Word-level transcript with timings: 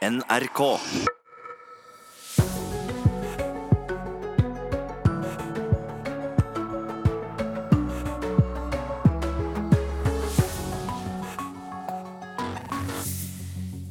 NRK. 0.00 0.60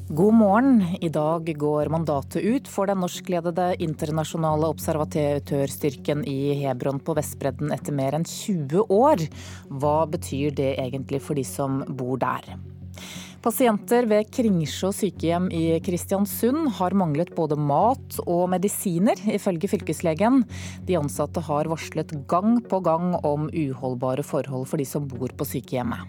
God 0.09 0.33
morgen. 0.33 0.81
I 1.01 1.09
dag 1.09 1.57
går 1.57 1.89
mandatet 1.89 2.41
ut 2.41 2.67
for 2.67 2.89
den 2.89 2.97
norskledede 2.97 3.75
internasjonale 3.77 4.65
observatørstyrken 4.65 6.25
i 6.25 6.55
Hebron 6.63 6.97
på 7.05 7.13
Vestbredden 7.21 7.69
etter 7.77 7.93
mer 7.93 8.17
enn 8.17 8.25
20 8.25 8.89
år. 8.89 9.27
Hva 9.69 9.95
betyr 10.09 10.57
det 10.57 10.73
egentlig 10.79 11.21
for 11.21 11.37
de 11.37 11.45
som 11.45 11.83
bor 11.85 12.17
der? 12.17 12.49
Pasienter 13.39 14.03
ved 14.03 14.27
Kringsjå 14.35 14.89
sykehjem 14.91 15.45
i 15.55 15.77
Kristiansund 15.79 16.73
har 16.75 16.91
manglet 16.91 17.29
både 17.37 17.55
mat 17.55 18.17
og 18.25 18.49
medisiner, 18.51 19.15
ifølge 19.31 19.69
fylkeslegen. 19.71 20.41
De 20.83 20.97
ansatte 20.99 21.39
har 21.47 21.69
varslet 21.71 22.11
gang 22.27 22.57
på 22.59 22.81
gang 22.83 23.13
om 23.23 23.47
uholdbare 23.47 24.25
forhold 24.27 24.67
for 24.67 24.81
de 24.81 24.87
som 24.89 25.07
bor 25.07 25.31
på 25.31 25.47
sykehjemmet. 25.47 26.03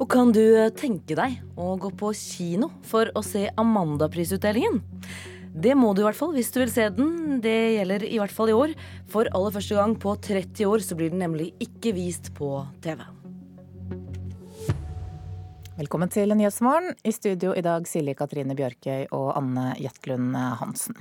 Og 0.00 0.08
kan 0.12 0.32
du 0.32 0.40
tenke 0.76 1.18
deg 1.20 1.36
å 1.52 1.74
gå 1.80 1.92
på 2.00 2.14
kino 2.16 2.70
for 2.88 3.12
å 3.12 3.20
se 3.24 3.50
Amanda-prisutdelingen? 3.60 4.80
Det 5.52 5.76
må 5.76 5.92
du 5.92 6.00
i 6.00 6.08
hvert 6.08 6.16
fall 6.16 6.32
hvis 6.36 6.52
du 6.52 6.62
vil 6.62 6.72
se 6.72 6.88
den. 6.96 7.42
Det 7.44 7.58
gjelder 7.76 8.08
i 8.08 8.16
hvert 8.22 8.32
fall 8.32 8.54
i 8.54 8.56
år. 8.56 8.72
For 9.12 9.28
aller 9.36 9.52
første 9.52 9.76
gang 9.76 9.96
på 10.00 10.16
30 10.16 10.64
år 10.72 10.84
så 10.84 10.96
blir 10.96 11.12
den 11.12 11.20
nemlig 11.24 11.52
ikke 11.60 11.92
vist 11.96 12.32
på 12.40 12.62
TV. 12.84 13.04
Velkommen 15.76 16.08
til 16.08 16.30
Nyhetsmorgen. 16.32 16.94
I 17.04 17.12
studio 17.12 17.50
i 17.52 17.60
dag 17.60 17.84
Silje 17.84 18.14
Katrine 18.16 18.54
Bjørkøy 18.56 19.10
og 19.12 19.34
Anne 19.36 19.74
Jetlund 19.76 20.32
Hansen. 20.56 20.96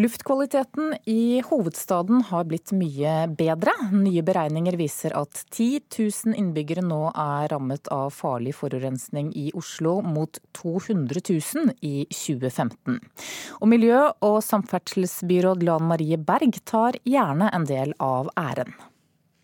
Luftkvaliteten 0.00 0.94
i 1.04 1.42
hovedstaden 1.44 2.22
har 2.30 2.46
blitt 2.48 2.72
mye 2.72 3.26
bedre. 3.36 3.74
Nye 3.92 4.22
beregninger 4.24 4.78
viser 4.80 5.12
at 5.18 5.42
10 5.52 5.66
000 5.92 6.38
innbyggere 6.40 6.86
nå 6.86 7.02
er 7.10 7.52
rammet 7.52 7.90
av 7.92 8.14
farlig 8.16 8.54
forurensning 8.56 9.28
i 9.36 9.50
Oslo, 9.52 9.98
mot 10.00 10.40
200 10.56 11.20
000 11.28 11.74
i 11.84 12.06
2015. 12.08 12.96
Og 13.60 13.68
miljø- 13.68 14.14
og 14.24 14.38
samferdselsbyråd 14.46 15.68
Lan 15.68 15.84
Marie 15.92 16.16
Berg 16.16 16.62
tar 16.64 16.96
gjerne 17.04 17.52
en 17.52 17.68
del 17.68 17.92
av 18.00 18.32
æren. 18.40 18.72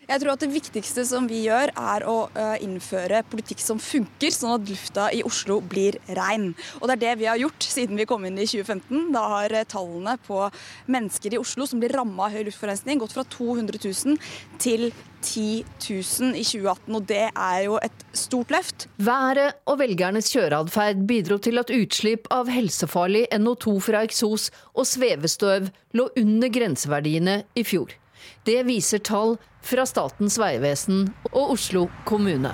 Jeg 0.07 0.23
tror 0.23 0.37
at 0.37 0.43
Det 0.45 0.53
viktigste 0.53 1.03
som 1.09 1.27
vi 1.27 1.41
gjør, 1.49 1.73
er 1.75 2.05
å 2.07 2.29
innføre 2.63 3.25
politikk 3.27 3.63
som 3.63 3.81
funker, 3.83 4.31
sånn 4.31 4.55
at 4.55 4.69
lufta 4.71 5.09
i 5.11 5.25
Oslo 5.27 5.59
blir 5.61 5.99
rein. 6.15 6.53
Og 6.81 6.87
Det 6.87 6.95
er 6.95 7.03
det 7.03 7.15
vi 7.19 7.27
har 7.27 7.41
gjort 7.41 7.67
siden 7.67 7.99
vi 7.99 8.07
kom 8.07 8.25
inn 8.25 8.39
i 8.39 8.47
2015. 8.47 9.11
Da 9.13 9.25
har 9.35 9.57
tallene 9.67 10.17
på 10.27 10.45
mennesker 10.87 11.35
i 11.35 11.41
Oslo 11.43 11.67
som 11.67 11.83
blir 11.83 11.95
ramma 11.97 12.29
av 12.29 12.37
høy 12.37 12.47
luftforurensning, 12.47 13.01
gått 13.03 13.17
fra 13.17 13.25
200 13.25 13.83
000 13.83 14.19
til 14.63 14.93
10 15.27 15.65
000 15.83 16.39
i 16.39 16.45
2018. 16.47 16.95
Og 16.95 17.03
det 17.11 17.27
er 17.33 17.61
jo 17.67 17.81
et 17.83 18.07
stort 18.15 18.55
løft. 18.55 18.87
Været 19.03 19.59
og 19.67 19.81
velgernes 19.83 20.31
kjøreatferd 20.31 21.03
bidro 21.11 21.41
til 21.43 21.59
at 21.59 21.75
utslipp 21.75 22.31
av 22.31 22.47
helsefarlig 22.53 23.27
NO2 23.35 23.79
fra 23.91 24.07
eksos 24.07 24.53
og 24.77 24.87
svevestøv 24.87 25.73
lå 25.99 26.11
under 26.15 26.53
grenseverdiene 26.53 27.41
i 27.59 27.67
fjor. 27.67 27.91
Det 28.47 28.63
viser 28.67 29.03
tall 29.03 29.37
fra 29.67 29.87
Statens 29.89 30.39
vegvesen 30.41 31.09
og 31.33 31.57
Oslo 31.57 31.87
kommune. 32.07 32.53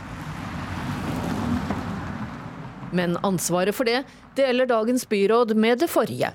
Men 2.92 3.16
ansvaret 3.24 3.76
for 3.76 3.88
det 3.88 4.02
deler 4.36 4.68
dagens 4.68 5.04
byråd 5.08 5.54
med 5.56 5.84
det 5.84 5.90
forrige. 5.92 6.32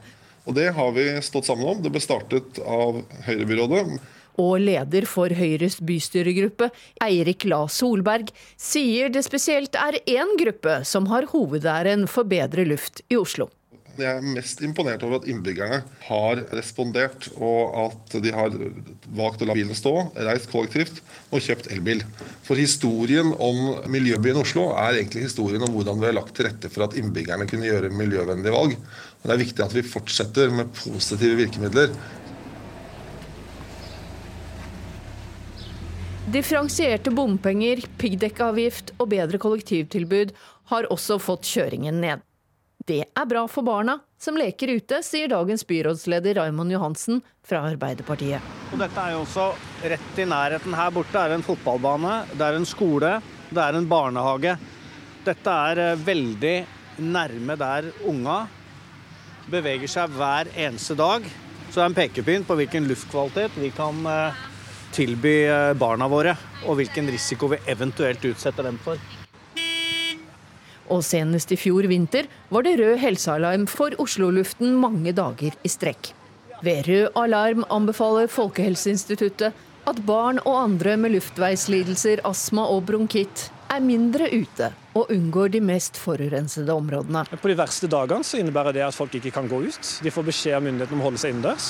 Og 0.47 0.55
Det 0.55 0.69
har 0.73 0.93
vi 0.95 1.09
stått 1.21 1.49
sammen 1.49 1.67
om. 1.67 1.81
Det 1.83 1.91
ble 1.91 2.01
startet 2.01 2.61
av 2.63 3.01
Høyre-byrådet. 3.27 3.99
Og 4.37 4.61
leder 4.61 5.07
for 5.09 5.33
Høyres 5.33 5.79
bystyregruppe, 5.81 6.69
Eirik 7.03 7.43
La 7.49 7.63
Solberg, 7.67 8.29
sier 8.55 9.09
det 9.09 9.25
spesielt 9.25 9.75
er 9.75 9.97
én 10.05 10.35
gruppe 10.39 10.83
som 10.85 11.09
har 11.11 11.27
hovedæren 11.33 12.05
for 12.07 12.29
bedre 12.29 12.67
luft 12.69 13.01
i 13.09 13.17
Oslo. 13.17 13.49
Jeg 13.97 14.19
er 14.19 14.21
mest 14.21 14.59
imponert 14.61 15.01
over 15.01 15.17
at 15.17 15.27
innbyggerne 15.29 15.79
har 16.05 16.41
respondert, 16.53 17.31
og 17.33 17.77
at 17.81 18.17
de 18.21 18.33
har 18.35 18.53
valgt 19.17 19.41
å 19.41 19.47
la 19.49 19.55
bilen 19.57 19.77
stå, 19.77 19.93
reist 20.27 20.51
kollektivt 20.51 20.99
og 21.31 21.41
kjøpt 21.41 21.71
elbil. 21.73 22.03
For 22.45 22.61
historien 22.61 23.31
om 23.33 23.89
miljøbyen 23.89 24.37
Oslo 24.43 24.67
er 24.77 24.99
egentlig 24.99 25.25
historien 25.25 25.65
om 25.65 25.73
hvordan 25.73 25.97
vi 26.03 26.09
har 26.11 26.17
lagt 26.19 26.35
til 26.37 26.45
rette 26.45 26.69
for 26.69 26.85
at 26.85 26.93
innbyggerne 26.99 27.49
kunne 27.49 27.65
gjøre 27.65 27.89
miljøvennlige 27.89 28.53
valg. 28.53 28.77
Og 28.77 29.25
det 29.25 29.33
er 29.33 29.41
viktig 29.41 29.65
at 29.65 29.75
vi 29.79 29.85
fortsetter 29.95 30.53
med 30.53 30.69
positive 30.77 31.41
virkemidler. 31.41 31.97
Differensierte 36.37 37.09
bompenger, 37.15 37.81
piggdekkavgift 37.97 38.93
og 38.99 39.09
bedre 39.15 39.41
kollektivtilbud 39.41 40.37
har 40.69 40.91
også 40.93 41.17
fått 41.23 41.47
kjøringen 41.49 42.03
ned. 42.03 42.21
Det 42.87 43.03
er 43.03 43.25
bra 43.27 43.41
for 43.51 43.67
barna 43.67 43.97
som 44.15 44.37
leker 44.39 44.69
ute, 44.77 45.01
sier 45.03 45.27
dagens 45.27 45.65
byrådsleder 45.67 46.37
Raymond 46.39 46.71
Johansen 46.71 47.17
fra 47.43 47.65
Arbeiderpartiet. 47.67 48.39
Og 48.71 48.79
dette 48.79 49.01
er 49.03 49.11
jo 49.11 49.25
også 49.25 49.47
rett 49.91 50.21
i 50.23 50.27
nærheten. 50.31 50.75
Her 50.77 50.93
borte 50.95 51.19
er 51.19 51.35
en 51.35 51.43
fotballbane, 51.43 52.13
det 52.31 52.45
er 52.47 52.55
en 52.55 52.67
skole, 52.69 53.09
det 53.51 53.59
er 53.59 53.75
en 53.75 53.89
barnehage. 53.91 54.55
Dette 55.27 55.57
er 55.73 55.99
veldig 55.99 56.55
nærme 57.03 57.59
der 57.59 57.91
unga 58.07 58.39
beveger 59.51 59.91
seg 59.91 60.15
hver 60.15 60.53
eneste 60.55 60.95
dag. 60.95 61.27
Så 61.67 61.81
det 61.81 61.83
er 61.83 61.91
en 61.91 61.99
pekepinn 61.99 62.47
på 62.47 62.55
hvilken 62.55 62.87
luftkvalitet 62.87 63.59
vi 63.59 63.75
kan 63.75 63.99
tilby 64.95 65.35
barna 65.75 66.07
våre, 66.07 66.39
og 66.63 66.79
hvilken 66.79 67.11
risiko 67.11 67.51
vi 67.51 67.59
eventuelt 67.67 68.23
utsetter 68.31 68.71
dem 68.71 68.79
for. 68.79 68.95
Og 70.93 71.03
senest 71.03 71.51
i 71.51 71.57
fjor 71.59 71.87
vinter 71.91 72.29
var 72.53 72.63
det 72.63 72.77
rød 72.79 72.97
helsealarm 73.01 73.67
for 73.71 73.95
Oslo-luften 73.99 74.77
mange 74.79 75.13
dager 75.15 75.55
i 75.63 75.71
strekk. 75.71 76.13
Ved 76.63 76.87
rød 76.87 77.19
alarm 77.19 77.65
anbefaler 77.69 78.29
Folkehelseinstituttet 78.31 79.65
at 79.87 79.99
barn 80.07 80.39
og 80.43 80.55
andre 80.63 80.97
med 80.99 81.13
luftveislidelser, 81.13 82.23
astma 82.27 82.65
og 82.71 82.87
bronkitt 82.89 83.45
er 83.71 83.83
mindre 83.83 84.27
ute 84.31 84.71
og 84.97 85.11
unngår 85.13 85.51
de 85.53 85.61
mest 85.63 85.99
forurensede 86.01 86.73
områdene. 86.73 87.23
På 87.39 87.51
de 87.51 87.57
verste 87.59 87.89
dagene 87.91 88.25
så 88.25 88.39
innebærer 88.41 88.75
det 88.75 88.83
at 88.87 88.95
folk 88.95 89.15
ikke 89.19 89.31
kan 89.35 89.47
gå 89.51 89.61
ut. 89.67 89.91
De 90.03 90.11
får 90.11 90.27
beskjed 90.31 90.57
av 90.57 90.65
myndighetene 90.65 90.97
om 90.97 91.03
å 91.05 91.07
holde 91.09 91.21
seg 91.21 91.35
innendørs. 91.35 91.69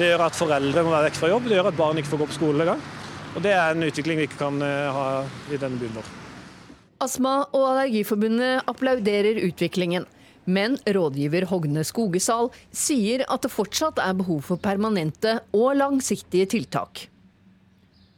Det 0.00 0.10
gjør 0.10 0.26
at 0.26 0.40
foreldre 0.40 0.84
må 0.84 0.92
være 0.96 1.10
vekk 1.10 1.22
fra 1.22 1.32
jobb, 1.36 1.48
det 1.48 1.60
gjør 1.60 1.70
at 1.70 1.80
barn 1.80 2.02
ikke 2.02 2.12
får 2.12 2.24
gå 2.24 2.30
på 2.32 2.38
skole 2.40 2.66
engang. 2.66 2.84
Og 3.34 3.40
det 3.44 3.54
er 3.54 3.72
en 3.72 3.88
utvikling 3.88 4.20
vi 4.20 4.28
ikke 4.28 4.42
kan 4.42 4.60
ha 4.64 5.08
i 5.52 5.60
denne 5.60 5.80
byen 5.80 5.96
vår. 6.00 6.12
Astma- 7.04 7.46
og 7.52 7.64
Allergiforbundet 7.70 8.64
applauderer 8.70 9.42
utviklingen. 9.44 10.06
Men 10.44 10.76
rådgiver 10.84 11.46
Hogne 11.48 11.84
Skogesal 11.84 12.50
sier 12.72 13.24
at 13.32 13.44
det 13.44 13.52
fortsatt 13.52 14.00
er 14.02 14.16
behov 14.16 14.42
for 14.44 14.60
permanente 14.60 15.38
og 15.56 15.76
langsiktige 15.78 16.48
tiltak. 16.52 17.06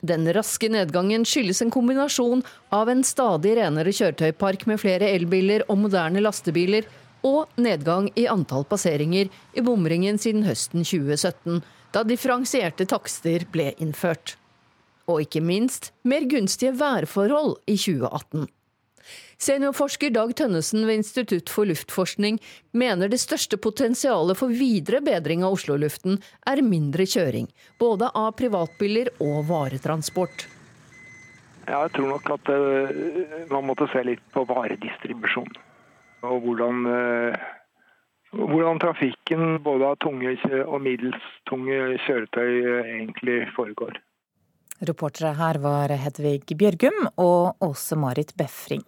Den 0.07 0.27
raske 0.35 0.69
nedgangen 0.71 1.25
skyldes 1.27 1.63
en 1.65 1.73
kombinasjon 1.75 2.43
av 2.75 2.91
en 2.93 3.03
stadig 3.07 3.57
renere 3.59 3.95
kjøretøypark 3.95 4.67
med 4.71 4.81
flere 4.83 5.09
elbiler 5.17 5.65
og 5.71 5.81
moderne 5.87 6.23
lastebiler, 6.23 6.87
og 7.27 7.51
nedgang 7.59 8.11
i 8.15 8.27
antall 8.31 8.67
passeringer 8.69 9.31
i 9.57 9.65
bomringen 9.65 10.19
siden 10.21 10.45
høsten 10.47 10.85
2017, 10.87 11.63
da 11.95 12.05
differensierte 12.07 12.87
takster 12.87 13.47
ble 13.51 13.73
innført. 13.83 14.37
Og 15.11 15.25
ikke 15.25 15.43
minst 15.43 15.91
mer 16.07 16.27
gunstige 16.29 16.75
værforhold 16.79 17.57
i 17.67 17.79
2018. 17.79 18.47
Seniorforsker 19.37 20.15
Dag 20.15 20.31
Tønnesen 20.37 20.87
ved 20.89 21.03
Institutt 21.03 21.51
for 21.53 21.69
luftforskning 21.69 22.39
mener 22.73 23.11
det 23.13 23.21
største 23.21 23.59
potensialet 23.61 24.39
for 24.41 24.49
videre 24.49 25.03
bedring 25.05 25.45
av 25.45 25.59
Oslo-luften 25.59 26.17
er 26.49 26.65
mindre 26.65 27.05
kjøring, 27.05 27.51
både 27.77 28.09
av 28.17 28.33
privatbiler 28.41 29.13
og 29.21 29.45
varetransport. 29.51 30.47
Ja, 31.67 31.83
jeg 31.83 31.93
tror 31.99 32.11
nok 32.15 32.33
at 32.33 32.49
uh, 32.49 32.97
man 33.53 33.69
måtte 33.69 33.91
se 33.93 34.07
litt 34.07 34.25
på 34.33 34.47
varedistribusjon. 34.49 35.53
Og 36.25 36.43
hvordan, 36.47 36.87
uh, 36.89 37.47
hvordan 38.41 38.81
trafikken 38.81 39.59
både 39.67 39.93
av 39.93 39.99
tunge 40.01 40.37
og 40.65 40.79
middels 40.81 41.31
tunge 41.51 41.99
kjøretøy 42.07 42.53
uh, 42.71 42.85
egentlig 42.87 43.41
foregår. 43.59 43.99
Reportere 44.87 45.35
her 45.37 45.59
var 45.61 45.93
Hedvig 45.93 46.55
Bjørgum 46.57 47.11
og 47.21 47.67
Åse 47.67 47.99
Marit 47.99 48.33
Befring. 48.39 48.87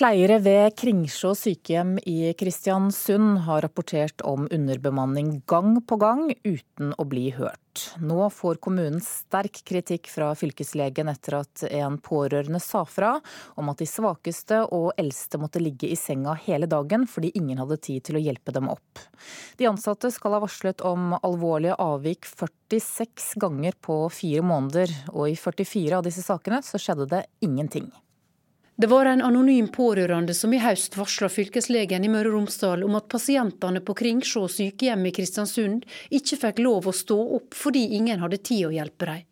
Pleiere 0.00 0.38
ved 0.40 0.72
Kringsjå 0.80 1.34
sykehjem 1.36 1.98
i 2.08 2.30
Kristiansund 2.38 3.42
har 3.44 3.60
rapportert 3.60 4.22
om 4.24 4.46
underbemanning 4.48 5.42
gang 5.50 5.74
på 5.84 5.98
gang 6.00 6.30
uten 6.40 6.94
å 6.96 7.04
bli 7.04 7.26
hørt. 7.36 7.82
Nå 8.00 8.30
får 8.32 8.62
kommunen 8.64 9.02
sterk 9.04 9.60
kritikk 9.68 10.08
fra 10.08 10.30
fylkeslegen 10.38 11.12
etter 11.12 11.36
at 11.42 11.66
en 11.68 12.00
pårørende 12.00 12.62
sa 12.64 12.86
fra 12.88 13.12
om 13.60 13.68
at 13.68 13.84
de 13.84 13.92
svakeste 13.92 14.62
og 14.72 14.94
eldste 14.96 15.42
måtte 15.42 15.60
ligge 15.60 15.92
i 15.92 16.00
senga 16.00 16.32
hele 16.48 16.70
dagen 16.70 17.04
fordi 17.04 17.34
ingen 17.36 17.60
hadde 17.60 17.82
tid 17.84 18.08
til 18.08 18.16
å 18.16 18.24
hjelpe 18.24 18.56
dem 18.56 18.72
opp. 18.72 19.04
De 19.60 19.68
ansatte 19.68 20.08
skal 20.14 20.38
ha 20.38 20.44
varslet 20.46 20.80
om 20.80 21.18
alvorlige 21.20 21.76
avvik 21.76 22.24
46 22.24 23.34
ganger 23.42 23.76
på 23.84 24.06
fire 24.16 24.48
måneder, 24.48 24.94
og 25.12 25.28
i 25.28 25.36
44 25.36 25.98
av 26.00 26.08
disse 26.08 26.24
sakene 26.24 26.64
så 26.64 26.80
skjedde 26.80 27.12
det 27.18 27.26
ingenting. 27.44 27.92
Det 28.80 28.86
var 28.86 29.06
en 29.06 29.22
anonym 29.22 29.68
pårørende 29.68 30.34
som 30.34 30.54
i 30.56 30.58
høst 30.58 30.94
varsla 30.96 31.28
fylkeslegen 31.28 32.04
i 32.06 32.08
Møre 32.08 32.30
og 32.30 32.38
Romsdal 32.38 32.80
om 32.86 32.94
at 32.96 33.10
pasientene 33.12 33.82
på 33.84 33.92
Kringsjå 33.98 34.46
sykehjem 34.48 35.02
i 35.04 35.12
Kristiansund 35.12 35.82
ikke 36.18 36.38
fikk 36.44 36.62
lov 36.64 36.88
å 36.88 36.94
stå 36.96 37.18
opp 37.36 37.58
fordi 37.60 37.82
ingen 37.98 38.22
hadde 38.24 38.38
tid 38.40 38.70
å 38.70 38.70
hjelpe 38.72 39.08
dem. 39.10 39.26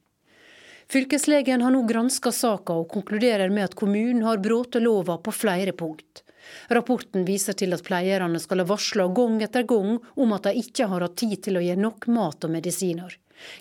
Fylkeslegen 0.93 1.65
har 1.65 1.73
nå 1.73 1.81
granska 1.89 2.29
saka 2.29 2.77
og 2.77 2.91
konkluderer 2.93 3.49
med 3.49 3.71
at 3.71 3.79
kommunen 3.81 4.27
har 4.27 4.43
brutt 4.45 4.77
lova 4.85 5.17
på 5.17 5.33
flere 5.33 5.73
punkt. 5.73 6.27
Rapporten 6.69 7.25
viser 7.25 7.57
til 7.57 7.73
at 7.73 7.87
pleierne 7.89 8.43
skal 8.45 8.61
ha 8.61 8.69
varsla 8.69 9.09
gang 9.17 9.41
etter 9.49 9.65
gang 9.73 9.97
om 9.97 10.37
at 10.37 10.51
de 10.51 10.61
ikke 10.61 10.91
har 10.93 11.09
hatt 11.09 11.17
tid 11.25 11.41
til 11.49 11.57
å 11.57 11.65
gi 11.65 11.79
nok 11.89 12.11
mat 12.13 12.45
og 12.45 12.53
medisiner. 12.53 13.17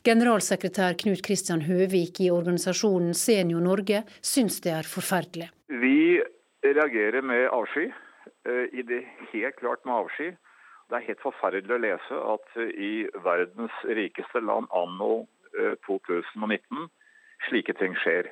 Generalsekretær 0.08 0.98
Knut 1.02 1.22
Kristian 1.26 1.64
Høvik 1.68 2.22
i 2.24 2.32
organisasjonen 2.34 3.14
Senior 3.18 3.64
Norge 3.64 4.04
syns 4.22 4.62
det 4.66 4.74
er 4.78 4.90
forferdelig. 4.90 5.50
Vi 5.68 6.22
reagerer 6.64 7.22
med 7.22 7.48
avsky. 7.54 7.90
Eh, 8.48 8.66
I 8.80 8.84
det 8.88 9.04
helt 9.34 9.56
klart 9.60 9.86
med 9.86 9.94
avsky. 9.94 10.32
Det 10.90 10.96
er 10.96 11.08
helt 11.10 11.24
forferdelig 11.24 11.76
å 11.76 11.84
lese 11.84 12.20
at 12.34 12.60
i 12.72 13.08
verdens 13.24 13.76
rikeste 13.84 14.40
land 14.40 14.70
anno 14.72 15.28
2019 15.88 16.84
eh, 16.84 16.92
slike 17.50 17.76
ting 17.80 17.96
skjer. 18.04 18.32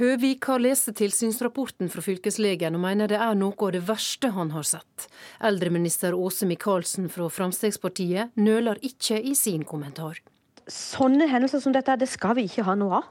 Høvik 0.00 0.46
har 0.48 0.62
lest 0.64 0.88
tilsynsrapporten 0.96 1.90
fra 1.92 2.00
fylkeslegen 2.00 2.78
og 2.78 2.80
mener 2.80 3.10
det 3.12 3.18
er 3.20 3.36
noe 3.36 3.52
av 3.66 3.74
det 3.74 3.82
verste 3.84 4.30
han 4.32 4.54
har 4.54 4.64
sett. 4.64 5.08
Eldreminister 5.44 6.16
Åse 6.16 6.48
Michaelsen 6.48 7.10
fra 7.12 7.28
Fremskrittspartiet 7.28 8.32
nøler 8.40 8.80
ikke 8.88 9.20
i 9.20 9.34
sin 9.36 9.68
kommentar 9.68 10.22
sånne 10.70 11.28
hendelser 11.30 11.62
som 11.62 11.74
dette 11.74 11.96
det 12.00 12.08
skal 12.10 12.36
vi 12.38 12.46
ikke 12.48 12.66
ha 12.66 12.76
noe 12.78 13.00
av. 13.00 13.10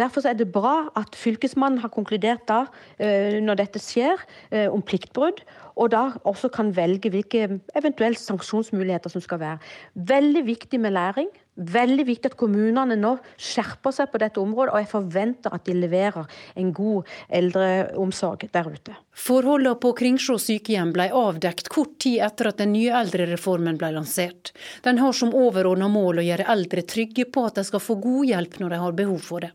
Derfor 0.00 0.26
er 0.26 0.34
det 0.34 0.50
bra 0.50 0.88
at 0.98 1.14
Fylkesmannen 1.14 1.78
har 1.84 1.92
konkludert 1.94 2.42
da, 2.48 2.64
eh, 2.98 3.38
når 3.38 3.60
dette 3.60 3.78
skjer, 3.78 4.18
eh, 4.50 4.66
om 4.66 4.82
pliktbrudd, 4.82 5.44
og 5.76 5.90
da 5.90 6.12
også 6.26 6.50
kan 6.50 6.72
velge 6.74 7.10
hvilke 7.10 7.60
eventuelle 7.74 8.18
sanksjonsmuligheter 8.18 9.10
som 9.10 9.22
skal 9.22 9.38
være. 9.38 9.58
Veldig 9.94 10.44
viktig 10.46 10.80
med 10.80 10.94
læring. 10.94 11.30
Veldig 11.54 12.06
viktig 12.06 12.32
at 12.32 12.36
kommunene 12.36 12.96
nå 12.98 13.12
skjerper 13.38 13.94
seg 13.94 14.10
på 14.10 14.18
dette 14.18 14.42
området, 14.42 14.74
og 14.74 14.80
jeg 14.82 14.90
forventer 14.90 15.54
at 15.54 15.64
de 15.64 15.74
leverer 15.78 16.26
en 16.58 16.72
god 16.74 17.06
eldreomsorg 17.30 18.48
der 18.50 18.66
ute. 18.66 18.96
Forholdene 19.14 19.78
på 19.78 19.94
Kringsjå 19.94 20.34
sykehjem 20.42 20.90
ble 20.92 21.10
avdekt 21.14 21.70
kort 21.70 22.00
tid 22.02 22.18
etter 22.26 22.50
at 22.50 22.58
den 22.58 22.74
nye 22.74 22.90
eldrereformen 22.98 23.78
ble 23.78 23.92
lansert. 23.94 24.50
Den 24.82 24.98
har 24.98 25.14
som 25.14 25.30
overordna 25.30 25.86
mål 25.86 26.18
å 26.18 26.26
gjøre 26.26 26.50
eldre 26.50 26.82
trygge 26.82 27.30
på 27.30 27.46
at 27.46 27.54
de 27.60 27.68
skal 27.70 27.82
få 27.82 28.00
god 28.02 28.32
hjelp 28.32 28.58
når 28.58 28.74
de 28.74 28.82
har 28.82 28.98
behov 29.04 29.22
for 29.22 29.46
det. 29.46 29.54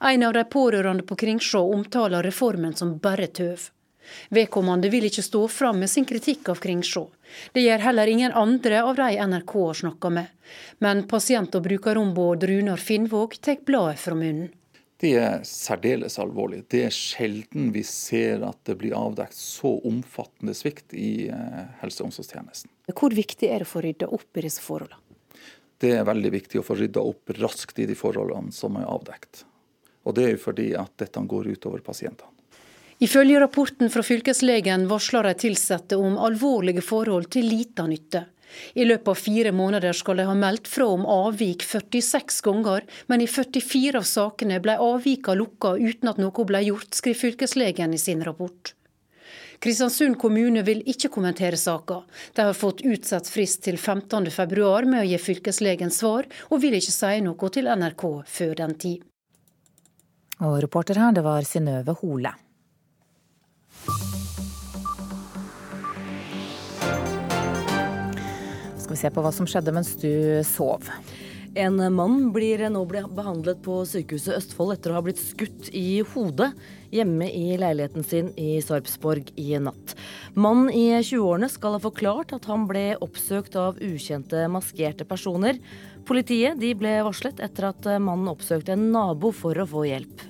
En 0.00 0.22
av 0.22 0.32
de 0.36 0.44
pårørende 0.44 1.06
på 1.06 1.16
Kringsjå 1.16 1.60
omtaler 1.74 2.22
reformen 2.22 2.74
som 2.74 2.96
bare 3.02 3.26
tøv. 3.26 3.70
Vedkommende 4.32 4.88
vil 4.88 5.08
ikke 5.08 5.24
stå 5.24 5.42
fram 5.52 5.82
med 5.82 5.90
sin 5.90 6.06
kritikk 6.08 6.48
av 6.48 6.60
Kringsjå. 6.62 7.04
Det 7.52 7.64
gjør 7.64 7.84
heller 7.88 8.10
ingen 8.10 8.32
andre 8.32 8.82
av 8.82 8.96
de 8.96 9.08
NRK 9.20 9.54
har 9.54 9.80
snakka 9.82 10.10
med. 10.10 10.30
Men 10.78 11.04
pasient- 11.08 11.54
og 11.54 11.66
brukerombud 11.66 12.46
Runar 12.48 12.80
Finnvåg 12.80 13.36
tar 13.40 13.60
bladet 13.66 14.00
fra 14.00 14.16
munnen. 14.16 14.48
Det 14.98 15.12
er 15.14 15.44
særdeles 15.46 16.16
alvorlig. 16.18 16.64
Det 16.72 16.80
er 16.88 16.94
sjelden 16.94 17.68
vi 17.70 17.84
ser 17.86 18.42
at 18.42 18.58
det 18.66 18.74
blir 18.80 18.96
avdekt 18.98 19.36
så 19.38 19.76
omfattende 19.86 20.56
svikt 20.58 20.90
i 20.98 21.28
eh, 21.30 21.60
helse- 21.84 22.02
og 22.02 22.08
omsorgstjenesten. 22.08 22.72
Hvor 22.90 23.14
viktig 23.14 23.46
er 23.46 23.62
det 23.62 23.68
for 23.70 23.78
å 23.78 23.86
rydda 23.86 24.08
opp 24.16 24.40
i 24.40 24.42
disse 24.48 24.64
forholdene? 24.64 24.98
Det 25.78 25.92
er 25.94 26.08
veldig 26.08 26.32
viktig 26.34 26.58
å 26.58 26.64
få 26.66 26.74
rydda 26.80 27.04
opp 27.06 27.30
raskt 27.38 27.78
i 27.78 27.86
de 27.86 27.94
forholdene 27.94 28.50
som 28.50 28.74
er 28.80 28.88
avdekt. 28.90 29.44
Og 30.08 30.16
det 30.16 30.24
er 30.24 30.34
jo 30.34 30.42
fordi 30.48 30.72
at 30.78 30.94
dette 31.04 31.20
går 31.20 31.52
utover 31.52 31.84
pasientene. 31.84 32.32
Ifølge 32.98 33.38
rapporten 33.38 33.92
fra 33.94 34.02
fylkeslegen 34.02 34.88
varsler 34.90 35.28
de 35.28 35.50
ansatte 35.52 35.96
om 36.00 36.16
alvorlige 36.18 36.82
forhold 36.82 37.28
til 37.30 37.46
lita 37.46 37.84
nytte. 37.86 38.24
I 38.74 38.86
løpet 38.88 39.08
av 39.12 39.20
fire 39.20 39.52
måneder 39.52 39.92
skal 39.94 40.18
de 40.18 40.24
ha 40.26 40.34
meldt 40.34 40.66
fra 40.72 40.88
om 40.90 41.04
avvik 41.06 41.62
46 41.62 42.40
ganger, 42.42 42.86
men 43.06 43.22
i 43.22 43.28
44 43.30 44.00
av 44.00 44.08
sakene 44.08 44.58
ble 44.64 44.78
avvikene 44.82 45.38
lukka 45.38 45.76
uten 45.76 46.10
at 46.10 46.18
noe 46.18 46.46
ble 46.48 46.64
gjort, 46.64 46.90
skriver 46.96 47.20
fylkeslegen 47.20 47.94
i 47.94 48.00
sin 48.02 48.24
rapport. 48.24 48.72
Kristiansund 49.58 50.18
kommune 50.22 50.62
vil 50.62 50.84
ikke 50.86 51.10
kommentere 51.10 51.58
saka. 51.58 52.00
De 52.34 52.46
har 52.46 52.54
fått 52.54 52.84
utsatt 52.86 53.28
frist 53.30 53.64
til 53.66 53.76
15.2 53.76 54.90
med 54.90 55.02
å 55.02 55.06
gi 55.06 55.18
fylkeslegen 55.22 55.94
svar, 55.94 56.26
og 56.50 56.62
vil 56.62 56.78
ikke 56.78 56.94
si 56.94 57.14
noe 57.26 57.54
til 57.54 57.70
NRK 57.70 58.04
før 58.26 58.58
den 58.62 58.76
tid. 58.78 59.06
Og 60.38 60.60
reporter 60.62 60.98
her, 61.00 61.10
det 61.10 61.24
var 61.26 61.42
Synnøve 61.42 61.96
Hole. 61.98 62.30
Skal 68.78 68.94
vi 68.94 69.00
se 69.00 69.10
på 69.10 69.24
hva 69.24 69.32
som 69.34 69.48
skjedde 69.50 69.74
mens 69.74 69.96
du 69.98 70.12
sov. 70.46 70.86
En 71.54 71.94
mann 71.94 72.32
blir 72.32 72.60
nå 72.70 72.82
behandlet 72.88 73.62
på 73.64 73.80
sykehuset 73.88 74.36
Østfold 74.36 74.74
etter 74.74 74.92
å 74.92 74.98
ha 74.98 75.02
blitt 75.06 75.20
skutt 75.20 75.70
i 75.72 76.00
hodet 76.12 76.50
hjemme 76.92 77.28
i 77.32 77.56
leiligheten 77.58 78.04
sin 78.04 78.30
i 78.36 78.58
Sarpsborg 78.64 79.32
i 79.40 79.56
natt. 79.62 79.94
Mannen 80.36 80.68
i 80.70 80.90
20-årene 81.00 81.48
skal 81.52 81.76
ha 81.76 81.82
forklart 81.82 82.34
at 82.36 82.48
han 82.50 82.68
ble 82.68 82.98
oppsøkt 83.04 83.56
av 83.58 83.80
ukjente 83.80 84.44
maskerte 84.52 85.08
personer. 85.08 85.60
Politiet 86.08 86.60
ble 86.60 86.98
varslet 87.06 87.40
etter 87.44 87.70
at 87.72 87.92
mannen 87.96 88.30
oppsøkte 88.32 88.76
en 88.76 88.90
nabo 88.92 89.32
for 89.32 89.56
å 89.58 89.68
få 89.68 89.86
hjelp. 89.88 90.24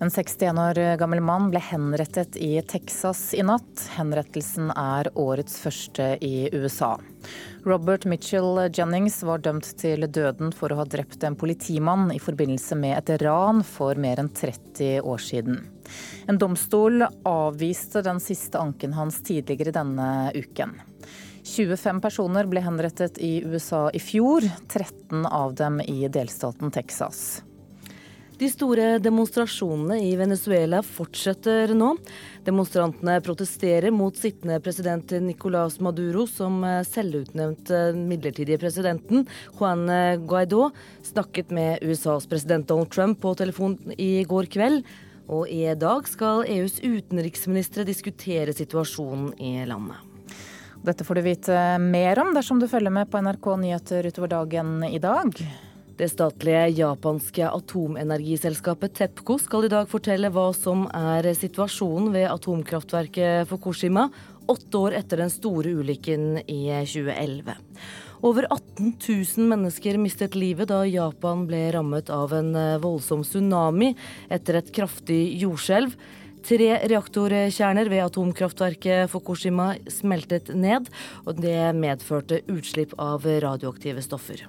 En 0.00 0.08
61 0.08 0.56
år 0.62 0.78
gammel 0.96 1.20
mann 1.20 1.50
ble 1.52 1.60
henrettet 1.60 2.38
i 2.40 2.54
Texas 2.64 3.34
i 3.36 3.44
natt. 3.44 3.88
Henrettelsen 3.98 4.70
er 4.72 5.10
årets 5.20 5.58
første 5.60 6.14
i 6.24 6.48
USA. 6.54 6.94
Robert 7.64 8.06
Mitchell 8.08 8.70
Jennings 8.72 9.18
var 9.26 9.42
dømt 9.44 9.66
til 9.80 10.06
døden 10.08 10.52
for 10.56 10.72
å 10.72 10.78
ha 10.80 10.86
drept 10.88 11.24
en 11.28 11.36
politimann 11.36 12.08
i 12.14 12.20
forbindelse 12.22 12.78
med 12.80 12.96
et 12.96 13.22
ran 13.24 13.60
for 13.66 14.00
mer 14.00 14.22
enn 14.22 14.30
30 14.32 15.04
år 15.04 15.20
siden. 15.20 15.60
En 16.30 16.38
domstol 16.40 17.04
avviste 17.28 18.04
den 18.06 18.22
siste 18.22 18.60
anken 18.60 18.96
hans 18.96 19.20
tidligere 19.26 19.74
denne 19.76 20.30
uken. 20.36 20.78
25 21.44 22.00
personer 22.00 22.48
ble 22.48 22.62
henrettet 22.64 23.18
i 23.18 23.40
USA 23.44 23.88
i 23.92 24.00
fjor, 24.00 24.44
13 24.68 25.26
av 25.26 25.54
dem 25.58 25.80
i 25.84 26.08
delstaten 26.08 26.72
Texas. 26.72 27.40
De 28.40 28.48
store 28.48 28.94
demonstrasjonene 29.04 29.98
i 30.00 30.14
Venezuela 30.16 30.78
fortsetter 30.80 31.74
nå. 31.76 31.90
Demonstrantene 32.46 33.18
protesterer 33.20 33.92
mot 33.92 34.16
sittende 34.16 34.56
president 34.64 35.12
Nicolás 35.20 35.76
Maduro, 35.84 36.24
som 36.24 36.64
selvutnevnte 36.88 37.82
midlertidige 37.98 38.56
presidenten 38.62 39.26
Juan 39.58 39.84
Guaidó 40.24 40.70
snakket 41.04 41.52
med 41.52 41.84
USAs 41.84 42.24
president 42.32 42.64
Donald 42.68 42.88
Trump 42.88 43.20
på 43.20 43.36
telefon 43.36 43.76
i 44.00 44.24
går 44.24 44.48
kveld. 44.56 44.88
Og 45.28 45.44
i 45.52 45.66
dag 45.76 46.08
skal 46.08 46.46
EUs 46.48 46.80
utenriksministre 46.80 47.84
diskutere 47.84 48.56
situasjonen 48.56 49.34
i 49.36 49.58
landet. 49.68 50.00
Dette 50.80 51.04
får 51.04 51.20
du 51.20 51.28
vite 51.28 51.64
mer 51.84 52.24
om 52.24 52.32
dersom 52.32 52.56
du 52.56 52.72
følger 52.72 53.02
med 53.02 53.12
på 53.12 53.20
NRK 53.20 53.56
Nyheter 53.60 54.08
utover 54.08 54.32
dagen 54.40 54.78
i 54.88 54.96
dag. 54.96 55.36
Det 56.00 56.06
statlige 56.08 56.62
japanske 56.78 57.44
atomenergiselskapet 57.44 58.94
Tepco 58.96 59.34
skal 59.36 59.66
i 59.66 59.68
dag 59.68 59.88
fortelle 59.90 60.30
hva 60.32 60.46
som 60.56 60.86
er 60.96 61.26
situasjonen 61.36 62.08
ved 62.14 62.24
atomkraftverket 62.30 63.50
Fukushima 63.50 64.06
åtte 64.48 64.80
år 64.80 64.96
etter 64.96 65.20
den 65.20 65.32
store 65.34 65.74
ulykken 65.76 66.38
i 66.46 66.62
2011. 66.88 67.52
Over 68.24 68.48
18 68.48 68.94
000 68.96 69.52
mennesker 69.52 70.00
mistet 70.00 70.40
livet 70.40 70.72
da 70.72 70.86
Japan 70.88 71.44
ble 71.50 71.66
rammet 71.76 72.08
av 72.16 72.32
en 72.32 72.56
voldsom 72.80 73.20
tsunami 73.20 73.92
etter 74.32 74.62
et 74.62 74.72
kraftig 74.72 75.20
jordskjelv. 75.42 75.92
Tre 76.48 76.70
reaktorkjerner 76.88 77.92
ved 77.92 78.06
atomkraftverket 78.06 79.12
Fukushima 79.12 79.74
smeltet 79.92 80.48
ned, 80.56 80.88
og 81.28 81.44
det 81.44 81.74
medførte 81.76 82.40
utslipp 82.48 82.96
av 82.96 83.28
radioaktive 83.44 84.00
stoffer. 84.00 84.48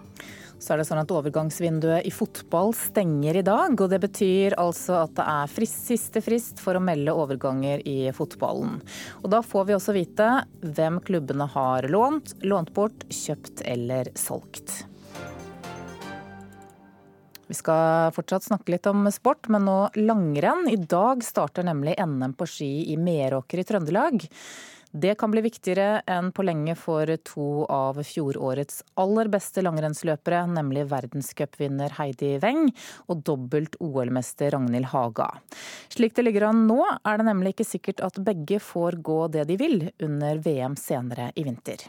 Så 0.61 0.75
er 0.75 0.81
det 0.81 0.85
sånn 0.85 1.01
at 1.01 1.09
overgangsvinduet 1.09 2.05
i 2.05 2.11
fotball 2.13 2.69
stenger 2.77 3.39
i 3.39 3.45
dag. 3.45 3.73
Og 3.73 3.89
det 3.89 3.97
betyr 4.03 4.55
altså 4.61 4.99
at 4.99 5.15
det 5.17 5.25
er 5.33 5.49
frist, 5.49 5.79
siste 5.89 6.21
frist 6.21 6.61
for 6.61 6.77
å 6.77 6.83
melde 6.83 7.15
overganger 7.17 7.81
i 7.89 8.11
fotballen. 8.13 8.77
Og 9.23 9.31
da 9.33 9.41
får 9.41 9.67
vi 9.67 9.77
også 9.77 9.97
vite 9.97 10.29
hvem 10.61 11.01
klubbene 11.01 11.49
har 11.55 11.89
lånt, 11.89 12.35
lånt 12.45 12.69
bort, 12.77 13.07
kjøpt 13.09 13.65
eller 13.65 14.13
solgt. 14.13 14.83
Vi 17.51 17.57
skal 17.57 18.13
fortsatt 18.15 18.45
snakke 18.45 18.71
litt 18.71 18.85
om 18.87 19.09
sport, 19.11 19.49
men 19.51 19.65
nå 19.67 19.79
langrenn. 19.97 20.69
I 20.71 20.77
dag 20.77 21.25
starter 21.25 21.65
nemlig 21.67 21.97
NM 21.99 22.37
på 22.39 22.45
ski 22.47 22.69
i 22.93 22.95
Meråker 23.01 23.59
i 23.59 23.65
Trøndelag. 23.67 24.23
Det 24.91 25.13
kan 25.15 25.31
bli 25.31 25.39
viktigere 25.45 26.01
enn 26.09 26.33
på 26.35 26.43
lenge 26.43 26.73
for 26.75 27.07
to 27.23 27.63
av 27.71 28.01
fjorårets 28.03 28.81
aller 28.99 29.29
beste 29.31 29.63
langrennsløpere, 29.63 30.41
nemlig 30.51 30.83
verdenscupvinner 30.91 31.95
Heidi 31.95 32.33
Weng 32.43 32.67
og 33.07 33.21
dobbelt 33.23 33.77
OL-mester 33.79 34.51
Ragnhild 34.51 34.89
Haga. 34.91 35.29
Slik 35.95 36.17
det 36.17 36.25
ligger 36.27 36.49
an 36.49 36.65
nå, 36.67 36.81
er 37.07 37.21
det 37.21 37.27
nemlig 37.29 37.55
ikke 37.55 37.69
sikkert 37.69 38.03
at 38.03 38.19
begge 38.19 38.59
får 38.59 38.99
gå 38.99 39.21
det 39.31 39.47
de 39.47 39.57
vil 39.61 39.79
under 40.03 40.43
VM 40.43 40.75
senere 40.75 41.31
i 41.39 41.47
vinter. 41.47 41.87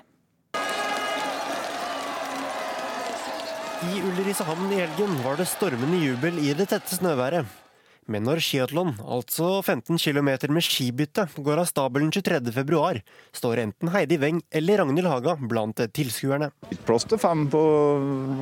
I 3.83 3.99
Ulricehamn 3.99 4.71
i 4.71 4.79
helgen 4.79 5.19
var 5.25 5.43
det 5.43 5.51
stormende 5.51 5.99
jubel 5.99 6.39
i 6.39 6.55
det 6.55 6.69
tette 6.71 6.95
snøværet. 6.95 7.62
Men 8.11 8.25
når 8.27 8.41
skiatlon, 8.43 8.97
altså 9.07 9.61
15 9.63 9.95
km 10.01 10.31
med 10.51 10.65
skibytte, 10.67 11.29
går 11.39 11.61
av 11.63 11.69
stabelen 11.71 12.11
23.2, 12.11 13.03
står 13.39 13.61
enten 13.63 13.93
Heidi 13.95 14.19
Weng 14.19 14.41
eller 14.51 14.83
Ragnhild 14.83 15.07
Haga 15.07 15.37
blant 15.39 15.79
tilskuerne. 15.95 16.51
Plass 16.89 17.07
til 17.07 17.21
fem 17.23 17.45
på 17.53 17.61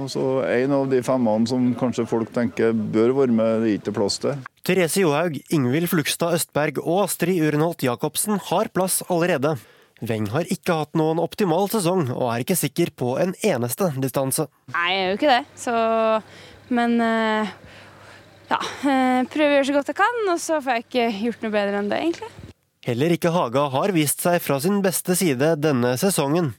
altså 0.07 0.25
en 0.49 0.77
av 0.79 0.87
de 0.89 1.03
femmene 1.05 1.51
som 1.51 1.67
kanskje 1.81 2.09
folk 2.09 2.33
tenker 2.33 2.73
bør 2.73 3.13
være 3.19 3.37
med, 3.37 3.61
det 3.61 3.75
er 3.75 3.83
ikke 3.83 3.97
plass 4.01 4.17
til. 4.23 4.41
Therese 4.65 5.05
Johaug, 5.05 5.37
Ingvild 5.53 5.91
Flugstad 5.93 6.39
Østberg 6.39 6.81
og 6.81 7.05
Astrid 7.05 7.43
Urenholt 7.45 7.85
Jacobsen 7.85 8.41
har 8.49 8.73
plass 8.73 9.03
allerede. 9.13 9.59
Weng 10.01 10.31
har 10.33 10.49
ikke 10.49 10.79
hatt 10.79 10.97
noen 10.97 11.21
optimal 11.21 11.69
sesong, 11.69 12.07
og 12.15 12.31
er 12.33 12.45
ikke 12.47 12.57
sikker 12.57 12.93
på 12.97 13.19
en 13.21 13.35
eneste 13.45 13.91
distanse. 14.01 14.47
Nei, 14.73 14.87
jeg 14.95 15.03
er 15.03 15.11
jo 15.11 15.19
ikke 15.19 15.35
det, 15.35 15.43
så 15.61 15.75
Men 16.71 17.01
eh, 17.03 17.51
ja. 18.51 18.61
Eh, 18.61 19.21
prøver 19.31 19.53
å 19.53 19.59
gjøre 19.59 19.69
så 19.69 19.77
godt 19.79 19.93
jeg 19.93 20.01
kan, 20.01 20.23
og 20.33 20.41
så 20.43 20.61
får 20.61 20.79
jeg 20.79 20.87
ikke 20.87 21.11
gjort 21.27 21.45
noe 21.47 21.55
bedre 21.55 21.83
enn 21.83 21.93
det, 21.93 22.01
egentlig. 22.05 22.33
Heller 22.87 23.13
ikke 23.15 23.33
Haga 23.35 23.67
har 23.75 23.93
vist 23.93 24.23
seg 24.25 24.41
fra 24.43 24.57
sin 24.63 24.81
beste 24.85 25.15
side 25.19 25.55
denne 25.61 25.95
sesongen. 26.01 26.55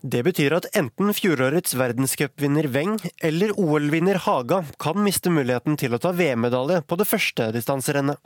Det 0.00 0.22
betyr 0.24 0.54
at 0.56 0.66
enten 0.78 1.12
fjorårets 1.12 1.74
verdenscupvinner 1.76 2.70
Weng 2.72 2.94
eller 3.20 3.52
OL-vinner 3.60 4.16
Haga 4.24 4.62
kan 4.80 4.96
miste 5.04 5.28
muligheten 5.28 5.76
til 5.76 5.92
å 5.92 6.00
ta 6.00 6.14
VM-medalje 6.16 6.80
på 6.88 6.96
det 6.96 7.04
første 7.04 7.50
distanserennet. 7.52 8.16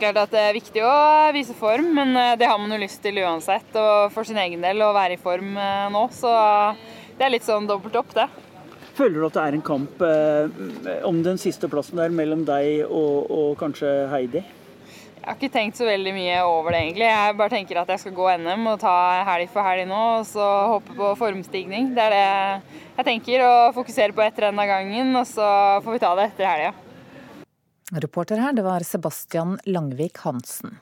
Klart 0.00 0.18
at 0.24 0.34
Det 0.34 0.42
er 0.42 0.56
viktig 0.58 0.82
å 0.82 0.94
vise 1.36 1.54
form, 1.54 1.92
men 1.94 2.16
eh, 2.18 2.34
det 2.40 2.50
har 2.50 2.58
man 2.58 2.74
jo 2.74 2.80
lyst 2.82 2.98
til 3.04 3.22
uansett. 3.22 3.70
Og 3.78 4.10
for 4.10 4.26
sin 4.26 4.40
egen 4.42 4.64
del 4.64 4.82
å 4.82 4.90
være 4.96 5.14
i 5.14 5.22
form 5.22 5.54
eh, 5.54 5.86
nå, 5.94 6.06
så 6.10 6.34
det 7.14 7.28
er 7.28 7.34
litt 7.36 7.46
sånn 7.46 7.68
dobbelt 7.68 8.00
opp, 8.00 8.10
det. 8.16 8.26
Føler 9.00 9.16
du 9.16 9.26
at 9.30 9.36
det 9.38 9.42
er 9.48 9.54
en 9.56 9.62
kamp 9.64 10.02
eh, 10.04 11.04
om 11.08 11.22
den 11.24 11.38
siste 11.40 11.70
plassen 11.72 11.96
der 11.96 12.12
mellom 12.12 12.42
deg 12.44 12.82
og, 12.84 13.30
og 13.32 13.54
kanskje 13.60 13.88
Heidi? 14.12 14.42
Jeg 15.20 15.24
har 15.24 15.38
ikke 15.38 15.52
tenkt 15.54 15.78
så 15.80 15.86
veldig 15.88 16.12
mye 16.16 16.36
over 16.44 16.74
det, 16.74 16.82
egentlig. 16.82 17.06
Jeg 17.08 17.36
bare 17.38 17.52
tenker 17.52 17.80
at 17.80 17.92
jeg 17.92 18.02
skal 18.02 18.14
gå 18.16 18.26
NM 18.40 18.68
og 18.74 18.78
ta 18.82 18.92
helg 19.28 19.48
for 19.52 19.64
helg 19.64 19.86
nå, 19.88 20.00
og 20.18 20.28
så 20.28 20.46
hoppe 20.74 20.96
på 20.96 21.10
formstigning. 21.20 21.90
Det 21.96 22.06
er 22.08 22.14
det 22.16 22.76
jeg 22.98 23.08
tenker, 23.08 23.44
og 23.46 23.74
fokusere 23.76 24.16
på 24.16 24.24
ett 24.24 24.40
renn 24.44 24.60
av 24.60 24.68
gangen, 24.68 25.16
og 25.20 25.26
så 25.28 25.48
får 25.84 25.96
vi 25.96 26.02
ta 26.04 26.14
det 26.18 26.28
etter 26.32 26.50
helga. 26.50 26.72
Reporter 28.04 28.40
her, 28.40 28.56
det 28.56 28.64
var 28.68 28.84
Sebastian 28.84 29.56
Langvik 29.68 30.20
Hansen. 30.24 30.76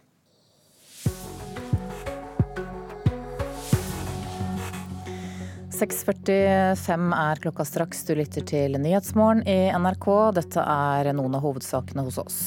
6.45 5.78 7.12
er 7.14 7.38
klokka 7.38 7.62
straks. 7.62 8.00
Du 8.08 8.16
lytter 8.18 8.42
til 8.42 8.72
Nyhetsmorgen 8.82 9.44
i 9.46 9.68
NRK. 9.70 10.06
Dette 10.34 10.62
er 10.64 11.12
noen 11.14 11.36
av 11.38 11.44
hovedsakene 11.44 12.02
hos 12.02 12.16
oss. 12.18 12.38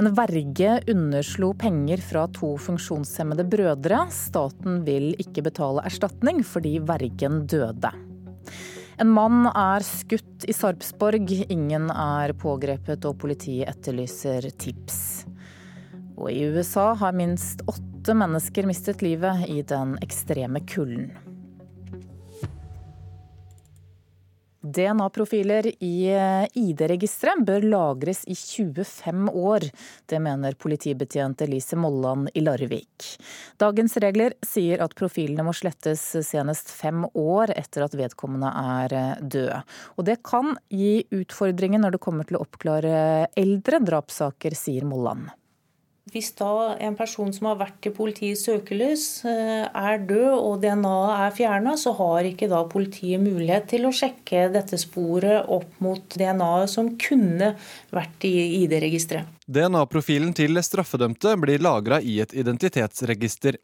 En 0.00 0.08
verge 0.16 0.78
underslo 0.88 1.50
penger 1.60 2.00
fra 2.00 2.22
to 2.32 2.54
funksjonshemmede 2.64 3.44
brødre. 3.52 3.98
Staten 4.08 4.80
vil 4.86 5.10
ikke 5.20 5.44
betale 5.50 5.84
erstatning 5.84 6.40
fordi 6.40 6.78
vergen 6.88 7.42
døde. 7.52 7.90
En 8.96 9.12
mann 9.12 9.50
er 9.50 9.84
skutt 9.84 10.48
i 10.48 10.56
Sarpsborg. 10.56 11.34
Ingen 11.52 11.90
er 11.92 12.32
pågrepet, 12.40 13.04
og 13.04 13.20
politiet 13.20 13.68
etterlyser 13.74 14.48
tips. 14.56 15.26
Og 16.16 16.32
i 16.32 16.48
USA 16.48 16.94
har 16.96 17.12
minst 17.12 17.60
åtte 17.68 18.16
mennesker 18.16 18.64
mistet 18.70 19.04
livet 19.04 19.44
i 19.52 19.60
den 19.68 19.98
ekstreme 20.00 20.64
kulden. 20.64 21.12
DNA-profiler 24.64 25.66
i 25.84 26.08
eh, 26.08 26.46
ID-registeret 26.56 27.44
bør 27.44 27.66
lagres 27.68 28.22
i 28.24 28.34
25 28.34 29.28
år. 29.28 29.66
Det 30.08 30.20
mener 30.24 30.56
politibetjent 30.56 31.44
Elise 31.44 31.76
Molland 31.76 32.32
i 32.34 32.40
Larvik. 32.40 33.10
Dagens 33.60 33.98
regler 34.00 34.36
sier 34.46 34.80
at 34.84 34.96
profilene 34.96 35.44
må 35.44 35.52
slettes 35.56 36.02
senest 36.24 36.72
fem 36.72 37.04
år 37.12 37.52
etter 37.58 37.84
at 37.84 37.96
vedkommende 37.98 38.50
er 38.80 38.96
eh, 38.96 39.14
død. 39.20 39.76
Og 39.98 40.08
det 40.08 40.22
kan 40.24 40.56
gi 40.72 41.04
utfordringer 41.12 41.84
når 41.84 41.98
det 41.98 42.04
kommer 42.08 42.28
til 42.28 42.40
å 42.40 42.44
oppklare 42.46 43.30
eldre 43.36 43.84
drapssaker, 43.84 44.56
sier 44.56 44.88
Molland. 44.88 45.28
Hvis 46.12 46.34
da 46.36 46.74
en 46.84 46.96
person 46.98 47.30
som 47.32 47.46
har 47.48 47.56
vært 47.62 47.86
i 47.88 47.92
politiets 47.94 48.42
søkelys 48.44 49.24
eh, 49.24 49.64
er 49.64 50.02
død 50.04 50.34
og 50.34 50.58
DNA-et 50.60 51.12
er 51.24 51.36
fjerna, 51.38 51.72
så 51.80 51.94
har 51.96 52.28
ikke 52.28 52.48
da 52.52 52.60
politiet 52.68 53.22
mulighet 53.24 53.70
til 53.72 53.88
å 53.88 53.92
sjekke 53.94 54.50
dette 54.52 54.76
sporet 54.80 55.48
opp 55.48 55.80
mot 55.84 56.04
DNA-et 56.12 56.70
som 56.74 56.90
kunne 57.00 57.54
vært 57.94 58.26
i 58.28 58.34
ID-registeret. 58.60 59.32
DNA-profilen 59.48 60.36
til 60.36 60.60
straffedømte 60.64 61.34
blir 61.40 61.64
lagra 61.64 62.02
i 62.04 62.18
et 62.20 62.36
identitetsregister. 62.36 63.56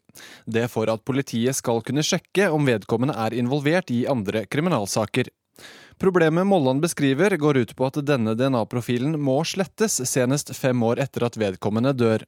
Det 0.45 0.65
for 0.73 0.89
at 0.93 1.05
politiet 1.05 1.57
skal 1.57 1.85
kunne 1.85 2.05
sjekke 2.05 2.49
om 2.53 2.65
vedkommende 2.65 3.17
er 3.21 3.37
involvert 3.37 3.93
i 3.93 4.03
andre 4.09 4.47
kriminalsaker. 4.49 5.29
Problemet 6.01 6.47
Molland 6.47 6.81
beskriver, 6.81 7.37
går 7.37 7.57
ut 7.57 7.71
på 7.77 7.85
at 7.85 7.99
denne 8.01 8.33
DNA-profilen 8.33 9.19
må 9.21 9.35
slettes 9.45 9.99
senest 10.09 10.49
fem 10.57 10.81
år 10.81 10.97
etter 11.03 11.27
at 11.27 11.35
vedkommende 11.37 11.91
dør. 11.93 12.23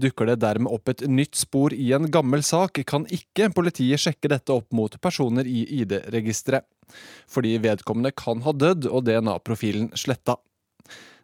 Dukker 0.00 0.30
det 0.30 0.38
dermed 0.40 0.72
opp 0.72 0.88
et 0.88 1.04
nytt 1.04 1.36
spor 1.36 1.76
i 1.76 1.90
en 1.92 2.08
gammel 2.08 2.40
sak, 2.40 2.80
kan 2.88 3.04
ikke 3.12 3.50
politiet 3.52 4.00
sjekke 4.00 4.30
dette 4.32 4.56
opp 4.56 4.72
mot 4.72 4.96
personer 5.04 5.44
i 5.44 5.60
ID-registeret. 5.82 6.64
Fordi 7.28 7.58
vedkommende 7.60 8.14
kan 8.16 8.40
ha 8.46 8.56
dødd 8.56 8.88
og 8.88 9.04
DNA-profilen 9.04 9.92
sletta. 9.92 10.38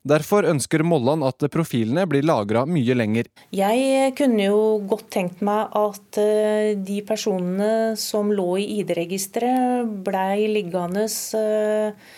Derfor 0.06 0.46
ønsker 0.48 0.84
Molland 0.86 1.26
at 1.26 1.48
profilene 1.52 2.06
blir 2.10 2.26
lagra 2.26 2.64
mye 2.68 2.96
lenger. 2.96 3.28
Jeg 3.54 4.14
kunne 4.18 4.48
jo 4.48 4.62
godt 4.88 5.08
tenkt 5.14 5.42
meg 5.44 5.74
at 5.78 6.20
eh, 6.22 6.72
de 6.78 7.00
personene 7.06 7.94
som 7.98 8.32
lå 8.34 8.48
i 8.62 8.66
ID-registeret, 8.80 9.88
blei 10.06 10.48
liggende 10.52 11.06
eh, 11.38 12.10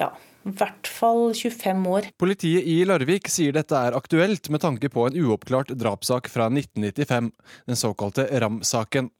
ja, 0.00 0.10
i 0.46 0.52
hvert 0.56 0.88
fall 0.88 1.34
25 1.36 1.86
år. 1.90 2.10
Politiet 2.20 2.66
i 2.68 2.80
Larvik 2.88 3.28
sier 3.32 3.54
dette 3.56 3.76
er 3.76 3.96
aktuelt 3.96 4.48
med 4.52 4.62
tanke 4.64 4.88
på 4.92 5.06
en 5.08 5.18
uoppklart 5.20 5.74
drapssak 5.76 6.30
fra 6.32 6.48
1995, 6.48 7.32
den 7.68 7.80
såkalte 7.80 8.28
Ram-saken. 8.40 9.10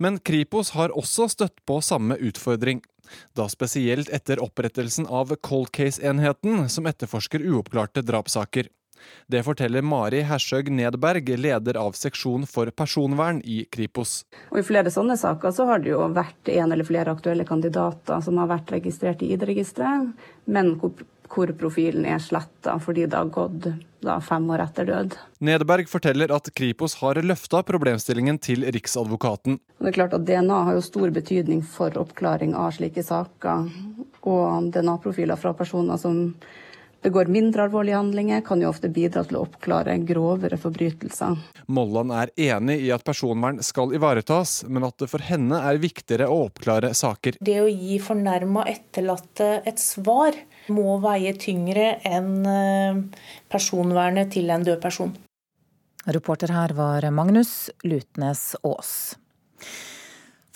Men 0.00 0.18
Kripos 0.18 0.70
har 0.70 0.94
også 0.96 1.28
støtt 1.28 1.58
på 1.68 1.76
samme 1.84 2.16
utfordring. 2.16 2.80
Da 3.36 3.44
spesielt 3.52 4.08
etter 4.08 4.40
opprettelsen 4.40 5.04
av 5.06 5.34
Cold 5.44 5.68
Case-enheten, 5.76 6.62
som 6.72 6.88
etterforsker 6.88 7.44
uoppklarte 7.44 8.00
drapssaker. 8.06 8.70
Det 9.28 9.42
forteller 9.44 9.84
Mari 9.84 10.22
Hersøg 10.28 10.70
Nedberg, 10.72 11.28
leder 11.36 11.76
av 11.80 11.92
seksjon 11.96 12.46
for 12.48 12.72
personvern 12.72 13.42
i 13.44 13.62
Kripos. 13.72 14.22
Og 14.50 14.60
I 14.60 14.66
flere 14.66 14.92
sånne 14.92 15.16
saker 15.20 15.52
så 15.56 15.68
har 15.68 15.84
det 15.84 15.92
jo 15.92 16.02
vært 16.16 16.48
en 16.52 16.72
eller 16.72 16.88
flere 16.88 17.12
aktuelle 17.12 17.44
kandidater 17.48 18.24
som 18.24 18.40
har 18.40 18.50
vært 18.52 18.72
registrert 18.76 19.24
i 19.24 19.32
ID-registeret, 19.36 20.12
men 20.48 20.74
hvor, 20.80 20.96
hvor, 21.30 21.52
profilen 21.58 22.06
er 22.08 22.20
sletta 22.22 22.76
fordi 22.82 23.06
det 23.06 23.16
har 23.16 23.30
gått 23.32 23.68
da, 24.00 24.16
fem 24.24 24.48
år 24.50 24.64
etter 24.64 24.88
død. 24.88 25.16
Nedberg 25.44 25.88
forteller 25.90 26.32
at 26.34 26.48
Kripos 26.56 26.96
har 27.02 27.20
løfta 27.24 27.62
problemstillingen 27.66 28.40
til 28.42 28.64
Riksadvokaten. 28.72 29.60
Det 29.80 29.92
er 29.92 29.98
klart 29.98 30.16
at 30.16 30.26
DNA 30.28 30.62
har 30.68 30.78
jo 30.78 30.84
stor 30.84 31.12
betydning 31.14 31.62
for 31.66 31.94
oppklaring 32.00 32.56
av 32.56 32.72
slike 32.76 33.04
saker, 33.04 33.68
og 34.28 34.72
DNA-profiler 34.74 35.38
fra 35.40 35.54
personer 35.56 36.00
som 36.00 36.26
begår 37.00 37.30
mindre 37.32 37.64
alvorlige 37.64 37.96
handlinger, 37.96 38.42
kan 38.44 38.60
jo 38.60 38.68
ofte 38.68 38.90
bidra 38.92 39.22
til 39.24 39.38
å 39.38 39.44
oppklare 39.46 39.94
grovere 40.04 40.58
forbrytelser. 40.60 41.38
Molland 41.72 42.12
er 42.12 42.32
enig 42.50 42.76
i 42.84 42.90
at 42.92 43.04
personvern 43.06 43.62
skal 43.64 43.94
ivaretas, 43.96 44.60
men 44.68 44.84
at 44.84 44.98
det 45.00 45.08
for 45.12 45.24
henne 45.24 45.62
er 45.70 45.80
viktigere 45.80 46.28
å 46.28 46.42
oppklare 46.50 46.92
saker. 46.96 47.40
Det 47.40 47.56
å 47.62 47.70
gi 47.70 47.96
fornærma 48.04 48.66
etterlatte 48.68 49.62
et 49.64 49.80
svar 49.80 50.36
må 50.72 50.98
veie 51.02 51.34
tyngre 51.38 51.96
enn 52.06 52.46
eh, 52.46 53.00
personvernet 53.50 54.32
til 54.34 54.50
en 54.54 54.66
død 54.66 54.80
person. 54.82 55.12
Reporter 56.08 56.52
her 56.54 56.72
var 56.78 57.04
Magnus 57.12 57.68
Lutnes 57.84 58.54
Aas. 58.64 58.92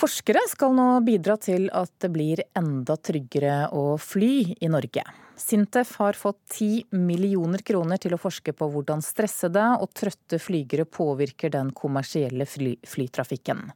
Forskere 0.01 0.41
skal 0.51 0.73
nå 0.75 0.89
bidra 1.07 1.37
til 1.39 1.69
at 1.73 1.93
det 2.03 2.11
blir 2.15 2.43
enda 2.59 2.97
tryggere 2.97 3.69
å 3.77 3.95
fly 4.01 4.57
i 4.59 4.71
Norge. 4.73 5.05
Sintef 5.37 5.97
har 5.97 6.13
fått 6.13 6.39
10 6.53 6.85
millioner 6.91 7.59
kroner 7.59 7.99
til 7.99 8.15
å 8.15 8.21
forske 8.21 8.55
på 8.55 8.69
hvordan 8.71 9.03
stressede 9.03 9.65
og 9.83 9.91
trøtte 9.97 10.39
flygere 10.39 10.87
påvirker 10.87 11.51
den 11.55 11.73
kommersielle 11.75 12.47
fly 12.47 12.77
flytrafikken. 12.87 13.67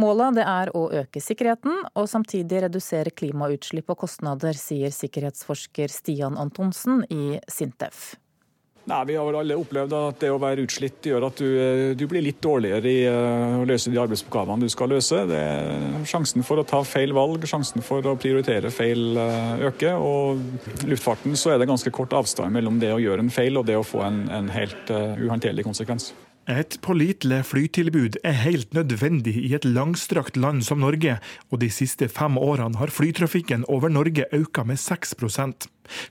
Målet 0.00 0.40
er 0.44 0.72
å 0.76 0.86
øke 1.02 1.20
sikkerheten 1.20 1.84
og 1.92 2.08
samtidig 2.08 2.64
redusere 2.66 3.12
klimautslipp 3.12 3.92
og 3.92 4.02
kostnader, 4.06 4.56
sier 4.56 4.94
sikkerhetsforsker 4.94 5.92
Stian 5.92 6.38
Antonsen 6.40 7.04
i 7.10 7.38
Sintef. 7.48 8.14
Nei, 8.84 9.04
Vi 9.06 9.14
har 9.14 9.26
vel 9.28 9.36
alle 9.38 9.56
opplevd 9.60 9.92
at 9.94 10.18
det 10.24 10.30
å 10.32 10.40
være 10.42 10.64
utslitt 10.64 11.06
gjør 11.06 11.28
at 11.28 11.38
du, 11.38 11.46
eh, 11.46 11.92
du 11.94 12.02
blir 12.10 12.24
litt 12.24 12.40
dårligere 12.42 12.90
i 12.90 13.04
uh, 13.06 13.60
å 13.60 13.66
løse 13.68 13.92
de 13.92 14.00
arbeidsoppgavene 14.02 14.66
du 14.66 14.72
skal 14.72 14.90
løse. 14.90 15.20
Det, 15.30 15.42
sjansen 16.10 16.42
for 16.46 16.58
å 16.58 16.66
ta 16.66 16.80
feil 16.86 17.14
valg, 17.14 17.46
sjansen 17.46 17.84
for 17.86 18.02
å 18.10 18.16
prioritere 18.18 18.72
feil 18.74 19.14
uh, 19.14 19.62
øker. 19.70 20.02
Og 20.02 20.82
i 20.82 20.90
luftfarten 20.90 21.38
så 21.38 21.54
er 21.54 21.62
det 21.62 21.70
ganske 21.70 21.94
kort 21.94 22.16
avstand 22.18 22.50
mellom 22.58 22.82
det 22.82 22.90
å 22.90 22.98
gjøre 23.02 23.22
en 23.22 23.30
feil 23.30 23.60
og 23.60 23.70
det 23.70 23.78
å 23.78 23.86
få 23.86 24.02
en, 24.08 24.24
en 24.34 24.50
helt 24.50 24.90
uh, 24.90 25.14
uhåndterlig 25.22 25.68
konsekvens. 25.68 26.10
Et 26.50 26.74
pålitelig 26.82 27.44
flytilbud 27.46 28.16
er 28.26 28.34
helt 28.34 28.72
nødvendig 28.74 29.36
i 29.38 29.52
et 29.54 29.64
langstrakt 29.64 30.36
land 30.36 30.64
som 30.66 30.80
Norge, 30.82 31.20
og 31.52 31.60
de 31.62 31.68
siste 31.70 32.08
fem 32.10 32.34
årene 32.34 32.80
har 32.80 32.90
flytrafikken 32.90 33.62
over 33.70 33.88
Norge 33.88 34.26
økt 34.34 34.58
med 34.66 34.80
6% 34.82 35.68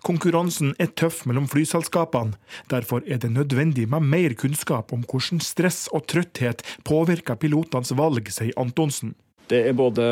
Konkurransen 0.08 0.72
er 0.80 0.92
tøff 0.96 1.26
mellom 1.26 1.50
flyselskapene. 1.52 2.38
Derfor 2.72 3.04
er 3.08 3.20
det 3.20 3.32
nødvendig 3.32 3.90
med 3.90 4.08
mer 4.08 4.36
kunnskap 4.40 4.94
om 4.94 5.04
hvordan 5.04 5.44
stress 5.44 5.88
og 5.92 6.08
trøtthet 6.08 6.64
påvirker 6.88 7.36
pilotenes 7.36 7.92
valg, 7.98 8.32
sier 8.32 8.56
Antonsen. 8.60 9.16
Det 9.52 9.60
er 9.68 9.74
både 9.76 10.04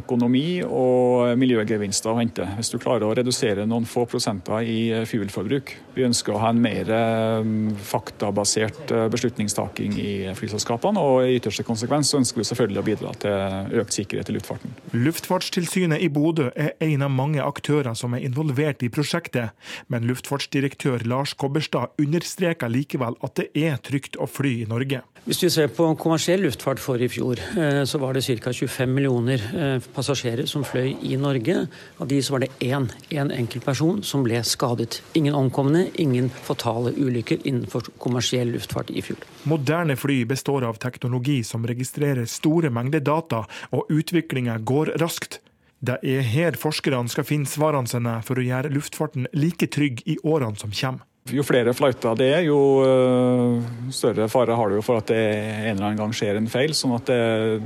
økonomi 0.00 0.58
og 0.64 1.38
miljøgevinster 1.38 2.10
å 2.10 2.18
hente 2.18 2.46
hvis 2.56 2.72
du 2.72 2.80
klarer 2.82 3.06
å 3.06 3.12
redusere 3.14 3.66
noen 3.68 3.86
få 3.86 4.02
prosenter 4.10 4.66
i 4.66 5.04
fuelforbruk. 5.06 5.70
Vi 5.94 6.06
ønsker 6.06 6.34
å 6.34 6.40
ha 6.42 6.50
en 6.50 6.58
mer 6.62 6.90
mm, 6.90 7.76
faktabasert 7.78 8.90
eh, 8.90 9.04
beslutningstaking 9.12 9.94
i 10.02 10.10
flyselskapene, 10.38 10.98
og 10.98 11.28
i 11.28 11.36
ytterste 11.38 11.62
konsekvens 11.66 12.10
ønsker 12.18 12.42
vi 12.42 12.48
selvfølgelig 12.48 12.82
å 12.82 12.86
bidra 12.88 13.14
til 13.22 13.78
økt 13.84 14.00
sikkerhet 14.00 14.32
i 14.32 14.36
luftfarten. 14.38 14.74
Luftfartstilsynet 14.96 16.02
i 16.02 16.10
Bodø 16.10 16.48
er 16.58 16.74
en 16.82 17.06
av 17.06 17.14
mange 17.14 17.44
aktører 17.44 17.94
som 17.98 18.18
er 18.18 18.26
involvert 18.26 18.82
i 18.82 18.90
prosjektet, 18.90 19.54
men 19.86 20.10
luftfartsdirektør 20.10 21.06
Lars 21.06 21.36
Kobberstad 21.38 21.94
understreker 22.02 22.74
likevel 22.74 23.14
at 23.22 23.38
det 23.38 23.52
er 23.54 23.78
trygt 23.78 24.18
å 24.18 24.26
fly 24.26 24.64
i 24.64 24.68
Norge. 24.70 25.04
Hvis 25.28 25.42
vi 25.42 25.48
ser 25.52 25.66
på 25.68 25.84
kommersiell 26.00 26.40
luftfart 26.40 26.80
for 26.80 27.02
i 27.04 27.06
fjor, 27.12 27.36
eh, 27.60 27.82
så 27.84 27.98
var 28.00 28.16
det 28.16 28.22
ca. 28.24 28.48
25 28.48 28.94
millioner 28.96 29.42
eh, 29.52 29.88
passasjerer 29.92 30.46
som 30.48 30.62
fløy 30.64 30.94
i 31.04 31.18
Norge. 31.20 31.66
Av 32.00 32.08
de 32.08 32.20
så 32.24 32.32
var 32.32 32.46
det 32.46 32.48
én, 32.64 32.86
én 33.12 33.28
enkeltperson 33.34 34.00
som 34.02 34.22
ble 34.24 34.40
skadet. 34.40 35.02
Ingen 35.20 35.36
omkomne, 35.36 35.90
ingen 36.00 36.30
fatale 36.32 36.94
ulykker 36.96 37.44
innenfor 37.44 37.90
kommersiell 38.00 38.54
luftfart 38.54 38.88
i 38.88 39.04
fjor. 39.04 39.20
Moderne 39.44 39.98
fly 40.00 40.22
består 40.24 40.64
av 40.64 40.80
teknologi 40.80 41.42
som 41.44 41.68
registrerer 41.68 42.24
store 42.24 42.72
mengder 42.72 43.04
data, 43.04 43.42
og 43.68 43.92
utviklinga 43.92 44.56
går 44.64 44.94
raskt. 44.96 45.42
Det 45.84 46.00
er 46.08 46.24
her 46.24 46.56
forskerne 46.56 47.12
skal 47.12 47.28
finne 47.28 47.52
svarene 47.52 47.92
sine 47.92 48.16
for 48.24 48.40
å 48.40 48.48
gjøre 48.48 48.72
luftfarten 48.72 49.28
like 49.36 49.68
trygg 49.76 50.00
i 50.08 50.16
årene 50.24 50.56
som 50.56 50.72
kommer. 50.72 51.04
Jo 51.34 51.44
flere 51.44 51.72
flighter 51.76 52.16
det 52.18 52.28
er, 52.32 52.42
jo 52.46 52.58
øh, 52.84 53.66
større 53.94 54.28
fare 54.32 54.56
har 54.56 54.70
du 54.72 54.80
for 54.84 55.00
at 55.00 55.10
det 55.10 55.18
en 55.18 55.74
eller 55.74 55.86
annen 55.88 56.00
gang 56.00 56.14
skjer 56.16 56.38
en 56.38 56.48
feil. 56.50 56.74
sånn 56.76 56.94
at 56.96 57.10
det, 57.10 57.18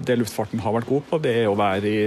det 0.09 0.19
luftfarten 0.21 0.63
har 0.65 0.75
vært 0.77 0.89
god 0.89 1.07
på, 1.11 1.21
det 1.23 1.35
er 1.43 1.51
å 1.51 1.57
være 1.59 1.91
i, 1.91 2.03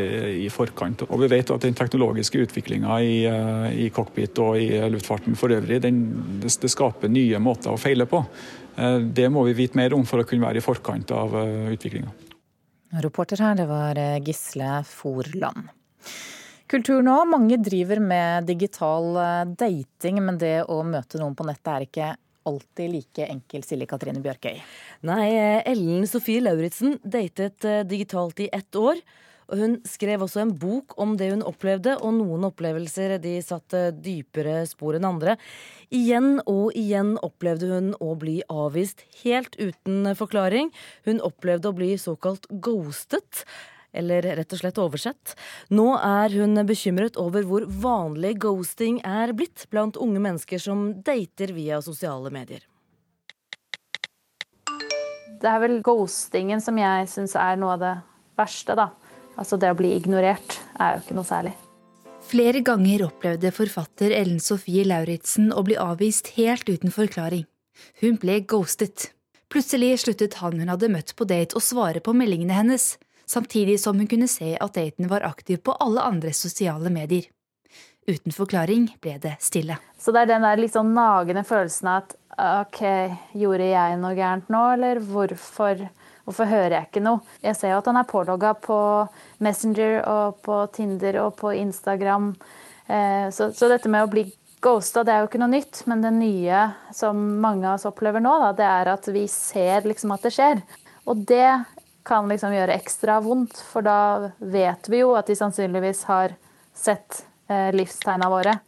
i 0.45 0.50
forkant. 0.53 1.05
Og 1.07 1.24
vi 1.24 1.31
vet 1.31 1.53
at 1.53 1.63
den 1.63 1.77
teknologiske 1.77 2.43
utviklinga 2.47 3.00
i, 3.03 3.15
øh, 3.29 3.69
i, 3.85 3.89
cockpit 3.95 4.41
og 4.43 4.59
i 4.59 4.67
luftfarten 4.91 5.39
for 5.39 5.55
øvrig, 5.55 5.79
den, 5.85 6.03
det, 6.43 6.51
det, 6.62 6.71
skaper 6.71 7.12
nye 7.12 7.41
måter 7.43 7.71
å 7.71 7.79
feile 7.79 8.07
på. 8.09 8.24
Øh, 8.75 9.00
det 9.15 9.31
må 9.31 9.45
vi 9.50 9.57
vite 9.63 9.79
mer 9.79 9.95
om 9.95 10.05
for 10.07 10.24
å 10.24 10.27
kunne 10.27 10.47
være 10.47 10.59
i 10.59 10.65
forkant 10.65 11.15
av 11.15 11.39
utviklinga. 11.75 12.12
Reporter 13.03 13.41
her, 13.43 13.57
det 13.59 13.69
var 13.71 14.00
Gisle 14.24 14.79
Forland. 14.88 15.71
Kultur 16.75 17.05
nå. 17.08 17.13
Mange 17.32 17.55
driver 17.63 18.01
med 18.03 18.50
digital 18.50 19.05
eh, 19.16 19.44
dating, 19.55 20.18
men 20.25 20.35
det 20.42 20.66
å 20.68 20.81
møte 20.83 21.22
noen 21.22 21.35
på 21.38 21.46
nettet 21.48 21.70
er 21.72 21.83
ikke 21.85 22.07
alltid 22.51 22.90
like 22.92 23.27
enkel, 23.31 23.61
Silje 23.64 23.88
Katrine 23.88 24.20
Bjørkøy. 24.20 24.57
Nei, 25.07 25.27
eh, 25.38 25.61
Ellen 25.72 26.03
Sofie 26.03 26.42
Lauritzen 26.44 26.98
datet 27.00 27.64
eh, 27.64 27.85
digitalt 27.88 28.42
i 28.44 28.50
ett 28.51 28.75
år. 28.75 29.00
Og 29.48 29.61
hun 29.61 29.77
skrev 29.88 30.25
også 30.25 30.42
en 30.42 30.51
bok 30.59 30.98
om 31.00 31.14
det 31.16 31.29
hun 31.31 31.46
opplevde, 31.48 31.94
og 31.96 32.18
noen 32.18 32.44
opplevelser 32.50 33.14
de 33.24 33.38
satte 33.46 33.85
dypere 33.96 34.66
spor 34.68 34.98
enn 34.98 35.07
andre. 35.07 35.38
Igjen 35.96 36.42
og 36.44 36.75
igjen 36.75 37.14
opplevde 37.24 37.70
hun 37.72 37.94
å 38.03 38.18
bli 38.20 38.42
avvist 38.51 39.05
helt 39.22 39.55
uten 39.61 40.11
forklaring. 40.20 40.74
Hun 41.07 41.24
opplevde 41.24 41.72
å 41.72 41.77
bli 41.79 41.94
såkalt 42.01 42.51
ghostet 42.51 43.46
eller 43.96 44.25
rett 44.40 44.53
og 44.53 44.62
slett 44.62 44.79
oversett. 44.81 45.34
Nå 45.74 45.88
er 45.98 46.36
hun 46.36 46.60
bekymret 46.68 47.18
over 47.22 47.48
hvor 47.48 47.66
vanlig 47.68 48.36
ghosting 48.44 49.01
er 49.08 49.34
blitt 49.38 49.68
blant 49.72 49.98
unge 49.98 50.22
mennesker 50.22 50.62
som 50.62 50.88
dater 51.05 51.55
via 51.55 51.81
sosiale 51.84 52.31
medier. 52.34 52.66
Det 55.36 55.51
er 55.51 55.62
vel 55.62 55.81
ghostingen 55.84 56.62
som 56.64 56.77
jeg 56.79 57.10
syns 57.12 57.36
er 57.38 57.58
noe 57.60 57.75
av 57.75 57.81
det 57.84 57.96
verste, 58.40 58.75
da. 58.77 58.90
Altså 59.36 59.60
det 59.60 59.72
å 59.74 59.77
bli 59.77 59.92
ignorert 59.98 60.60
er 60.79 60.96
jo 60.96 61.03
ikke 61.03 61.18
noe 61.18 61.27
særlig. 61.27 61.55
Flere 62.25 62.64
ganger 62.66 63.03
opplevde 63.05 63.51
forfatter 63.53 64.14
Ellen 64.16 64.40
Sofie 64.42 64.86
Lauritzen 64.88 65.51
å 65.53 65.62
bli 65.68 65.75
avvist 65.77 66.31
helt 66.40 66.66
uten 66.72 66.94
forklaring. 66.94 67.44
Hun 68.01 68.18
ble 68.22 68.40
ghostet. 68.50 69.12
Plutselig 69.51 70.00
sluttet 70.01 70.40
han 70.42 70.58
hun 70.58 70.72
hadde 70.72 70.90
møtt 70.90 71.14
på 71.20 71.27
date 71.29 71.53
å 71.53 71.62
svare 71.62 72.01
på 72.01 72.16
meldingene 72.18 72.55
hennes, 72.58 72.96
samtidig 73.25 73.79
som 73.81 73.98
hun 74.00 74.09
kunne 74.09 74.29
se 74.31 74.55
at 74.61 74.75
daten 74.77 75.09
var 75.11 75.25
aktiv 75.27 75.61
på 75.64 75.75
alle 75.79 76.03
andre 76.05 76.33
sosiale 76.33 76.92
medier. 76.94 77.27
Uten 78.05 78.33
forklaring 78.35 78.92
ble 79.01 79.18
det 79.22 79.33
stille. 79.42 79.79
Så 79.98 80.14
det 80.14 80.25
er 80.25 80.35
den 80.35 80.46
der 80.46 80.61
sånn 80.70 80.94
nagende 80.94 81.42
følelsen 81.48 81.90
at 81.90 82.14
ok, 82.38 82.81
gjorde 83.33 83.70
jeg 83.72 83.98
noe 84.01 84.14
gærent 84.18 84.51
nå, 84.53 84.61
eller 84.75 85.00
hvorfor, 85.01 85.81
hvorfor 86.27 86.50
hører 86.51 86.77
jeg 86.77 86.90
ikke 86.90 87.05
noe? 87.05 87.24
Jeg 87.42 87.57
ser 87.57 87.74
jo 87.74 87.79
at 87.81 87.90
han 87.90 87.98
er 88.01 88.09
pålogga 88.09 88.53
på 88.61 88.79
Messenger 89.46 90.01
og 90.03 90.42
på 90.46 90.59
Tinder 90.75 91.22
og 91.24 91.33
på 91.40 91.55
Instagram. 91.57 92.33
Eh, 92.85 93.31
så, 93.33 93.50
så 93.55 93.72
dette 93.72 93.90
med 93.90 94.05
å 94.05 94.11
bli 94.11 94.27
ghosta, 94.66 95.03
det 95.05 95.14
er 95.14 95.24
jo 95.24 95.29
ikke 95.29 95.42
noe 95.42 95.53
nytt, 95.53 95.83
men 95.90 96.05
det 96.05 96.14
nye 96.16 96.61
som 96.94 97.18
mange 97.42 97.68
av 97.68 97.79
oss 97.79 97.90
opplever 97.90 98.24
nå, 98.24 98.33
da, 98.42 98.51
det 98.57 98.68
er 98.70 98.94
at 98.96 99.09
vi 99.14 99.25
ser 99.31 99.85
liksom 99.90 100.14
at 100.16 100.25
det 100.25 100.33
skjer. 100.35 100.61
Og 101.09 101.25
det 101.29 101.50
kan 102.05 102.29
liksom 102.29 102.53
gjøre 102.53 102.77
ekstra 102.77 103.20
vondt, 103.25 103.57
for 103.72 103.85
da 103.85 104.31
vet 104.39 104.89
vi 104.91 105.01
jo 105.01 105.15
at 105.18 105.29
de 105.29 105.37
sannsynligvis 105.37 106.05
har 106.09 106.35
sett 106.75 107.24
eh, 107.50 107.72
livstegna 107.75 108.29
våre. 108.29 108.59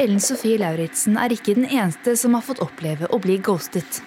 Ellen 0.00 0.22
Sofie 0.24 0.56
Lauritzen 0.60 1.18
er 1.20 1.34
ikke 1.34 1.56
den 1.58 1.68
eneste 1.68 2.14
som 2.16 2.32
har 2.38 2.44
fått 2.46 2.62
oppleve 2.64 3.10
å 3.12 3.20
bli 3.20 3.36
ghostet. 3.44 4.00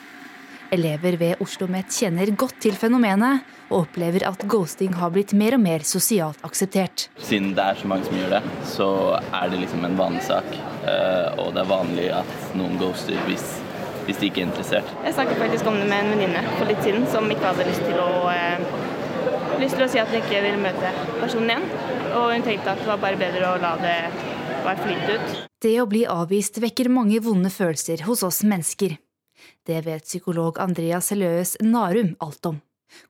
Elever 0.74 1.14
ved 1.22 1.36
Oslo 1.36 1.68
OsloMet 1.68 1.94
kjenner 1.94 2.32
godt 2.34 2.58
til 2.66 2.74
fenomenet, 2.76 3.46
og 3.70 3.86
opplever 3.86 4.26
at 4.28 4.42
ghosting 4.50 4.96
har 4.98 5.14
blitt 5.14 5.34
mer 5.38 5.56
og 5.58 5.62
mer 5.62 5.86
sosialt 5.86 6.42
akseptert. 6.46 7.08
Siden 7.22 7.54
det 7.58 7.64
er 7.64 7.80
så 7.80 7.90
mange 7.90 8.10
som 8.10 8.18
gjør 8.18 8.34
det, 8.36 8.42
så 8.70 8.90
er 9.20 9.54
det 9.54 9.62
liksom 9.62 9.86
en 9.86 9.98
vanesak. 10.00 10.50
Eh, 10.90 11.30
og 11.42 11.54
det 11.54 11.64
er 11.64 11.70
vanlig 11.70 12.10
at 12.18 12.36
noen 12.58 12.78
ghoster 12.82 13.22
hvis 13.30 13.46
hvis 14.06 14.20
de 14.22 14.30
ikke 14.30 14.44
er 14.44 14.50
interessert. 14.50 14.92
Jeg 15.06 15.18
snakket 15.18 15.42
faktisk 15.42 15.70
om 15.70 15.80
det 15.80 15.88
med 15.90 16.04
en 16.04 16.14
venninne 16.14 16.44
for 16.58 16.70
litt 16.70 16.84
siden 16.86 17.08
som 17.12 17.30
ikke 17.32 17.50
hadde 17.52 17.68
lyst 17.70 17.86
til 17.86 18.00
å, 18.02 18.10
eh, 18.32 19.60
lyst 19.62 19.78
til 19.78 19.86
å 19.86 19.90
si 19.92 20.02
at 20.02 20.12
hun 20.14 20.22
ikke 20.22 20.44
ville 20.46 20.62
møte 20.62 20.94
personen 21.20 21.56
igjen. 21.56 21.68
Og 22.16 22.32
hun 22.34 22.46
tenkte 22.46 22.72
at 22.76 22.84
det 22.84 22.88
var 22.88 23.02
bare 23.02 23.20
bedre 23.20 23.50
å 23.54 23.62
la 23.62 23.76
det 23.82 23.98
bare 24.66 24.82
flyte 24.82 25.18
ut. 25.18 25.42
Det 25.62 25.76
å 25.82 25.90
bli 25.90 26.06
avvist 26.06 26.60
vekker 26.62 26.90
mange 26.94 27.20
vonde 27.24 27.50
følelser 27.50 28.06
hos 28.06 28.24
oss 28.24 28.44
mennesker. 28.44 28.98
Det 29.66 29.82
vet 29.86 30.06
psykolog 30.06 30.60
Andreas 30.62 31.12
Løes 31.12 31.56
Narum 31.62 32.16
alt 32.22 32.46
om. 32.46 32.62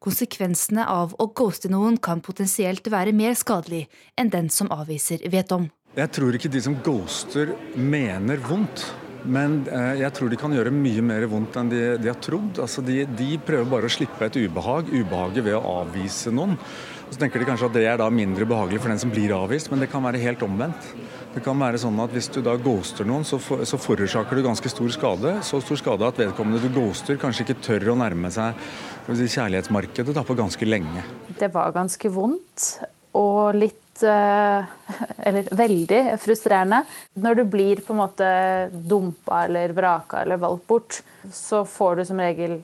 Konsekvensene 0.02 0.86
av 0.88 1.14
å 1.20 1.28
ghoste 1.36 1.70
noen 1.70 1.98
kan 2.02 2.24
potensielt 2.26 2.88
være 2.92 3.14
mer 3.14 3.36
skadelig 3.38 3.86
enn 4.18 4.32
den 4.34 4.50
som 4.50 4.72
avviser, 4.74 5.22
vet 5.30 5.52
om. 5.52 5.70
Jeg 5.96 6.12
tror 6.12 6.36
ikke 6.36 6.52
de 6.52 6.62
som 6.64 6.76
ghoster 6.84 7.54
mener 7.76 8.42
vondt. 8.50 8.88
Men 9.26 9.62
eh, 9.72 10.02
jeg 10.04 10.14
tror 10.16 10.32
de 10.32 10.40
kan 10.40 10.54
gjøre 10.54 10.74
mye 10.74 11.04
mer 11.06 11.26
vondt 11.30 11.58
enn 11.60 11.72
de, 11.72 11.84
de 12.02 12.12
har 12.12 12.20
trodd. 12.22 12.60
Altså 12.62 12.84
de, 12.86 13.04
de, 13.18 13.32
prøver 13.42 13.70
bare 13.70 13.90
å 13.90 13.96
slippe 13.96 14.28
et 14.28 14.38
ubehag. 14.38 14.92
Ubehaget 14.94 15.46
ved 15.48 15.58
å 15.58 15.64
avvise 15.82 16.34
noen. 16.34 16.58
Og 17.06 17.14
så 17.14 17.22
tenker 17.22 17.42
de 17.42 17.48
kanskje 17.48 17.68
at 17.70 17.76
det 17.76 17.84
er 17.86 18.00
da 18.02 18.08
mindre 18.10 18.48
behagelig 18.50 18.82
for 18.82 18.90
den 18.90 19.02
som 19.02 19.12
blir 19.14 19.34
avvist, 19.36 19.70
men 19.70 19.84
det 19.84 19.92
kan 19.92 20.02
være 20.02 20.22
helt 20.24 20.42
omvendt. 20.46 20.88
Det 21.36 21.44
kan 21.46 21.60
være 21.60 21.78
sånn 21.82 22.00
at 22.02 22.14
Hvis 22.16 22.32
du 22.34 22.40
da 22.42 22.56
ghoster 22.58 23.06
noen, 23.06 23.26
så, 23.28 23.38
for, 23.44 23.62
så 23.68 23.78
forårsaker 23.82 24.40
du 24.40 24.46
ganske 24.46 24.72
stor 24.72 24.92
skade. 24.94 25.36
Så 25.46 25.62
stor 25.62 25.82
skade 25.82 26.08
at 26.08 26.22
vedkommende 26.22 26.64
du 26.64 26.70
ghoster, 26.74 27.20
kanskje 27.22 27.46
ikke 27.46 27.62
tør 27.66 27.92
å 27.94 27.98
nærme 28.00 28.32
seg 28.34 28.58
kjærlighetsmarkedet 29.06 30.16
da, 30.16 30.24
på 30.26 30.38
ganske 30.38 30.66
lenge. 30.66 31.04
Det 31.38 31.52
var 31.54 31.76
ganske 31.76 32.10
vondt 32.10 32.70
og 33.16 33.58
litt 33.60 33.85
Eh, 34.04 34.64
eller 35.28 35.56
veldig 35.56 36.04
frustrerende. 36.22 36.84
Når 37.14 37.36
du 37.36 37.44
blir 37.44 37.82
på 37.86 37.94
en 37.94 38.02
måte 38.04 38.30
dumpa 38.72 39.46
eller 39.46 39.74
vraka 39.76 40.22
eller 40.22 40.42
valgt 40.42 40.68
bort, 40.68 41.02
så 41.34 41.64
får 41.66 41.96
du 41.96 42.06
som 42.06 42.20
regel 42.20 42.60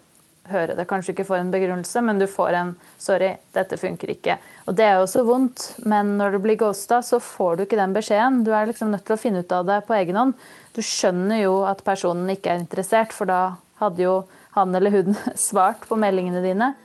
høre 0.52 0.76
det. 0.76 0.88
Kanskje 0.90 1.14
ikke 1.16 1.28
får 1.30 1.40
en 1.40 1.54
begrunnelse, 1.54 2.02
men 2.04 2.20
du 2.20 2.28
får 2.28 2.58
en 2.60 2.76
'sorry, 2.98 3.36
dette 3.54 3.78
funker 3.78 4.10
ikke'. 4.14 4.38
Og 4.68 4.76
Det 4.76 4.86
er 4.86 4.96
jo 4.96 5.06
også 5.06 5.26
vondt, 5.26 5.86
men 5.86 6.18
når 6.18 6.32
du 6.32 6.40
blir 6.40 6.58
ghosta, 6.58 7.02
så 7.02 7.20
får 7.20 7.56
du 7.56 7.64
ikke 7.64 7.80
den 7.80 7.94
beskjeden. 7.94 8.44
Du 8.44 8.52
er 8.52 8.66
liksom 8.66 8.92
nødt 8.92 9.06
til 9.06 9.16
å 9.16 9.20
finne 9.20 9.40
ut 9.40 9.52
av 9.52 9.66
det 9.66 9.86
på 9.88 9.94
egen 9.94 10.16
hånd. 10.16 10.34
Du 10.74 10.82
skjønner 10.82 11.42
jo 11.44 11.64
at 11.64 11.84
personen 11.84 12.30
ikke 12.30 12.52
er 12.52 12.60
interessert, 12.60 13.14
for 13.14 13.26
da 13.26 13.56
hadde 13.80 14.04
jo 14.04 14.26
han 14.52 14.76
eller 14.76 14.92
hun 14.92 15.16
svart 15.36 15.88
på 15.88 15.96
meldingene 15.96 16.44
dine. 16.44 16.76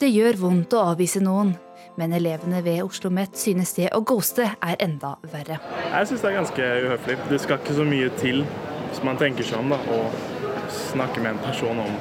Det 0.00 0.08
gjør 0.08 0.36
vondt 0.36 0.72
å 0.72 0.94
avvise 0.94 1.20
noen, 1.20 1.56
men 2.00 2.16
elevene 2.16 2.62
ved 2.64 2.80
Oslo 2.80 3.10
OsloMet 3.10 3.36
synes 3.36 3.74
det 3.76 3.88
å 3.96 4.00
ghoste 4.06 4.44
er 4.46 4.76
enda 4.84 5.16
verre. 5.32 5.58
Jeg 5.90 6.08
syns 6.08 6.22
det 6.22 6.28
er 6.30 6.36
ganske 6.38 6.66
uhøflig. 6.86 7.16
Det 7.30 7.38
skal 7.42 7.60
ikke 7.60 7.76
så 7.76 7.86
mye 7.88 8.10
til, 8.20 8.42
hvis 8.90 9.00
man 9.06 9.20
tenker 9.20 9.46
seg 9.46 9.60
om, 9.60 9.72
da, 9.72 9.78
å 9.88 10.68
snakke 10.90 11.20
med 11.20 11.34
en 11.34 11.42
person 11.44 11.80
om 11.82 11.96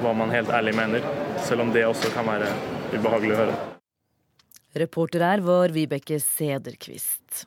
hva 0.00 0.14
man 0.16 0.32
helt 0.34 0.50
ærlig 0.52 0.74
mener. 0.78 1.04
Selv 1.44 1.64
om 1.64 1.72
det 1.74 1.86
også 1.88 2.12
kan 2.14 2.28
være 2.28 2.50
ubehagelig 2.94 3.36
å 3.36 3.40
høre. 3.44 3.56
Reporter 4.80 5.24
her 5.26 5.44
var 5.44 5.72
Vibeke 5.74 6.20
Sederquist. 6.22 7.46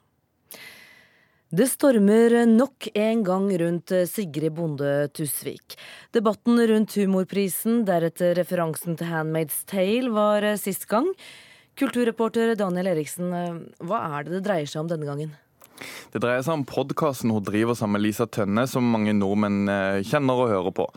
Det 1.54 1.68
stormer 1.70 2.34
nok 2.50 2.88
en 2.98 3.24
gang 3.26 3.48
rundt 3.62 3.94
Sigrid 4.10 4.56
Bonde 4.58 5.08
Tusvik. 5.14 5.76
Debatten 6.16 6.58
rundt 6.72 6.96
humorprisen, 6.98 7.84
deretter 7.86 8.34
referansen 8.40 8.98
til 8.98 9.12
Handmaid's 9.12 9.62
Tale, 9.70 10.10
var 10.16 10.48
sist 10.58 10.88
gang. 10.90 11.12
Kulturreporter 11.80 12.54
Daniel 12.60 12.92
Eriksen, 12.94 13.32
hva 13.82 14.04
er 14.14 14.28
det 14.28 14.38
det 14.38 14.44
dreier 14.46 14.70
seg 14.70 14.84
om 14.84 14.92
denne 14.92 15.10
gangen? 15.10 15.34
Det 16.14 16.22
dreier 16.22 16.44
seg 16.46 16.60
om 16.60 16.66
podkasten 16.68 17.32
hun 17.34 17.44
driver 17.46 17.78
sammen 17.78 17.98
med 17.98 18.06
Lisa 18.06 18.28
Tønne, 18.30 18.66
som 18.70 18.86
mange 18.94 19.16
nordmenn 19.18 19.70
eh, 19.72 20.04
kjenner 20.06 20.44
og 20.44 20.52
hører 20.52 20.76
på. 20.78 20.88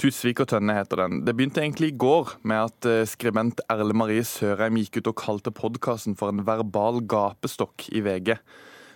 Tusvik 0.00 0.44
og 0.44 0.50
Tønne 0.52 0.76
heter 0.78 1.04
den. 1.04 1.22
Det 1.26 1.34
begynte 1.36 1.62
egentlig 1.64 1.92
i 1.92 1.96
går 2.04 2.36
med 2.48 2.68
at 2.70 2.88
eh, 2.88 3.02
skribent 3.08 3.62
Erle 3.72 3.96
Marie 3.98 4.24
Sørheim 4.26 4.78
gikk 4.80 5.00
ut 5.00 5.10
og 5.12 5.18
kalte 5.20 5.54
podkasten 5.54 6.16
for 6.18 6.32
en 6.32 6.44
verbal 6.46 7.02
gapestokk 7.10 7.88
i 7.90 8.04
VG. 8.06 8.36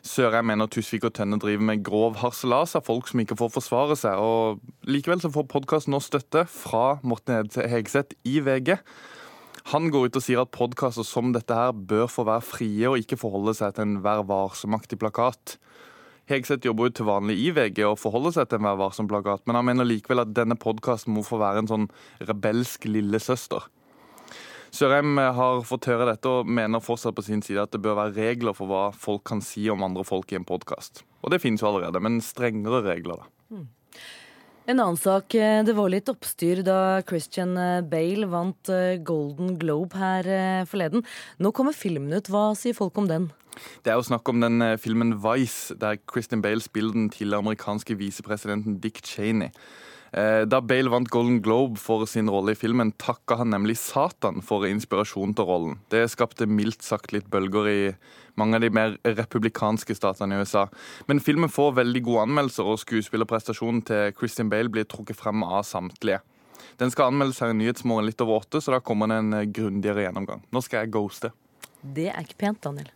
Sørheim 0.06 0.46
mener 0.52 0.70
Tusvik 0.70 1.08
og 1.08 1.16
Tønne 1.18 1.40
driver 1.42 1.66
med 1.72 1.82
grov 1.86 2.20
harselas 2.22 2.76
av 2.78 2.86
folk 2.86 3.10
som 3.10 3.20
ikke 3.22 3.38
får 3.40 3.50
forsvare 3.58 3.98
seg. 3.98 4.22
og 4.22 4.62
Likevel 4.86 5.24
så 5.24 5.32
får 5.34 5.50
podkasten 5.50 5.96
nå 5.96 6.00
støtte 6.04 6.46
fra 6.52 7.00
Morten 7.02 7.50
Hegseth 7.66 8.14
i 8.22 8.38
VG. 8.46 8.76
Han 9.72 9.88
går 9.90 10.06
ut 10.06 10.16
og 10.20 10.22
sier 10.22 10.38
at 10.44 10.52
podkaster 10.54 11.02
som 11.06 11.32
dette 11.34 11.54
her 11.54 11.72
bør 11.74 12.06
få 12.10 12.22
være 12.28 12.44
frie 12.46 12.86
og 12.86 13.00
ikke 13.00 13.18
forholde 13.18 13.56
seg 13.58 13.74
til 13.74 13.82
en 13.82 13.96
Vær 14.04 14.22
varsom-aktig 14.28 14.98
plakat. 15.02 15.56
Hegseth 16.30 16.66
jobber 16.68 16.86
jo 16.86 16.94
til 16.94 17.08
vanlig 17.08 17.34
i 17.42 17.48
VG 17.54 17.80
og 17.88 17.98
forholder 17.98 18.36
seg 18.36 18.50
til 18.50 18.60
en 18.60 18.68
Vær 18.68 18.78
varsom-plakat, 18.84 19.42
men 19.46 19.58
han 19.58 19.66
mener 19.66 19.88
likevel 19.88 20.22
at 20.22 20.34
denne 20.36 20.54
podkasten 20.54 21.16
må 21.16 21.24
få 21.26 21.40
være 21.42 21.64
en 21.64 21.70
sånn 21.72 21.88
rebelsk 22.28 22.86
lillesøster. 22.86 23.66
Sørheim 24.76 25.18
har 25.18 25.64
fått 25.66 25.88
høre 25.90 26.06
dette 26.12 26.30
og 26.30 26.46
mener 26.46 26.82
fortsatt 26.84 27.16
på 27.16 27.24
sin 27.26 27.42
side 27.42 27.64
at 27.64 27.74
det 27.74 27.82
bør 27.82 27.98
være 27.98 28.14
regler 28.18 28.54
for 28.54 28.70
hva 28.70 28.84
folk 28.94 29.24
kan 29.26 29.42
si 29.42 29.64
om 29.72 29.82
andre 29.82 30.06
folk 30.06 30.30
i 30.30 30.38
en 30.38 30.46
podkast. 30.46 31.02
Og 31.24 31.34
det 31.34 31.40
finnes 31.42 31.62
jo 31.64 31.72
allerede, 31.72 32.02
men 32.02 32.20
strengere 32.22 32.84
regler, 32.86 33.24
da. 33.24 33.56
Mm. 33.56 33.66
En 34.66 34.80
annen 34.82 34.98
sak. 34.98 35.34
Eh, 35.38 35.60
det 35.62 35.76
var 35.78 35.90
litt 35.92 36.08
oppstyr 36.10 36.64
da 36.66 36.98
Christian 37.06 37.52
eh, 37.54 37.84
Bale 37.86 38.26
vant 38.26 38.70
eh, 38.74 38.98
Golden 38.98 39.54
Globe 39.60 39.94
her 39.94 40.26
forleden. 40.66 41.04
Nå 41.38 41.52
kommer 41.54 41.76
filmen 41.76 42.10
ut. 42.10 42.26
Hva 42.26 42.48
sier 42.58 42.74
folk 42.74 42.98
om 42.98 43.06
den? 43.06 43.28
Det 43.86 43.92
er 43.92 44.00
jo 44.00 44.08
snakk 44.08 44.26
om 44.28 44.42
den 44.42 44.60
filmen 44.82 45.14
Vice, 45.22 45.76
der 45.78 46.00
Christian 46.10 46.42
Bale 46.42 46.60
spiller 46.60 46.98
den 46.98 47.06
tidligere 47.14 47.44
amerikanske 47.46 47.94
visepresidenten 47.96 48.80
Dick 48.82 48.98
Cheney. 49.06 49.54
Eh, 50.12 50.44
da 50.46 50.60
Bale 50.62 50.90
vant 50.92 51.08
Golden 51.10 51.40
Globe 51.42 51.80
for 51.80 52.06
sin 52.06 52.30
rolle 52.30 52.54
i 52.54 52.58
filmen, 52.58 52.92
takka 53.00 53.40
han 53.40 53.50
nemlig 53.54 53.78
Satan 53.80 54.42
for 54.44 54.66
inspirasjon 54.68 55.34
til 55.36 55.48
rollen. 55.48 55.80
Det 55.92 56.04
skapte 56.12 56.46
mildt 56.46 56.86
sagt 56.86 57.12
litt 57.14 57.26
bølger 57.32 57.70
i 57.70 57.80
mange 58.36 58.58
av 58.58 58.64
de 58.64 58.70
mer 58.70 58.96
republikanske 59.06 59.96
statene 59.96 60.36
i 60.36 60.44
USA. 60.44 60.66
Men 61.08 61.22
filmen 61.24 61.52
får 61.52 61.78
veldig 61.80 62.04
gode 62.06 62.28
anmeldelser, 62.28 62.68
og 62.68 62.80
skuespillerprestasjonen 62.84 63.82
til 63.88 64.14
Christian 64.18 64.52
Bale 64.52 64.72
blir 64.72 64.88
trukket 64.88 65.18
frem 65.18 65.44
av 65.46 65.64
samtlige. 65.66 66.22
Den 66.76 66.92
skal 66.92 67.10
anmeldes 67.10 67.40
her 67.40 67.54
i 67.54 67.56
Nyhetsmorgen 67.56 68.08
litt 68.08 68.20
over 68.20 68.42
åtte, 68.42 68.60
så 68.60 68.76
da 68.76 68.84
kommer 68.84 69.08
det 69.10 69.20
en 69.22 69.52
grundigere 69.52 70.04
gjennomgang. 70.04 70.44
Nå 70.52 70.64
skal 70.64 70.84
jeg 70.84 70.96
ghoste. 70.96 71.32
Det 71.80 72.10
er 72.12 72.24
ikke 72.24 72.42
pent, 72.44 72.64
Daniel. 72.64 72.90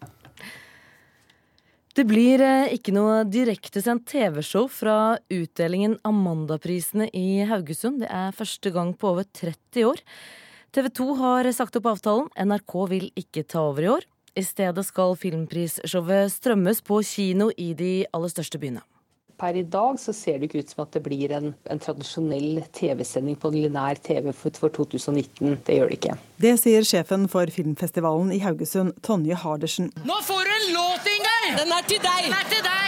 Det 1.90 2.04
blir 2.06 2.38
eh, 2.38 2.70
ikke 2.76 2.92
noe 2.94 3.24
direktesendt 3.26 4.04
TV-show 4.12 4.68
fra 4.70 5.16
utdelingen 5.26 5.96
Amandaprisene 6.06 7.08
i 7.10 7.42
Haugesund. 7.50 8.04
Det 8.04 8.10
er 8.14 8.36
første 8.36 8.70
gang 8.70 8.92
på 8.94 9.10
over 9.10 9.26
30 9.26 9.88
år. 9.88 10.02
TV 10.70 10.86
2 11.00 11.06
har 11.18 11.50
sagt 11.50 11.80
opp 11.80 11.88
avtalen. 11.90 12.28
NRK 12.38 12.76
vil 12.92 13.08
ikke 13.18 13.42
ta 13.42 13.64
over 13.72 13.82
i 13.82 13.90
år. 13.96 14.06
I 14.38 14.44
stedet 14.46 14.84
skal 14.86 15.16
filmprisshowet 15.18 16.30
strømmes 16.30 16.78
på 16.86 17.00
kino 17.02 17.50
i 17.58 17.72
de 17.74 17.90
aller 18.14 18.30
største 18.30 18.60
byene. 18.62 18.84
Per 19.40 19.56
i 19.56 19.64
dag 19.66 19.96
så 19.98 20.12
ser 20.14 20.38
det 20.38 20.50
ikke 20.50 20.62
ut 20.62 20.70
som 20.70 20.84
at 20.84 20.94
det 20.94 21.02
blir 21.02 21.32
en, 21.34 21.50
en 21.72 21.82
tradisjonell 21.82 22.60
TV-sending 22.76 23.38
på 23.40 23.50
lineær 23.54 23.98
TV 24.04 24.30
for, 24.30 24.52
for 24.62 24.70
2019. 24.76 25.58
Det 25.66 25.80
gjør 25.80 25.90
det 25.90 25.98
ikke. 25.98 26.18
Det 26.44 26.54
sier 26.60 26.86
sjefen 26.86 27.26
for 27.32 27.50
filmfestivalen 27.50 28.30
i 28.36 28.42
Haugesund, 28.44 28.94
Tonje 29.02 29.40
Hardersen. 29.42 29.90
Nå 30.04 30.22
får 30.28 30.44
du 30.44 30.56
en 30.60 30.72
låt, 30.76 31.12
Ingar! 31.16 31.29
Den 31.58 31.72
er 31.72 31.82
til 31.88 31.98
deg! 31.98 32.30
Den 32.50 32.79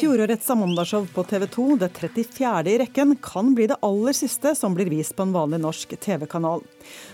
Fjorårets 0.00 0.50
Amanda-show 0.50 1.06
på 1.14 1.24
TV 1.24 1.46
2, 1.46 1.76
det 1.76 1.88
34. 1.88 2.70
i 2.70 2.78
rekken, 2.78 3.16
kan 3.22 3.54
bli 3.54 3.66
det 3.66 3.76
aller 3.84 4.12
siste 4.16 4.54
som 4.54 4.74
blir 4.74 4.90
vist 4.90 5.16
på 5.16 5.22
en 5.22 5.32
vanlig 5.32 5.60
norsk 5.60 5.94
TV-kanal. 6.00 6.64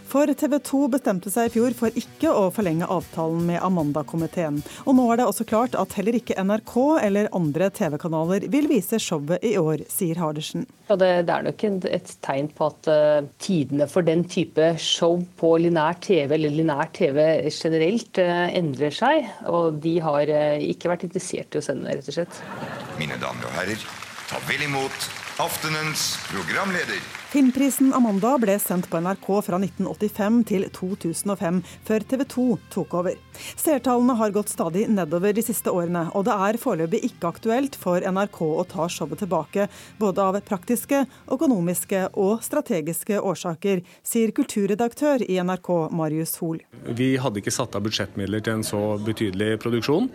For 0.07 0.31
TV 0.39 0.59
2 0.63 0.87
bestemte 0.95 1.33
seg 1.35 1.49
i 1.49 1.53
fjor 1.57 1.75
for 1.75 1.99
ikke 1.99 2.31
å 2.31 2.47
forlenge 2.55 2.87
avtalen 2.87 3.43
med 3.49 3.59
Amanda-komiteen. 3.67 4.61
Og 4.87 4.95
nå 4.95 5.07
er 5.11 5.21
det 5.21 5.27
også 5.27 5.47
klart 5.49 5.75
at 5.79 5.97
heller 5.99 6.15
ikke 6.19 6.39
NRK 6.39 6.77
eller 7.03 7.31
andre 7.35 7.73
TV-kanaler 7.75 8.47
vil 8.53 8.71
vise 8.71 9.01
showet 9.03 9.43
i 9.45 9.57
år, 9.59 9.83
sier 9.91 10.23
Hardersen. 10.23 10.69
Ja, 10.87 10.95
det, 10.95 11.11
det, 11.27 11.35
er 11.35 11.49
nok 11.49 11.65
et 11.91 12.13
tegn 12.23 12.49
på 12.55 12.69
at 12.71 12.87
uh, 12.87 13.27
tidene 13.43 13.89
for 13.91 14.07
den 14.07 14.23
type 14.31 14.69
show 14.79 15.19
på 15.41 15.57
linær 15.59 15.99
TV, 16.05 16.37
eller 16.37 16.55
linær 16.55 16.93
TV 16.95 17.19
generelt, 17.51 18.23
uh, 18.23 18.47
endrer 18.55 18.95
seg. 18.95 19.27
Og 19.51 19.81
de 19.83 19.97
har 20.05 20.31
uh, 20.31 20.63
ikke 20.63 20.93
vært 20.93 21.09
interessert 21.09 21.59
i 21.59 21.59
å 21.59 21.67
sende 21.67 21.91
det, 21.91 22.06
rett 22.07 22.31
og 22.31 22.39
slett. 22.39 22.99
Mine 23.01 23.19
damer 23.19 23.49
og 23.49 23.55
herrer, 23.57 23.83
ta 24.31 24.41
vel 24.49 24.67
imot 24.67 25.11
aftenens 25.43 26.17
programleder. 26.31 27.01
Filmprisen 27.37 27.91
Amanda 27.93 28.31
ble 28.41 28.55
sendt 28.57 28.87
på 28.89 28.97
NRK 28.97 29.27
fra 29.45 29.59
1985 29.61 30.37
til 30.49 30.63
2005, 30.73 31.59
før 31.85 32.05
TV 32.09 32.23
2 32.33 32.45
tok 32.73 32.95
over. 32.97 33.19
Seertallene 33.61 34.15
har 34.17 34.33
gått 34.33 34.49
stadig 34.49 34.87
nedover 34.89 35.35
de 35.37 35.45
siste 35.45 35.69
årene, 35.69 36.07
og 36.17 36.25
det 36.25 36.33
er 36.47 36.59
foreløpig 36.63 37.03
ikke 37.11 37.29
aktuelt 37.35 37.77
for 37.77 38.01
NRK 38.01 38.41
å 38.47 38.65
ta 38.71 38.87
showet 38.89 39.21
tilbake, 39.21 39.67
både 40.01 40.25
av 40.25 40.39
praktiske, 40.49 41.03
økonomiske 41.37 42.07
og 42.25 42.41
strategiske 42.47 43.21
årsaker, 43.21 43.85
sier 44.01 44.33
kulturredaktør 44.33 45.27
i 45.29 45.37
NRK 45.37 45.71
Marius 45.93 46.39
Hoel. 46.41 46.65
Vi 46.89 47.11
hadde 47.21 47.43
ikke 47.43 47.53
satt 47.53 47.77
av 47.77 47.85
budsjettmidler 47.85 48.47
til 48.49 48.63
en 48.63 48.65
så 48.65 48.83
betydelig 48.97 49.59
produksjon. 49.61 50.09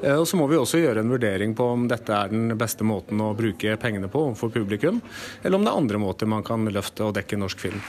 Eh, 0.00 0.16
og 0.16 0.24
så 0.24 0.40
må 0.40 0.48
vi 0.48 0.56
også 0.56 0.80
gjøre 0.80 1.04
en 1.04 1.12
vurdering 1.12 1.52
på 1.52 1.68
om 1.76 1.84
dette 1.92 2.16
er 2.16 2.32
den 2.32 2.56
beste 2.56 2.88
måten 2.88 3.20
å 3.20 3.34
bruke 3.36 3.76
pengene 3.84 4.08
på 4.08 4.24
overfor 4.30 4.56
publikum, 4.56 5.04
eller 5.44 5.60
om 5.60 5.68
det 5.68 5.74
er 5.76 5.84
andre 5.84 6.04
måter 6.08 6.32
man 6.32 6.40
kan 6.40 6.61
kan 6.66 6.76
løfte 6.78 7.06
og 7.06 7.14
dekke 7.16 7.38
norsk 7.40 7.64
film. 7.66 7.80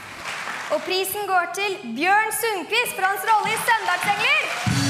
Og 0.74 0.80
prisen 0.86 1.28
går 1.28 1.52
til 1.54 1.76
Bjørn 1.96 2.32
Sundquist 2.40 2.96
for 2.96 3.06
hans 3.06 3.28
rolle 3.30 3.52
i 3.52 3.60
'Søndagsengler'. 3.66 4.83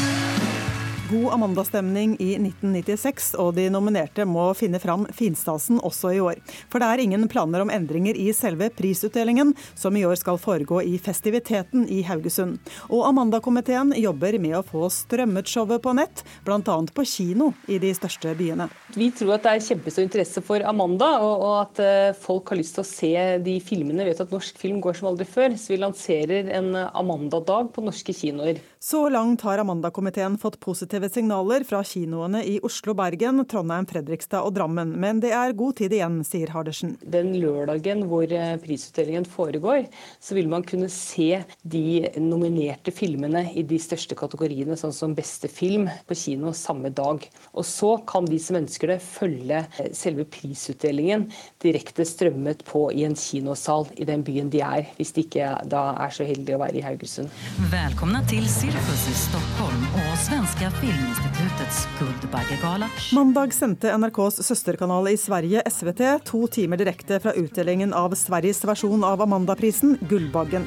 God 1.10 1.32
Amanda-stemning 1.32 2.14
i 2.16 2.30
1996, 2.38 3.34
og 3.36 3.50
de 3.58 3.66
nominerte 3.68 4.24
må 4.24 4.46
finne 4.56 4.78
fram 4.80 5.02
finstasen 5.12 5.76
også 5.84 6.14
i 6.16 6.20
år. 6.24 6.38
For 6.72 6.80
det 6.80 6.88
er 6.88 7.02
ingen 7.02 7.26
planer 7.28 7.60
om 7.60 7.72
endringer 7.72 8.16
i 8.16 8.30
selve 8.32 8.70
prisutdelingen, 8.72 9.50
som 9.76 9.96
i 10.00 10.04
år 10.08 10.16
skal 10.16 10.40
foregå 10.40 10.80
i 10.80 10.94
festiviteten 11.02 11.84
i 11.92 12.00
Haugesund. 12.08 12.56
Og 12.88 13.04
Amanda-komiteen 13.10 13.92
jobber 14.00 14.38
med 14.40 14.56
å 14.56 14.64
få 14.64 14.88
strømmet 14.88 15.52
showet 15.52 15.84
på 15.84 15.92
nett, 15.98 16.24
bl.a. 16.46 16.62
på 16.64 17.04
kino 17.04 17.50
i 17.68 17.76
de 17.82 17.92
største 17.92 18.32
byene. 18.38 18.70
Vi 18.96 19.10
tror 19.12 19.36
at 19.36 19.44
det 19.44 19.52
er 19.58 19.66
kjempestor 19.68 20.06
interesse 20.06 20.40
for 20.46 20.64
Amanda, 20.64 21.10
og 21.20 21.44
at 21.58 21.84
eh, 21.84 22.16
folk 22.16 22.54
har 22.54 22.62
lyst 22.62 22.78
til 22.78 22.86
å 22.86 22.88
se 22.88 23.14
de 23.44 23.58
filmene. 23.60 24.06
Vi 24.06 24.14
vet 24.14 24.24
at 24.24 24.32
norsk 24.32 24.56
film 24.56 24.80
går 24.80 24.96
som 24.96 25.12
aldri 25.12 25.28
før, 25.28 25.52
så 25.60 25.76
vi 25.76 25.82
lanserer 25.84 26.48
en 26.56 26.72
Amanda-dag 26.86 27.74
på 27.76 27.84
norske 27.84 28.16
kinoer. 28.16 28.64
Så 28.84 29.08
langt 29.08 29.40
har 29.40 29.58
Amanda-komiteen 29.58 30.34
fått 30.38 30.58
positive 30.60 31.08
signaler 31.08 31.62
fra 31.64 31.78
kinoene 31.88 32.42
i 32.44 32.58
Oslo, 32.68 32.92
Bergen, 32.94 33.40
Trondheim, 33.48 33.86
Fredrikstad 33.88 34.44
og 34.44 34.52
Drammen. 34.58 34.90
Men 35.00 35.22
det 35.24 35.30
er 35.32 35.54
god 35.56 35.78
tid 35.78 35.94
igjen, 35.96 36.18
sier 36.28 36.52
Hardersen. 36.52 36.90
Den 37.00 37.30
lørdagen 37.40 38.04
hvor 38.10 38.28
eh, 38.28 38.58
prisutdelingen 38.60 39.24
foregår, 39.24 39.86
så 40.20 40.36
vil 40.36 40.50
man 40.52 40.66
kunne 40.68 40.90
se 40.92 41.38
de 41.62 42.10
nominerte 42.20 42.92
filmene 42.92 43.46
i 43.56 43.64
de 43.64 43.78
største 43.80 44.18
kategoriene, 44.20 44.76
sånn 44.76 44.92
som 44.92 45.16
beste 45.16 45.48
film, 45.48 45.88
på 46.04 46.18
kino 46.20 46.52
samme 46.52 46.92
dag. 46.92 47.24
Og 47.56 47.64
så 47.64 47.94
kan 48.04 48.28
de 48.28 48.36
som 48.36 48.60
ønsker 48.60 48.92
det, 48.92 48.98
følge 49.00 49.62
eh, 49.64 49.90
selve 49.96 50.28
prisutdelingen 50.28 51.30
direkte 51.64 52.04
strømmet 52.04 52.66
på 52.68 52.90
i 52.92 53.08
en 53.08 53.16
kinosal 53.16 53.88
i 53.96 54.04
den 54.12 54.28
byen 54.28 54.52
de 54.52 54.60
er, 54.60 54.92
hvis 55.00 55.16
de 55.16 55.24
ikke 55.24 55.56
da 55.72 55.86
er 56.04 56.12
så 56.20 56.28
heldige 56.28 56.60
å 56.60 56.64
være 56.66 56.82
i 56.82 56.86
Haugesund. 56.90 57.32
Velkommen 57.72 58.28
til 58.28 58.44
Cirkus 58.74 59.08
i 59.08 59.12
Stockholm 59.14 59.82
og 59.94 60.14
Svenska 60.18 60.66
Filminstituttets 60.80 61.84
Guldbaggegala. 61.98 62.88
Mandag 63.14 63.52
sendte 63.54 63.92
NRKs 63.94 64.40
søsterkanal 64.42 65.06
i 65.12 65.18
Sverige, 65.20 65.62
SVT, 65.70 66.02
to 66.26 66.40
timer 66.50 66.80
direkte 66.82 67.20
fra 67.22 67.36
utdelingen 67.38 67.94
av 67.94 68.16
Sveriges 68.18 68.64
versjon 68.66 69.06
av 69.06 69.22
Amandaprisen, 69.22 69.94
Gullbaggen. 70.10 70.66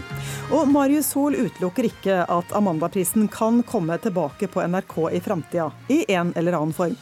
Og 0.55 0.71
Marius 0.71 1.11
Hoel 1.19 1.35
utelukker 1.49 1.89
ikke 1.89 2.21
at 2.31 2.55
Amandaprisen 2.55 3.27
kan 3.27 3.59
komme 3.67 3.99
tilbake 3.99 4.47
på 4.55 4.63
NRK 4.63 4.97
i 5.11 5.23
framtida, 5.27 5.67
i 5.91 6.05
en 6.15 6.31
eller 6.39 6.61
annen 6.61 6.75
form. 6.79 6.95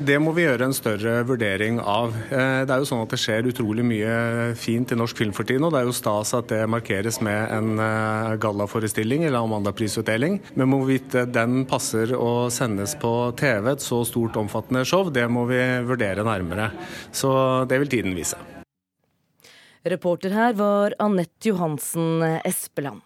Det 0.00 0.14
må 0.16 0.32
vi 0.32 0.46
gjøre 0.46 0.64
en 0.64 0.72
større 0.72 1.18
vurdering 1.28 1.76
av. 1.84 2.14
Eh, 2.32 2.62
det 2.64 2.72
er 2.72 2.80
jo 2.80 2.86
sånn 2.88 3.02
at 3.04 3.12
det 3.12 3.18
skjer 3.20 3.48
utrolig 3.50 3.84
mye 3.84 4.14
fint 4.56 4.94
i 4.94 4.96
norsk 4.96 5.18
film 5.18 5.34
for 5.36 5.44
tiden, 5.44 5.66
og 5.66 5.74
det 5.74 5.82
er 5.82 5.90
jo 5.90 5.96
stas 5.96 6.32
at 6.38 6.48
det 6.48 6.62
markeres 6.72 7.18
med 7.20 7.52
en 7.52 7.82
eh, 7.84 8.36
gallaforestilling 8.40 9.26
eller 9.28 9.44
Amanda-prisutdeling. 9.44 10.38
Men 10.56 10.72
hvorvidt 10.72 11.18
den 11.34 11.66
passer 11.68 12.14
å 12.16 12.48
sendes 12.48 12.96
på 13.02 13.12
TV, 13.36 13.74
et 13.74 13.84
så 13.84 14.00
stort, 14.08 14.40
omfattende 14.40 14.86
show, 14.88 15.12
det 15.12 15.26
må 15.28 15.44
vi 15.50 15.60
vurdere 15.84 16.24
nærmere. 16.24 16.70
Så 17.12 17.34
det 17.68 17.82
vil 17.84 17.92
tiden 17.92 18.16
vise. 18.16 18.40
Reporter 19.84 20.32
her 20.32 20.56
var 20.56 20.96
Anette 21.00 21.52
Johansen 21.52 22.24
Espeland. 22.40 23.04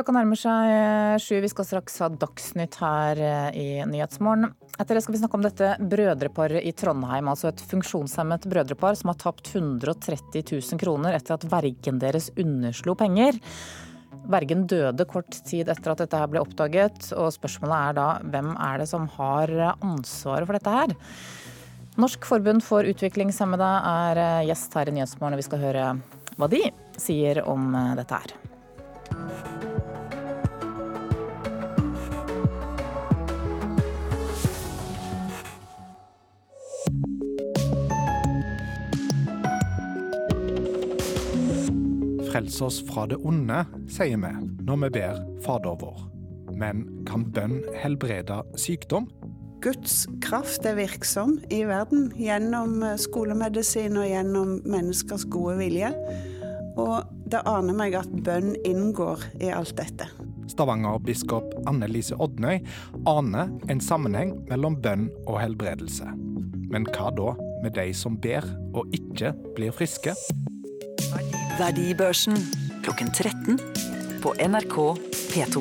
Klokka 0.00 0.14
nærmer 0.16 0.38
seg 0.40 1.18
sju. 1.20 1.34
Vi 1.44 1.48
skal 1.52 1.66
straks 1.68 1.98
ha 2.00 2.06
Dagsnytt 2.08 2.78
her 2.80 3.18
i 3.52 3.82
Nyhetsmorgen. 3.84 4.54
Etter 4.80 4.96
det 4.96 5.02
skal 5.04 5.12
vi 5.12 5.18
snakke 5.20 5.36
om 5.36 5.44
dette 5.44 5.74
brødreparet 5.92 6.64
i 6.64 6.72
Trondheim. 6.72 7.28
Altså 7.28 7.50
et 7.50 7.60
funksjonshemmet 7.68 8.46
brødrepar 8.48 8.96
som 8.96 9.10
har 9.12 9.18
tapt 9.20 9.50
130 9.52 10.40
000 10.40 10.80
kroner 10.80 11.18
etter 11.18 11.36
at 11.36 11.44
vergen 11.52 12.00
deres 12.00 12.30
underslo 12.40 12.94
penger. 12.96 13.36
Vergen 14.32 14.64
døde 14.72 15.04
kort 15.04 15.36
tid 15.44 15.68
etter 15.68 15.92
at 15.92 16.00
dette 16.06 16.22
her 16.22 16.32
ble 16.32 16.40
oppdaget, 16.46 17.10
og 17.12 17.28
spørsmålet 17.36 17.76
er 17.76 18.00
da 18.00 18.08
hvem 18.24 18.54
er 18.56 18.80
det 18.80 18.88
som 18.88 19.04
har 19.20 19.52
ansvaret 19.68 20.48
for 20.48 20.56
dette 20.56 20.78
her? 20.78 20.96
Norsk 22.00 22.24
forbund 22.24 22.64
for 22.64 22.88
utviklingshemmede 22.88 23.68
er 23.92 24.24
gjest 24.48 24.80
her 24.80 24.88
i 24.88 24.96
Nyhetsmorgen, 24.96 25.36
og 25.36 25.44
vi 25.44 25.50
skal 25.50 25.66
høre 25.68 25.90
hva 26.40 26.48
de 26.48 26.70
sier 26.96 27.44
om 27.44 27.74
dette 28.00 28.24
her. 28.24 28.40
Frels 42.30 42.60
oss 42.62 42.78
fra 42.86 43.08
det 43.10 43.16
onde, 43.26 43.64
sier 43.90 44.20
vi 44.22 44.30
når 44.62 44.84
vi 44.84 44.90
ber 45.00 45.16
Fader 45.42 45.74
vår. 45.80 46.04
Men 46.54 46.84
kan 47.08 47.24
bønn 47.34 47.56
helbrede 47.80 48.36
sykdom? 48.60 49.08
Guds 49.64 50.04
kraft 50.22 50.64
er 50.64 50.78
virksom 50.78 51.34
i 51.52 51.64
verden 51.66 52.12
gjennom 52.14 52.84
skolemedisin 53.02 53.98
og 53.98 54.06
gjennom 54.06 54.52
menneskers 54.62 55.26
gode 55.32 55.58
vilje. 55.58 55.90
Og 56.78 57.02
det 57.30 57.42
aner 57.50 57.76
meg 57.76 57.98
at 57.98 58.14
bønn 58.24 58.54
inngår 58.62 59.26
i 59.42 59.50
alt 59.50 59.74
dette. 59.80 60.06
Stavanger-biskop 60.50 61.52
Anne 61.70 61.90
Lise 61.90 62.14
Odnøy 62.22 62.62
aner 63.10 63.50
en 63.70 63.82
sammenheng 63.82 64.36
mellom 64.46 64.78
bønn 64.82 65.08
og 65.26 65.42
helbredelse. 65.42 66.08
Men 66.70 66.86
hva 66.94 67.10
da 67.10 67.34
med 67.64 67.74
de 67.74 67.90
som 67.90 68.16
ber 68.22 68.46
og 68.70 68.86
ikke 68.96 69.34
blir 69.58 69.74
friske? 69.74 70.14
Verdibørsen 71.60 72.38
klokken 72.80 73.10
13 73.12 73.58
på 74.22 74.30
NRK 74.40 74.76
P2. 75.28 75.60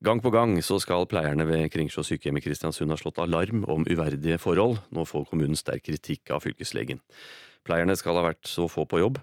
Gang 0.00 0.22
på 0.24 0.32
gang 0.32 0.56
så 0.64 0.78
skal 0.80 1.04
pleierne 1.04 1.44
ved 1.44 1.68
Kringsjå 1.74 2.06
sykehjem 2.08 2.40
i 2.40 2.44
Kristiansund 2.46 2.88
ha 2.88 2.96
slått 2.96 3.20
alarm 3.20 3.66
om 3.68 3.84
uverdige 3.84 4.40
forhold. 4.40 4.80
Nå 4.96 5.04
får 5.04 5.28
kommunen 5.28 5.60
sterk 5.60 5.84
kritikk 5.90 6.32
av 6.32 6.40
fylkeslegen. 6.46 7.04
Pleierne 7.68 7.98
skal 8.00 8.16
ha 8.16 8.30
vært 8.30 8.48
så 8.48 8.64
få 8.64 8.88
på 8.88 9.04
jobb 9.04 9.20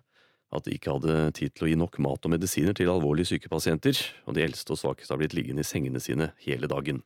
at 0.56 0.66
de 0.66 0.74
ikke 0.76 0.96
hadde 0.96 1.18
tid 1.38 1.54
til 1.54 1.68
å 1.68 1.70
gi 1.70 1.78
nok 1.78 2.00
mat 2.02 2.26
og 2.26 2.34
medisiner 2.34 2.74
til 2.78 2.90
alvorlig 2.90 3.28
syke 3.30 3.52
pasienter, 3.52 4.00
og 4.26 4.38
de 4.38 4.46
eldste 4.46 4.74
og 4.74 4.82
svakeste 4.82 5.14
har 5.14 5.22
blitt 5.22 5.36
liggende 5.38 5.66
i 5.66 5.68
sengene 5.68 6.02
sine 6.02 6.32
hele 6.46 6.70
dagen. 6.72 7.04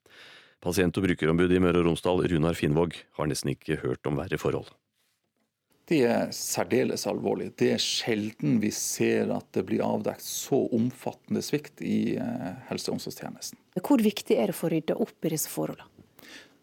Pasient- 0.63 0.95
og 0.95 1.03
brukerombudet 1.03 1.57
i 1.57 1.63
Møre 1.63 1.81
og 1.81 1.89
Romsdal, 1.89 2.23
Runar 2.31 2.55
Finnvåg, 2.55 2.95
har 3.19 3.27
nesten 3.27 3.51
ikke 3.51 3.81
hørt 3.81 4.07
om 4.07 4.15
verre 4.21 4.39
forhold. 4.39 4.71
Det 5.91 5.99
er 6.07 6.29
særdeles 6.31 7.03
alvorlig. 7.11 7.49
Det 7.59 7.73
er 7.73 7.81
sjelden 7.83 8.61
vi 8.63 8.69
ser 8.71 9.33
at 9.35 9.49
det 9.51 9.65
blir 9.67 9.83
avdekt 9.83 10.23
så 10.23 10.61
omfattende 10.71 11.43
svikt 11.43 11.83
i 11.83 12.15
helse- 12.69 12.87
og 12.87 12.95
omsorgstjenesten. 12.95 13.59
Hvor 13.83 13.99
viktig 13.99 14.37
er 14.37 14.47
det 14.47 14.55
å 14.55 14.61
få 14.61 14.71
rydda 14.71 14.95
opp 15.03 15.27
i 15.27 15.33
disse 15.33 15.51
forholdene? 15.51 15.89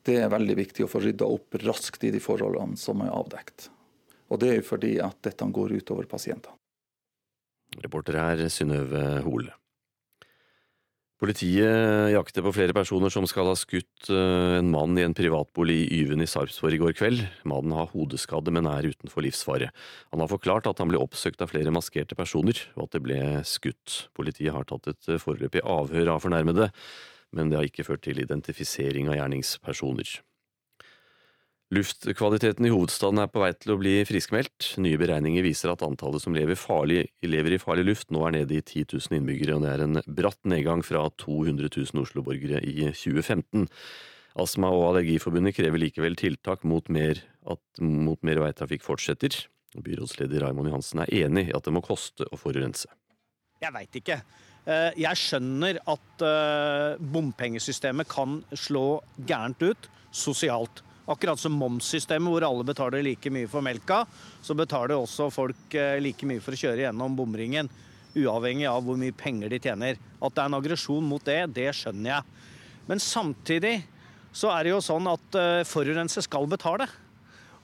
Det 0.08 0.16
er 0.16 0.32
veldig 0.32 0.56
viktig 0.56 0.86
å 0.86 0.88
få 0.88 1.02
rydda 1.04 1.28
opp 1.28 1.60
raskt 1.60 2.08
i 2.08 2.14
de 2.14 2.22
forholdene 2.24 2.80
som 2.80 3.04
er 3.04 3.12
avdekt. 3.12 3.68
Og 4.32 4.40
det 4.40 4.48
er 4.48 4.58
jo 4.62 4.68
fordi 4.70 4.94
at 5.04 5.20
dette 5.26 5.44
går 5.44 5.76
utover 5.76 6.08
pasientene. 6.08 6.56
Reporter 7.78 8.18
her 8.18 8.48
Synnøve 8.50 9.20
Hole. 9.24 9.54
Politiet 11.20 12.14
jakter 12.14 12.40
på 12.40 12.52
flere 12.56 12.72
personer 12.72 13.12
som 13.12 13.26
skal 13.28 13.50
ha 13.50 13.56
skutt 13.58 14.08
en 14.08 14.70
mann 14.72 14.96
i 14.96 15.04
en 15.04 15.12
privatbolig 15.12 15.76
i 15.84 15.98
Yven 16.00 16.24
i 16.24 16.28
Sarpsborg 16.30 16.78
i 16.78 16.80
går 16.80 16.94
kveld. 16.96 17.20
Mannen 17.44 17.74
har 17.76 17.90
hodeskade, 17.92 18.48
men 18.56 18.64
er 18.64 18.88
utenfor 18.88 19.26
livsfare. 19.26 19.68
Han 20.14 20.24
har 20.24 20.30
forklart 20.32 20.70
at 20.70 20.80
han 20.80 20.88
ble 20.88 21.02
oppsøkt 21.02 21.44
av 21.44 21.52
flere 21.52 21.74
maskerte 21.76 22.16
personer, 22.16 22.56
og 22.72 22.86
at 22.86 22.96
det 22.96 23.02
ble 23.04 23.20
skutt. 23.44 24.06
Politiet 24.16 24.56
har 24.56 24.64
tatt 24.64 24.88
et 24.94 25.12
foreløpig 25.20 25.60
avhør 25.60 26.14
av 26.14 26.24
fornærmede, 26.24 26.70
men 27.36 27.52
det 27.52 27.60
har 27.60 27.68
ikke 27.68 27.84
ført 27.90 28.06
til 28.08 28.24
identifisering 28.24 29.12
av 29.12 29.20
gjerningspersoner. 29.20 30.16
Luftkvaliteten 31.70 32.66
i 32.66 32.70
hovedstaden 32.72 33.20
er 33.22 33.28
på 33.30 33.44
vei 33.44 33.52
til 33.54 33.76
å 33.76 33.78
bli 33.78 33.92
friskmeldt. 34.02 34.72
Nye 34.82 34.98
beregninger 34.98 35.44
viser 35.46 35.70
at 35.70 35.84
antallet 35.86 36.18
som 36.18 36.34
lever, 36.34 36.58
farlig, 36.58 37.04
lever, 37.22 37.54
i 37.54 37.60
farlig 37.62 37.84
luft 37.86 38.10
nå 38.10 38.24
er 38.26 38.34
nede 38.40 38.56
i 38.56 38.62
10 38.64 38.88
000 38.96 39.20
innbyggere, 39.20 39.54
og 39.54 39.62
det 39.62 39.70
er 39.76 39.84
en 39.84 40.00
bratt 40.18 40.40
nedgang 40.50 40.82
fra 40.82 41.04
200 41.22 41.70
000 41.70 42.02
Oslo-borgere 42.02 42.58
i 42.66 42.88
2015. 42.88 43.68
Astma- 44.42 44.72
og 44.74 44.88
Allergiforbundet 44.88 45.54
krever 45.60 45.78
likevel 45.78 46.18
tiltak 46.18 46.66
mot 46.66 46.90
mer, 46.90 47.22
at, 47.46 47.62
mot 47.78 48.18
mer 48.26 48.42
veitrafikk 48.42 48.82
fortsetter. 48.82 49.38
Byrådsleder 49.78 50.42
Raymond 50.42 50.72
Johansen 50.72 51.04
er 51.06 51.14
enig 51.22 51.52
i 51.52 51.54
at 51.54 51.70
det 51.70 51.76
må 51.78 51.86
koste 51.86 52.26
å 52.26 52.38
forurense. 52.38 52.90
Jeg 53.62 53.70
veit 53.78 54.02
ikke. 54.02 54.18
Jeg 54.98 55.22
skjønner 55.22 55.78
at 55.86 56.28
bompengesystemet 57.14 58.10
kan 58.10 58.40
slå 58.58 59.04
gærent 59.22 59.62
ut 59.62 59.92
sosialt. 60.10 60.82
Akkurat 61.10 61.40
som 61.42 61.56
momssystemet 61.58 62.30
hvor 62.30 62.44
alle 62.46 62.66
betaler 62.66 63.02
like 63.02 63.32
mye 63.34 63.48
for 63.50 63.64
melka, 63.66 64.04
så 64.42 64.54
betaler 64.54 64.94
også 64.94 65.26
folk 65.34 65.74
like 65.98 66.28
mye 66.28 66.42
for 66.44 66.54
å 66.54 66.60
kjøre 66.60 66.84
gjennom 66.84 67.16
bomringen. 67.18 67.70
Uavhengig 68.14 68.68
av 68.70 68.84
hvor 68.86 68.98
mye 68.98 69.14
penger 69.14 69.50
de 69.50 69.58
tjener. 69.62 69.98
At 70.22 70.36
det 70.36 70.42
er 70.44 70.50
en 70.50 70.58
aggresjon 70.58 71.06
mot 71.06 71.24
det, 71.26 71.40
det 71.56 71.68
skjønner 71.74 72.12
jeg. 72.12 72.46
Men 72.86 73.02
samtidig 73.02 73.74
så 74.30 74.52
er 74.54 74.66
det 74.66 74.72
jo 74.76 74.82
sånn 74.82 75.10
at 75.10 75.38
forurenser 75.66 76.22
skal 76.26 76.46
betale. 76.50 76.86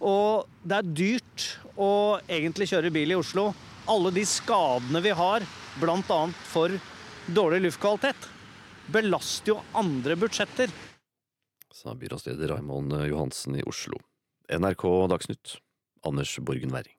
Og 0.03 0.51
det 0.67 0.81
er 0.81 0.91
dyrt 0.99 1.47
å 1.79 2.19
egentlig 2.27 2.69
kjøre 2.73 2.93
bil 2.95 3.15
i 3.15 3.19
Oslo. 3.19 3.49
Alle 3.87 4.11
de 4.15 4.25
skadene 4.27 5.03
vi 5.05 5.15
har, 5.15 5.47
bl.a. 5.79 6.21
for 6.51 6.75
dårlig 7.27 7.63
luftkvalitet, 7.69 8.29
belaster 8.93 9.55
jo 9.55 9.61
andre 9.79 10.19
budsjetter. 10.19 10.71
Sa 11.77 11.93
byrådsleder 11.95 12.49
Raymond 12.49 12.93
Johansen 13.05 13.57
i 13.57 13.63
Oslo. 13.63 13.99
NRK 14.49 15.09
Dagsnytt, 15.13 15.59
Anders 16.03 16.39
Borgen 16.41 16.73
Werring. 16.73 16.96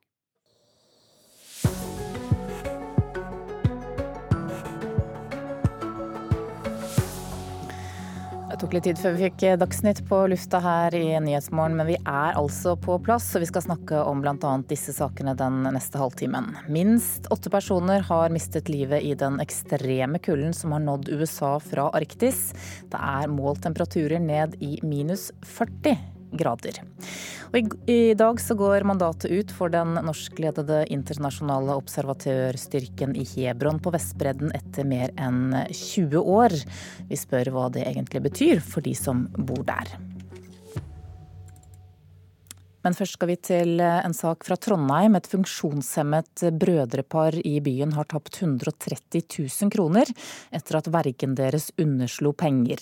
Det 8.58 8.64
tok 8.64 8.74
litt 8.74 8.88
tid 8.88 8.98
før 8.98 9.12
vi 9.14 9.28
fikk 9.28 9.44
Dagsnytt 9.62 10.00
på 10.10 10.18
lufta 10.32 10.58
her 10.64 10.96
i 10.98 11.12
Nyhetsmorgen, 11.22 11.76
men 11.78 11.86
vi 11.92 11.98
er 12.00 12.40
altså 12.40 12.74
på 12.82 12.96
plass, 13.06 13.28
og 13.38 13.44
vi 13.44 13.50
skal 13.52 13.62
snakke 13.68 14.00
om 14.02 14.24
bl.a. 14.24 14.56
disse 14.66 14.96
sakene 14.98 15.36
den 15.38 15.60
neste 15.76 16.02
halvtimen. 16.02 16.50
Minst 16.66 17.30
åtte 17.30 17.54
personer 17.54 18.02
har 18.10 18.34
mistet 18.34 18.74
livet 18.74 19.06
i 19.06 19.14
den 19.14 19.38
ekstreme 19.46 20.18
kulden 20.18 20.58
som 20.58 20.74
har 20.74 20.82
nådd 20.90 21.14
USA 21.14 21.60
fra 21.62 21.92
Arktis. 22.02 22.48
Det 22.90 22.98
er 22.98 23.30
målt 23.30 23.62
temperaturer 23.62 24.26
ned 24.26 24.58
i 24.58 24.80
minus 24.82 25.30
40 25.46 26.17
grader. 26.32 26.82
Og 27.54 27.72
i, 27.88 28.14
dag 28.18 28.42
så 28.44 28.58
går 28.60 28.86
mandatet 28.88 29.32
ut 29.32 29.54
for 29.56 29.72
den 29.72 29.96
norskledede 30.04 30.84
internasjonale 30.94 31.78
observatørstyrken 31.80 33.16
i 33.16 33.24
Hebron 33.36 33.80
på 33.84 33.94
Vestbredden 33.96 34.52
etter 34.58 34.88
mer 34.88 35.16
enn 35.16 35.56
20 35.72 36.20
år. 36.20 36.58
Vi 37.08 37.20
spør 37.20 37.54
hva 37.56 37.70
det 37.74 37.88
egentlig 37.88 38.26
betyr 38.28 38.64
for 38.64 38.84
de 38.86 38.96
som 38.98 39.28
bor 39.38 39.64
der. 39.68 39.96
Men 42.88 42.96
først 42.96 43.18
skal 43.18 43.28
vi 43.28 43.36
til 43.44 43.82
en 43.84 44.14
sak 44.16 44.46
fra 44.48 44.56
Trondheim. 44.56 45.18
Et 45.20 45.26
funksjonshemmet 45.28 46.46
brødrepar 46.56 47.36
i 47.44 47.58
byen 47.60 47.92
har 47.98 48.08
tapt 48.08 48.38
130 48.40 49.26
000 49.28 49.74
kroner 49.74 50.08
etter 50.56 50.78
at 50.80 50.88
vergen 50.94 51.34
deres 51.36 51.68
underslo 51.76 52.32
penger. 52.32 52.80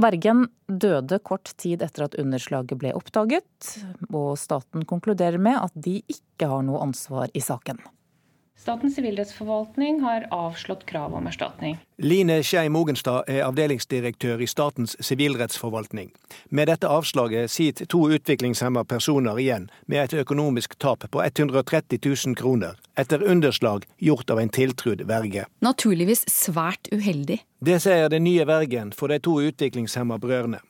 Vergen 0.00 0.46
døde 0.64 1.18
kort 1.20 1.52
tid 1.60 1.84
etter 1.84 2.06
at 2.06 2.16
underslaget 2.22 2.72
ble 2.80 2.94
oppdaget, 2.96 3.74
og 4.08 4.38
staten 4.40 4.88
konkluderer 4.88 5.36
med 5.36 5.60
at 5.60 5.76
de 5.76 5.98
ikke 6.08 6.48
har 6.48 6.64
noe 6.64 6.80
ansvar 6.86 7.28
i 7.36 7.44
saken. 7.44 7.84
Statens 8.64 8.94
sivilrettsforvaltning 8.94 10.00
har 10.00 10.24
avslått 10.30 10.86
krav 10.86 11.14
om 11.14 11.26
erstatning. 11.26 11.74
Line 12.00 12.38
Skei 12.40 12.70
Mogenstad 12.72 13.28
er 13.28 13.42
avdelingsdirektør 13.44 14.40
i 14.40 14.48
Statens 14.48 14.94
sivilrettsforvaltning. 15.04 16.08
Med 16.48 16.70
dette 16.72 16.88
avslaget 16.88 17.52
sitter 17.52 17.84
to 17.84 18.06
utviklingshemma 18.16 18.86
personer 18.88 19.36
igjen 19.42 19.68
med 19.84 20.06
et 20.06 20.16
økonomisk 20.24 20.78
tap 20.80 21.04
på 21.12 21.20
130 21.20 22.00
000 22.08 22.40
kroner, 22.40 22.80
etter 22.96 23.28
underslag 23.28 23.84
gjort 24.00 24.32
av 24.32 24.40
en 24.40 24.56
tiltrudd 24.56 25.04
verge. 25.12 25.44
Naturligvis 25.60 26.24
svært 26.32 26.88
uheldig. 26.88 27.42
Det 27.60 27.82
sier 27.84 28.08
den 28.08 28.24
nye 28.24 28.48
vergen 28.48 28.96
for 28.96 29.12
de 29.12 29.20
to 29.20 29.42
utviklingshemma 29.44 30.16
brødrene. 30.16 30.64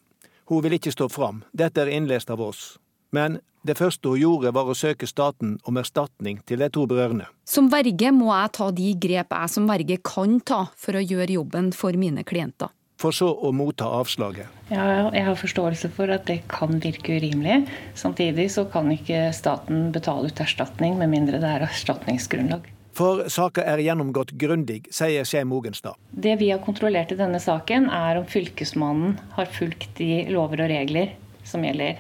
Hun 0.51 0.67
vil 0.67 0.81
ikke 0.83 0.99
stå 0.99 1.07
fram, 1.09 1.45
dette 1.55 1.87
er 1.87 1.95
innlest 1.95 2.35
av 2.35 2.43
oss. 2.43 2.73
Men 3.15 3.39
det 3.65 3.79
første 3.79 4.11
hun 4.13 4.21
gjorde, 4.21 4.53
var 4.53 4.69
å 4.69 4.77
søke 4.77 5.07
staten 5.09 5.57
om 5.65 5.79
erstatning 5.81 6.43
til 6.49 6.61
de 6.61 6.69
to 6.73 6.85
brødrene. 6.91 7.31
Som 7.49 7.71
verge 7.73 8.11
må 8.13 8.29
jeg 8.33 8.55
ta 8.59 8.71
de 8.77 8.91
grep 9.01 9.33
jeg 9.33 9.53
som 9.55 9.69
verge 9.71 10.01
kan 10.05 10.41
ta 10.45 10.67
for 10.77 10.99
å 10.99 11.05
gjøre 11.05 11.39
jobben 11.39 11.71
for 11.77 11.97
mine 11.97 12.27
klienter. 12.29 12.75
For 13.01 13.15
så 13.15 13.31
å 13.33 13.51
motta 13.57 13.89
avslaget. 13.99 14.51
Ja, 14.71 15.11
jeg 15.13 15.25
har 15.27 15.39
forståelse 15.39 15.91
for 15.97 16.13
at 16.15 16.29
det 16.29 16.43
kan 16.53 16.79
virke 16.81 17.17
urimelig. 17.19 17.65
Samtidig 17.99 18.47
så 18.55 18.67
kan 18.71 18.93
ikke 18.93 19.27
staten 19.35 19.89
betale 19.95 20.31
ut 20.31 20.45
erstatning 20.45 20.97
med 21.01 21.11
mindre 21.13 21.41
det 21.43 21.51
er 21.57 21.67
erstatningsgrunnlag. 21.67 22.69
For 22.95 23.25
saka 23.33 23.65
er 23.67 23.83
gjennomgått 23.83 24.37
grundig, 24.39 24.85
sier 24.95 25.27
Skei 25.27 25.43
Mogenstad. 25.51 25.99
Det 26.15 26.37
vi 26.39 26.53
har 26.53 26.63
kontrollert 26.63 27.11
i 27.11 27.19
denne 27.19 27.41
saken, 27.43 27.89
er 27.91 28.21
om 28.21 28.29
Fylkesmannen 28.31 29.17
har 29.35 29.51
fulgt 29.51 29.97
de 29.99 30.29
lover 30.31 30.63
og 30.63 30.71
regler 30.71 31.17
som 31.49 31.67
gjelder. 31.67 31.99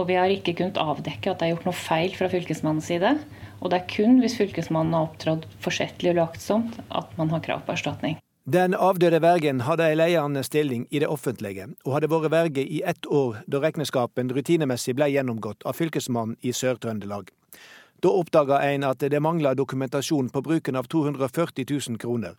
Og 0.00 0.08
vi 0.08 0.16
har 0.16 0.32
ikke 0.32 0.54
kunnet 0.58 0.80
avdekke 0.80 1.32
at 1.32 1.40
det 1.40 1.46
er 1.46 1.54
gjort 1.54 1.68
noe 1.68 1.76
feil 1.76 2.14
fra 2.16 2.30
Fylkesmannens 2.32 2.88
side. 2.88 3.14
Og 3.60 3.70
det 3.70 3.78
er 3.78 3.88
kun 3.92 4.18
hvis 4.22 4.36
Fylkesmannen 4.40 4.96
har 4.96 5.08
opptrådt 5.10 5.46
forsettlig 5.62 6.14
og 6.14 6.22
uaktsomt 6.24 6.78
at 6.90 7.16
man 7.18 7.30
har 7.34 7.44
krav 7.44 7.66
på 7.66 7.76
erstatning. 7.76 8.18
Den 8.44 8.74
avdøde 8.74 9.20
vergen 9.22 9.60
hadde 9.62 9.84
ei 9.86 9.94
ledende 9.94 10.42
stilling 10.42 10.88
i 10.90 10.98
det 10.98 11.06
offentlige, 11.06 11.68
og 11.86 11.92
hadde 11.94 12.08
vært 12.10 12.32
verge 12.32 12.64
i 12.64 12.80
ett 12.82 13.06
år 13.06 13.36
da 13.46 13.60
regnskapen 13.62 14.32
rutinemessig 14.34 14.96
ble 14.98 15.06
gjennomgått 15.12 15.62
av 15.62 15.78
Fylkesmannen 15.78 16.34
i 16.42 16.50
Sør-Trøndelag. 16.50 17.30
Da 18.02 18.10
oppdaga 18.10 18.58
en 18.66 18.82
at 18.82 18.98
det 18.98 19.20
mangla 19.22 19.54
dokumentasjon 19.54 20.32
på 20.34 20.42
bruken 20.42 20.74
av 20.74 20.90
240 20.90 21.68
000 21.70 22.02
kroner. 22.02 22.34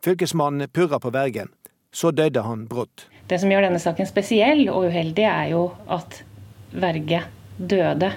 Fylkesmannen 0.00 0.72
purra 0.72 0.96
på 0.98 1.12
vergen. 1.12 1.52
Så 1.92 2.10
døde 2.16 2.40
han 2.40 2.64
brått. 2.66 3.10
Det 3.28 3.36
som 3.42 3.52
gjør 3.52 3.66
denne 3.66 3.80
saken 3.82 4.08
spesiell 4.08 4.64
og 4.72 4.88
uheldig, 4.88 5.26
er 5.28 5.50
jo 5.52 5.66
at 5.92 6.22
verge 6.72 7.22
døde 7.56 8.12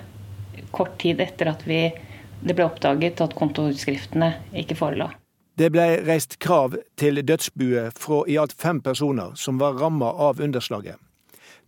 kort 0.72 0.98
tid 1.00 1.22
etter 1.22 1.52
at 1.52 1.64
vi, 1.68 1.90
det 2.42 2.56
ble 2.56 2.68
oppdaget 2.68 3.22
at 3.24 3.36
kontoutskriftene 3.38 4.32
ikke 4.64 4.78
forelå. 4.80 5.10
Det 5.56 5.70
ble 5.72 5.86
reist 6.04 6.36
krav 6.44 6.76
til 7.00 7.22
dødsbue 7.24 7.90
fra 7.96 8.22
i 8.28 8.36
alt 8.38 8.54
fem 8.60 8.82
personer 8.84 9.36
som 9.40 9.60
var 9.60 9.78
ramma 9.80 10.12
av 10.28 10.42
underslaget. 10.44 11.00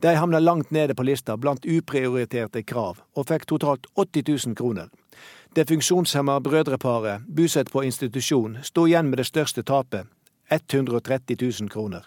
De 0.04 0.14
havna 0.14 0.40
langt 0.40 0.72
nede 0.72 0.94
på 0.96 1.06
lista 1.08 1.38
blant 1.38 1.66
uprioriterte 1.66 2.62
krav, 2.64 3.00
og 3.16 3.30
fikk 3.32 3.48
totalt 3.50 3.88
80 3.96 4.28
000 4.48 4.58
kroner. 4.60 4.92
Det 5.56 5.66
funksjonshemma 5.70 6.36
brødreparet, 6.46 7.24
bosatt 7.28 7.72
på 7.74 7.82
institusjon, 7.88 8.60
sto 8.62 8.86
igjen 8.86 9.10
med 9.10 9.18
det 9.18 9.26
største 9.32 9.64
tapet, 9.64 10.06
130 10.54 11.40
000 11.42 11.72
kroner. 11.74 12.06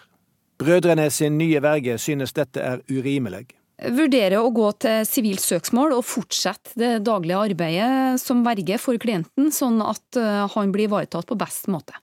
Brødrene 0.61 1.09
sin 1.09 1.37
nye 1.37 1.59
verge 1.61 1.97
synes 1.97 2.33
dette 2.37 2.61
er 2.61 2.85
urimelig 2.87 3.49
vurderer 3.89 4.37
å 4.39 4.51
gå 4.53 4.67
til 4.83 5.05
sivilt 5.07 5.43
søksmål 5.43 5.95
og 5.97 6.05
fortsette 6.05 6.75
det 6.79 6.93
daglige 7.07 7.41
arbeidet 7.49 8.21
som 8.21 8.45
verge 8.45 8.77
for 8.81 9.01
klienten, 9.01 9.51
sånn 9.53 9.81
at 9.85 10.19
eh, 10.19 10.45
han 10.53 10.73
blir 10.73 10.89
ivaretatt 10.89 11.29
på 11.29 11.39
best 11.39 11.69
måte. 11.71 11.97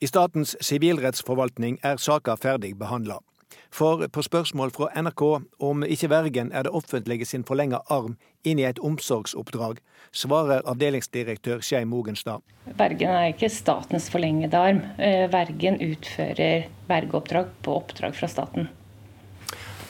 I 0.00 0.08
Statens 0.08 0.56
sivilrettsforvaltning 0.64 1.76
er 1.84 2.00
saka 2.00 2.36
ferdig 2.40 2.72
behandla. 2.80 3.20
For 3.70 4.02
på 4.10 4.22
spørsmål 4.22 4.72
fra 4.74 4.88
NRK 4.98 5.22
om 5.62 5.84
ikke 5.86 6.10
vergen 6.10 6.50
er 6.52 6.66
det 6.66 6.72
offentlige 6.74 7.26
sin 7.28 7.44
forlenga 7.46 7.82
arm 7.92 8.16
inn 8.46 8.58
i 8.58 8.66
et 8.66 8.80
omsorgsoppdrag, 8.82 9.78
svarer 10.16 10.64
avdelingsdirektør 10.70 11.62
Skei 11.62 11.84
Mogenstad. 11.86 12.42
Vergen 12.78 13.12
er 13.12 13.30
ikke 13.34 13.52
statens 13.52 14.08
forlengede 14.10 14.58
arm. 14.58 14.82
Eh, 14.98 15.28
vergen 15.30 15.78
utfører 15.84 16.66
vergeoppdrag 16.90 17.52
på 17.62 17.76
oppdrag 17.82 18.16
fra 18.18 18.30
staten. 18.30 18.70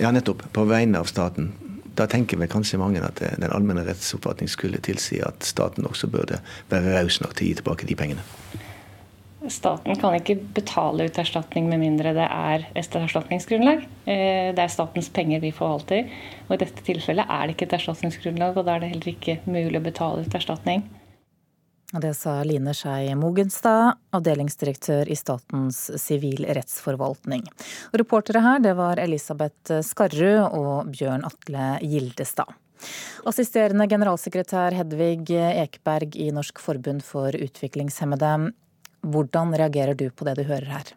Ja, 0.01 0.11
nettopp. 0.11 0.47
På 0.53 0.65
vegne 0.65 0.99
av 0.99 1.05
staten. 1.05 1.53
Da 1.95 2.07
tenker 2.09 2.39
vel 2.41 2.49
kanskje 2.49 2.79
mange 2.81 3.03
at 3.05 3.21
den 3.21 3.51
allmenne 3.53 3.85
rettsoppfatning 3.85 4.49
skulle 4.49 4.81
tilsi 4.81 5.19
at 5.21 5.45
staten 5.45 5.85
også 5.85 6.09
burde 6.09 6.39
være 6.71 6.95
raus 6.97 7.19
nok 7.21 7.35
til 7.37 7.45
å 7.45 7.49
gi 7.51 7.59
tilbake 7.59 7.89
de 7.89 7.97
pengene. 7.99 8.25
Staten 9.51 9.97
kan 9.97 10.15
ikke 10.17 10.37
betale 10.57 11.07
ut 11.09 11.19
erstatning 11.21 11.69
med 11.69 11.81
mindre 11.81 12.13
det 12.17 12.27
er 12.29 12.67
et 12.77 12.97
erstatningsgrunnlag. 12.97 13.87
Eh, 14.05 14.51
det 14.57 14.65
er 14.65 14.73
statens 14.73 15.09
penger 15.13 15.41
vi 15.41 15.53
forvalter, 15.57 16.09
og 16.49 16.57
i 16.57 16.61
dette 16.61 16.85
tilfellet 16.85 17.29
er 17.29 17.47
det 17.47 17.57
ikke 17.57 17.71
et 17.71 17.77
erstatningsgrunnlag. 17.81 18.57
og 18.57 18.69
Da 18.69 18.77
er 18.77 18.85
det 18.85 18.93
heller 18.93 19.13
ikke 19.15 19.39
mulig 19.49 19.81
å 19.81 19.85
betale 19.85 20.25
ut 20.25 20.37
erstatning. 20.37 20.85
Det 21.91 22.13
sa 22.15 22.37
Line 22.47 22.71
Skei 22.71 23.09
Mogenstad, 23.19 23.97
avdelingsdirektør 24.15 25.09
i 25.11 25.17
Statens 25.19 25.89
sivilrettsforvaltning. 25.99 27.43
Reportere 27.99 28.45
her 28.45 28.63
det 28.63 28.77
var 28.79 29.01
Elisabeth 29.03 29.81
Skarrud 29.83 30.55
og 30.55 30.93
Bjørn 30.95 31.27
Atle 31.27 31.73
Gildestad. 31.83 32.55
Assisterende 33.27 33.89
generalsekretær 33.91 34.79
Hedvig 34.79 35.35
Ekberg 35.35 36.15
i 36.15 36.31
Norsk 36.31 36.63
forbund 36.63 37.03
for 37.03 37.35
utviklingshemmede. 37.35 38.53
Hvordan 39.03 39.59
reagerer 39.59 39.99
du 39.99 40.07
på 40.15 40.31
det 40.31 40.39
du 40.39 40.47
hører 40.47 40.71
her? 40.71 40.95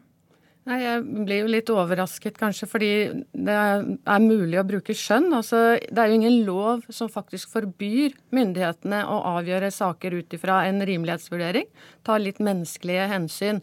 Nei, 0.64 0.78
Jeg 0.80 1.00
blir 1.28 1.42
jo 1.42 1.48
litt 1.52 1.70
overrasket, 1.72 2.38
kanskje, 2.40 2.68
fordi 2.70 2.90
det 3.36 3.54
er 3.54 4.22
mulig 4.24 4.56
å 4.56 4.64
bruke 4.64 4.96
skjønn. 4.96 5.28
Altså, 5.36 5.76
det 5.76 6.00
er 6.00 6.08
jo 6.08 6.16
ingen 6.16 6.38
lov 6.46 6.86
som 6.88 7.10
faktisk 7.12 7.52
forbyr 7.52 8.14
myndighetene 8.32 9.02
å 9.04 9.18
avgjøre 9.34 9.68
saker 9.74 10.16
ut 10.22 10.36
ifra 10.38 10.62
en 10.70 10.80
rimelighetsvurdering. 10.88 11.68
Ta 12.08 12.16
litt 12.16 12.40
menneskelige 12.40 13.10
hensyn. 13.12 13.60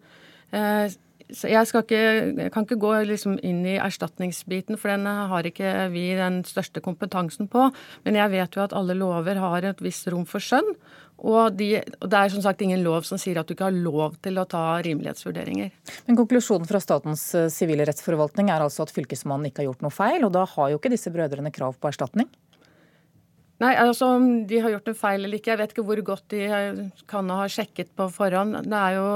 Eh, 0.53 0.93
jeg, 1.31 1.67
ikke, 1.67 2.01
jeg 2.37 2.51
kan 2.53 2.65
ikke 2.65 2.79
gå 2.81 2.91
liksom 3.09 3.37
inn 3.47 3.61
i 3.65 3.77
erstatningsbiten, 3.81 4.77
for 4.79 4.91
den 4.91 5.07
har 5.07 5.47
ikke 5.47 5.87
vi 5.93 6.09
den 6.17 6.41
største 6.47 6.83
kompetansen 6.83 7.49
på. 7.51 7.69
Men 8.05 8.19
jeg 8.19 8.33
vet 8.33 8.57
jo 8.57 8.65
at 8.65 8.75
alle 8.77 8.97
lover 8.99 9.39
har 9.41 9.69
et 9.71 9.81
visst 9.83 10.09
rom 10.11 10.27
for 10.27 10.43
skjønn. 10.43 10.75
Og, 11.21 11.53
de, 11.53 11.75
og, 11.99 12.07
det 12.09 12.17
er 12.17 12.31
som 12.33 12.41
sagt 12.41 12.63
ingen 12.65 12.81
lov 12.81 13.05
som 13.05 13.19
sier 13.21 13.37
at 13.37 13.47
du 13.47 13.53
ikke 13.53 13.67
har 13.67 13.75
lov 13.75 14.15
til 14.25 14.41
å 14.41 14.47
ta 14.49 14.63
rimelighetsvurderinger. 14.81 15.69
Men 16.07 16.17
Konklusjonen 16.17 16.69
fra 16.69 16.81
Statens 16.81 17.27
sivile 17.53 17.85
rettsforvaltning 17.85 18.49
er 18.49 18.63
altså 18.65 18.87
at 18.87 18.93
Fylkesmannen 18.95 19.51
ikke 19.51 19.61
har 19.61 19.69
gjort 19.69 19.85
noe 19.85 19.93
feil, 19.93 20.25
og 20.25 20.33
da 20.33 20.47
har 20.55 20.71
jo 20.71 20.81
ikke 20.81 20.93
disse 20.93 21.13
brødrene 21.13 21.53
krav 21.53 21.77
på 21.77 21.91
erstatning? 21.91 22.29
Nei, 23.61 23.75
altså 23.77 24.15
Om 24.17 24.27
de 24.49 24.63
har 24.63 24.73
gjort 24.73 24.89
en 24.89 24.97
feil 24.97 25.21
eller 25.21 25.37
ikke, 25.37 25.53
jeg 25.53 25.61
vet 25.61 25.75
ikke 25.75 25.85
hvor 25.85 26.01
godt 26.05 26.33
de 26.33 26.89
kan 27.09 27.29
ha 27.29 27.45
sjekket 27.45 27.93
på 27.97 28.09
forhånd. 28.09 28.57
Det 28.65 28.79
er 28.79 28.97
jo 28.97 29.09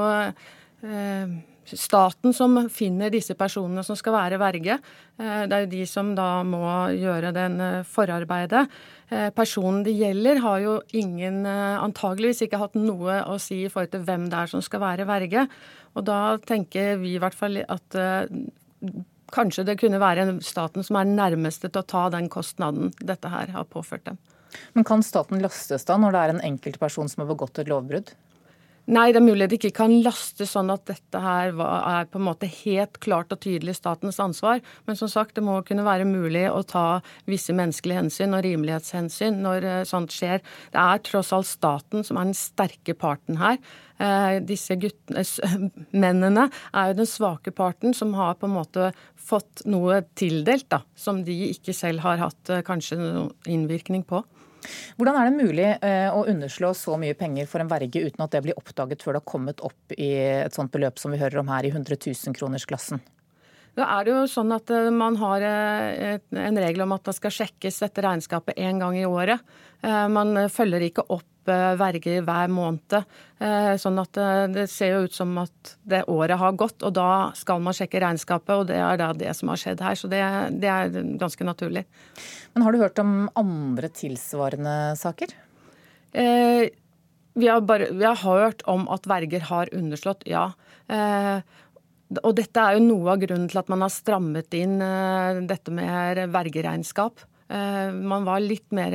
eh, 0.86 1.36
staten 1.74 2.34
som 2.34 2.58
finner 2.70 3.10
disse 3.10 3.34
personene 3.38 3.82
som 3.86 3.98
skal 3.98 4.14
være 4.14 4.38
verge. 4.40 4.78
Eh, 5.18 5.42
det 5.48 5.56
er 5.56 5.64
jo 5.64 5.72
de 5.72 5.86
som 5.90 6.12
da 6.18 6.28
må 6.46 6.62
gjøre 6.94 7.32
den 7.36 7.58
eh, 7.62 7.80
forarbeidet. 7.88 8.66
Eh, 9.10 9.28
personen 9.34 9.82
det 9.86 9.96
gjelder, 9.96 10.42
har 10.44 10.62
jo 10.62 10.76
ingen, 10.98 11.42
antageligvis 11.46 12.44
ikke 12.46 12.60
hatt 12.62 12.78
noe 12.78 13.20
å 13.26 13.38
si 13.42 13.64
i 13.64 13.72
forhold 13.72 13.94
til 13.94 14.06
hvem 14.06 14.28
det 14.30 14.38
er 14.42 14.52
som 14.52 14.62
skal 14.64 14.84
være 14.84 15.08
verge. 15.08 15.46
Og 15.96 16.06
da 16.06 16.36
tenker 16.46 17.00
vi 17.00 17.16
i 17.16 17.20
hvert 17.22 17.36
fall 17.36 17.58
at 17.62 17.98
kanskje 19.32 19.64
det 19.66 19.78
kunne 19.80 20.00
være 20.02 20.28
staten 20.44 20.84
som 20.86 20.98
er 21.00 21.08
nærmeste 21.08 21.70
til 21.70 21.82
å 21.82 21.88
ta 21.88 22.06
den 22.12 22.28
kostnaden 22.30 22.92
dette 23.00 23.30
her 23.32 23.50
har 23.54 23.68
påført 23.70 24.04
dem. 24.06 24.20
Men 24.76 24.86
kan 24.86 25.02
staten 25.04 25.42
lastes 25.42 25.86
da 25.88 25.96
når 26.00 26.14
det 26.14 26.20
er 26.20 26.34
en 26.34 26.44
enkeltperson 26.52 27.10
som 27.10 27.24
har 27.24 27.32
begått 27.32 27.58
et 27.60 27.70
lovbrudd? 27.70 28.12
Nei, 28.86 29.08
det 29.10 29.18
er 29.18 29.24
mulig 29.26 29.48
det 29.50 29.56
ikke 29.58 29.80
kan 29.80 29.92
lastes 30.04 30.52
sånn 30.54 30.68
at 30.70 30.84
dette 30.86 31.18
her 31.18 31.50
er 31.58 32.06
på 32.06 32.20
en 32.20 32.26
måte 32.28 32.46
helt 32.46 33.00
klart 33.02 33.32
og 33.34 33.40
tydelig 33.42 33.74
statens 33.80 34.20
ansvar. 34.22 34.60
Men 34.86 34.98
som 34.98 35.10
sagt, 35.10 35.34
det 35.34 35.42
må 35.42 35.56
kunne 35.66 35.82
være 35.86 36.06
mulig 36.06 36.44
å 36.46 36.60
ta 36.62 37.00
visse 37.26 37.54
menneskelige 37.56 38.04
hensyn 38.04 38.36
og 38.36 38.44
rimelighetshensyn 38.46 39.40
når 39.42 39.66
eh, 39.66 39.80
sånt 39.90 40.14
skjer. 40.14 40.38
Det 40.70 40.84
er 40.84 41.02
tross 41.02 41.34
alt 41.34 41.50
staten 41.50 42.06
som 42.06 42.20
er 42.20 42.30
den 42.30 42.38
sterke 42.38 42.94
parten 42.94 43.42
her. 43.42 43.58
Eh, 43.98 44.38
disse 44.46 44.78
guttene, 44.78 45.26
mennene 46.06 46.46
er 46.70 46.92
jo 46.92 47.00
den 47.00 47.10
svake 47.10 47.50
parten 47.58 47.96
som 47.96 48.14
har 48.14 48.38
på 48.38 48.46
en 48.46 48.54
måte 48.54 48.92
fått 49.18 49.66
noe 49.66 50.04
tildelt 50.14 50.70
da, 50.70 50.84
som 50.94 51.24
de 51.26 51.34
ikke 51.50 51.74
selv 51.74 52.06
har 52.06 52.22
hatt 52.22 52.54
eh, 52.54 52.62
kanskje 52.62 53.02
noen 53.02 53.32
innvirkning 53.50 54.06
på. 54.06 54.22
Hvordan 54.96 55.18
er 55.18 55.28
det 55.28 55.40
mulig 55.40 55.68
eh, 55.74 56.08
å 56.12 56.24
underslå 56.28 56.72
så 56.76 56.96
mye 57.00 57.16
penger 57.18 57.48
for 57.50 57.62
en 57.62 57.70
verge 57.70 58.04
uten 58.06 58.24
at 58.24 58.36
det 58.36 58.44
blir 58.46 58.58
oppdaget 58.58 59.04
før 59.04 59.16
det 59.16 59.22
har 59.24 59.32
kommet 59.32 59.62
opp 59.66 59.96
i 59.96 60.12
et 60.46 60.56
sånt 60.56 60.72
beløp 60.74 61.00
som 61.02 61.14
vi 61.14 61.20
hører 61.22 61.42
om 61.42 61.52
her 61.52 61.68
i 61.68 61.72
100 61.74 61.98
000-kronersklassen? 61.98 63.02
Da 63.76 63.86
er 63.98 64.06
det 64.06 64.14
jo 64.14 64.24
sånn 64.30 64.54
at 64.56 64.72
eh, 64.72 64.90
Man 64.94 65.18
har 65.20 65.44
eh, 65.44 66.18
en 66.40 66.60
regel 66.62 66.86
om 66.86 66.96
at 66.96 67.06
det 67.08 67.16
skal 67.18 67.34
sjekkes 67.38 67.82
dette 67.84 68.04
regnskapet 68.04 68.58
én 68.58 68.80
gang 68.82 68.98
i 68.98 69.06
året. 69.08 69.42
Man 69.86 70.48
følger 70.50 70.82
ikke 70.82 71.04
opp 71.12 71.46
verger 71.46 72.24
hver 72.26 72.48
måned. 72.50 73.04
Sånn 73.78 74.00
at 74.02 74.18
det 74.50 74.64
ser 74.72 74.94
jo 74.96 75.02
ut 75.04 75.14
som 75.14 75.36
at 75.38 75.74
det 75.86 76.00
året 76.10 76.40
har 76.40 76.56
gått, 76.58 76.80
og 76.82 76.94
da 76.96 77.28
skal 77.38 77.60
man 77.62 77.76
sjekke 77.76 78.00
regnskapet. 78.02 78.54
Og 78.56 78.64
det 78.72 78.80
er 78.80 78.98
da 78.98 79.12
det 79.14 79.36
som 79.36 79.52
har 79.52 79.60
skjedd 79.60 79.84
her. 79.84 80.00
Så 80.00 80.10
det, 80.10 80.22
det 80.58 80.72
er 80.72 80.96
ganske 81.20 81.46
naturlig. 81.46 81.84
Men 82.56 82.66
har 82.66 82.72
du 82.72 82.80
hørt 82.80 82.98
om 83.04 83.28
andre 83.38 83.92
tilsvarende 83.94 84.96
saker? 84.98 85.36
Eh, 86.16 86.68
vi, 87.34 87.48
har 87.48 87.60
bare, 87.60 87.90
vi, 87.92 88.04
har 88.04 88.16
hørt 88.16 88.62
om 88.64 88.88
at 88.88 89.06
verger 89.06 89.40
har 89.50 89.68
underslått, 89.76 90.24
ja. 90.26 90.48
Eh, 90.88 91.44
og 92.22 92.34
dette 92.38 92.62
er 92.62 92.76
jo 92.76 92.84
noe 92.84 93.14
av 93.14 93.22
grunnen 93.22 93.48
til 93.50 93.60
at 93.60 93.70
man 93.72 93.82
har 93.82 93.92
strammet 93.92 94.54
inn 94.54 94.78
eh, 94.84 95.40
dette 95.50 95.74
med 95.74 96.22
vergeregnskap. 96.34 97.24
Eh, 97.48 97.88
man 97.94 98.26
var 98.26 98.44
litt 98.44 98.68
mer 98.74 98.94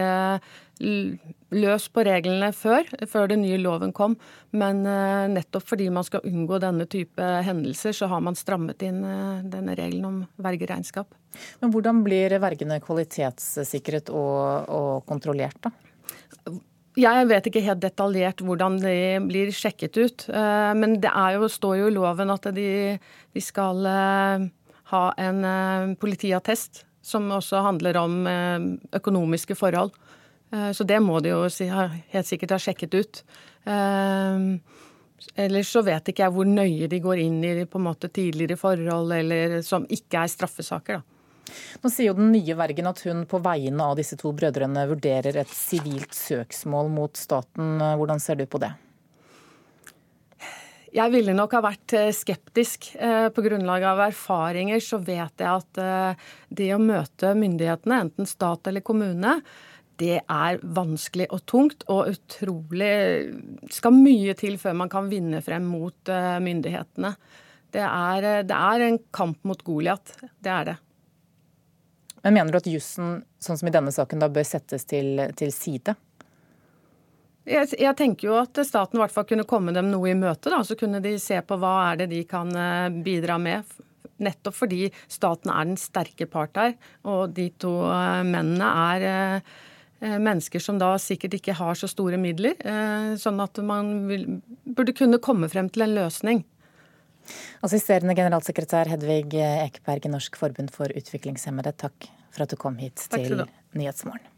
løs 1.51 1.88
på 1.91 2.03
reglene 2.07 2.51
før, 2.55 2.88
før 3.09 3.30
den 3.32 3.43
nye 3.43 3.59
loven 3.62 3.93
kom. 3.95 4.16
Men 4.55 4.84
eh, 4.88 5.28
nettopp 5.32 5.68
fordi 5.74 5.89
man 5.93 6.07
skal 6.07 6.26
unngå 6.28 6.59
denne 6.64 6.88
type 6.89 7.28
hendelser, 7.45 7.95
så 7.95 8.09
har 8.12 8.24
man 8.24 8.38
strammet 8.39 8.84
inn 8.88 9.03
eh, 9.05 9.43
denne 9.51 9.76
regelen 9.78 10.07
om 10.07 10.20
vergeregnskap. 10.41 11.12
Men 11.62 11.74
hvordan 11.74 12.01
blir 12.05 12.36
vergene 12.43 12.82
kvalitetssikret 12.84 14.12
og, 14.14 14.72
og 14.72 15.07
kontrollert, 15.09 15.59
da? 15.64 15.74
Jeg 16.99 17.27
vet 17.29 17.45
ikke 17.47 17.63
helt 17.63 17.83
detaljert 17.83 18.41
hvordan 18.43 18.77
de 18.81 18.95
blir 19.23 19.51
sjekket 19.55 19.97
ut. 19.97 20.25
Eh, 20.27 20.71
men 20.75 20.97
det 20.99 21.11
jo, 21.37 21.47
står 21.47 21.77
jo 21.79 21.89
i 21.91 21.95
loven 21.95 22.33
at 22.33 22.49
de, 22.55 22.97
de 23.31 23.43
skal 23.43 23.85
ha 24.91 25.03
en 25.23 25.95
politiattest, 25.95 26.83
som 27.01 27.31
også 27.31 27.63
handler 27.63 27.97
om 27.97 28.17
økonomiske 28.91 29.55
forhold. 29.55 29.95
Eh, 30.51 30.71
så 30.71 30.83
det 30.83 30.99
må 31.03 31.19
de 31.19 31.33
jo 31.33 31.41
helt 31.47 32.27
sikkert 32.27 32.55
ha 32.55 32.59
sjekket 32.61 32.95
ut. 32.97 33.23
Eh, 33.63 34.41
ellers 35.45 35.71
så 35.71 35.83
vet 35.85 36.11
ikke 36.11 36.25
jeg 36.25 36.35
hvor 36.35 36.49
nøye 36.49 36.89
de 36.91 36.99
går 37.03 37.23
inn 37.23 37.39
i 37.45 37.53
på 37.69 37.79
en 37.79 37.87
måte 37.87 38.11
tidligere 38.11 38.59
forhold 38.59 39.13
eller 39.15 39.61
som 39.65 39.87
ikke 39.89 40.25
er 40.25 40.33
straffesaker. 40.33 40.99
da. 41.01 41.11
Nå 41.81 41.89
sier 41.91 42.11
jo 42.11 42.17
den 42.17 42.31
nye 42.33 42.55
vergen 42.59 42.89
at 42.89 43.01
hun 43.07 43.25
på 43.29 43.41
vegne 43.43 43.87
av 43.91 43.97
disse 43.99 44.17
to 44.19 44.31
brødrene 44.35 44.85
vurderer 44.89 45.41
et 45.41 45.51
sivilt 45.55 46.15
søksmål 46.15 46.91
mot 46.93 47.17
staten. 47.17 47.81
Hvordan 47.99 48.21
ser 48.23 48.39
du 48.39 48.45
på 48.49 48.61
det? 48.61 48.71
Jeg 50.91 51.13
ville 51.13 51.33
nok 51.35 51.53
ha 51.55 51.63
vært 51.63 51.95
eh, 51.95 52.11
skeptisk. 52.11 52.91
På 52.99 53.43
grunnlag 53.45 53.85
av 53.87 54.05
erfaringer 54.09 54.81
så 54.83 54.99
vet 54.99 55.39
jeg 55.39 55.49
at 55.49 56.17
det 56.51 56.71
å 56.75 56.81
møte 56.83 57.31
myndighetene, 57.37 58.01
enten 58.07 58.27
stat 58.27 58.67
eller 58.67 58.83
kommune, 58.83 59.39
det 60.01 60.17
er 60.19 60.59
vanskelig 60.75 61.27
og 61.33 61.43
tungt 61.49 61.85
og 61.91 62.09
utrolig 62.15 62.93
Skal 63.73 63.95
mye 63.95 64.35
til 64.39 64.57
før 64.61 64.77
man 64.83 64.91
kan 64.91 65.09
vinne 65.11 65.41
frem 65.45 65.67
mot 65.69 66.11
eh, 66.11 66.37
myndighetene. 66.41 67.13
Det 67.71 67.83
er, 67.85 68.29
eh, 68.29 68.45
det 68.47 68.57
er 68.57 68.85
en 68.87 68.97
kamp 69.13 69.43
mot 69.47 69.61
Goliat. 69.65 70.15
Det 70.41 70.53
er 70.53 70.71
det. 70.71 70.77
Men 72.22 72.38
mener 72.38 72.53
du 72.53 72.59
at 72.61 72.69
jussen, 72.69 73.22
sånn 73.41 73.59
som 73.59 73.69
i 73.69 73.74
denne 73.74 73.93
saken, 73.93 74.22
da 74.22 74.30
bør 74.30 74.45
settes 74.47 74.86
til, 74.89 75.24
til 75.38 75.53
side? 75.55 75.95
Jeg, 77.49 77.72
jeg, 77.74 77.95
tenker 77.97 78.28
jo 78.28 78.36
at 78.38 78.59
staten 78.67 78.99
i 78.99 79.01
hvert 79.01 79.13
fall 79.13 79.26
kunne 79.30 79.47
komme 79.49 79.74
dem 79.74 79.89
noe 79.89 80.11
i 80.11 80.17
møte. 80.17 80.51
da, 80.53 80.61
Så 80.65 80.78
kunne 80.78 81.01
de 81.01 81.15
se 81.19 81.39
på 81.41 81.57
hva 81.57 81.74
er 81.89 82.03
det 82.03 82.11
de 82.13 82.22
kan 82.30 82.53
eh, 82.53 82.93
bidra 83.01 83.39
med. 83.41 83.65
Nettopp 84.22 84.59
fordi 84.59 84.86
staten 85.09 85.49
er 85.49 85.65
den 85.72 85.82
sterke 85.82 86.30
part 86.30 86.57
her. 86.61 86.78
Og 87.09 87.34
de 87.34 87.49
to 87.61 87.74
mennene 88.28 88.69
er 88.93 89.41
Eh, 90.01 90.17
mennesker 90.19 90.59
som 90.59 90.80
da 90.82 90.95
sikkert 90.97 91.36
ikke 91.38 91.53
har 91.53 91.78
så 91.78 91.86
store 91.89 92.17
midler. 92.17 92.55
Eh, 92.57 93.13
sånn 93.22 93.38
at 93.43 93.59
man 93.61 94.07
vil, 94.09 94.24
burde 94.65 94.95
kunne 94.97 95.22
komme 95.22 95.49
frem 95.49 95.69
til 95.69 95.86
en 95.86 95.93
løsning. 95.93 96.41
Assisterende 97.65 98.15
generalsekretær 98.17 98.89
Hedvig 98.91 99.34
Ekeberg 99.38 100.07
i 100.07 100.13
Norsk 100.13 100.39
forbund 100.39 100.74
for 100.76 100.91
utviklingshemmede, 100.91 101.76
takk 101.78 102.09
for 102.32 102.45
at 102.45 102.53
du 102.53 102.59
kom 102.59 102.78
hit 102.82 103.07
til 103.11 103.43
Nyhetsmorgen. 103.78 104.32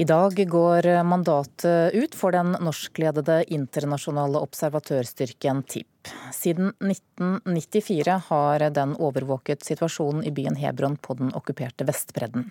I 0.00 0.04
dag 0.08 0.38
går 0.48 0.86
mandatet 1.04 1.94
ut 1.94 2.14
for 2.16 2.34
den 2.34 2.56
norskledede 2.64 3.42
internasjonale 3.54 4.40
observatørstyrken 4.40 5.60
TIP. 5.68 6.10
Siden 6.34 6.72
1994 6.80 8.16
har 8.30 8.64
den 8.74 8.96
overvåket 8.96 9.62
situasjonen 9.62 10.24
i 10.26 10.32
byen 10.34 10.56
Hebron 10.58 10.96
på 10.96 11.14
den 11.20 11.30
okkuperte 11.38 11.86
Vestbredden. 11.86 12.48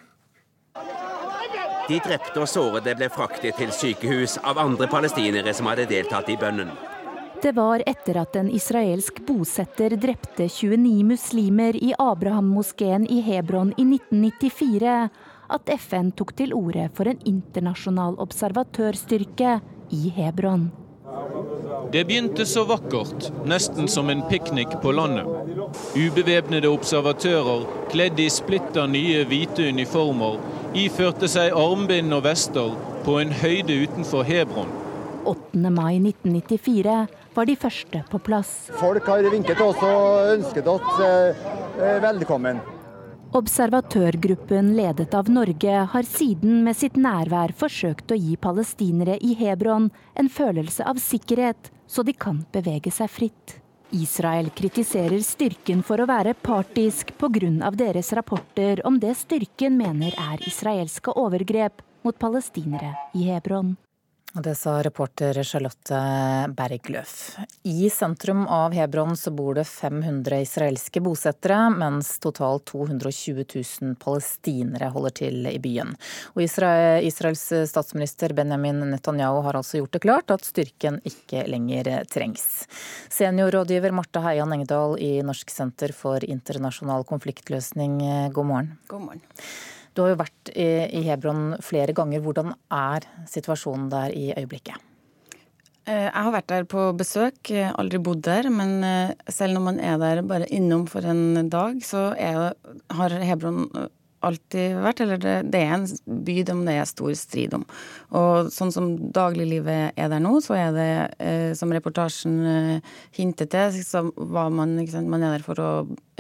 De 1.92 1.98
drepte 2.00 2.40
og 2.40 2.48
sårede 2.48 2.94
ble 2.96 3.10
fraktet 3.12 3.58
til 3.60 3.72
sykehus 3.76 4.38
av 4.48 4.62
andre 4.62 4.88
palestinere 4.88 5.52
som 5.52 5.68
hadde 5.68 5.90
deltatt 5.90 6.30
i 6.32 6.38
bønnen. 6.40 6.70
Det 7.44 7.52
var 7.58 7.84
etter 7.90 8.22
at 8.22 8.38
en 8.40 8.48
israelsk 8.54 9.20
bosetter 9.28 9.98
drepte 10.00 10.46
29 10.48 11.04
muslimer 11.10 11.76
i 11.76 11.90
Abraham-moskeen 12.00 13.10
i 13.12 13.20
Hebron 13.26 13.74
i 13.76 13.84
1994 13.90 14.94
at 15.58 15.74
FN 15.84 16.14
tok 16.16 16.32
til 16.40 16.56
orde 16.56 16.88
for 16.96 17.12
en 17.12 17.20
internasjonal 17.28 18.16
observatørstyrke 18.24 19.58
i 19.92 20.14
Hebron. 20.16 20.70
Det 21.92 22.06
begynte 22.08 22.46
så 22.48 22.64
vakkert, 22.70 23.34
nesten 23.44 23.92
som 23.92 24.08
en 24.10 24.24
piknik 24.32 24.78
på 24.80 24.96
landet. 24.96 25.28
Ubevæpnede 25.98 26.72
observatører 26.72 27.66
kledd 27.92 28.22
i 28.24 28.30
splitter 28.32 28.88
nye 28.88 29.26
hvite 29.28 29.68
uniformer 29.74 30.40
iførte 30.78 31.28
seg 31.28 31.52
armbind 31.58 32.14
og 32.16 32.24
vester 32.24 32.76
på 33.06 33.18
en 33.20 33.32
høyde 33.42 33.76
utenfor 33.84 34.24
Hebron. 34.28 34.70
8. 35.28 35.70
mai 35.70 36.00
1994 36.00 36.96
var 37.36 37.48
de 37.48 37.56
første 37.60 38.04
på 38.10 38.20
plass. 38.24 38.54
Folk 38.80 39.08
har 39.12 39.28
vinket 39.32 39.60
oss 39.62 39.82
og 39.86 40.36
ønsket 40.38 40.70
oss 40.72 41.02
eh, 41.06 41.44
eh 41.78 42.00
velkommen. 42.04 42.62
Observatørgruppen 43.38 44.74
ledet 44.76 45.14
av 45.16 45.30
Norge 45.32 45.86
har 45.94 46.08
siden 46.08 46.66
med 46.66 46.76
sitt 46.76 46.98
nærvær 47.00 47.54
forsøkt 47.56 48.12
å 48.12 48.20
gi 48.20 48.36
palestinere 48.36 49.16
i 49.24 49.38
Hebron 49.40 49.88
en 50.20 50.30
følelse 50.30 50.84
av 50.84 51.00
sikkerhet, 51.00 51.72
så 51.88 52.04
de 52.04 52.12
kan 52.12 52.44
bevege 52.52 52.92
seg 52.92 53.12
fritt. 53.12 53.61
Israel 53.92 54.50
kritiserer 54.56 55.20
styrken 55.26 55.84
for 55.84 56.00
å 56.02 56.08
være 56.10 56.34
partisk 56.34 57.12
pga. 57.20 57.72
deres 57.76 58.14
rapporter 58.14 58.82
om 58.88 59.00
det 59.00 59.16
styrken 59.18 59.78
mener 59.78 60.16
er 60.18 60.48
israelske 60.48 61.12
overgrep 61.12 61.82
mot 62.04 62.18
palestinere 62.18 62.96
i 63.14 63.28
Hebron. 63.30 63.76
Det 64.34 64.56
sa 64.56 64.84
reporter 64.84 65.44
Charlotte 65.44 65.98
Bergløf. 66.56 67.38
I 67.64 67.90
sentrum 67.90 68.48
av 68.48 68.72
Hebron 68.72 69.18
så 69.18 69.32
bor 69.32 69.58
det 69.58 69.66
500 69.68 70.38
israelske 70.42 71.02
bosettere, 71.04 71.58
mens 71.70 72.14
totalt 72.24 72.64
220 72.72 73.44
000 73.82 73.98
palestinere 74.00 74.88
holder 74.94 75.16
til 75.20 75.50
i 75.52 75.58
byen. 75.60 75.92
Og 76.32 76.46
Israels 76.46 77.44
statsminister 77.74 78.32
Benjamin 78.38 78.80
Netanyahu 78.94 79.42
har 79.44 79.60
altså 79.60 79.82
gjort 79.82 79.98
det 79.98 80.04
klart 80.08 80.32
at 80.32 80.48
styrken 80.48 81.02
ikke 81.04 81.44
lenger 81.52 81.92
trengs. 82.08 82.48
Seniorrådgiver 83.12 83.92
Marte 83.92 84.24
Heian 84.24 84.56
Engdahl 84.56 84.96
i 84.96 85.18
Norsk 85.28 85.52
senter 85.52 85.92
for 85.92 86.24
internasjonal 86.24 87.04
konfliktløsning, 87.04 88.00
god 88.32 88.52
morgen. 88.54 88.74
God 88.88 89.08
morgen. 89.10 89.28
Du 89.94 90.06
har 90.06 90.14
jo 90.14 90.22
vært 90.22 90.54
i 90.56 91.02
Hebron 91.04 91.58
flere 91.64 91.92
ganger. 91.96 92.24
Hvordan 92.24 92.54
er 92.72 93.08
situasjonen 93.28 93.90
der 93.92 94.16
i 94.16 94.30
øyeblikket? 94.38 94.80
Eh, 95.90 96.08
jeg 96.08 96.14
har 96.14 96.34
vært 96.36 96.50
der 96.52 96.68
på 96.70 96.84
besøk, 96.98 97.52
aldri 97.52 98.00
bodd 98.04 98.22
der. 98.28 98.50
Men 98.54 98.84
eh, 98.86 99.14
selv 99.32 99.58
når 99.58 99.66
man 99.66 99.82
er 99.82 99.98
der 100.02 100.22
bare 100.28 100.50
innom 100.54 100.86
for 100.90 101.06
en 101.08 101.50
dag, 101.50 101.82
så 101.86 102.12
er, 102.16 102.54
har 102.94 103.18
Hebron 103.20 103.66
alltid 104.26 104.78
vært, 104.84 105.02
eller 105.04 105.22
det, 105.22 105.36
det, 105.54 105.62
er 105.66 105.74
en 105.76 105.86
by 106.26 106.38
det 106.46 106.76
er 106.76 106.88
stor 106.90 107.14
strid 107.18 107.56
om. 107.58 107.66
Og 108.18 108.52
sånn 108.54 108.74
som 108.74 108.90
dagliglivet 109.14 109.98
er 110.00 110.12
der 110.12 110.22
nå, 110.24 110.36
så 110.44 110.58
er 110.58 110.76
det, 110.76 110.92
eh, 111.24 111.52
som 111.58 111.74
reportasjen 111.74 112.38
eh, 112.52 112.92
hinter 113.18 113.50
til, 113.52 113.82
så 113.86 114.06
var 114.16 114.52
man, 114.54 114.78
sant, 114.92 115.10
man 115.12 115.26
er 115.26 115.38
der 115.38 115.46
for 115.46 115.62
å 115.62 115.72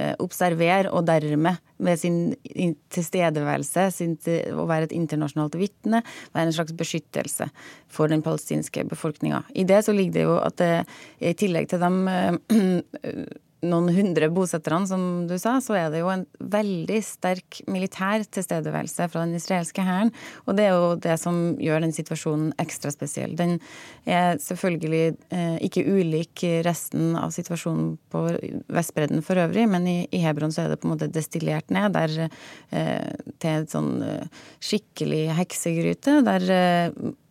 eh, 0.02 0.14
observere, 0.24 0.92
og 0.92 1.06
dermed 1.10 1.62
med 1.82 2.02
sin 2.02 2.34
tilstedeværelse, 2.94 3.88
sin, 3.96 4.18
å 4.54 4.68
være 4.70 4.90
et 4.90 4.98
internasjonalt 4.98 5.58
vitne, 5.62 6.04
være 6.36 6.50
en 6.50 6.58
slags 6.58 6.76
beskyttelse 6.78 7.50
for 7.92 8.12
den 8.12 8.26
palestinske 8.26 8.86
befolkninga. 8.92 9.44
I 9.58 9.66
det 9.70 9.84
så 9.86 9.96
ligger 9.96 10.18
det 10.18 10.28
jo 10.28 10.36
at 10.42 10.60
det, 10.62 10.74
i 11.22 11.34
tillegg 11.38 11.72
til 11.72 11.82
dem 11.82 12.04
eh, 12.12 12.36
noen 13.62 13.92
hundre 13.94 14.30
bosetterne, 14.34 14.88
som 14.90 15.04
du 15.30 15.36
sa, 15.42 15.56
så 15.62 15.76
er 15.78 15.90
det 15.94 16.02
jo 16.02 16.10
en 16.14 16.26
veldig 16.40 17.00
sterk 17.06 17.62
militær 17.70 18.26
tilstedeværelse 18.26 19.08
fra 19.12 19.26
den 19.26 19.38
israelske 19.38 19.86
hæren. 19.86 20.12
Og 20.48 20.58
det 20.58 20.68
er 20.68 20.74
jo 20.76 20.96
det 21.02 21.18
som 21.22 21.40
gjør 21.62 21.84
den 21.86 21.96
situasjonen 21.96 22.52
ekstra 22.62 22.94
spesiell. 22.94 23.36
Den 23.38 23.60
er 24.10 24.42
selvfølgelig 24.42 25.04
eh, 25.30 25.58
ikke 25.68 25.86
ulik 25.86 26.46
resten 26.66 27.16
av 27.20 27.34
situasjonen 27.36 27.96
på 28.12 28.26
Vestbredden 28.72 29.22
for 29.26 29.42
øvrig, 29.42 29.68
men 29.70 29.88
i, 29.90 30.00
Hebron 30.22 30.54
så 30.54 30.66
er 30.66 30.74
det 30.74 30.82
på 30.82 30.90
en 30.90 30.96
måte 30.96 31.12
destillert 31.14 31.72
ned 31.74 31.96
der, 31.98 32.30
eh, 32.74 33.12
til 33.42 33.64
et 33.66 33.74
sånn 33.74 33.94
eh, 34.06 34.46
skikkelig 34.62 35.26
heksegryte. 35.38 36.22
Der 36.26 36.50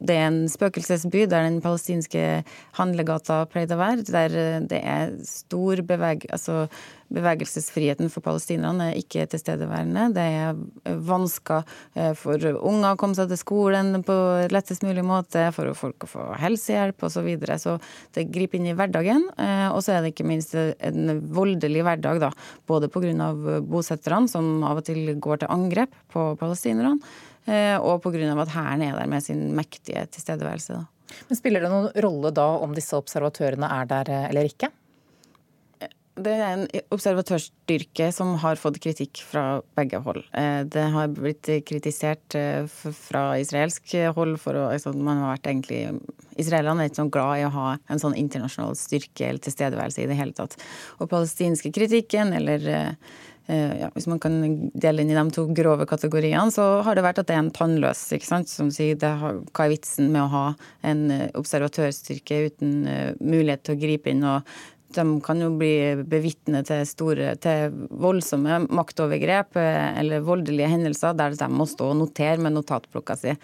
det 0.01 0.17
er 0.17 0.29
en 0.31 0.45
spøkelsesby 0.49 1.27
der 1.29 1.45
den 1.45 1.61
palestinske 1.65 2.43
handlegata 2.79 3.43
pleide 3.53 3.77
å 3.77 3.81
være. 3.83 4.07
Der 4.09 4.37
eh, 4.37 4.63
det 4.71 4.81
er 4.81 5.13
stor 5.29 5.83
beveg, 5.87 6.25
altså 6.33 6.65
bevegelsesfriheten 7.11 8.11
for 8.13 8.23
palestinerne 8.25 8.91
er 8.91 9.01
ikke 9.01 9.27
tilstedeværende. 9.33 10.07
Det 10.15 10.25
er 10.25 10.97
vansker 11.07 11.67
eh, 11.99 12.13
for 12.19 12.41
unger 12.61 12.95
å 12.95 12.99
komme 13.01 13.19
seg 13.19 13.31
til 13.33 13.41
skolen 13.41 14.05
på 14.07 14.17
lettest 14.53 14.87
mulig 14.87 15.05
måte, 15.07 15.49
for 15.57 15.73
folk 15.79 16.07
å 16.07 16.11
få 16.11 16.27
helsehjelp 16.41 17.03
osv. 17.07 17.21
Så, 17.21 17.25
videre. 17.27 17.59
så 17.61 17.75
det 18.17 18.31
griper 18.33 18.57
inn 18.57 18.71
i 18.71 18.77
hverdagen. 18.77 19.27
Eh, 19.37 19.67
og 19.69 19.83
så 19.85 19.97
er 19.97 20.05
det 20.05 20.15
ikke 20.15 20.29
minst 20.31 20.55
en 20.57 21.19
voldelig 21.35 21.85
hverdag, 21.85 22.23
da. 22.23 22.31
Både 22.71 22.89
pga. 22.89 23.33
bosetterne, 23.67 24.31
som 24.31 24.63
av 24.65 24.81
og 24.81 24.87
til 24.87 25.13
går 25.21 25.43
til 25.43 25.53
angrep 25.53 25.93
på 26.15 26.31
palestinerne, 26.41 26.97
eh, 26.97 27.30
og 27.81 28.03
pga. 28.05 28.31
at 28.43 28.55
hæren 28.55 28.83
er 28.87 28.99
der 28.99 29.07
med 29.11 29.23
sin 29.25 29.55
mektige 29.57 30.07
tilstedeværelse. 30.07 30.73
da. 30.73 30.85
Men 31.29 31.39
Spiller 31.39 31.65
det 31.65 31.71
noen 31.73 31.91
rolle 32.05 32.31
da 32.35 32.47
om 32.63 32.75
disse 32.77 32.97
observatørene 32.99 33.67
er 33.67 33.89
der 33.91 34.13
eller 34.29 34.47
ikke? 34.51 34.71
Det 36.21 36.33
er 36.35 36.51
en 36.53 36.65
observatørstyrke 36.93 38.11
som 38.13 38.35
har 38.43 38.59
fått 38.61 38.81
kritikk 38.83 39.23
fra 39.25 39.61
begge 39.79 40.01
hold. 40.05 40.21
Eh, 40.37 40.63
det 40.69 40.83
har 40.93 41.13
blitt 41.15 41.49
kritisert 41.65 42.37
eh, 42.37 42.67
fra 42.69 43.39
israelsk 43.41 43.95
hold 44.17 44.37
for 44.43 44.59
å 44.59 44.67
altså 44.75 44.93
Man 44.93 45.23
har 45.23 45.37
vært 45.37 45.49
egentlig 45.53 45.81
Israelerne 46.41 46.85
er 46.85 46.91
ikke 46.91 47.03
så 47.03 47.09
glad 47.15 47.41
i 47.41 47.47
å 47.47 47.55
ha 47.55 47.67
en 47.93 48.03
sånn 48.03 48.17
internasjonal 48.19 48.77
styrke 48.79 49.29
eller 49.29 49.43
tilstedeværelse 49.45 50.03
i 50.03 50.09
det 50.11 50.19
hele 50.19 50.37
tatt. 50.37 50.57
Og 50.99 51.11
palestinske 51.11 51.73
kritikken, 51.77 52.35
eller 52.37 52.69
eh, 52.69 53.17
ja, 53.51 53.89
hvis 53.97 54.07
man 54.07 54.21
kan 54.23 54.37
dele 54.79 55.03
inn 55.03 55.11
i 55.11 55.17
de 55.17 55.25
to 55.35 55.47
grove 55.57 55.87
kategoriene, 55.91 56.53
så 56.55 56.85
har 56.87 56.95
det 56.95 57.03
vært 57.03 57.23
at 57.23 57.29
det 57.31 57.35
er 57.35 57.43
en 57.43 57.53
tannløs. 57.55 58.05
ikke 58.15 58.29
sant? 58.29 58.51
Som 58.53 58.71
sier 58.75 58.95
har, 59.01 59.41
hva 59.51 59.67
er 59.67 59.73
vitsen 59.73 60.13
med 60.13 60.23
å 60.23 60.33
ha 60.35 60.45
en 60.87 61.09
observatørstyrke 61.39 62.45
uten 62.51 62.77
mulighet 63.19 63.65
til 63.67 63.75
å 63.75 63.81
gripe 63.81 64.15
inn 64.15 64.23
og 64.29 64.47
de 64.95 65.05
kan 65.25 65.41
jo 65.41 65.51
bli 65.59 65.75
bevitne 66.09 66.63
til, 66.67 66.83
store, 66.89 67.35
til 67.43 67.75
voldsomme 68.03 68.65
maktovergrep 68.75 69.59
eh, 69.61 70.01
eller 70.01 70.25
voldelige 70.27 70.71
hendelser 70.73 71.15
der 71.19 71.37
de 71.39 71.51
må 71.53 71.67
stå 71.71 71.93
og 71.93 72.01
notere 72.01 72.41
med 72.43 72.57
notatblokka 72.57 73.19
si. 73.21 73.37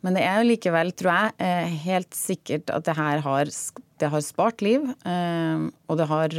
Men 0.00 0.16
det 0.16 0.24
er 0.24 0.40
jo 0.40 0.48
likevel, 0.48 0.94
tror 0.96 1.12
jeg, 1.12 1.36
eh, 1.44 1.78
helt 1.84 2.16
sikkert 2.16 2.72
at 2.74 2.88
det 2.88 2.96
her 2.96 3.22
har, 3.26 3.52
det 4.00 4.10
har 4.14 4.24
spart 4.24 4.64
liv. 4.64 4.86
Eh, 5.04 5.68
og 5.86 6.00
det 6.00 6.08
har 6.10 6.36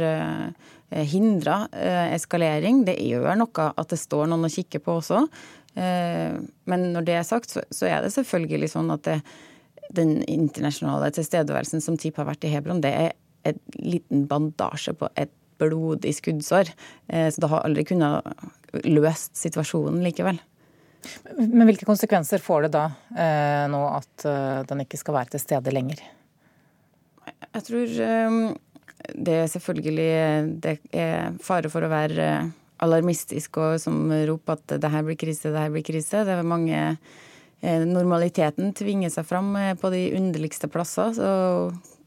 hindra 1.08 1.64
eskalering. 2.12 2.82
Det 2.86 2.98
gjør 3.00 3.38
noe 3.40 3.66
at 3.72 3.92
det 3.92 3.98
står 4.00 4.28
noen 4.30 4.48
og 4.48 4.52
kikker 4.52 4.82
på 4.84 4.98
også. 5.00 5.24
Men 5.74 6.84
når 6.92 7.06
det 7.08 7.14
er 7.16 7.24
sagt, 7.24 7.54
så 7.56 7.88
er 7.88 8.04
det 8.04 8.12
selvfølgelig 8.12 8.68
sånn 8.74 8.92
at 8.92 9.06
det, 9.08 9.16
den 9.96 10.18
internasjonale 10.28 11.10
tilstedeværelsen 11.16 11.84
som 11.84 11.96
TIP 12.00 12.20
har 12.20 12.28
vært 12.28 12.44
i 12.44 12.52
Hebron, 12.52 12.82
det 12.84 12.92
er 12.92 13.14
en 13.48 13.58
liten 13.80 14.26
bandasje 14.30 14.94
på 14.96 15.08
et 15.18 15.32
blodig 15.62 16.14
skuddsår. 16.16 16.72
Eh, 17.08 17.28
så 17.30 17.42
det 17.42 17.50
har 17.52 17.66
aldri 17.66 17.84
kunnet 17.86 18.26
løst 18.88 19.36
situasjonen 19.38 20.02
likevel. 20.04 20.40
Men 21.36 21.66
hvilke 21.66 21.86
konsekvenser 21.86 22.42
får 22.42 22.66
det 22.66 22.74
da 22.76 22.84
eh, 23.18 23.64
nå 23.70 23.80
at 23.90 24.26
eh, 24.28 24.60
den 24.68 24.84
ikke 24.84 25.00
skal 25.00 25.18
være 25.18 25.34
til 25.34 25.42
stede 25.42 25.74
lenger? 25.74 26.02
Jeg 27.52 27.64
tror 27.66 27.96
det 29.14 29.36
er 29.42 29.50
selvfølgelig 29.50 30.08
det 30.62 30.76
er 30.94 31.36
fare 31.42 31.70
for 31.72 31.84
å 31.84 31.92
være 31.92 32.28
alarmistisk 32.82 33.60
og 33.62 33.76
som 33.82 34.08
roper 34.28 34.58
at 34.58 34.78
det 34.82 34.90
her 34.90 35.04
blir 35.06 35.18
krise, 35.18 35.52
det 35.52 35.60
her 35.60 35.74
blir 35.74 35.86
krise. 35.86 36.24
Det 36.26 36.34
er 36.34 36.46
mange 36.46 36.96
Normaliteten 37.62 38.72
tvinger 38.74 39.12
seg 39.14 39.22
fram 39.28 39.52
på 39.78 39.90
de 39.94 40.00
underligste 40.18 40.66
plasser. 40.66 41.12
Så 41.14 41.28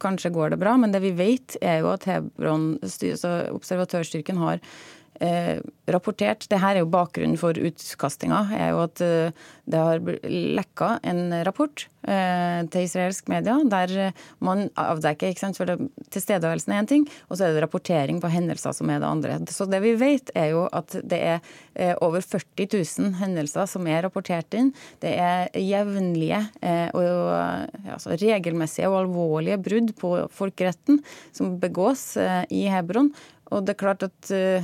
kanskje 0.04 0.34
går 0.36 0.52
det 0.52 0.60
bra, 0.60 0.74
men 0.76 0.92
det 0.92 1.00
vi 1.00 1.14
vet 1.16 1.56
er 1.64 1.80
jo 1.80 1.94
at 1.94 2.04
Hebron, 2.10 2.74
observatørstyrken 2.84 4.42
har 4.42 4.60
eh, 5.24 5.60
rapportert 5.92 6.48
her 6.52 6.76
er 6.76 6.82
jo 6.82 6.92
bakgrunnen 6.92 7.38
for 7.40 7.58
utkastinga. 7.58 8.46
er 8.56 8.72
jo 8.74 8.86
at 8.86 9.02
eh, 9.02 9.44
Det 9.66 9.82
har 9.82 10.00
lekka 10.30 11.00
en 11.04 11.34
rapport 11.46 11.88
eh, 12.06 12.62
til 12.70 12.86
israelsk 12.86 13.28
media 13.32 13.58
der 13.66 14.14
man 14.40 14.70
avdekker 14.78 15.32
ikke 15.32 15.42
sant, 15.42 15.58
for 15.58 15.66
det, 15.66 15.90
Tilstedeværelsen 16.14 16.74
er 16.74 16.84
én 16.84 16.90
ting, 16.90 17.08
og 17.30 17.38
så 17.38 17.48
er 17.48 17.56
det 17.56 17.64
rapportering 17.64 18.20
på 18.22 18.30
hendelser 18.30 18.76
som 18.78 18.90
er 18.90 19.02
det 19.02 19.10
andre. 19.10 19.40
Så 19.50 19.66
det 19.70 19.82
vi 19.82 19.96
vet, 19.98 20.30
er 20.36 20.52
jo 20.54 20.66
at 20.70 20.98
det 21.02 21.20
er 21.20 21.40
eh, 21.74 21.96
over 22.06 22.22
40 22.22 22.70
000 22.70 23.18
hendelser 23.22 23.66
som 23.70 23.88
er 23.90 24.04
rapportert 24.06 24.54
inn. 24.58 24.72
Det 25.02 25.16
er 25.18 25.50
jevnlige 25.58 26.44
eh, 26.62 26.90
og 26.94 27.90
altså 27.96 28.18
regelmessige 28.22 28.90
og 28.92 29.02
alvorlige 29.04 29.62
brudd 29.66 29.96
på 29.98 30.16
folkeretten 30.34 31.02
som 31.34 31.58
begås 31.62 32.14
eh, 32.22 32.44
i 32.54 32.68
Hebron. 32.70 33.12
Og 33.54 33.66
det 33.66 33.76
er 33.76 33.82
klart 33.82 34.06
at 34.06 34.34
Eh, 34.34 34.64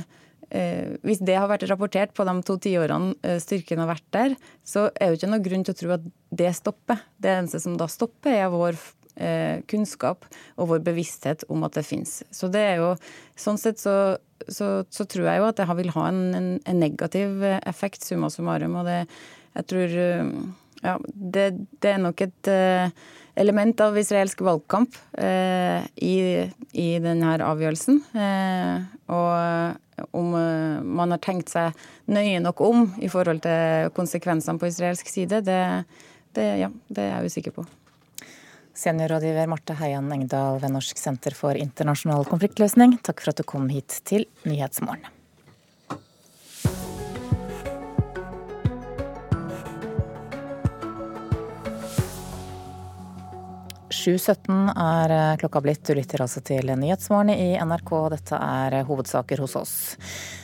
hvis 1.00 1.22
det 1.24 1.36
har 1.38 1.48
vært 1.48 1.64
rapportert 1.70 2.12
på 2.16 2.26
de 2.28 2.34
to 2.46 2.58
tiårene 2.60 3.14
eh, 3.24 3.38
styrken 3.40 3.80
har 3.80 3.88
vært 3.88 4.08
der, 4.12 4.34
så 4.64 4.88
er 4.92 5.12
det 5.12 5.20
ikke 5.20 5.30
noe 5.32 5.44
grunn 5.44 5.64
til 5.64 5.74
å 5.74 5.78
tro 5.78 5.94
at 5.96 6.08
det 6.42 6.50
stopper. 6.58 7.00
Det 7.16 7.32
eneste 7.32 7.62
som 7.64 7.78
da 7.80 7.88
stopper, 7.88 8.36
er 8.36 8.52
vår 8.52 8.76
eh, 9.16 9.62
kunnskap 9.70 10.26
og 10.56 10.68
vår 10.74 10.82
bevissthet 10.84 11.46
om 11.52 11.64
at 11.64 11.78
det 11.78 11.86
fins. 11.88 12.20
Så 12.34 12.52
det 12.52 12.66
er 12.74 12.82
jo 12.84 12.94
Sånn 13.42 13.56
sett 13.58 13.80
så, 13.80 14.18
så, 14.44 14.84
så, 14.92 15.04
tror 15.08 15.24
jeg 15.26 15.40
jo 15.40 15.46
at 15.48 15.58
det 15.58 15.64
vil 15.78 15.88
ha 15.96 16.02
en, 16.10 16.20
en, 16.36 16.48
en 16.68 16.78
negativ 16.78 17.40
effekt, 17.64 18.04
summa 18.04 18.28
summarum. 18.30 18.76
Og 18.78 18.86
det, 18.86 18.98
jeg 19.56 19.68
tror 19.72 19.94
Ja, 20.82 20.96
det, 21.14 21.50
det 21.82 21.92
er 21.94 22.00
nok 22.02 22.20
et 22.24 22.48
element 23.34 23.80
av 23.80 23.98
israelsk 23.98 24.40
valgkamp 24.40 24.96
eh, 25.18 25.84
i, 26.04 26.16
i 26.72 26.88
denne 27.02 27.36
avgjørelsen. 27.40 28.00
Eh, 28.12 28.82
og 29.12 30.08
om 30.16 30.34
eh, 30.36 30.80
man 30.82 31.14
har 31.14 31.22
tenkt 31.22 31.52
seg 31.52 31.76
nøye 32.12 32.40
nok 32.44 32.60
om 32.66 32.88
i 33.00 33.10
forhold 33.12 33.44
til 33.46 33.92
konsekvensene 33.96 34.60
på 34.60 34.68
israelsk 34.68 35.08
side, 35.08 35.42
det, 35.46 35.62
det, 36.36 36.48
ja, 36.64 36.72
det 36.88 37.06
er 37.06 37.14
jeg 37.14 37.32
usikker 37.32 37.56
på. 37.56 37.66
Seniorrådgiver 38.76 39.50
Marte 39.52 39.76
Heian 39.76 40.08
Engdahl 40.14 40.60
ved 40.62 40.72
Norsk 40.72 41.00
senter 41.00 41.36
for 41.36 41.56
internasjonal 41.60 42.24
konfliktløsning, 42.28 42.96
takk 43.04 43.20
for 43.20 43.34
at 43.34 43.42
du 43.42 43.48
kom 43.48 43.68
hit 43.72 44.00
til 44.08 44.24
Nyhetsmorgen. 44.48 45.21
7.17 54.02 54.72
er 54.74 55.12
eh, 55.14 55.36
klokka 55.38 55.60
blitt. 55.62 55.84
Du 55.86 55.94
lytter 55.94 56.24
altså 56.24 56.40
til 56.42 56.72
Nyhetsmorgen 56.74 57.30
i 57.30 57.52
NRK. 57.62 57.90
Dette 58.16 58.38
er 58.42 58.74
eh, 58.80 58.86
hovedsaker 58.88 59.42
hos 59.44 59.54
oss. 59.60 59.74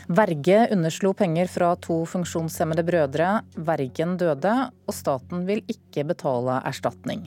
Verge 0.06 0.60
underslo 0.74 1.10
penger 1.18 1.50
fra 1.50 1.72
to 1.82 2.04
funksjonshemmede 2.06 2.84
brødre. 2.86 3.32
Vergen 3.66 4.14
døde, 4.20 4.52
og 4.86 4.94
staten 4.94 5.42
vil 5.48 5.64
ikke 5.66 6.06
betale 6.06 6.60
erstatning. 6.70 7.26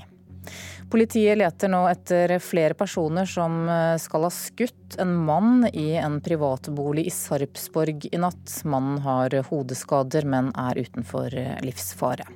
Politiet 0.92 1.38
leter 1.40 1.72
nå 1.72 1.82
etter 1.90 2.38
flere 2.44 2.78
personer 2.80 3.28
som 3.28 3.66
eh, 3.68 3.98
skal 4.00 4.30
ha 4.30 4.32
skutt 4.32 4.96
en 5.04 5.12
mann 5.28 5.68
i 5.74 5.90
en 6.00 6.22
privatbolig 6.24 7.10
i 7.10 7.16
Sarpsborg 7.16 8.08
i 8.08 8.22
natt. 8.24 8.62
Mannen 8.64 9.04
har 9.04 9.36
hodeskader, 9.50 10.30
men 10.32 10.54
er 10.56 10.80
utenfor 10.80 11.36
livsfare. 11.68 12.30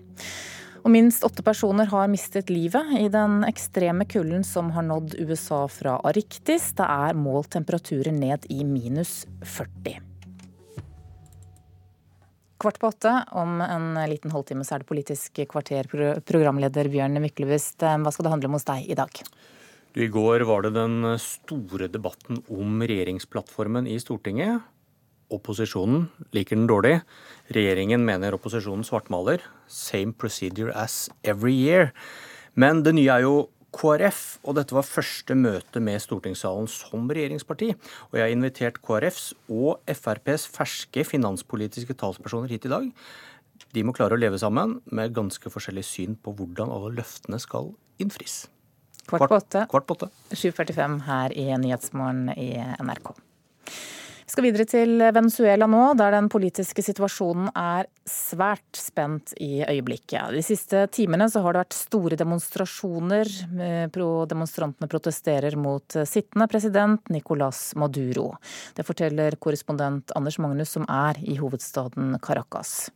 Og 0.86 0.91
minst 0.93 1.23
åtte 1.25 1.41
personer 1.41 1.88
har 1.89 2.09
mistet 2.13 2.51
livet 2.53 2.91
i 2.99 3.07
den 3.09 3.39
ekstreme 3.47 4.05
kulden 4.05 4.43
som 4.45 4.67
har 4.75 4.86
nådd 4.86 5.15
USA 5.17 5.63
fra 5.65 5.95
Ariktis. 6.05 6.67
Det 6.77 6.86
er 6.86 7.17
målt 7.17 7.49
temperaturer 7.55 8.13
ned 8.13 8.45
i 8.53 8.59
minus 8.61 9.23
40. 9.41 9.95
Kvart 12.61 12.77
på 12.77 12.91
åtte. 12.93 13.15
Om 13.33 13.65
en 13.65 13.97
liten 14.11 14.29
halvtime 14.29 14.61
så 14.61 14.77
er 14.77 14.86
det 14.86 14.89
Politisk 14.93 15.41
kvarter. 15.49 15.89
Programleder 16.21 16.91
Bjørn 16.93 17.17
Myklebust, 17.23 17.81
hva 17.81 18.13
skal 18.13 18.29
det 18.29 18.36
handle 18.36 18.53
om 18.53 18.59
hos 18.59 18.69
deg 18.69 18.86
i 18.86 18.99
dag? 19.01 19.25
I 19.97 20.11
går 20.11 20.45
var 20.45 20.67
det 20.67 20.75
den 20.77 21.15
store 21.17 21.89
debatten 21.89 22.43
om 22.45 22.86
regjeringsplattformen 22.86 23.89
i 23.89 23.97
Stortinget. 24.03 24.61
Opposisjonen 25.34 26.07
liker 26.36 26.59
den 26.59 26.69
dårlig. 26.69 26.99
Regjeringen 27.55 28.05
mener 28.05 28.36
opposisjonen 28.38 28.86
svartmaler. 28.86 29.41
Same 29.67 30.13
procedure 30.13 30.73
as 30.76 31.09
every 31.23 31.53
year. 31.53 31.93
Men 32.53 32.84
det 32.86 32.95
nye 32.95 33.11
er 33.11 33.26
jo 33.26 33.36
KrF, 33.76 34.39
og 34.47 34.55
dette 34.55 34.76
var 34.76 34.88
første 34.88 35.36
møte 35.36 35.82
med 35.84 35.99
stortingssalen 35.99 36.69
som 36.71 37.09
regjeringsparti. 37.11 37.73
Og 38.11 38.17
jeg 38.17 38.23
har 38.23 38.34
invitert 38.34 38.80
KrFs 38.86 39.34
og 39.51 39.82
FrPs 39.91 40.47
ferske 40.47 41.03
finanspolitiske 41.07 41.97
talspersoner 41.99 42.53
hit 42.53 42.69
i 42.69 42.71
dag. 42.71 42.89
De 43.76 43.84
må 43.84 43.95
klare 43.95 44.15
å 44.15 44.19
leve 44.19 44.39
sammen 44.39 44.80
med 44.88 45.15
ganske 45.15 45.51
forskjellig 45.51 45.84
syn 45.88 46.15
på 46.15 46.36
hvordan 46.38 46.71
alle 46.71 46.93
løftene 47.01 47.39
skal 47.43 47.73
innfris. 47.99 48.45
Kvart 49.05 49.30
på 49.30 49.38
åtte. 49.38 49.65
Kvart 49.71 49.88
på 49.88 49.97
åtte. 49.97 50.09
7.45 50.34 51.01
her 51.05 51.36
i 51.36 51.49
Nyhetsmorgen 51.61 52.32
i 52.34 52.53
NRK. 52.82 53.11
Skal 54.36 54.49
videre 54.49 54.65
til 54.67 54.99
Venezuela 54.99 55.63
nå, 55.63 55.93
der 55.95 56.11
den 56.11 56.25
politiske 56.27 56.83
situasjonen 56.83 57.53
er 57.55 57.88
svært 58.03 58.75
spent 58.75 59.31
i 59.39 59.61
øyeblikket. 59.63 60.33
De 60.36 60.41
siste 60.43 60.81
timene 60.91 61.29
så 61.31 61.39
har 61.45 61.55
det 61.55 61.61
vært 61.61 61.77
store 61.77 62.17
demonstrasjoner. 62.19 63.31
Demonstrantene 63.95 64.91
protesterer 64.91 65.55
mot 65.55 65.95
sittende 66.03 66.49
president 66.51 67.07
Nicolas 67.15 67.69
Maduro. 67.79 68.33
Det 68.75 68.83
forteller 68.83 69.39
korrespondent 69.39 70.11
Anders 70.19 70.41
Magnus, 70.43 70.75
som 70.75 70.83
er 70.83 71.15
i 71.23 71.39
hovedstaden 71.39 72.19
Caracas. 72.19 72.91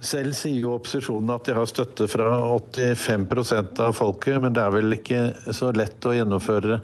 Selv 0.00 0.32
sier 0.32 0.62
jo 0.62 0.74
opposisjonen 0.78 1.34
at 1.34 1.44
de 1.44 1.54
har 1.58 1.68
støtte 1.68 2.06
fra 2.08 2.30
85% 2.56 3.80
av 3.84 3.96
folket, 3.98 4.38
men 4.40 4.54
det 4.56 4.62
er 4.64 4.72
vel 4.72 4.96
ikke 4.96 5.24
så 5.52 5.68
lett 5.76 6.06
å 6.08 6.14
gjennomføre 6.16 6.78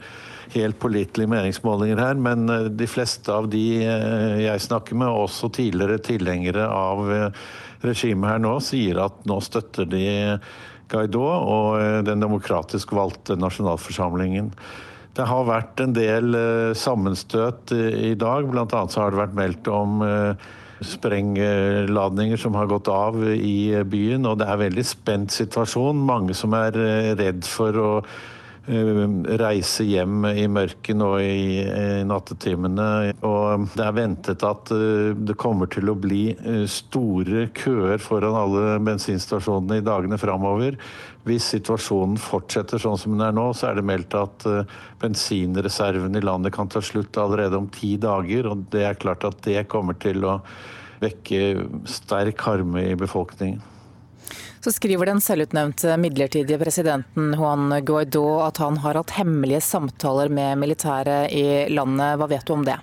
helt 0.53 0.77
pålitelige 0.79 1.31
meningsmålinger 1.31 2.01
her. 2.01 2.19
Men 2.21 2.45
eh, 2.49 2.67
de 2.69 2.87
fleste 2.89 3.33
av 3.33 3.49
de 3.51 3.63
eh, 3.81 4.43
jeg 4.45 4.65
snakker 4.67 4.99
med, 4.99 5.09
også 5.09 5.49
tidligere 5.53 5.97
tilhengere 6.03 6.67
av 6.69 7.11
eh, 7.13 7.47
regimet 7.85 8.35
her 8.35 8.43
nå, 8.43 8.53
sier 8.63 9.01
at 9.01 9.25
nå 9.29 9.39
støtter 9.43 9.89
de 9.89 10.05
Guaidó 10.87 11.25
og 11.25 12.05
den 12.07 12.21
demokratisk 12.23 12.93
valgte 12.95 13.35
nasjonalforsamlingen. 13.35 14.53
Det 15.17 15.25
har 15.27 15.49
vært 15.49 15.81
en 15.83 15.91
del 15.97 16.37
sammenstøt 16.77 17.73
i 17.75 18.13
dag. 18.15 18.47
Annet 18.47 18.93
så 18.93 19.01
har 19.01 19.11
det 19.11 19.19
vært 19.19 19.35
meldt 19.35 19.67
om 19.73 19.99
sprengladninger 20.85 22.37
som 22.37 22.55
har 22.57 22.69
gått 22.69 22.89
av 22.91 23.17
i 23.33 23.83
byen. 23.87 24.27
Og 24.29 24.39
det 24.39 24.47
er 24.47 24.57
en 24.57 24.65
veldig 24.67 24.85
spent 24.85 25.33
situasjon. 25.33 26.05
Mange 26.09 26.37
som 26.37 26.53
er 26.57 26.77
eh, 26.77 27.13
redd 27.17 27.45
for 27.47 27.81
å 27.81 27.91
reise 28.67 29.85
hjem 29.87 30.25
i 30.29 30.45
mørket 30.51 30.97
nå 30.99 31.09
i, 31.23 31.63
i 31.63 32.03
nattetimene. 32.07 32.87
Og 33.27 33.67
det 33.73 33.85
er 33.85 33.95
ventet 33.95 34.43
at 34.45 34.71
eh, 34.75 35.13
det 35.15 35.37
kommer 35.39 35.71
til 35.71 35.91
å 35.91 35.97
bli 35.97 36.35
store 36.71 37.47
køer 37.57 38.01
foran 38.03 38.35
alle 38.37 38.77
bensinstasjonene 38.87 39.79
i 39.79 39.85
dagene 39.85 40.19
framover. 40.19 40.79
Hvis 41.27 41.49
situasjonen 41.55 42.19
fortsetter 42.21 42.79
sånn 42.79 42.99
som 42.99 43.15
den 43.15 43.25
er 43.27 43.35
nå, 43.35 43.49
så 43.55 43.71
er 43.71 43.79
det 43.79 43.87
meldt 43.87 44.15
at 44.15 44.45
bensinreserven 45.01 46.15
i 46.15 46.23
landet 46.23 46.55
kan 46.55 46.71
ta 46.71 46.79
slutt 46.83 47.19
allerede 47.19 47.59
om 47.59 47.67
ti 47.71 47.95
dager. 47.99 48.51
Og 48.51 48.67
det 48.71 48.85
er 48.87 48.99
klart 48.99 49.27
at 49.27 49.41
det 49.47 49.65
kommer 49.71 49.99
til 49.99 50.23
å 50.23 50.37
vekke 51.03 51.67
sterk 51.89 52.47
harme 52.47 52.87
i 52.87 52.95
befolkningen. 52.99 53.76
Så 54.67 54.73
skriver 54.75 55.07
den 55.07 55.21
selvutnevnte 55.23 55.93
midlertidige 55.95 56.57
presidenten 56.59 57.29
Juan 57.39 57.69
Guaidó 57.87 58.41
at 58.43 58.57
han 58.59 58.75
har 58.83 58.97
hatt 58.99 59.13
hemmelige 59.15 59.61
samtaler 59.63 60.27
med 60.27 60.59
militæret 60.59 61.31
i 61.31 61.45
landet. 61.71 62.17
Hva 62.19 62.27
vet 62.27 62.43
du 62.43 62.51
om 62.51 62.65
det? 62.67 62.75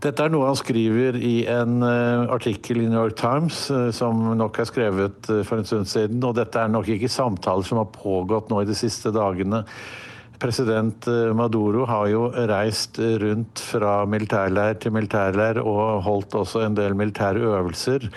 Dette 0.00 0.24
er 0.24 0.32
noe 0.32 0.48
han 0.48 0.56
skriver 0.56 1.20
i 1.20 1.34
en 1.44 1.84
uh, 1.84 2.24
artikkel 2.32 2.80
i 2.80 2.86
New 2.86 2.96
York 2.96 3.20
Times, 3.20 3.66
uh, 3.68 3.90
som 3.92 4.24
nok 4.40 4.62
er 4.64 4.72
skrevet 4.72 5.28
uh, 5.28 5.42
for 5.44 5.60
en 5.60 5.68
stund 5.68 5.92
siden. 5.92 6.24
Og 6.24 6.40
dette 6.40 6.56
er 6.56 6.72
nok 6.72 6.88
ikke 6.96 7.12
samtaler 7.20 7.68
som 7.68 7.84
har 7.84 7.92
pågått 7.92 8.48
nå 8.48 8.64
i 8.64 8.72
de 8.72 8.80
siste 8.80 9.12
dagene. 9.12 9.66
President 10.40 11.04
Maduro 11.36 11.84
har 11.84 12.08
jo 12.10 12.30
reist 12.48 12.96
rundt 13.20 13.60
fra 13.60 14.06
militærleir 14.08 14.80
til 14.80 14.96
militærleir 14.96 15.60
og 15.60 16.00
holdt 16.08 16.40
også 16.40 16.64
en 16.64 16.80
del 16.80 16.96
militære 16.96 17.44
øvelser 17.52 18.08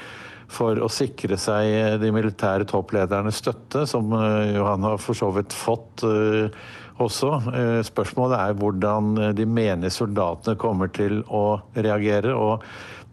for 0.52 0.80
å 0.82 0.90
sikre 0.92 1.38
seg 1.42 2.00
de 2.02 2.12
militære 2.14 2.68
toppledernes 2.70 3.42
støtte, 3.42 3.86
som 3.90 4.14
Johan 4.14 4.86
har 4.86 5.00
for 5.02 5.18
så 5.18 5.32
vidt 5.36 5.56
fått 5.56 6.06
også. 7.02 7.32
Eh, 7.54 7.80
spørsmålet 7.86 8.40
er 8.40 8.60
hvordan 8.60 9.16
eh, 9.20 9.32
de 9.36 9.46
menige 9.46 9.94
soldatene 9.94 10.60
kommer 10.60 10.92
til 10.96 11.24
å 11.28 11.62
reagere. 11.76 12.34
og 12.36 12.64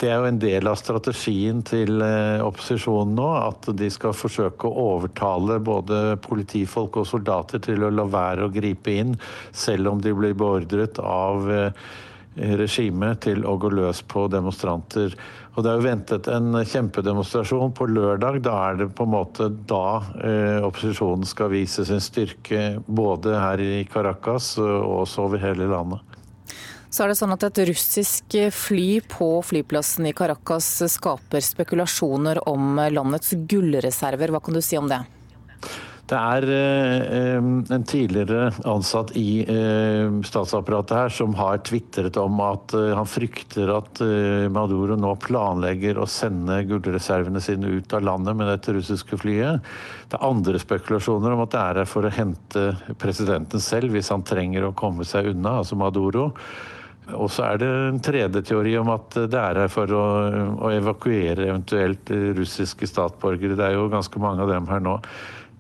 det 0.03 0.09
er 0.11 0.19
jo 0.19 0.27
en 0.27 0.39
del 0.41 0.67
av 0.67 0.79
strategien 0.81 1.61
til 1.63 2.03
eh, 2.03 2.43
opposisjonen 2.43 3.15
nå, 3.15 3.29
at 3.39 3.69
de 3.79 3.91
skal 3.91 4.17
forsøke 4.17 4.67
å 4.67 4.87
overtale 4.97 5.61
både 5.63 6.17
politifolk 6.23 6.97
og 7.03 7.07
soldater 7.07 7.63
til 7.63 7.85
å 7.85 7.91
la 7.91 8.07
være 8.11 8.47
å 8.49 8.55
gripe 8.55 8.97
inn, 8.99 9.15
selv 9.53 9.93
om 9.93 10.01
de 10.03 10.15
blir 10.15 10.35
beordret 10.35 10.99
av 10.99 11.47
regimet 12.33 13.21
til 13.27 13.43
å 13.45 13.59
gå 13.61 13.69
løs 13.69 14.01
på 14.09 14.25
demonstranter. 14.33 15.13
Og 15.53 15.65
Det 15.65 15.69
er 15.69 15.77
jo 15.77 15.85
ventet 15.85 16.29
en 16.33 16.55
kjempedemonstrasjon 16.65 17.75
på 17.77 17.87
lørdag. 17.93 18.41
Da 18.47 18.55
er 18.71 18.79
det 18.81 18.87
på 18.97 19.05
en 19.05 19.13
måte 19.13 19.51
da 19.69 20.01
eh, 20.25 20.65
opposisjonen 20.65 21.29
skal 21.29 21.53
vise 21.53 21.85
sin 21.85 22.01
styrke, 22.01 22.79
både 22.87 23.37
her 23.37 23.61
i 23.61 23.83
Caracas 23.85 24.55
og 24.63 25.03
også 25.03 25.27
over 25.27 25.43
hele 25.45 25.69
landet. 25.69 26.01
Så 26.93 27.05
er 27.05 27.13
det 27.13 27.19
sånn 27.21 27.33
at 27.33 27.45
Et 27.49 27.63
russisk 27.71 28.35
fly 28.53 29.01
på 29.09 29.29
flyplassen 29.45 30.09
i 30.09 30.17
Caracas 30.17 30.69
skaper 30.93 31.45
spekulasjoner 31.45 32.43
om 32.49 32.81
landets 32.93 33.33
gullreserver. 33.49 34.33
Hva 34.33 34.41
kan 34.45 34.57
du 34.57 34.65
si 34.65 34.81
om 34.81 34.89
det? 34.89 35.01
Det 36.13 36.19
er 36.21 36.45
eh, 36.53 37.37
en 37.73 37.85
tidligere 37.89 38.51
ansatt 38.69 39.15
i 39.17 39.41
eh, 39.49 40.11
statsapparatet 40.29 40.99
her 40.99 41.15
som 41.15 41.33
har 41.39 41.63
tvitret 41.65 42.19
om 42.21 42.43
at 42.45 42.75
eh, 42.77 42.91
han 42.93 43.09
frykter 43.09 43.73
at 43.73 44.03
Maduro 44.53 44.99
nå 45.01 45.15
planlegger 45.25 46.03
å 46.03 46.09
sende 46.11 46.61
gullreservene 46.69 47.41
sine 47.41 47.79
ut 47.79 47.97
av 47.97 48.05
landet 48.05 48.37
med 48.37 48.51
dette 48.53 48.77
russiske 48.77 49.23
flyet. 49.25 49.65
Det 50.13 50.21
er 50.21 50.29
andre 50.29 50.61
spekulasjoner 50.61 51.33
om 51.33 51.47
at 51.47 51.55
det 51.57 51.65
er 51.65 51.83
her 51.83 51.91
for 51.95 52.05
å 52.05 52.13
hente 52.13 52.69
presidenten 53.01 53.65
selv 53.65 53.97
hvis 53.97 54.13
han 54.13 54.27
trenger 54.29 54.69
å 54.69 54.77
komme 54.77 55.09
seg 55.09 55.33
unna, 55.33 55.63
altså 55.63 55.81
Maduro. 55.81 56.29
Og 57.17 57.29
så 57.33 57.49
er 57.49 57.59
det 57.59 57.69
en 57.73 58.05
tredje 58.05 58.45
teori 58.53 58.77
om 58.79 58.93
at 58.93 59.17
det 59.17 59.39
er 59.39 59.65
her 59.65 59.71
for 59.73 59.91
å, 59.97 60.07
å 60.61 60.69
evakuere 60.77 61.49
eventuelt 61.49 62.13
russiske 62.37 62.87
statsborgere. 62.87 63.57
Det 63.59 63.65
er 63.71 63.79
jo 63.81 63.89
ganske 63.93 64.21
mange 64.23 64.45
av 64.45 64.53
dem 64.53 64.69
her 64.69 64.85
nå. 64.85 65.01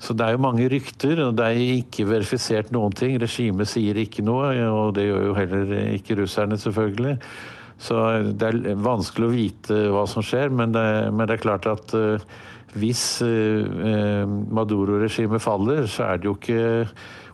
Så 0.02 0.16
det 0.18 0.26
er 0.26 0.34
jo 0.34 0.42
mange 0.42 0.66
rykter, 0.66 1.20
og 1.22 1.36
det 1.38 1.46
er 1.46 1.60
ikke 1.78 2.08
verifisert 2.08 2.72
noen 2.74 2.94
ting. 2.98 3.14
Regimet 3.22 3.70
sier 3.70 3.98
ikke 4.02 4.24
noe, 4.26 4.50
og 4.66 4.96
det 4.96 5.06
gjør 5.06 5.28
jo 5.28 5.34
heller 5.36 5.74
ikke 5.94 6.16
russerne, 6.18 6.58
selvfølgelig. 6.58 7.18
Så 7.82 7.98
det 8.38 8.48
er 8.50 8.82
vanskelig 8.82 9.28
å 9.28 9.34
vite 9.34 9.78
hva 9.94 10.02
som 10.10 10.24
skjer, 10.26 10.50
men 10.54 10.74
det, 10.74 10.86
men 11.14 11.26
det 11.26 11.36
er 11.36 11.44
klart 11.44 11.68
at 11.70 11.94
uh, 11.98 12.22
hvis 12.78 13.04
uh, 13.26 14.26
Maduro-regimet 14.26 15.42
faller, 15.42 15.86
så 15.90 16.10
er 16.10 16.20
det 16.20 16.30
jo 16.30 16.36
ikke 16.38 16.86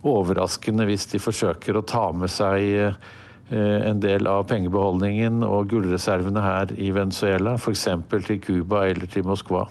overraskende 0.09 0.85
hvis 0.89 1.09
de 1.11 1.21
forsøker 1.21 1.77
å 1.77 1.85
ta 1.89 2.05
med 2.13 2.33
seg 2.33 2.69
uh, 2.85 3.11
en 3.49 4.01
del 4.01 4.29
av 4.29 4.45
pengebeholdningen 4.49 5.41
og 5.45 5.69
gullreservene 5.73 6.45
her 6.45 6.73
i 6.77 6.93
Venezuela, 6.93 7.57
f.eks. 7.57 7.87
til 8.29 8.41
Cuba 8.45 8.85
eller 8.89 9.09
til 9.09 9.25
Moskva. 9.25 9.65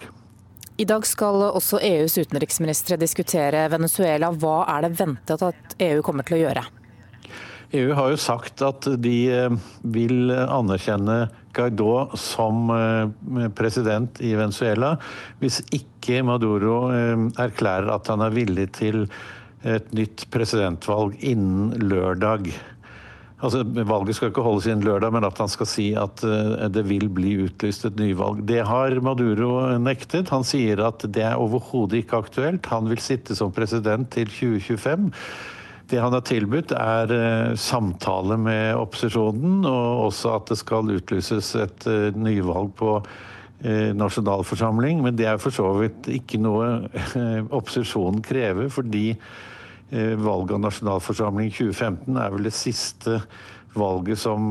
I 0.79 0.85
dag 0.87 1.03
skal 1.03 1.41
også 1.43 1.81
EUs 1.83 2.13
utenriksministre 2.21 2.95
diskutere 3.01 3.65
Venezuela. 3.67 4.29
Hva 4.31 4.61
er 4.77 4.85
det 4.85 4.93
ventet 4.95 5.41
at 5.43 5.73
EU 5.83 5.99
kommer 6.05 6.23
til 6.23 6.37
å 6.37 6.39
gjøre? 6.45 6.63
EU 7.75 7.89
har 7.97 8.13
jo 8.13 8.21
sagt 8.23 8.63
at 8.63 8.87
de 9.03 9.17
eh, 9.27 9.57
vil 9.91 10.31
anerkjenne 10.31 11.17
Guaidó 11.53 12.15
som 12.17 12.71
eh, 12.71 13.49
president 13.59 14.23
i 14.23 14.31
Venezuela 14.39 14.95
hvis 15.43 15.59
ikke 15.75 16.23
Maduro 16.25 16.79
eh, 16.95 17.27
erklærer 17.43 17.91
at 17.93 18.07
han 18.09 18.23
er 18.23 18.33
villig 18.39 18.69
til 18.79 19.03
et 19.67 19.91
nytt 19.91 20.29
presidentvalg 20.31 21.19
innen 21.19 21.75
lørdag. 21.91 22.47
Altså, 23.39 23.61
Valget 23.63 24.17
skal 24.17 24.33
ikke 24.33 24.43
holdes 24.43 24.65
innen 24.67 24.83
lørdag, 24.83 25.13
men 25.15 25.23
at 25.23 25.37
han 25.39 25.51
skal 25.51 25.69
si 25.69 25.85
at 25.95 26.19
det 26.75 26.81
vil 26.89 27.05
bli 27.07 27.37
utlyst 27.45 27.85
et 27.87 27.95
nyvalg. 27.95 28.41
Det 28.49 28.65
har 28.67 28.97
Maduro 28.99 29.77
nektet. 29.79 30.33
Han 30.33 30.43
sier 30.43 30.81
at 30.83 31.05
det 31.07 31.23
er 31.23 31.39
overhodet 31.39 32.01
ikke 32.01 32.19
aktuelt. 32.19 32.67
Han 32.73 32.91
vil 32.91 32.99
sitte 32.99 33.37
som 33.39 33.53
president 33.55 34.11
til 34.11 34.27
2025. 34.27 35.07
Det 35.89 35.97
han 35.97 36.13
har 36.13 36.21
tilbudt, 36.25 36.73
er 36.77 37.11
eh, 37.13 37.55
samtale 37.57 38.37
med 38.37 38.77
opposisjonen, 38.77 39.63
og 39.65 40.05
også 40.09 40.35
at 40.37 40.51
det 40.51 40.59
skal 40.61 40.91
utlyses 40.93 41.49
et 41.57 41.87
eh, 41.89 42.09
nyvalg 42.13 42.75
på 42.77 42.91
eh, 42.99 43.89
nasjonalforsamling. 43.97 45.01
Men 45.05 45.17
det 45.17 45.25
er 45.31 45.41
for 45.41 45.55
så 45.55 45.71
vidt 45.79 46.11
ikke 46.13 46.41
noe 46.41 46.69
opposisjonen 47.57 48.21
krever, 48.25 48.69
fordi 48.73 49.07
valget 49.91 50.55
av 50.55 50.61
nasjonalforsamling 50.63 51.49
2015 51.53 52.19
er 52.21 52.33
vel 52.33 52.45
det 52.45 52.53
siste 52.53 53.19
valget 53.77 54.21
som 54.21 54.49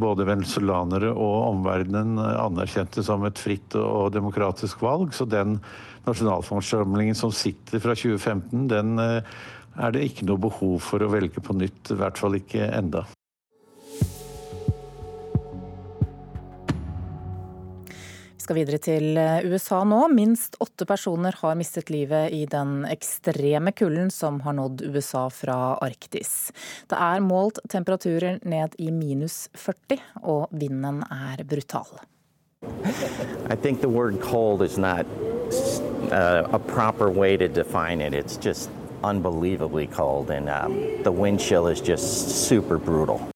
både 0.00 0.26
venezuelanere 0.28 1.10
og 1.10 1.36
omverdenen 1.48 2.18
anerkjente 2.18 3.02
som 3.06 3.24
et 3.26 3.38
fritt 3.38 3.74
og 3.78 4.12
demokratisk 4.14 4.82
valg. 4.82 5.14
Så 5.14 5.26
den 5.30 5.58
nasjonalforsamlingen 6.06 7.18
som 7.18 7.34
sitter 7.34 7.82
fra 7.82 7.96
2015, 7.98 8.68
den 8.70 8.94
er 8.98 9.94
det 9.94 10.06
ikke 10.06 10.26
noe 10.28 10.42
behov 10.46 10.78
for 10.86 11.02
å 11.02 11.10
velge 11.12 11.42
på 11.42 11.56
nytt. 11.58 11.94
I 11.94 11.98
hvert 11.98 12.20
fall 12.20 12.38
ikke 12.38 12.70
enda. 12.70 13.06
Skal 18.44 18.58
videre 18.58 18.80
til 18.82 19.18
eh, 19.20 19.44
USA 19.48 19.80
nå. 19.88 20.04
Minst 20.12 20.58
åtte 20.62 20.86
personer 20.88 21.36
har 21.40 21.56
mistet 21.58 21.90
livet 21.92 22.32
i 22.34 22.44
den 22.50 22.84
ekstreme 22.90 23.72
kulden 23.76 24.10
som 24.12 24.40
har 24.44 24.56
nådd 24.58 24.84
USA 24.86 25.26
fra 25.32 25.76
Arktis. 25.84 26.52
Det 26.90 26.98
er 27.00 27.24
målt 27.24 27.62
temperaturer 27.72 28.40
ned 28.44 28.76
i 28.78 28.90
minus 28.92 29.48
40, 29.56 30.00
og 30.22 30.48
vinden 30.52 31.02
er 31.10 31.44
brutal. 31.48 31.88
I 33.50 33.56
think 33.56 33.80
the 33.80 33.88
word 33.88 34.20
cold 34.20 34.62
is 34.62 34.78
not 34.78 35.06
uh, 36.10 36.48
a 36.52 36.58
proper 36.58 37.10
way 37.10 37.36
to 37.36 37.48
define 37.48 38.00
it. 38.00 38.14
It's 38.14 38.36
just 38.36 38.70
unbelievably 39.02 39.88
cold, 39.88 40.30
and 40.30 40.48
um, 40.48 41.02
the 41.02 41.12
wind 41.12 41.40
chill 41.40 41.66
is 41.66 41.80
just 41.80 42.46
super 42.48 42.78
brutal. 42.78 43.33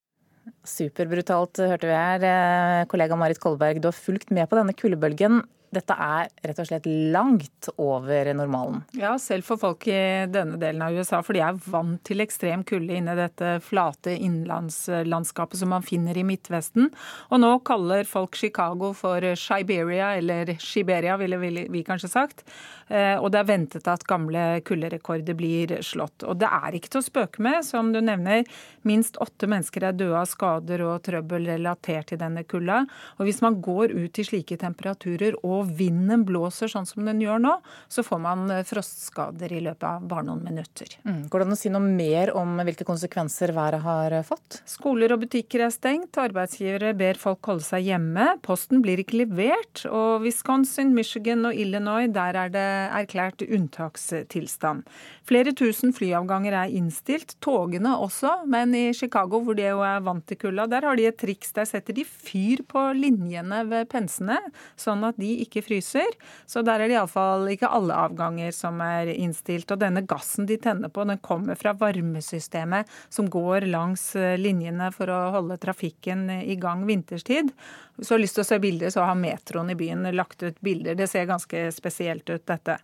Superbrutalt, 0.68 1.62
hørte 1.64 1.88
vi 1.88 1.96
her. 1.96 2.26
Eh, 2.28 2.86
kollega 2.90 3.16
Marit 3.18 3.40
Kolberg, 3.42 3.80
du 3.82 3.88
har 3.90 3.96
fulgt 3.96 4.30
med 4.34 4.48
på 4.50 4.58
denne 4.58 4.76
kuldebølgen 4.76 5.42
dette 5.74 5.94
er 6.00 6.28
rett 6.48 6.60
og 6.62 6.68
slett 6.68 6.86
langt 7.12 7.68
over 7.76 8.30
normalen. 8.36 8.82
Ja, 8.96 9.14
selv 9.20 9.44
for 9.48 9.60
folk 9.60 9.84
i 9.90 10.26
denne 10.32 10.56
delen 10.60 10.82
av 10.84 10.96
USA, 10.96 11.20
for 11.24 11.36
de 11.36 11.42
er 11.44 11.58
vant 11.68 12.00
til 12.08 12.24
ekstrem 12.24 12.64
kulde 12.68 12.96
inne 12.96 13.14
i 13.14 13.20
dette 13.20 13.58
flate 13.64 14.14
innlandslandskapet 14.16 15.60
som 15.60 15.72
man 15.74 15.84
finner 15.84 16.16
i 16.16 16.24
Midtvesten. 16.26 16.88
Og 17.28 17.42
nå 17.42 17.52
kaller 17.68 18.08
folk 18.08 18.38
Chicago 18.38 18.94
for 18.96 19.24
Siberia, 19.38 20.14
eller 20.16 20.56
Siberia, 20.62 21.18
ville 21.20 21.40
vi 21.40 21.84
kanskje 21.86 22.12
sagt. 22.12 22.46
Eh, 22.88 23.16
og 23.20 23.30
det 23.32 23.42
er 23.42 23.48
ventet 23.48 23.88
at 23.90 24.04
gamle 24.08 24.60
kulderekorder 24.66 25.36
blir 25.38 25.76
slått. 25.84 26.24
Og 26.24 26.38
det 26.40 26.48
er 26.48 26.76
ikke 26.76 26.92
til 26.94 27.02
å 27.02 27.06
spøke 27.06 27.44
med, 27.44 27.60
som 27.66 27.92
du 27.92 28.00
nevner. 28.04 28.46
Minst 28.88 29.18
åtte 29.22 29.48
mennesker 29.50 29.88
er 29.88 29.96
døde 29.96 30.18
av 30.18 30.28
skader 30.30 30.84
og 30.86 31.02
trøbbel 31.06 31.48
relatert 31.52 32.10
til 32.12 32.20
denne 32.20 32.44
kulda. 32.48 32.84
Og 33.18 33.28
hvis 33.28 33.42
man 33.44 33.60
går 33.64 33.92
ut 33.96 34.20
i 34.20 34.26
slike 34.26 34.58
temperaturer 34.60 35.36
og 35.44 35.72
vinden 35.78 36.24
blåser 36.28 36.70
sånn 36.72 36.88
som 36.88 37.04
den 37.08 37.22
gjør 37.22 37.42
nå, 37.44 37.54
så 37.92 38.04
får 38.06 38.22
man 38.24 38.46
eh, 38.54 38.64
frostskader 38.68 39.52
i 39.52 39.62
løpet 39.64 39.88
av 39.88 40.08
bare 40.08 40.28
noen 40.30 40.44
minutter. 40.46 40.98
Mm. 41.04 41.26
Går 41.28 41.44
det 41.44 41.48
an 41.48 41.56
å 41.56 41.60
si 41.60 41.72
noe 41.72 41.84
mer 41.84 42.32
om 42.36 42.56
hvilke 42.64 42.86
konsekvenser 42.88 43.52
været 43.56 43.84
har 43.84 44.16
eh, 44.16 44.26
fått? 44.26 44.62
Skoler 44.68 45.14
og 45.14 45.24
butikker 45.26 45.66
er 45.66 45.74
stengt, 45.74 46.16
arbeidsgivere 46.20 46.94
ber 46.98 47.20
folk 47.20 47.52
holde 47.52 47.66
seg 47.66 47.90
hjemme. 47.90 48.30
Posten 48.44 48.82
blir 48.84 49.02
ikke 49.02 49.22
levert, 49.22 49.84
og 49.90 50.24
Wisconsin, 50.24 50.94
Michigan 50.96 51.44
og 51.48 51.56
Illinois, 51.58 52.08
der 52.12 52.38
er 52.46 52.52
det 52.54 52.66
erklært 52.98 53.42
unntakstilstand. 53.44 54.86
Flere 55.28 55.52
tusen 55.56 55.92
flyavganger 55.96 56.54
er 56.62 56.74
innstilt, 56.74 57.34
togene 57.44 57.94
også, 57.98 58.44
men 58.50 58.74
i 58.76 58.86
Chicago, 58.96 59.40
hvor 59.44 59.58
de 59.58 59.66
jo 59.66 59.82
er 59.86 60.04
vant 60.06 60.24
til 60.28 60.38
kulda, 60.40 60.68
der 60.70 60.86
har 60.88 60.98
de 60.98 61.08
et 61.10 61.18
triks. 61.20 61.52
Der 61.56 61.68
setter 61.68 61.96
de 61.96 62.04
fyr 62.08 62.62
på 62.68 62.84
linjene 62.96 63.64
ved 63.68 63.88
pensene, 63.92 64.38
sånn 64.78 65.04
at 65.08 65.18
de 65.20 65.32
ikke 65.44 65.64
fryser. 65.66 66.16
Så 66.48 66.62
der 66.66 66.82
er 66.82 66.90
det 66.90 66.98
iallfall 66.98 67.48
ikke 67.52 67.70
alle 67.72 67.96
avganger 68.06 68.54
som 68.56 68.80
er 68.84 69.12
innstilt. 69.14 69.70
Og 69.74 69.82
denne 69.82 70.04
gassen 70.08 70.48
de 70.48 70.58
tenner 70.62 70.92
på, 70.92 71.06
den 71.08 71.20
kommer 71.24 71.58
fra 71.58 71.74
varmesystemet 71.78 72.88
som 73.12 73.28
går 73.32 73.68
langs 73.68 74.10
linjene 74.38 74.90
for 74.94 75.10
å 75.12 75.20
holde 75.38 75.58
trafikken 75.60 76.28
i 76.38 76.56
gang 76.60 76.86
vinterstid. 76.88 77.52
Hvis 77.98 78.12
du 78.12 78.14
har 78.14 78.20
lyst 78.22 78.36
til 78.38 78.44
å 78.44 78.46
se 78.46 78.56
bilder, 78.62 78.92
så 78.94 79.02
har 79.08 79.16
metroen 79.18 79.72
i 79.72 79.76
byen 79.78 80.06
lagt 80.14 80.42
ut 80.44 80.60
bilder. 80.62 80.94
Det 80.94 81.08
ser 81.10 81.26
ganske 81.26 81.64
spesielt 81.74 82.30
ut, 82.30 82.44
dette. 82.46 82.76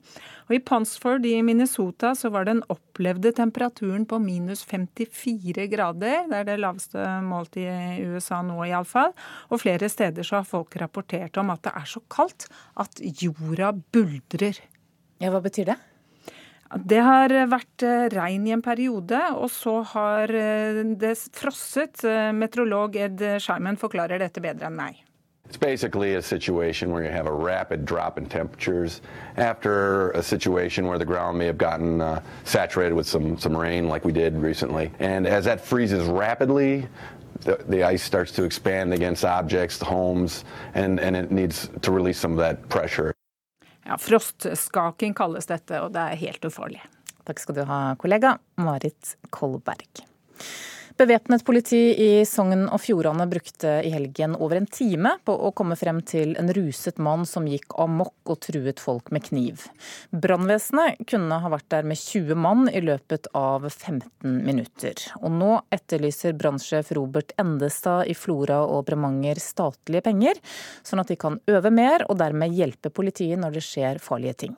Og 0.49 0.57
I 0.57 0.61
Ponsford 0.67 1.27
i 1.31 1.37
Minnesota 1.47 2.17
så 2.19 2.33
var 2.35 2.49
den 2.49 2.65
opplevde 2.73 3.31
temperaturen 3.39 4.09
på 4.11 4.19
minus 4.19 4.65
54 4.67 5.69
grader. 5.71 6.27
Det 6.33 6.41
er 6.41 6.51
det 6.51 6.59
laveste 6.65 7.07
målt 7.23 7.61
i 7.63 7.69
USA 8.11 8.43
nå, 8.43 8.59
iallfall. 8.67 9.15
Og 9.55 9.63
flere 9.63 9.87
steder 9.93 10.27
så 10.27 10.41
har 10.41 10.51
folk 10.51 10.75
rapportert 10.83 11.39
om 11.39 11.55
at 11.55 11.63
det 11.69 11.77
er 11.79 11.89
så 11.95 12.03
kaldt 12.11 12.49
at 12.83 12.99
jorda 13.23 13.71
buldrer. 13.95 14.59
Ja, 15.23 15.31
Hva 15.31 15.45
betyr 15.47 15.71
det? 15.71 15.83
Det 16.75 16.99
har 16.99 17.31
vært 17.47 17.85
eh, 17.87 18.09
regn 18.11 18.47
i 18.49 18.55
en 18.57 18.63
periode, 18.63 19.19
og 19.39 19.51
så 19.53 19.79
har 19.95 20.31
eh, 20.35 20.83
det 20.99 21.15
frosset. 21.37 22.03
Eh, 22.03 22.33
meteorolog 22.35 22.97
Ed 22.99 23.23
Scheimen 23.39 23.79
forklarer 23.79 24.19
dette 24.19 24.43
bedre 24.43 24.67
enn 24.71 24.79
meg. 24.79 25.03
It's 25.47 25.59
basically 25.59 26.15
a 26.15 26.23
situation 26.23 26.91
where 26.91 27.05
you 27.05 27.11
have 27.11 27.27
a 27.27 27.33
rapid 27.33 27.85
drop 27.85 28.19
in 28.19 28.27
temperatures 28.27 29.03
after 29.37 30.11
a 30.13 30.23
situation 30.23 30.87
where 30.89 30.99
the 30.99 31.05
ground 31.05 31.39
may 31.39 31.47
have 31.47 31.59
gotten 31.59 32.01
uh, 32.01 32.21
saturated 32.45 32.95
with 32.95 33.07
some, 33.07 33.39
some 33.39 33.57
rain, 33.57 33.87
like 33.87 34.05
we 34.05 34.13
did 34.13 34.37
recently. 34.39 34.91
And 34.99 35.27
as 35.27 35.45
that 35.45 35.61
freezes 35.61 36.09
rapidly, 36.09 36.89
the, 37.41 37.63
the 37.69 37.85
ice 37.85 38.03
starts 38.03 38.33
to 38.33 38.45
expand 38.45 38.95
against 38.95 39.25
objects, 39.25 39.81
homes, 39.81 40.45
and, 40.73 40.99
and 40.99 41.15
it 41.15 41.31
needs 41.31 41.71
to 41.83 41.93
release 41.93 42.19
some 42.19 42.33
of 42.33 42.39
that 42.39 42.69
pressure. 42.71 43.14
Ja, 43.85 43.99
Frostskaking 44.01 45.15
kalles 45.17 45.49
dette, 45.51 45.81
og 45.85 45.93
det 45.95 46.01
er 46.01 46.21
helt 46.23 46.47
ufarlig. 46.49 46.81
Takk 47.25 47.41
skal 47.41 47.57
du 47.59 47.63
ha, 47.69 47.81
kollega 48.01 48.37
Marit 48.61 49.17
Kolberg. 49.33 50.05
Bevæpnet 50.95 51.43
politi 51.43 51.79
i 51.99 52.11
Sogn 52.23 52.69
og 52.69 52.79
Fjordane 52.79 53.25
brukte 53.27 53.81
i 53.83 53.89
helgen 53.91 54.37
over 54.39 54.61
en 54.61 54.69
time 54.71 55.17
på 55.27 55.35
å 55.35 55.51
komme 55.51 55.75
frem 55.75 55.99
til 56.07 56.37
en 56.39 56.53
ruset 56.55 57.01
mann 57.03 57.25
som 57.27 57.49
gikk 57.51 57.75
amok 57.83 58.31
og 58.31 58.39
truet 58.47 58.79
folk 58.79 59.11
med 59.11 59.25
kniv. 59.27 59.65
Brannvesenet 60.15 61.03
kunne 61.11 61.41
ha 61.43 61.51
vært 61.51 61.67
der 61.75 61.91
med 61.91 61.99
20 61.99 62.39
mann 62.39 62.71
i 62.71 62.85
løpet 62.85 63.27
av 63.35 63.67
15 63.73 64.39
minutter. 64.47 65.03
Og 65.19 65.35
nå 65.35 65.51
etterlyser 65.75 66.39
brannsjef 66.39 66.95
Robert 66.95 67.35
Endestad 67.43 68.07
i 68.07 68.15
Flora 68.15 68.63
og 68.63 68.87
Bremanger 68.87 69.43
statlige 69.43 70.07
penger, 70.07 70.39
sånn 70.87 71.03
at 71.03 71.11
de 71.11 71.19
kan 71.19 71.43
øve 71.51 71.75
mer 71.75 72.07
og 72.07 72.23
dermed 72.23 72.55
hjelpe 72.55 72.95
politiet 72.95 73.43
når 73.43 73.59
det 73.59 73.67
skjer 73.67 73.99
farlige 73.99 74.45
ting. 74.47 74.55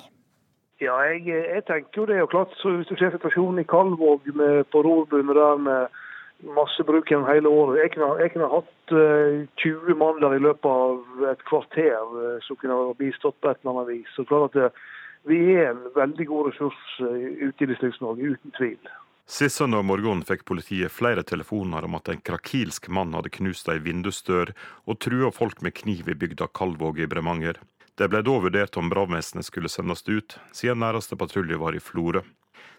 Ja, 0.85 1.01
jeg, 1.09 1.25
jeg 1.33 1.65
tenker 1.65 2.03
jo 2.03 2.11
det 2.11 2.21
er 2.21 2.29
klart, 2.29 2.53
så 2.61 2.77
Hvis 2.77 2.91
du 2.93 2.99
ser 3.01 3.15
situasjonen 3.15 3.63
i 3.63 3.71
Kalvåg 3.71 4.29
på 4.69 4.85
Rorbuen 4.85 5.33
der 5.33 5.63
med 5.65 6.03
masse 6.43 6.85
bruk 6.85 7.11
gjennom 7.11 7.29
hele 7.29 7.49
året. 7.49 7.81
Jeg 7.83 7.93
kunne, 7.95 8.11
jeg 8.21 8.33
kunne 8.35 8.51
hatt 8.53 8.93
uh, 8.93 9.01
eh, 9.01 9.49
20 9.63 9.97
mann 10.01 10.21
der 10.21 10.37
i 10.37 10.43
løpet 10.43 10.69
av 10.69 11.25
et 11.33 11.43
kvarter 11.49 12.13
uh, 12.13 12.37
som 12.45 12.59
kunne 12.61 12.77
ha 12.77 12.93
bistått 12.99 13.39
på 13.41 13.51
et 13.51 13.61
eller 13.63 13.73
annet 13.73 13.91
vis. 13.95 14.13
Så 14.17 14.27
klart 14.29 14.57
at 14.57 14.69
eh, 14.69 14.85
Vi 15.27 15.41
er 15.59 15.73
en 15.73 15.89
veldig 15.97 16.27
god 16.29 16.53
ressurs 16.53 16.83
uh, 17.03 17.09
ute 17.43 17.65
i 17.65 17.67
Distrikts-Norge, 17.73 18.37
uten 18.37 18.53
tvil. 18.55 18.93
Sist 19.27 19.59
søndag 19.59 19.83
morgen 19.83 20.21
fikk 20.23 20.45
politiet 20.47 20.93
flere 20.95 21.25
telefoner 21.27 21.83
om 21.89 21.97
at 21.99 22.13
en 22.13 22.21
krakilsk 22.23 22.87
mann 22.95 23.17
hadde 23.17 23.33
knust 23.35 23.67
ei 23.73 23.81
vindusdør 23.83 24.53
og 24.87 25.01
trua 25.03 25.33
folk 25.35 25.65
med 25.67 25.75
kniv 25.75 26.13
i 26.13 26.15
bygda 26.15 26.47
Kalvåg 26.55 27.01
i 27.03 27.09
Bremanger. 27.11 27.59
Det 27.99 28.07
ble 28.13 28.21
da 28.23 28.37
vurdert 28.39 28.79
om 28.79 28.93
brannvesenet 28.93 29.49
skulle 29.49 29.73
sendes 29.73 30.07
ut, 30.07 30.39
siden 30.55 30.79
næreste 30.85 31.19
patrulje 31.19 31.59
var 31.59 31.75
i 31.75 31.83
Florø. 31.83 32.23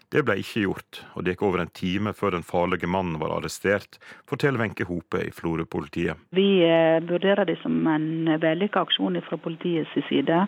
Det 0.08 0.22
ble 0.24 0.38
ikke 0.40 0.62
gjort, 0.62 1.02
og 1.12 1.24
det 1.24 1.34
gikk 1.34 1.42
over 1.44 1.60
en 1.60 1.74
time 1.76 2.14
før 2.16 2.32
den 2.38 2.46
farlige 2.46 2.88
mannen 2.88 3.18
var 3.20 3.34
arrestert, 3.34 3.98
forteller 4.28 4.62
Wenche 4.62 4.86
Hope 4.88 5.20
i 5.20 5.32
Florø-politiet. 5.36 6.16
Vi 6.32 6.62
eh, 6.64 6.96
vurderer 7.04 7.44
det 7.44 7.58
som 7.60 7.74
en 7.92 8.30
vellykka 8.40 8.86
aksjon 8.86 9.18
fra 9.26 9.36
politiets 9.36 9.92
side. 10.08 10.38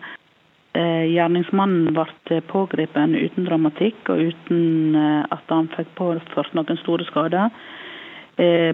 Eh, 0.73 1.03
gjerningsmannen 1.11 1.91
ble 1.93 2.39
pågrepet 2.49 3.13
uten 3.13 3.45
dramatikk 3.45 4.09
og 4.09 4.31
uten 4.31 4.97
eh, 4.97 5.29
at 5.29 5.53
han 5.53 5.69
fikk 5.75 5.93
påført 5.99 6.57
noen 6.57 6.81
store 6.81 7.05
skader. 7.11 7.53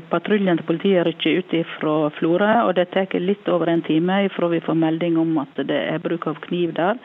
Patruljen 0.07 0.55
til 0.55 0.67
politiet 0.69 1.03
rykker 1.03 1.41
ut 1.41 1.53
fra 1.73 1.95
Florø, 2.15 2.51
og 2.69 2.75
det 2.77 2.85
tar 2.93 3.11
litt 3.19 3.49
over 3.51 3.67
en 3.67 3.81
time 3.83 4.21
fra 4.31 4.47
vi 4.53 4.61
får 4.63 4.77
melding 4.79 5.17
om 5.19 5.33
at 5.41 5.59
det 5.67 5.81
er 5.89 5.99
bruk 5.99 6.29
av 6.29 6.39
kniv 6.45 6.71
der, 6.77 7.01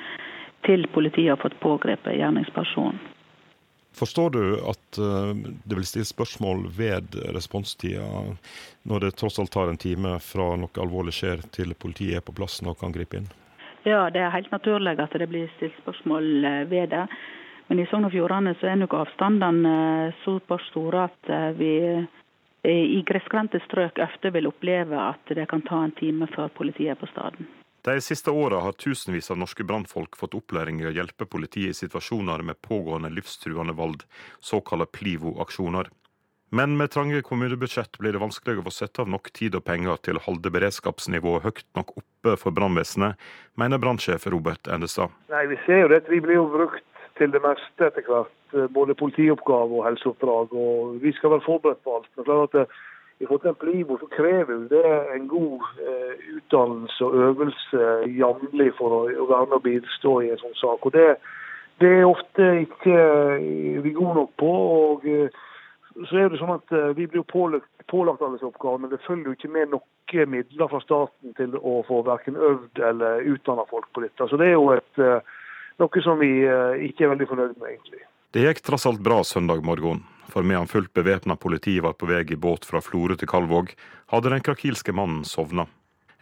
til 0.69 0.87
politiet 0.95 1.33
har 1.33 1.41
fått 1.43 1.59
pågrepet 1.65 2.21
gjerningspersonen. 2.21 3.01
Forstår 3.93 4.31
du 4.35 4.43
at 4.71 4.97
det 4.97 5.77
vil 5.77 5.85
stille 5.87 6.09
spørsmål 6.09 6.65
ved 6.79 7.13
responstida, 7.37 8.07
når 8.89 9.05
det 9.05 9.11
tross 9.21 9.37
alt 9.39 9.53
tar 9.53 9.69
en 9.69 9.81
time 9.81 10.17
fra 10.25 10.47
noe 10.57 10.81
alvorlig 10.81 11.13
skjer 11.19 11.45
til 11.53 11.77
politiet 11.77 12.23
er 12.23 12.25
på 12.25 12.35
plassen 12.37 12.73
og 12.73 12.81
kan 12.81 12.95
gripe 12.95 13.21
inn? 13.21 13.29
Ja, 13.83 14.11
det 14.11 14.21
er 14.23 14.31
helt 14.31 14.51
naturlig 14.53 14.95
at 15.03 15.15
det 15.19 15.27
blir 15.31 15.51
stilt 15.57 15.75
spørsmål 15.83 16.45
eh, 16.45 16.65
ved 16.71 16.93
det. 16.95 17.07
Men 17.67 17.81
i 17.83 17.87
Sogn 17.91 18.07
og 18.07 18.13
Fjordane 18.15 18.55
er 18.55 18.77
nok 18.79 18.95
avstandene 18.95 19.73
eh, 20.09 20.21
såpass 20.23 20.69
store 20.71 21.09
at 21.09 21.31
eh, 21.31 21.49
vi 21.59 21.73
i 22.63 23.01
gressgrendte 23.03 23.59
strøk 23.65 23.97
ofte 23.99 24.31
vil 24.31 24.47
oppleve 24.47 24.95
at 24.95 25.33
det 25.35 25.49
kan 25.51 25.65
ta 25.67 25.81
en 25.83 25.95
time 25.99 26.29
før 26.31 26.53
politiet 26.55 26.95
er 26.95 27.01
på 27.01 27.09
stedet. 27.11 27.49
De 27.83 28.01
siste 28.01 28.31
åra 28.31 28.61
har 28.63 28.73
tusenvis 28.79 29.31
av 29.31 29.41
norske 29.43 29.65
brannfolk 29.67 30.15
fått 30.17 30.37
opplæring 30.39 30.79
i 30.81 30.87
å 30.87 30.93
hjelpe 30.95 31.27
politiet 31.27 31.75
i 31.75 31.79
situasjoner 31.81 32.45
med 32.47 32.61
pågående 32.63 33.11
livstruende 33.11 33.75
vold, 33.75 34.05
såkalte 34.39 34.87
PLIVO-aksjoner. 34.99 35.91
Men 36.55 36.77
med 36.79 36.93
trange 36.95 37.23
kommunebudsjett 37.27 37.99
blir 37.99 38.15
det 38.15 38.21
vanskelig 38.23 38.61
å 38.61 38.67
få 38.69 38.75
satt 38.77 39.01
av 39.03 39.11
nok 39.11 39.33
tid 39.35 39.57
og 39.59 39.65
penger 39.67 39.99
til 40.07 40.21
å 40.21 40.23
holde 40.29 40.53
beredskapsnivået 40.55 41.43
høyt 41.49 41.65
nok 41.75 41.91
oppe 41.97 42.37
for 42.39 42.55
brannvesenet, 42.55 43.19
mener 43.59 43.83
brannsjef 43.83 44.29
Robert 44.31 44.71
Endestad. 44.71 45.11
Nei, 45.33 45.47
Vi 45.51 45.59
ser 45.67 45.83
jo 45.83 45.91
det. 45.91 46.05
Vi 46.13 46.21
blir 46.21 46.39
jo 46.39 46.47
brukt 46.53 46.87
til 47.19 47.35
det 47.35 47.43
meste 47.43 47.89
etter 47.89 48.07
hvert. 48.07 48.31
Både 48.71 48.95
politioppgave 48.95 49.81
og 49.81 49.87
helseoppdrag. 49.89 50.53
og 50.53 51.01
Vi 51.03 51.13
skal 51.19 51.35
være 51.35 51.47
forberedt 51.49 51.83
på 51.83 51.97
alt. 51.97 52.11
Men 52.15 52.31
klart 52.31 52.55
at 52.55 52.79
i 53.23 53.49
en 53.49 53.55
Plivo 53.55 53.99
så 53.99 54.07
krever 54.11 54.67
det 54.71 55.15
en 55.15 55.29
god 55.29 55.63
eh, 55.79 56.15
utdannelse 56.37 57.05
og 57.05 57.15
øvelse 57.15 57.85
jevnlig 58.19 58.73
for 58.79 58.97
å, 58.97 59.01
å 59.07 59.29
være 59.31 59.47
med 59.47 59.59
og 59.61 59.63
bistå 59.67 60.17
i 60.25 60.33
en 60.35 60.41
sånn 60.41 60.59
sak. 60.59 60.87
Og 60.87 60.95
det, 60.97 61.07
det 61.83 61.93
er 62.01 62.09
ofte 62.09 62.49
ikke 62.65 62.99
eh, 63.39 63.79
vi 63.85 63.95
gode 63.95 64.19
nok 64.19 64.35
på. 64.43 64.51
og 64.51 65.07
eh, 65.07 65.43
så 66.09 66.19
er 66.19 66.33
det 66.33 66.41
sånn 66.41 66.55
at 66.57 66.75
eh, 66.75 66.91
Vi 66.99 67.07
blir 67.11 67.25
pålagt, 67.29 67.69
pålagt 67.91 68.23
alle 68.23 68.41
disse 68.41 68.49
oppgavene, 68.51 68.87
men 68.87 68.95
det 68.95 69.03
følger 69.07 69.31
jo 69.31 69.39
ikke 69.39 69.55
med 69.55 69.75
noe 69.77 70.27
midler 70.29 70.69
fra 70.69 70.83
staten 70.83 71.33
til 71.39 71.55
å 71.57 71.79
få 71.89 72.03
verken 72.05 72.37
øvd 72.37 72.83
eller 72.85 73.23
utdanna 73.33 73.65
folk 73.71 73.87
på 73.95 74.03
dette. 74.05 74.27
Så 74.29 74.37
Det 74.37 74.51
er 74.51 74.59
jo 74.59 74.67
et, 74.75 74.99
noe 75.81 76.03
som 76.05 76.21
vi 76.21 76.35
ikke 76.85 77.07
er 77.07 77.15
veldig 77.15 77.29
fornøyd 77.31 77.55
med, 77.55 77.71
egentlig. 77.71 78.03
Det 78.37 78.45
gikk 78.45 78.61
tross 78.67 78.85
alt 78.91 79.01
bra 79.01 79.23
søndag 79.25 79.65
morgen. 79.65 80.03
For 80.33 80.43
medan 80.43 80.67
fullt 80.67 80.95
bevæpna 80.97 81.37
politi 81.37 81.77
var 81.85 81.93
på 81.93 82.09
vei 82.09 82.25
i 82.25 82.37
båt 82.41 82.65
fra 82.65 82.81
Florø 82.81 83.19
til 83.21 83.29
Kalvåg, 83.29 83.75
hadde 84.09 84.31
den 84.33 84.41
krakilske 84.41 84.95
mannen 84.97 85.27
sovna. 85.29 85.67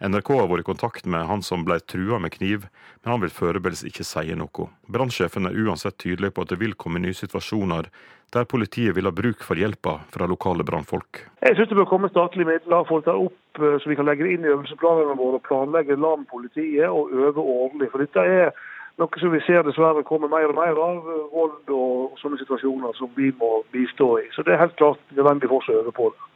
NRK 0.01 0.31
har 0.33 0.47
vært 0.49 0.63
i 0.63 0.67
kontakt 0.67 1.05
med 1.05 1.27
han 1.29 1.43
som 1.45 1.61
ble 1.63 1.77
trua 1.79 2.17
med 2.19 2.33
kniv, 2.33 2.65
men 3.03 3.11
han 3.13 3.21
vil 3.21 3.31
foreløpig 3.31 3.85
ikke 3.87 4.03
si 4.03 4.33
noe. 4.35 4.65
Brannsjefen 4.91 5.47
er 5.47 5.59
uansett 5.63 5.99
tydelig 6.01 6.33
på 6.33 6.43
at 6.43 6.51
det 6.51 6.57
vil 6.59 6.73
komme 6.73 6.99
nye 6.99 7.15
situasjoner 7.15 7.87
der 8.33 8.47
politiet 8.47 8.95
vil 8.97 9.07
ha 9.07 9.13
bruk 9.15 9.43
for 9.45 9.59
hjelpa 9.59 9.99
fra 10.11 10.27
lokale 10.27 10.65
brannfolk. 10.67 11.21
Jeg 11.43 11.55
synes 11.55 11.69
det 11.69 11.77
bør 11.77 11.89
komme 11.93 12.09
statlige 12.11 12.49
midler 12.49 12.83
for 12.89 12.99
å 12.99 13.05
ta 13.05 13.15
opp 13.15 13.59
eh, 13.59 13.77
så 13.79 13.91
vi 13.91 13.97
kan 13.99 14.07
legge 14.07 14.27
det 14.27 14.35
inn 14.35 14.47
i 14.47 14.51
øvelsesplanene 14.51 15.15
våre 15.19 15.39
og 15.39 15.47
planlegge 15.47 15.99
land 15.99 16.27
politiet 16.31 16.87
og 16.87 17.11
øve 17.11 17.43
årlig. 17.43 17.91
For 17.91 18.03
dette 18.03 18.23
er 18.23 18.51
noe 18.99 19.21
som 19.21 19.31
vi 19.31 19.39
ser 19.45 19.63
dessverre 19.67 20.03
kommer 20.07 20.31
mer 20.31 20.49
og 20.51 20.57
mer 20.57 20.75
av, 20.75 20.97
eh, 21.07 21.29
vold 21.31 21.71
og 21.75 22.17
sånne 22.19 22.39
situasjoner 22.41 22.97
som 22.97 23.11
vi 23.15 23.31
må 23.31 23.63
bistå 23.71 24.19
i. 24.19 24.27
Så 24.35 24.43
det 24.43 24.53
er 24.55 24.65
helt 24.65 24.75
klart 24.75 24.99
nødvendig 25.15 25.49
for 25.49 25.61
oss 25.61 25.69
å 25.71 25.79
øve 25.79 25.93
på 25.95 26.11
det. 26.11 26.27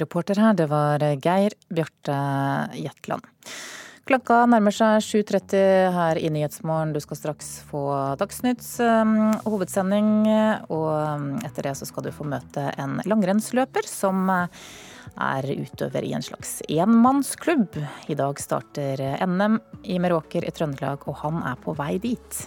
Reporter 0.00 0.40
her, 0.40 0.54
det 0.56 0.68
var 0.70 0.98
Geir 0.98 1.52
Bjarte 1.68 2.16
Jetland. 2.80 3.28
Klokka 4.08 4.46
nærmer 4.50 4.74
seg 4.74 4.98
7.30 5.04 5.92
her 5.94 6.18
i 6.18 6.30
Nyhetsmorgen. 6.32 6.94
Du 6.94 6.98
skal 6.98 7.16
straks 7.20 7.50
få 7.68 7.82
Dagsnytts 8.18 8.80
um, 8.80 9.30
hovedsending. 9.44 10.26
Og 10.74 11.44
etter 11.46 11.68
det 11.68 11.76
så 11.78 11.86
skal 11.86 12.08
du 12.08 12.10
få 12.10 12.26
møte 12.26 12.72
en 12.82 12.98
langrennsløper 13.06 13.86
som 13.86 14.32
er 15.18 15.48
utøver 15.52 16.06
i 16.06 16.14
en 16.16 16.24
slags 16.24 16.60
enmannsklubb. 16.68 17.78
I 18.08 18.16
dag 18.18 18.40
starter 18.42 19.02
NM 19.26 19.60
i 19.84 20.00
Meråker 20.02 20.46
i 20.46 20.54
Trøndelag, 20.54 21.06
og 21.08 21.22
han 21.24 21.40
er 21.46 21.60
på 21.62 21.76
vei 21.78 21.96
dit. 22.02 22.42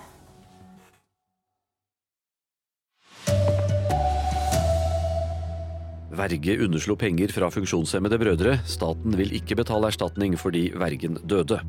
Verge 6.15 6.55
underslo 6.63 6.95
penger 6.95 7.33
fra 7.35 7.49
funksjonshemmede 7.51 8.19
brødre. 8.21 8.59
Staten 8.69 9.17
vil 9.19 9.33
ikke 9.35 9.57
betale 9.59 9.91
erstatning 9.91 10.37
fordi 10.39 10.69
vergen 10.79 11.19
døde. 11.27 11.59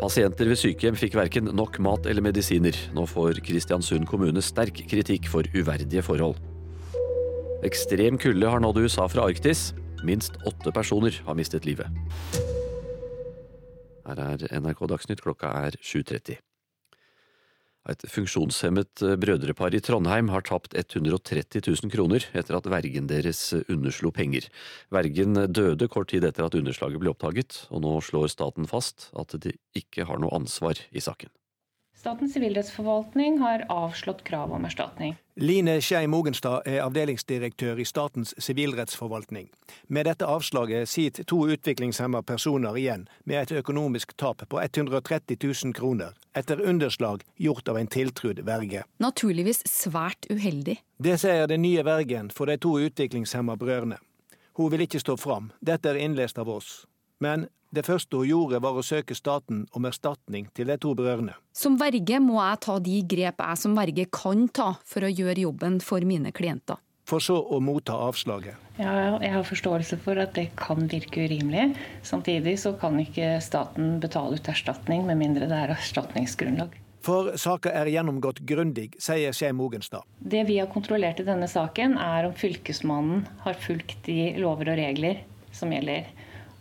Pasienter 0.00 0.50
ved 0.50 0.58
sykehjem 0.60 0.98
fikk 0.98 1.14
verken 1.16 1.48
nok 1.56 1.78
mat 1.80 2.08
eller 2.10 2.24
medisiner. 2.24 2.76
Nå 2.96 3.06
får 3.08 3.40
Kristiansund 3.46 4.08
kommune 4.10 4.42
sterk 4.44 4.82
kritikk 4.90 5.30
for 5.32 5.46
uverdige 5.56 6.04
forhold. 6.04 6.36
Ekstrem 7.66 8.14
kulde 8.22 8.46
har 8.46 8.60
nådd 8.62 8.78
USA 8.84 9.08
fra 9.10 9.24
Arktis. 9.26 9.72
Minst 10.06 10.36
åtte 10.46 10.70
personer 10.70 11.16
har 11.26 11.34
mistet 11.34 11.64
livet. 11.66 11.90
Her 14.06 14.20
er 14.22 14.44
NRK 14.60 14.84
Dagsnytt, 14.92 15.22
klokka 15.24 15.50
er 15.66 15.74
7.30. 15.82 16.36
Et 17.90 18.04
funksjonshemmet 18.10 19.02
eh, 19.02 19.16
brødrepar 19.18 19.74
i 19.74 19.80
Trondheim 19.82 20.30
har 20.30 20.46
tapt 20.46 20.76
130 20.78 21.64
000 21.66 21.90
kroner 21.90 22.28
etter 22.38 22.58
at 22.58 22.68
vergen 22.70 23.10
deres 23.10 23.42
underslo 23.66 24.12
penger. 24.14 24.46
Vergen 24.94 25.34
døde 25.50 25.90
kort 25.90 26.12
tid 26.14 26.26
etter 26.26 26.46
at 26.46 26.54
underslaget 26.58 27.02
ble 27.02 27.10
oppdaget, 27.14 27.64
og 27.74 27.82
nå 27.82 27.96
slår 27.98 28.30
staten 28.30 28.70
fast 28.70 29.08
at 29.18 29.34
de 29.42 29.56
ikke 29.74 30.06
har 30.06 30.22
noe 30.22 30.34
ansvar 30.38 30.78
i 30.94 31.02
saken. 31.02 31.34
Statens 32.06 32.32
sivilrettsforvaltning 32.32 33.38
har 33.38 33.64
avslått 33.68 34.24
krav 34.24 34.52
om 34.52 34.64
erstatning. 34.64 35.16
Line 35.34 35.80
Skei 35.82 36.06
Mogenstad 36.06 36.62
er 36.70 36.84
avdelingsdirektør 36.84 37.80
i 37.82 37.86
Statens 37.88 38.30
sivilrettsforvaltning. 38.38 39.48
Med 39.90 40.06
dette 40.06 40.28
avslaget 40.30 40.86
sitter 40.86 41.26
to 41.26 41.40
utviklingshemma 41.50 42.20
personer 42.22 42.78
igjen 42.78 43.08
med 43.24 43.40
et 43.40 43.56
økonomisk 43.58 44.14
tap 44.14 44.46
på 44.46 44.62
130 44.62 45.34
000 45.42 45.74
kroner, 45.74 46.14
etter 46.30 46.62
underslag 46.62 47.26
gjort 47.42 47.74
av 47.74 47.82
en 47.82 47.90
tiltrudd 47.90 48.44
verge. 48.46 48.86
Naturligvis 49.02 49.64
svært 49.66 50.30
uheldig. 50.30 50.78
Det 51.02 51.18
sier 51.18 51.50
den 51.50 51.66
nye 51.66 51.82
vergen 51.82 52.30
for 52.30 52.46
de 52.46 52.54
to 52.62 52.78
utviklingshemma 52.86 53.58
brødrene. 53.58 53.98
Hun 54.54 54.70
vil 54.70 54.86
ikke 54.86 55.02
stå 55.02 55.18
fram, 55.18 55.50
dette 55.58 55.90
er 55.90 55.98
innlest 56.06 56.38
av 56.38 56.54
oss. 56.54 56.84
Men 57.18 57.48
det 57.74 57.86
første 57.86 58.20
hun 58.20 58.28
gjorde, 58.28 58.60
var 58.62 58.78
å 58.78 58.84
søke 58.84 59.16
staten 59.16 59.64
om 59.76 59.86
erstatning 59.88 60.48
til 60.56 60.70
de 60.70 60.78
to 60.80 60.94
brødrene. 60.96 61.36
Som 61.56 61.78
verge 61.80 62.20
må 62.22 62.38
jeg 62.40 62.62
ta 62.66 62.78
de 62.82 63.00
grep 63.14 63.42
jeg 63.42 63.62
som 63.62 63.76
verge 63.78 64.06
kan 64.12 64.46
ta 64.48 64.74
for 64.86 65.06
å 65.06 65.12
gjøre 65.12 65.46
jobben 65.46 65.80
for 65.84 66.06
mine 66.06 66.32
klienter. 66.36 66.80
For 67.06 67.22
så 67.22 67.36
å 67.38 67.60
motta 67.62 67.94
avslaget. 68.08 68.58
Ja, 68.80 69.18
jeg 69.22 69.30
har 69.30 69.44
forståelse 69.46 69.98
for 70.02 70.18
at 70.18 70.34
det 70.34 70.48
kan 70.58 70.88
virke 70.90 71.28
urimelig. 71.28 71.76
Samtidig 72.02 72.56
så 72.58 72.74
kan 72.80 72.98
ikke 72.98 73.36
staten 73.44 74.00
betale 74.02 74.40
ut 74.40 74.50
erstatning 74.50 75.06
med 75.06 75.20
mindre 75.20 75.46
det 75.46 75.60
er 75.60 75.74
erstatningsgrunnlag. 75.76 76.74
For 77.06 77.36
saka 77.38 77.70
er 77.70 77.86
gjennomgått 77.92 78.40
grundig, 78.48 78.88
sier 78.98 79.34
Skei 79.36 79.52
Mogenstad. 79.54 80.02
Det 80.18 80.42
vi 80.48 80.58
har 80.58 80.66
kontrollert 80.72 81.20
i 81.22 81.26
denne 81.28 81.46
saken, 81.46 81.94
er 82.02 82.26
om 82.26 82.34
Fylkesmannen 82.34 83.22
har 83.44 83.58
fulgt 83.62 84.00
de 84.08 84.32
lover 84.42 84.72
og 84.72 84.80
regler 84.80 85.22
som 85.54 85.70
gjelder. 85.70 86.08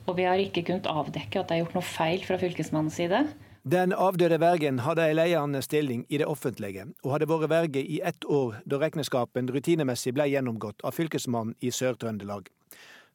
Og 0.05 0.17
vi 0.17 0.27
har 0.27 0.41
ikke 0.41 0.63
kunnet 0.67 0.87
avdekke 0.89 1.41
at 1.41 1.49
det 1.49 1.57
er 1.57 1.63
gjort 1.63 1.77
noe 1.79 1.87
feil 1.87 2.23
fra 2.25 2.37
Fylkesmannens 2.41 2.97
side. 2.99 3.25
Den 3.65 3.95
avdøde 3.97 4.37
vergen 4.37 4.83
hadde 4.85 5.07
ei 5.09 5.15
ledende 5.17 5.63
stilling 5.65 6.03
i 6.13 6.19
det 6.21 6.27
offentlige, 6.29 6.83
og 7.01 7.15
hadde 7.15 7.25
vært 7.31 7.49
verge 7.49 7.81
i 7.81 7.97
ett 8.05 8.27
år 8.29 8.59
da 8.69 8.77
regnskapen 8.83 9.49
rutinemessig 9.49 10.13
ble 10.13 10.27
gjennomgått 10.29 10.85
av 10.85 10.93
Fylkesmannen 10.93 11.57
i 11.65 11.71
Sør-Trøndelag. 11.73 12.51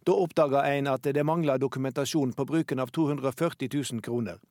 Da 0.03 0.17
oppdaga 0.19 0.65
en 0.73 0.91
at 0.91 1.07
det 1.07 1.23
mangla 1.23 1.55
dokumentasjon 1.63 2.33
på 2.35 2.49
bruken 2.51 2.83
av 2.83 2.91
240 2.91 3.71
000 3.71 4.03
kroner. 4.03 4.43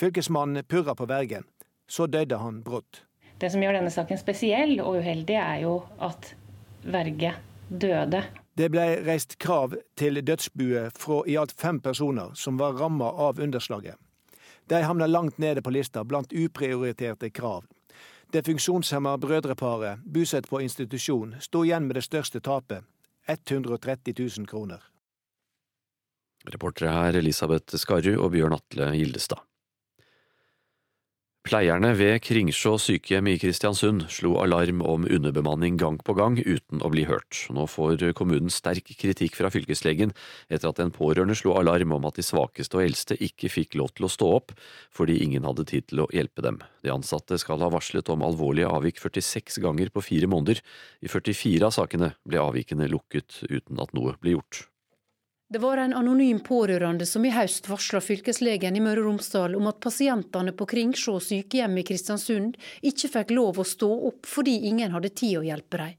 Fylkesmannen 0.00 0.64
purra 0.64 0.94
på 0.96 1.04
vergen. 1.10 1.44
Så 1.84 2.06
døde 2.06 2.38
han 2.40 2.62
brått. 2.64 3.02
Det 3.36 3.50
som 3.52 3.60
gjør 3.60 3.76
denne 3.76 3.92
saken 3.92 4.16
spesiell 4.16 4.78
og 4.80 5.02
uheldig, 5.02 5.36
er 5.36 5.64
jo 5.66 5.82
at 6.00 6.32
verge 6.86 7.34
døde 7.68 8.22
det 8.54 8.68
ble 8.68 8.84
reist 9.06 9.38
krav 9.40 9.74
til 9.96 10.20
dødsbue 10.20 10.88
fra 10.96 11.22
i 11.26 11.36
alt 11.40 11.52
fem 11.56 11.80
personer 11.80 12.34
som 12.36 12.58
var 12.60 12.76
ramma 12.76 13.08
av 13.26 13.40
underslaget. 13.40 13.96
De 14.68 14.82
havna 14.84 15.06
langt 15.06 15.38
nede 15.38 15.62
på 15.62 15.72
lista 15.72 16.04
blant 16.04 16.32
uprioriterte 16.32 17.30
krav. 17.30 17.64
Det 18.32 18.44
funksjonshemma 18.46 19.16
brødreparet, 19.20 20.04
bosatt 20.04 20.48
på 20.48 20.62
institusjon, 20.64 21.34
sto 21.40 21.64
igjen 21.64 21.88
med 21.88 21.98
det 21.98 22.04
største 22.06 22.40
tapet, 22.40 22.84
130 23.28 24.14
000 24.18 24.48
kroner. 24.48 24.80
Reportere 26.48 26.90
her 26.90 27.18
Elisabeth 27.20 27.76
Skarru 27.76 28.16
og 28.16 28.32
Bjørn 28.34 28.56
Atle 28.56 28.88
Gildestad. 28.96 29.44
Pleierne 31.42 31.88
ved 31.98 32.20
Kringsjå 32.22 32.76
sykehjem 32.78 33.26
i 33.32 33.34
Kristiansund 33.42 34.04
slo 34.14 34.36
alarm 34.38 34.78
om 34.86 35.08
underbemanning 35.10 35.74
gang 35.74 35.96
på 35.98 36.14
gang 36.14 36.36
uten 36.38 36.78
å 36.86 36.90
bli 36.92 37.02
hørt. 37.08 37.40
Nå 37.50 37.64
får 37.66 38.04
kommunen 38.14 38.52
sterk 38.54 38.92
kritikk 39.00 39.34
fra 39.40 39.50
fylkeslegen 39.50 40.14
etter 40.46 40.70
at 40.70 40.78
en 40.78 40.94
pårørende 40.94 41.34
slo 41.34 41.56
alarm 41.58 41.96
om 41.98 42.06
at 42.06 42.20
de 42.20 42.22
svakeste 42.22 42.78
og 42.78 42.84
eldste 42.84 43.18
ikke 43.18 43.50
fikk 43.50 43.74
lov 43.82 43.90
til 43.90 44.06
å 44.06 44.12
stå 44.14 44.30
opp 44.38 44.54
fordi 44.94 45.18
ingen 45.26 45.42
hadde 45.50 45.66
tid 45.66 45.90
til 45.90 46.06
å 46.06 46.10
hjelpe 46.14 46.46
dem. 46.46 46.62
De 46.86 46.94
ansatte 46.94 47.40
skal 47.42 47.58
ha 47.66 47.74
varslet 47.74 48.14
om 48.14 48.22
alvorlige 48.22 48.70
avvik 48.70 49.02
46 49.02 49.58
ganger 49.66 49.90
på 49.90 50.06
fire 50.12 50.30
måneder. 50.30 50.62
I 51.02 51.10
44 51.10 51.66
av 51.66 51.74
sakene 51.74 52.14
ble 52.22 52.38
avvikene 52.38 52.86
lukket 52.86 53.42
uten 53.50 53.82
at 53.82 53.90
noe 53.98 54.14
ble 54.22 54.38
gjort. 54.38 54.68
Det 55.52 55.58
var 55.58 55.76
en 55.76 55.92
anonym 55.94 56.40
pårørende 56.40 57.04
som 57.06 57.24
i 57.28 57.30
høst 57.30 57.66
varsla 57.68 58.00
fylkeslegen 58.00 58.76
i 58.78 58.80
Møre 58.80 59.02
og 59.02 59.10
Romsdal 59.10 59.52
om 59.58 59.66
at 59.68 59.82
pasientene 59.84 60.54
på 60.56 60.64
Kringsjå 60.70 61.18
sykehjem 61.20 61.74
i 61.76 61.84
Kristiansund 61.84 62.56
ikke 62.90 63.10
fikk 63.18 63.34
lov 63.36 63.60
å 63.60 63.66
stå 63.68 63.90
opp 64.08 64.30
fordi 64.32 64.54
ingen 64.70 64.96
hadde 64.96 65.10
tid 65.12 65.42
å 65.42 65.44
hjelpe 65.44 65.82
dem. 65.82 65.92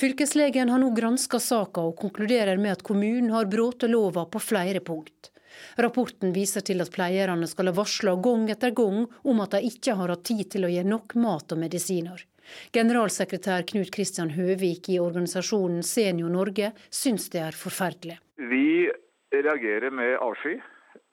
Fylkeslegen 0.00 0.72
har 0.72 0.80
nå 0.80 0.88
granska 0.96 1.36
saka 1.36 1.84
og 1.84 2.00
konkluderer 2.00 2.56
med 2.56 2.78
at 2.78 2.86
kommunen 2.88 3.28
har 3.36 3.52
brutt 3.52 3.84
lova 3.92 4.24
på 4.24 4.40
flere 4.40 4.80
punkt. 4.80 5.34
Rapporten 5.76 6.32
viser 6.32 6.64
til 6.64 6.80
at 6.80 6.96
pleierne 6.96 7.52
skal 7.52 7.68
ha 7.68 7.76
varsla 7.76 8.16
gang 8.24 8.48
etter 8.56 8.72
gang 8.72 9.04
om 9.04 9.44
at 9.44 9.52
de 9.58 9.66
ikke 9.68 10.00
har 10.00 10.16
hatt 10.16 10.24
tid 10.32 10.48
til 10.56 10.64
å 10.64 10.72
gi 10.72 10.80
nok 10.96 11.20
mat 11.20 11.52
og 11.52 11.60
medisiner. 11.60 12.24
Generalsekretær 12.72 13.68
Knut 13.68 13.92
Kristian 13.92 14.32
Høvik 14.32 14.88
i 14.88 15.02
organisasjonen 15.02 15.84
Senior 15.84 16.32
Norge 16.32 16.72
syns 16.88 17.28
det 17.28 17.50
er 17.50 17.66
forferdelig. 17.66 18.22
Vi 18.36 18.92
reagerer 19.30 19.90
med 19.90 20.16
avsky. 20.16 20.60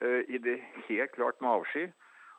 Eh, 0.04 0.36
I 0.36 0.38
det 0.44 0.60
helt 0.88 1.12
klart 1.12 1.42
med 1.42 1.50
avsky. 1.50 1.88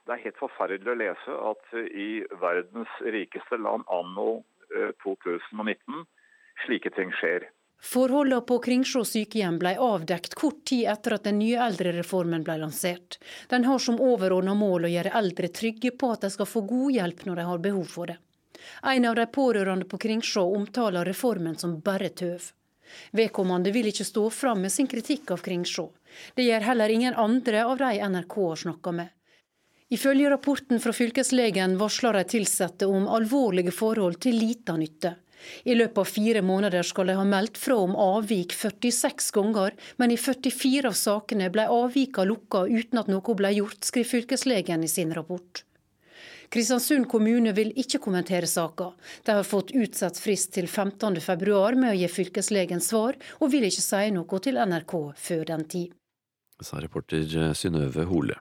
Det 0.07 0.13
er 0.13 0.25
helt 0.27 0.41
forferdelig 0.41 0.93
å 0.93 1.01
lese 1.01 1.37
at 1.51 1.77
i 1.89 2.09
verdens 2.41 2.97
rikeste 3.01 3.57
land 3.57 3.87
anno 3.89 4.43
2019 5.03 5.65
eh, 5.65 6.03
slike 6.67 6.91
ting 6.97 7.13
skjer. 7.21 7.49
Forholdene 7.85 8.41
på 8.49 8.59
Kringsjå 8.65 9.03
sykehjem 9.05 9.59
ble 9.61 9.75
avdekt 9.81 10.37
kort 10.41 10.63
tid 10.69 10.89
etter 10.89 11.17
at 11.17 11.27
den 11.29 11.39
nye 11.41 11.61
eldrereformen 11.67 12.45
ble 12.45 12.57
lansert. 12.63 13.19
Den 13.51 13.67
har 13.69 13.83
som 13.83 14.01
overordna 14.01 14.55
mål 14.57 14.89
å 14.89 14.93
gjøre 14.93 15.13
eldre 15.21 15.51
trygge 15.53 15.93
på 16.01 16.13
at 16.15 16.25
de 16.25 16.31
skal 16.33 16.49
få 16.49 16.65
god 16.69 16.97
hjelp 16.97 17.25
når 17.29 17.41
de 17.41 17.47
har 17.51 17.65
behov 17.67 17.89
for 17.97 18.13
det. 18.13 18.17
En 18.93 19.05
av 19.05 19.19
de 19.19 19.27
pårørende 19.29 19.89
på 19.89 20.01
Kringsjå 20.01 20.47
omtaler 20.57 21.05
reformen 21.05 21.59
som 21.61 21.77
bare 21.85 22.09
tøv. 22.09 22.53
Vedkommende 23.13 23.73
vil 23.75 23.91
ikke 23.91 24.07
stå 24.07 24.29
fram 24.31 24.65
med 24.65 24.73
sin 24.73 24.89
kritikk 24.91 25.35
av 25.35 25.43
Kringsjå. 25.45 25.89
Det 26.35 26.47
gjør 26.47 26.69
heller 26.71 26.95
ingen 26.95 27.15
andre 27.15 27.65
av 27.67 27.79
de 27.83 27.99
NRK 28.09 28.39
har 28.41 28.63
snakka 28.65 28.93
med. 28.93 29.13
Ifølge 29.95 30.31
rapporten 30.31 30.81
fra 30.81 30.93
fylkeslegen 30.97 31.77
varsler 31.79 32.17
de 32.19 32.41
ansatte 32.41 32.87
om 32.87 33.09
alvorlige 33.09 33.75
forhold 33.75 34.19
til 34.25 34.39
lita 34.41 34.77
nytte. 34.81 35.15
I 35.65 35.75
løpet 35.75 35.99
av 35.99 36.09
fire 36.09 36.41
måneder 36.43 36.87
skal 36.89 37.11
de 37.11 37.19
ha 37.19 37.25
meldt 37.29 37.59
fra 37.61 37.77
om 37.85 37.97
avvik 38.01 38.55
46 38.57 39.31
ganger, 39.37 39.75
men 40.01 40.15
i 40.15 40.17
44 40.17 40.89
av 40.89 40.97
sakene 40.97 41.51
ble 41.53 41.69
avvika 41.69 42.25
lukka 42.25 42.65
uten 42.65 43.03
at 43.03 43.11
noe 43.13 43.37
ble 43.37 43.53
gjort, 43.59 43.85
skriver 43.85 44.11
fylkeslegen 44.15 44.85
i 44.85 44.91
sin 44.91 45.13
rapport. 45.15 45.65
Kristiansund 46.53 47.09
kommune 47.11 47.53
vil 47.57 47.73
ikke 47.81 48.01
kommentere 48.03 48.49
saka. 48.51 48.93
De 49.25 49.37
har 49.39 49.47
fått 49.49 49.75
utsatt 49.75 50.19
frist 50.21 50.53
til 50.57 50.69
15.2 50.69 51.75
med 51.81 51.91
å 51.91 51.99
gi 51.99 52.09
fylkeslegen 52.11 52.83
svar, 52.85 53.19
og 53.41 53.53
vil 53.55 53.69
ikke 53.69 53.85
si 53.85 54.11
noe 54.15 54.41
til 54.45 54.61
NRK 54.61 54.97
før 55.17 55.45
den 55.53 55.69
tid. 55.69 55.95
Sa 56.63 56.81
reporter 56.81 57.25
Synnøve 57.59 58.07
Hole. 58.09 58.39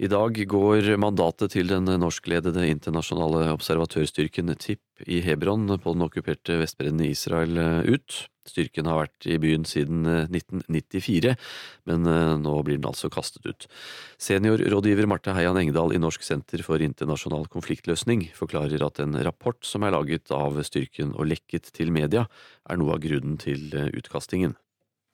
I 0.00 0.08
dag 0.08 0.38
går 0.48 0.94
mandatet 0.96 1.52
til 1.52 1.68
den 1.68 1.84
norskledede 2.00 2.62
internasjonale 2.70 3.50
observatørstyrken 3.52 4.48
TIP 4.56 5.02
i 5.04 5.18
Hebron 5.20 5.66
på 5.76 5.92
den 5.92 6.06
okkuperte 6.06 6.56
Vestbredden 6.62 7.02
i 7.04 7.10
Israel 7.12 7.60
ut. 7.84 8.22
Styrken 8.48 8.88
har 8.88 9.02
vært 9.02 9.26
i 9.28 9.36
byen 9.40 9.66
siden 9.68 10.06
1994, 10.08 11.34
eh, 11.34 11.50
men 11.90 12.08
eh, 12.08 12.32
nå 12.40 12.54
blir 12.64 12.80
den 12.80 12.88
altså 12.88 13.10
kastet 13.12 13.44
ut. 13.44 13.68
Seniorrådgiver 14.20 15.08
Marte 15.10 15.34
Heian 15.36 15.60
Engdahl 15.60 15.92
i 15.94 16.00
Norsk 16.00 16.24
senter 16.24 16.64
for 16.66 16.82
internasjonal 16.82 17.46
konfliktløsning 17.52 18.30
forklarer 18.36 18.82
at 18.86 19.02
en 19.04 19.18
rapport 19.26 19.60
som 19.66 19.84
er 19.84 19.94
laget 19.94 20.32
av 20.34 20.56
styrken 20.66 21.12
og 21.12 21.28
lekket 21.30 21.70
til 21.76 21.92
media, 21.94 22.26
er 22.64 22.80
noe 22.80 22.96
av 22.96 23.04
grunnen 23.04 23.36
til 23.40 23.68
eh, 23.76 23.92
utkastingen. 24.00 24.56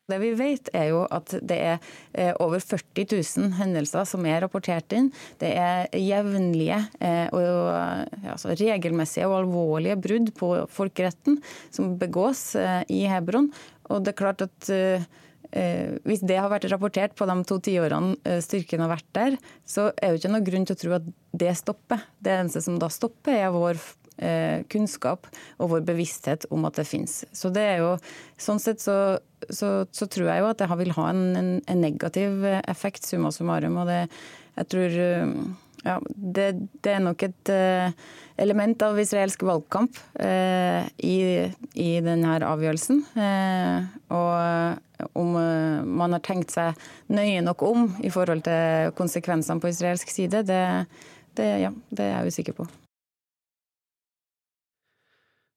Det 0.07 0.20
vi 0.22 0.28
vet 0.38 0.68
er 0.76 0.92
jo 0.92 1.00
at 1.11 1.32
det 1.42 1.57
er 1.59 1.78
eh, 2.14 2.30
over 2.42 2.62
40 2.62 3.09
000 3.11 3.57
hendelser 3.59 4.07
som 4.07 4.26
er 4.30 4.38
rapportert 4.44 4.94
inn. 4.94 5.09
Det 5.40 5.50
er 5.59 5.90
jevnlige 5.98 6.78
eh, 7.02 7.26
og 7.34 8.30
altså 8.36 8.54
regelmessige 8.54 9.26
og 9.26 9.40
alvorlige 9.40 9.98
brudd 9.98 10.30
på 10.38 10.52
folkeretten 10.70 11.40
som 11.74 11.96
begås 11.98 12.52
eh, 12.54 12.84
i 12.86 13.02
Hebron. 13.11 13.50
Og 13.90 14.07
det 14.07 14.14
er 14.14 14.20
klart 14.22 14.46
at 14.46 14.70
hvis 15.46 16.24
det 16.26 16.36
har 16.36 16.50
vært 16.50 16.66
rapportert 16.68 17.12
på 17.16 17.24
de 17.30 17.34
to 17.46 17.57
tiårene 17.62 18.40
styrken 18.42 18.82
har 18.82 18.90
vært 18.90 19.07
der, 19.14 19.36
så 19.64 19.86
er 19.94 20.11
det 20.11 20.18
ikke 20.18 20.32
noe 20.32 20.44
grunn 20.44 20.66
til 20.66 20.74
å 20.74 20.80
tro 20.80 20.96
at 20.96 21.07
det 21.38 21.52
stopper. 21.57 22.02
Det 22.18 22.34
eneste 22.34 22.64
som 22.66 22.80
da 22.82 22.90
stopper, 22.92 23.38
er 23.46 23.54
vår 23.54 23.78
kunnskap 24.72 25.26
og 25.60 25.68
vår 25.74 25.82
bevissthet 25.84 26.46
om 26.54 26.64
at 26.64 26.78
det 26.78 26.86
finnes. 26.88 27.18
Så 27.36 27.50
det 27.52 27.64
er 27.74 27.82
jo, 27.82 27.90
sånn 28.40 28.62
sett 28.62 28.80
så, 28.80 29.18
så, 29.50 29.70
så 29.92 30.08
tror 30.08 30.30
jeg 30.30 30.40
jo 30.40 30.48
at 30.48 30.62
det 30.62 30.70
vil 30.80 30.94
ha 30.96 31.10
en, 31.12 31.22
en, 31.36 31.50
en 31.60 31.82
negativ 31.84 32.46
effekt, 32.62 33.04
summa 33.04 33.28
summarum. 33.34 33.76
og 33.82 33.90
det, 33.90 34.00
jeg 34.56 34.70
tror 34.72 34.98
ja, 35.86 35.96
det, 36.08 36.46
det, 36.82 36.92
er 36.92 37.02
nok 37.04 37.22
et 37.26 37.52
uh, 37.52 38.06
element 38.42 38.82
av 38.82 38.98
israelsk 39.00 39.44
valgkamp 39.46 39.96
eh, 40.20 40.88
i, 41.08 41.18
i 41.72 41.90
denne 42.04 42.36
avgjørelsen. 42.44 43.00
Eh, 43.16 43.86
og 44.12 45.12
om 45.16 45.36
man 45.96 46.16
har 46.16 46.24
tenkt 46.24 46.52
seg 46.52 46.76
nøye 47.12 47.40
nok 47.44 47.64
om 47.64 47.86
i 48.04 48.12
forhold 48.12 48.44
til 48.44 48.92
konsekvensene 48.98 49.62
på 49.62 49.72
israelsk 49.72 50.12
side, 50.12 50.44
det, 50.48 50.64
det, 51.38 51.52
ja, 51.64 51.72
det 51.88 52.10
er 52.10 52.18
jeg 52.18 52.34
usikker 52.36 52.60
på. 52.60 52.68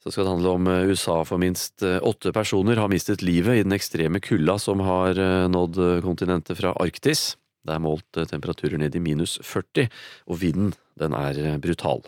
Så 0.03 0.11
skal 0.11 0.23
det 0.23 0.31
handle 0.31 0.49
om 0.55 0.67
eh, 0.67 0.87
USA, 0.87 1.17
for 1.27 1.41
minst 1.41 1.83
eh, 1.83 1.99
åtte 2.01 2.31
personer 2.31 2.79
har 2.79 2.87
mistet 2.87 3.21
livet 3.21 3.59
i 3.59 3.63
den 3.65 3.75
ekstreme 3.75 4.21
kulda 4.23 4.55
som 4.59 4.79
har 4.79 5.19
eh, 5.19 5.47
nådd 5.51 5.79
kontinentet 6.05 6.55
fra 6.61 6.71
Arktis. 6.79 7.35
Det 7.67 7.75
er 7.75 7.83
målt 7.83 8.21
temperaturer 8.31 8.79
ned 8.79 8.95
i 8.95 9.01
minus 9.03 9.35
40, 9.43 9.89
og 10.31 10.39
vinden 10.39 10.71
den 10.99 11.13
er 11.13 11.59
brutal. 11.59 12.05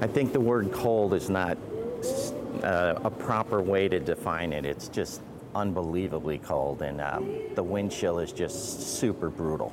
I 0.00 0.06
think 0.06 0.32
the 0.32 0.40
word 0.40 0.70
cold 0.72 1.12
is 1.12 1.28
not 1.28 1.58
uh, 2.62 2.94
a 3.02 3.10
proper 3.10 3.60
way 3.60 3.88
to 3.88 3.98
define 3.98 4.52
it. 4.52 4.64
It's 4.64 4.88
just 4.88 5.20
unbelievably 5.54 6.38
cold, 6.46 6.80
and 6.82 7.00
um, 7.00 7.26
the 7.56 7.62
wind 7.62 7.90
chill 7.90 8.20
is 8.20 8.32
just 8.32 8.98
super 8.98 9.28
brutal. 9.28 9.72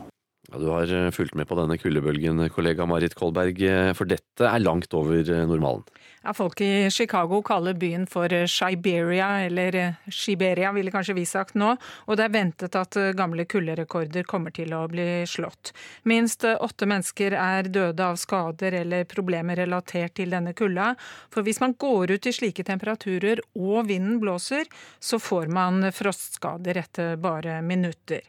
Ja, 0.51 0.57
du 0.57 0.67
har 0.67 1.11
fulgt 1.11 1.35
med 1.37 1.47
på 1.47 1.55
denne 1.55 1.77
kuldebølgen, 1.77 2.49
kollega 2.49 2.85
Marit 2.89 3.13
Kolberg, 3.15 3.61
for 3.95 4.09
dette 4.09 4.49
er 4.49 4.59
langt 4.65 4.93
over 4.97 5.21
normalen. 5.45 5.85
Ja, 6.23 6.33
folk 6.33 6.61
i 6.61 6.89
Chicago 6.91 7.41
kaller 7.41 7.73
byen 7.73 8.03
for 8.07 8.33
Shiberia, 8.47 9.27
eller 9.45 9.95
Shiberia 10.11 10.71
ville 10.75 10.91
kanskje 10.91 11.15
vi 11.15 11.25
sagt 11.25 11.55
nå, 11.55 11.69
og 11.79 12.17
det 12.19 12.25
er 12.25 12.33
ventet 12.33 12.75
at 12.75 12.97
gamle 13.15 13.45
kulderekorder 13.47 14.27
kommer 14.27 14.51
til 14.51 14.75
å 14.75 14.81
bli 14.91 15.23
slått. 15.29 15.71
Minst 16.03 16.43
åtte 16.43 16.89
mennesker 16.91 17.37
er 17.39 17.71
døde 17.71 18.03
av 18.03 18.19
skader 18.19 18.81
eller 18.81 19.07
problemer 19.07 19.61
relatert 19.63 20.17
til 20.19 20.35
denne 20.35 20.51
kulda. 20.51 20.91
For 21.31 21.47
hvis 21.47 21.61
man 21.63 21.77
går 21.79 22.17
ut 22.17 22.27
i 22.27 22.35
slike 22.35 22.67
temperaturer 22.67 23.39
og 23.55 23.87
vinden 23.87 24.19
blåser, 24.19 24.67
så 24.99 25.21
får 25.23 25.47
man 25.55 25.87
frostskader 25.95 26.83
etter 26.83 27.15
bare 27.15 27.61
minutter. 27.63 28.27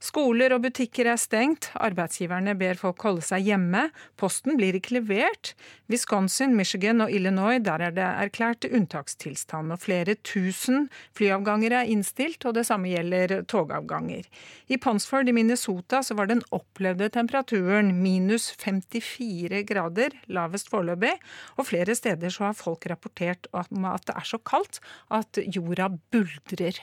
Skoler 0.00 0.54
og 0.56 0.62
butikker 0.64 1.10
er 1.12 1.18
stengt, 1.20 1.68
arbeidsgiverne 1.76 2.54
ber 2.56 2.78
folk 2.80 3.02
holde 3.04 3.20
seg 3.20 3.44
hjemme, 3.50 3.82
posten 4.16 4.56
blir 4.56 4.78
ikke 4.78 4.94
levert. 4.96 5.52
Wisconsin, 5.92 6.54
Michigan 6.56 7.04
og 7.04 7.12
Illinois, 7.12 7.29
der 7.36 7.80
er 7.80 7.90
det 7.94 8.02
erklært 8.04 8.64
unntakstilstand, 8.64 9.72
og 9.72 9.80
flere 9.80 10.14
tusen 10.24 10.88
flyavganger 11.16 11.72
er 11.72 11.90
innstilt, 11.90 12.44
og 12.44 12.54
det 12.54 12.66
samme 12.66 12.88
gjelder 12.88 13.42
togavganger. 13.44 14.24
I 14.68 14.76
Ponsford 14.76 15.28
i 15.28 15.32
Minnesota 15.32 16.02
så 16.02 16.14
var 16.14 16.26
den 16.26 16.42
opplevde 16.50 17.08
temperaturen 17.08 18.02
minus 18.02 18.50
54 18.58 19.64
grader, 19.66 20.10
lavest 20.28 20.70
foreløpig, 20.70 21.16
og 21.56 21.66
flere 21.66 21.94
steder 21.94 22.30
så 22.30 22.48
har 22.48 22.56
folk 22.58 22.86
rapportert 22.90 23.46
om 23.52 23.84
at 23.84 24.06
det 24.06 24.16
er 24.16 24.24
så 24.24 24.38
kaldt 24.38 24.80
at 25.10 25.38
jorda 25.46 25.88
buldrer. 26.10 26.80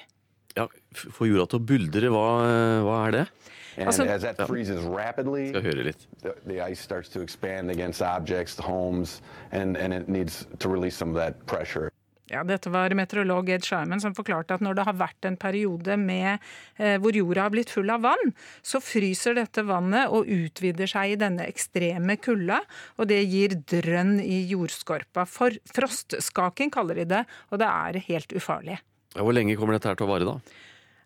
Ja, 0.57 0.67
Få 0.97 1.27
jorda 1.29 1.45
til 1.51 1.59
å 1.61 1.65
buldre, 1.69 2.09
hva, 2.13 2.27
hva 2.85 3.01
er 3.07 3.15
det? 3.15 3.25
Altså, 3.77 4.07
rapidly, 4.89 5.49
Skal 5.51 5.61
høre 5.61 5.83
litt. 5.85 6.07
The, 6.23 6.33
the 6.47 6.61
ice 6.61 6.81
starts 6.81 7.09
to 7.13 7.21
expand 7.21 7.69
against 7.69 8.01
objects, 8.01 8.57
homes, 8.57 9.21
and, 9.51 9.77
and 9.77 9.93
it 9.93 10.09
needs 10.09 10.47
to 10.59 10.69
release 10.69 10.97
some 10.97 11.11
of 11.11 11.17
that 11.21 11.45
pressure. 11.45 11.91
Ja, 12.27 12.41
Dette 12.43 12.67
var 12.69 12.91
meteorolog 12.91 13.47
Ed 13.55 13.63
Shyman 13.63 14.01
som 14.03 14.15
forklarte 14.15 14.57
at 14.57 14.63
når 14.63 14.75
det 14.75 14.85
har 14.89 14.97
vært 14.99 15.27
en 15.29 15.37
periode 15.39 15.95
med, 16.01 16.43
eh, 16.75 16.97
hvor 16.99 17.15
jorda 17.15 17.45
har 17.45 17.53
blitt 17.53 17.71
full 17.71 17.87
av 17.93 18.03
vann, 18.03 18.33
så 18.59 18.81
fryser 18.83 19.37
dette 19.37 19.63
vannet 19.63 20.11
og 20.11 20.27
utvider 20.27 20.91
seg 20.91 21.13
i 21.13 21.21
denne 21.21 21.47
ekstreme 21.47 22.17
kulda. 22.19 22.59
Og 22.99 23.07
det 23.13 23.21
gir 23.31 23.55
drønn 23.71 24.17
i 24.19 24.41
jordskorpa. 24.51 25.23
For 25.23 25.55
frostskaking 25.71 26.73
kaller 26.75 26.99
de 26.99 27.07
det, 27.15 27.23
og 27.47 27.63
det 27.63 27.71
er 27.71 28.03
helt 28.09 28.35
ufarlig. 28.35 28.81
Hvor 29.17 29.35
lenge 29.35 29.57
kommer 29.59 29.77
dette 29.77 29.89
her 29.89 29.99
til 29.99 30.07
å 30.07 30.11
vare, 30.11 30.27
da? 30.27 30.63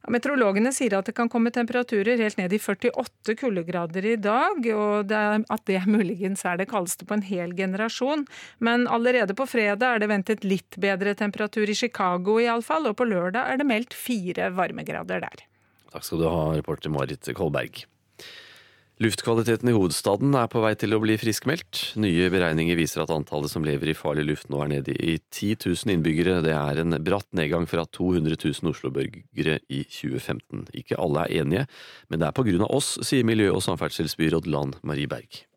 Meteorologene 0.09 0.71
sier 0.73 0.95
at 0.97 1.05
det 1.05 1.13
kan 1.13 1.29
komme 1.29 1.51
temperaturer 1.53 2.17
helt 2.17 2.39
ned 2.39 2.53
i 2.55 2.59
48 2.59 3.35
kuldegrader 3.37 4.07
i 4.09 4.15
dag, 4.17 4.65
og 4.73 5.11
det 5.11 5.19
at 5.45 5.65
det 5.69 5.83
muligens 5.85 6.41
er 6.47 6.57
det 6.57 6.71
kaldeste 6.71 7.05
på 7.05 7.19
en 7.19 7.25
hel 7.27 7.53
generasjon. 7.57 8.25
Men 8.57 8.87
allerede 8.89 9.37
på 9.37 9.45
fredag 9.45 9.85
er 9.85 10.01
det 10.01 10.09
ventet 10.09 10.47
litt 10.47 10.79
bedre 10.81 11.13
temperatur 11.19 11.69
i 11.69 11.77
Chicago 11.77 12.39
iallfall, 12.41 12.89
og 12.89 12.97
på 12.97 13.05
lørdag 13.11 13.53
er 13.53 13.61
det 13.61 13.69
meldt 13.69 13.93
fire 13.93 14.49
varmegrader 14.57 15.21
der. 15.21 15.45
Takk 15.93 16.07
skal 16.07 16.23
du 16.23 16.29
ha, 16.31 16.43
reporter 16.57 16.89
Marit 16.89 17.29
Kolberg. 17.37 17.83
Luftkvaliteten 19.01 19.65
i 19.65 19.73
hovedstaden 19.73 20.35
er 20.37 20.49
på 20.51 20.61
vei 20.61 20.75
til 20.77 20.93
å 20.93 20.99
bli 21.01 21.15
friskmeldt. 21.17 21.79
Nye 22.03 22.27
beregninger 22.29 22.77
viser 22.77 23.01
at 23.01 23.13
antallet 23.15 23.49
som 23.49 23.65
lever 23.65 23.89
i 23.89 23.95
farlig 23.97 24.27
luft 24.27 24.51
nå 24.53 24.59
er 24.61 24.69
nede 24.75 24.93
i 24.93 25.15
10 25.17 25.55
000 25.63 25.95
innbyggere. 25.95 26.35
Det 26.45 26.53
er 26.53 26.83
en 26.83 26.93
bratt 27.01 27.25
nedgang 27.33 27.65
fra 27.65 27.87
200 27.97 28.37
000 28.37 28.69
Oslo-borgere 28.69 29.57
i 29.73 29.81
2015. 29.89 30.67
Ikke 30.83 31.01
alle 31.01 31.25
er 31.25 31.41
enige, 31.41 31.65
men 32.13 32.21
det 32.21 32.29
er 32.29 32.37
på 32.37 32.45
grunn 32.45 32.67
av 32.67 32.77
oss, 32.77 32.99
sier 33.01 33.25
miljø- 33.25 33.55
og 33.55 33.65
samferdselsbyråd 33.65 34.51
Lan 34.53 34.77
Marie 34.85 35.09
Berg. 35.09 35.47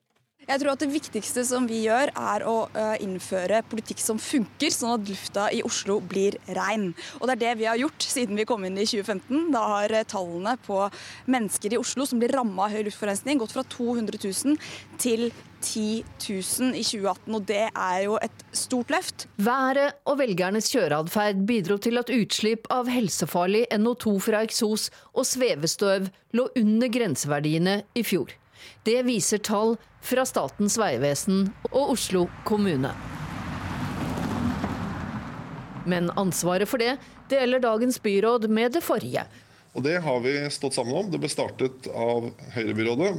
Jeg 0.45 0.61
tror 0.61 0.75
at 0.75 0.83
Det 0.85 0.91
viktigste 0.93 1.45
som 1.49 1.69
vi 1.69 1.85
gjør, 1.87 2.11
er 2.13 2.45
å 2.49 2.57
innføre 3.03 3.63
politikk 3.71 4.03
som 4.03 4.21
funker, 4.21 4.73
sånn 4.75 4.99
at 4.99 5.09
lufta 5.09 5.47
i 5.55 5.63
Oslo 5.65 6.01
blir 6.05 6.37
rein. 6.57 6.93
Og 7.21 7.29
Det 7.29 7.37
er 7.37 7.43
det 7.45 7.55
vi 7.63 7.71
har 7.71 7.81
gjort 7.81 8.05
siden 8.05 8.37
vi 8.37 8.45
kom 8.49 8.65
inn 8.65 8.77
i 8.77 8.85
2015. 8.85 9.51
Da 9.55 9.65
har 9.77 9.97
tallene 10.11 10.57
på 10.67 10.83
mennesker 11.31 11.75
i 11.75 11.81
Oslo 11.81 12.07
som 12.07 12.21
blir 12.21 12.35
ramma 12.35 12.67
av 12.67 12.77
høy 12.77 12.85
luftforurensning, 12.85 13.41
gått 13.41 13.57
fra 13.57 13.65
200 13.65 14.21
000 14.21 14.61
til 15.01 15.31
10 15.65 16.05
000 16.29 16.77
i 16.77 16.85
2018, 16.85 17.35
og 17.35 17.47
det 17.49 17.63
er 17.71 17.99
jo 18.05 18.19
et 18.21 18.45
stort 18.53 18.93
løft. 18.93 19.27
Været 19.41 19.97
og 20.05 20.19
velgernes 20.21 20.69
kjøreatferd 20.73 21.45
bidro 21.49 21.79
til 21.81 22.01
at 22.01 22.13
utslipp 22.13 22.69
av 22.75 22.91
helsefarlig 22.93 23.65
NO2 23.73 24.15
fra 24.29 24.45
eksos 24.45 24.91
og 25.15 25.25
svevestøv 25.29 26.11
lå 26.37 26.49
under 26.61 26.93
grenseverdiene 26.93 27.81
i 27.97 28.05
fjor. 28.05 28.37
Det 28.85 29.01
viser 29.09 29.41
tall 29.45 29.77
fra 30.05 30.25
Statens 30.29 30.77
vegvesen 30.81 31.49
og 31.73 31.95
Oslo 31.97 32.27
kommune. 32.45 32.93
Men 35.89 36.11
ansvaret 36.17 36.69
for 36.69 36.81
det 36.81 36.97
deler 37.29 37.63
dagens 37.63 38.01
byråd 38.03 38.49
med 38.49 38.77
det 38.77 38.85
forrige. 38.85 39.25
Og 39.75 39.83
Det 39.83 39.97
har 40.01 40.21
vi 40.21 40.37
stått 40.51 40.77
sammen 40.77 40.95
om. 40.97 41.11
Det 41.11 41.19
ble 41.21 41.29
startet 41.33 41.89
av 41.91 42.31
Høyrebyrådet. 42.55 43.11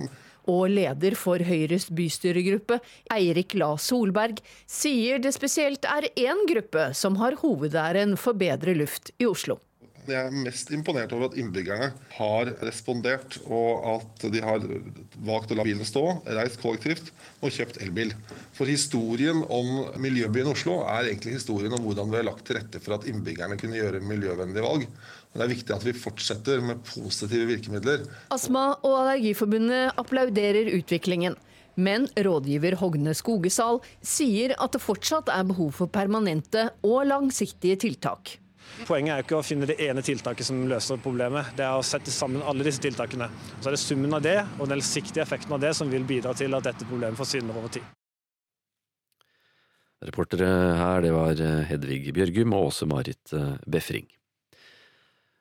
Og 0.46 0.70
leder 0.70 1.16
for 1.18 1.42
Høyres 1.42 1.90
bystyregruppe, 1.90 2.78
Eirik 3.12 3.58
La 3.58 3.74
Solberg, 3.82 4.40
sier 4.70 5.20
det 5.20 5.34
spesielt 5.36 5.88
er 5.90 6.08
én 6.14 6.46
gruppe 6.48 6.92
som 6.94 7.18
har 7.20 7.38
hovedæren 7.42 8.14
for 8.18 8.38
bedre 8.38 8.78
luft 8.78 9.12
i 9.18 9.26
Oslo. 9.26 9.58
Jeg 10.12 10.30
er 10.30 10.36
mest 10.45 10.70
imponert 10.76 11.14
over 11.16 11.30
at 11.30 11.38
innbyggerne 11.39 11.91
har 12.18 12.51
respondert, 12.66 13.39
og 13.45 13.88
at 13.95 14.26
de 14.34 14.41
har 14.43 14.66
valgt 15.26 15.53
å 15.53 15.58
la 15.58 15.66
bilen 15.68 15.88
stå, 15.88 16.03
reist 16.38 16.62
kollektivt 16.62 17.12
og 17.41 17.53
kjøpt 17.56 17.82
elbil. 17.86 18.14
For 18.56 18.70
historien 18.70 19.41
om 19.51 19.99
miljøbyen 20.01 20.51
Oslo 20.51 20.82
er 20.84 21.10
egentlig 21.10 21.38
historien 21.39 21.74
om 21.76 21.84
hvordan 21.86 22.12
vi 22.12 22.20
har 22.22 22.30
lagt 22.30 22.45
til 22.47 22.60
rette 22.60 22.82
for 22.84 22.97
at 22.97 23.10
innbyggerne 23.10 23.58
kunne 23.62 23.80
gjøre 23.80 24.03
miljøvennlige 24.06 24.68
valg. 24.68 24.86
Men 25.34 25.41
det 25.41 25.47
er 25.47 25.56
viktig 25.56 25.76
at 25.76 25.88
vi 25.88 25.97
fortsetter 25.99 26.62
med 26.64 26.86
positive 26.88 27.49
virkemidler. 27.49 28.06
Astma- 28.32 28.78
og 28.78 29.01
Allergiforbundet 29.01 29.97
applauderer 29.99 30.72
utviklingen. 30.78 31.36
Men 31.76 32.08
rådgiver 32.16 32.78
Hogne 32.80 33.12
Skogesal 33.18 33.82
sier 33.99 34.56
at 34.56 34.78
det 34.78 34.84
fortsatt 34.84 35.28
er 35.34 35.43
behov 35.49 35.74
for 35.76 35.91
permanente 35.91 36.70
og 36.88 37.03
langsiktige 37.10 37.76
tiltak. 37.84 38.38
Poenget 38.86 39.13
er 39.13 39.22
jo 39.22 39.26
ikke 39.26 39.38
å 39.39 39.45
finne 39.45 39.68
det 39.70 39.78
ene 39.86 40.03
tiltaket 40.05 40.47
som 40.47 40.63
løser 40.70 40.99
problemet, 41.01 41.53
det 41.57 41.63
er 41.66 41.78
å 41.78 41.86
sette 41.86 42.11
sammen 42.13 42.43
alle 42.43 42.66
disse 42.68 42.84
tiltakene. 42.84 43.30
Så 43.59 43.70
er 43.70 43.76
det 43.76 43.82
summen 43.82 44.18
av 44.18 44.24
det 44.26 44.39
og 44.57 44.66
den 44.66 44.76
langsiktige 44.76 45.24
effekten 45.24 45.55
av 45.55 45.61
det 45.63 45.72
som 45.78 45.91
vil 45.91 46.07
bidra 46.07 46.34
til 46.38 46.53
at 46.57 46.68
dette 46.68 46.88
problemet 46.89 47.20
forsvinner 47.20 47.55
over 47.55 47.72
tid. 47.78 47.86
Reportere 50.05 50.49
her, 50.78 51.01
det 51.01 51.13
var 51.16 51.39
Hedvig 51.72 52.11
Bjørgum 52.13 52.53
og 52.53 52.68
Åse 52.70 52.86
Marit 52.89 53.34
Befring. 53.66 54.09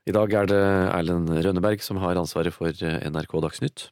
I 0.05 0.13
dag 0.15 0.33
er 0.37 0.49
det 0.49 0.63
Erlend 0.93 1.33
Rønneberg 1.33 1.83
som 1.85 1.99
har 2.03 2.21
ansvaret 2.21 2.55
for 2.55 2.71
NRK 2.77 3.35
Dagsnytt. 3.45 3.89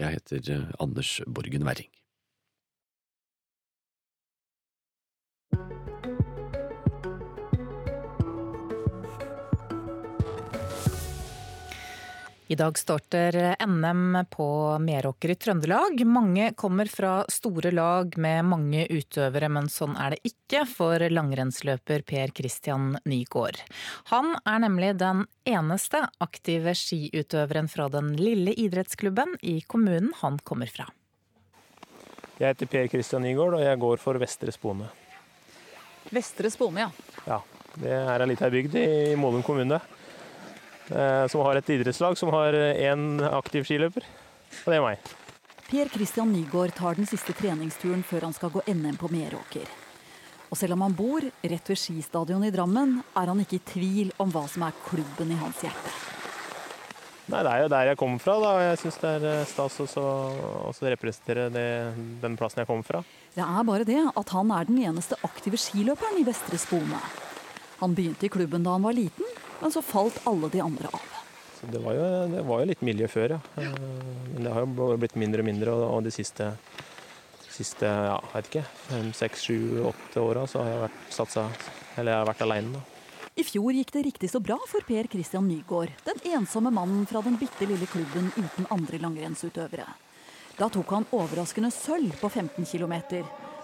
Jeg 0.00 0.18
heter 0.18 0.68
Anders 0.82 1.20
Borgen 1.26 1.66
Werring. 1.66 1.90
I 12.50 12.56
dag 12.56 12.78
starter 12.78 13.54
NM 13.66 14.24
på 14.30 14.78
Meråker 14.78 15.30
i 15.30 15.34
Trøndelag. 15.34 16.00
Mange 16.04 16.48
kommer 16.58 16.88
fra 16.90 17.24
store 17.30 17.70
lag 17.70 18.16
med 18.18 18.44
mange 18.44 18.88
utøvere, 18.90 19.46
men 19.46 19.68
sånn 19.70 19.94
er 19.94 20.16
det 20.16 20.32
ikke 20.32 20.64
for 20.66 20.98
langrennsløper 20.98 22.02
Per 22.02 22.32
Christian 22.34 22.96
Nygaard. 23.06 23.60
Han 24.10 24.32
er 24.42 24.58
nemlig 24.64 24.88
den 24.98 25.22
eneste 25.46 26.00
aktive 26.18 26.74
skiutøveren 26.74 27.70
fra 27.70 27.86
den 27.94 28.16
lille 28.18 28.56
idrettsklubben 28.58 29.38
i 29.46 29.60
kommunen 29.62 30.10
han 30.18 30.42
kommer 30.42 30.74
fra. 30.74 30.88
Jeg 32.40 32.48
heter 32.48 32.72
Per 32.74 32.90
Christian 32.96 33.22
Nygaard, 33.28 33.60
og 33.60 33.62
jeg 33.62 33.82
går 33.86 34.02
for 34.02 34.18
Vestre 34.18 34.50
Spone. 34.50 34.90
Vestre 36.10 36.50
Spone, 36.50 36.88
ja. 36.88 37.24
Ja. 37.30 37.40
Det 37.78 37.94
er 37.94 38.18
ei 38.18 38.32
lita 38.32 38.50
bygd 38.50 38.74
i 38.74 38.90
Målum 39.14 39.46
kommune 39.46 39.78
som 41.30 41.44
har 41.46 41.60
et 41.60 41.70
idrettslag 41.76 42.18
som 42.18 42.32
har 42.34 42.52
én 42.52 43.20
aktiv 43.30 43.64
skiløper, 43.68 44.04
og 44.64 44.72
det 44.72 44.78
er 44.78 44.84
meg. 44.84 45.10
Per 45.70 45.86
Christian 45.92 46.32
Nygaard 46.34 46.74
tar 46.74 46.98
den 46.98 47.06
siste 47.06 47.30
treningsturen 47.38 48.02
før 48.02 48.26
han 48.26 48.34
skal 48.34 48.50
gå 48.50 48.64
NM 48.66 48.96
på 48.98 49.10
Meråker. 49.12 49.68
Og 50.50 50.58
selv 50.58 50.74
om 50.74 50.82
han 50.82 50.96
bor 50.98 51.22
rett 51.22 51.68
ved 51.70 51.78
skistadionet 51.78 52.50
i 52.50 52.54
Drammen, 52.56 52.96
er 53.14 53.30
han 53.30 53.38
ikke 53.38 53.60
i 53.60 53.66
tvil 53.70 54.10
om 54.18 54.32
hva 54.34 54.48
som 54.50 54.64
er 54.66 54.74
klubben 54.88 55.30
i 55.30 55.38
hans 55.38 55.62
hjerte. 55.62 55.92
Nei, 57.30 57.44
Det 57.46 57.52
er 57.52 57.62
jo 57.62 57.68
der 57.70 57.86
jeg 57.92 57.96
kommer 58.00 58.18
fra. 58.18 58.34
da, 58.42 58.48
og 58.56 58.60
Jeg 58.60 58.78
syns 58.82 58.98
det 58.98 59.10
er 59.30 59.44
stas 59.46 59.78
å 59.94 60.72
representere 60.82 61.44
det, 61.54 61.94
den 62.20 62.36
plassen 62.36 62.64
jeg 62.64 62.66
kommer 62.66 62.82
fra. 62.82 63.04
Det 63.36 63.44
er 63.46 63.62
bare 63.62 63.86
det 63.86 64.00
at 64.10 64.28
han 64.34 64.50
er 64.50 64.64
den 64.66 64.82
eneste 64.82 65.14
aktive 65.22 65.54
skiløperen 65.54 66.18
i 66.18 66.26
Vestre 66.26 66.58
Spone. 66.58 66.98
Han 67.78 67.94
begynte 67.94 68.26
i 68.26 68.32
klubben 68.34 68.66
da 68.66 68.74
han 68.74 68.82
var 68.82 68.92
liten, 68.98 69.24
men 69.60 69.72
så 69.72 69.82
falt 69.84 70.20
alle 70.28 70.48
de 70.52 70.62
andre 70.64 70.90
av. 70.92 71.08
Det 71.60 71.78
var, 71.78 71.92
jo, 71.92 72.04
det 72.32 72.42
var, 72.48 72.62
jo, 72.62 72.68
litt 72.70 72.84
miljø 72.84 73.08
før, 73.10 73.36
ja. 73.36 73.64
Men 74.32 74.46
det 74.46 74.52
har 74.54 74.64
jo 74.64 74.86
blitt 74.96 75.18
mindre 75.20 75.42
og 75.42 75.48
mindre. 75.50 75.74
Og 75.92 76.06
de 76.06 76.12
siste, 76.14 76.46
siste 77.52 77.88
ja, 77.88 78.16
vet 78.32 78.48
ikke, 78.48 78.64
fem, 78.86 79.10
seks, 79.16 79.44
sju, 79.44 79.58
åtte 79.90 80.24
åra 80.24 80.46
så 80.48 80.62
har 80.62 80.72
jeg 80.72 80.82
vært 80.86 81.12
satsa 81.12 81.44
Eller 82.00 82.14
jeg 82.14 82.22
har 82.22 82.30
vært 82.30 82.46
aleine. 82.46 82.80
I 83.36 83.44
fjor 83.46 83.76
gikk 83.76 83.92
det 83.94 84.06
riktig 84.08 84.32
så 84.32 84.40
bra 84.42 84.56
for 84.68 84.84
Per 84.88 85.06
Christian 85.12 85.46
Nygaard, 85.48 85.92
den 86.04 86.24
ensomme 86.32 86.72
mannen 86.74 87.04
fra 87.08 87.22
den 87.24 87.36
bitte 87.40 87.68
lille 87.68 87.86
klubben 87.88 88.32
uten 88.36 88.66
andre 88.72 88.98
langrennsutøvere. 89.04 89.86
Da 90.56 90.68
tok 90.68 90.96
han 90.96 91.08
overraskende 91.16 91.70
sølv 91.72 92.16
på 92.20 92.28
15 92.28 92.66
km, 92.68 92.96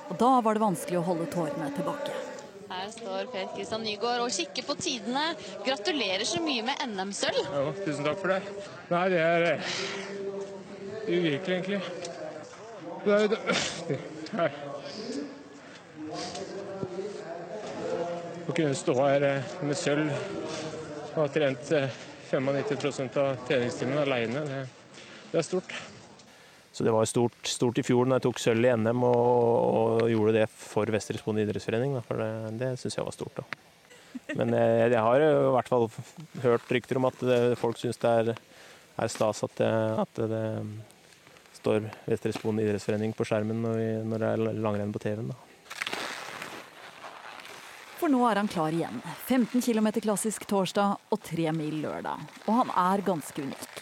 og 0.06 0.16
da 0.20 0.30
var 0.44 0.56
det 0.56 0.64
vanskelig 0.64 1.00
å 1.00 1.06
holde 1.10 1.28
tårene 1.32 1.72
tilbake. 1.76 2.35
Her 2.66 2.88
står 2.90 3.28
Per 3.30 3.46
Kristian 3.54 3.84
Nygaard 3.86 4.24
og 4.24 4.32
kikker 4.34 4.64
på 4.66 4.74
tidene. 4.80 5.22
Gratulerer 5.66 6.24
så 6.26 6.40
mye 6.42 6.64
med 6.66 6.80
NM-sølv. 6.90 7.38
Ja, 7.46 7.62
tusen 7.84 8.06
takk 8.06 8.18
for 8.22 8.34
det. 8.34 8.40
Nei, 8.90 9.04
det 9.12 9.20
er 9.22 9.46
uvirkelig, 11.06 11.56
egentlig. 11.56 11.80
Det 13.04 13.14
er, 13.14 13.28
det, 13.30 14.00
her. 14.32 14.50
Å 18.46 18.54
kunne 18.54 18.74
stå 18.78 18.96
her 18.98 19.28
med 19.62 19.78
sølv 19.78 20.10
og 20.10 21.20
ha 21.22 21.28
trent 21.32 21.70
95% 22.32 23.20
av 23.22 23.46
treningstimen 23.46 24.02
alene, 24.02 24.42
det, 24.50 24.64
det 25.30 25.38
er 25.38 25.46
stort. 25.46 25.78
Så 26.76 26.84
det 26.84 26.92
var 26.92 27.06
stort, 27.08 27.38
stort, 27.48 27.78
i 27.80 27.82
fjor 27.86 28.04
når 28.04 28.18
jeg 28.18 28.26
tok 28.26 28.40
sølv 28.42 28.66
i 28.68 28.72
NM 28.76 29.04
og, 29.08 29.14
og, 29.16 30.02
gjorde 30.12 30.34
det 30.36 30.42
for 30.52 30.90
Vestre 30.92 31.16
Spone 31.16 31.40
idrettsforening. 31.40 31.94
Da, 31.96 32.02
for 32.04 32.20
det, 32.20 32.28
det 32.60 32.74
syns 32.82 32.98
jeg 32.98 33.06
var 33.06 33.16
stort. 33.16 33.40
Da. 33.40 33.46
Men 34.36 34.52
jeg, 34.52 34.90
jeg, 34.92 35.00
har 35.06 35.24
i 35.24 35.30
hvert 35.54 35.70
fall 35.72 35.88
hørt 36.42 36.74
rykter 36.76 37.00
om 37.00 37.08
at 37.08 37.24
det, 37.24 37.38
folk 37.56 37.80
syns 37.80 37.96
det 38.02 38.12
er, 38.20 38.30
er 39.00 39.12
stas 39.14 39.40
at 39.48 39.56
det, 39.62 39.72
at 40.04 40.22
det, 40.34 40.44
står 41.56 41.88
Vestre 42.04 42.36
Spone 42.36 42.60
idrettsforening 42.66 43.16
på 43.16 43.24
skjermen 43.24 43.64
når, 43.64 43.80
vi, 43.80 43.88
når 44.12 44.22
det 44.26 44.34
er 44.34 44.62
langrenn 44.68 44.92
på 44.92 45.00
TV-en. 45.00 45.32
For 47.96 48.12
nå 48.12 48.20
er 48.28 48.42
han 48.42 48.52
klar 48.52 48.76
igjen. 48.76 49.00
15 49.24 49.64
km 49.64 49.94
klassisk 50.04 50.44
torsdag 50.44 51.00
og 51.08 51.24
3 51.24 51.56
mil 51.56 51.80
lørdag. 51.88 52.28
Og 52.44 52.60
han 52.60 52.76
er 52.84 53.08
ganske 53.08 53.48
unik. 53.48 53.80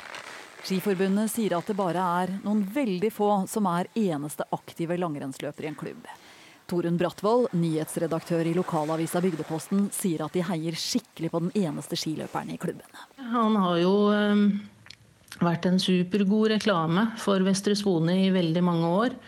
Skiforbundet 0.65 1.29
sier 1.29 1.53
at 1.59 1.67
det 1.69 1.77
bare 1.77 2.01
er 2.25 2.31
noen 2.41 2.63
veldig 2.73 3.11
få 3.13 3.31
som 3.51 3.67
er 3.69 3.91
eneste 4.01 4.47
aktive 4.55 4.97
langrennsløper 4.97 5.67
i 5.67 5.69
en 5.69 5.77
klubb. 5.77 6.07
Torunn 6.71 6.97
Brattvoll, 6.97 7.51
nyhetsredaktør 7.53 8.49
i 8.49 8.55
lokalavisa 8.57 9.21
Bygdeposten, 9.21 9.91
sier 9.93 10.23
at 10.25 10.33
de 10.33 10.45
heier 10.49 10.77
skikkelig 10.81 11.29
på 11.35 11.43
den 11.45 11.51
eneste 11.67 11.99
skiløperen 12.01 12.55
i 12.55 12.61
klubben. 12.61 12.87
Han 13.35 13.59
har 13.61 13.83
jo 13.83 13.93
um, 14.09 14.45
vært 15.45 15.69
en 15.69 15.77
supergod 15.83 16.55
reklame 16.55 17.11
for 17.21 17.45
Vestre 17.45 17.77
Spone 17.77 18.17
i 18.23 18.31
veldig 18.33 18.63
mange 18.65 18.93
år. 19.05 19.19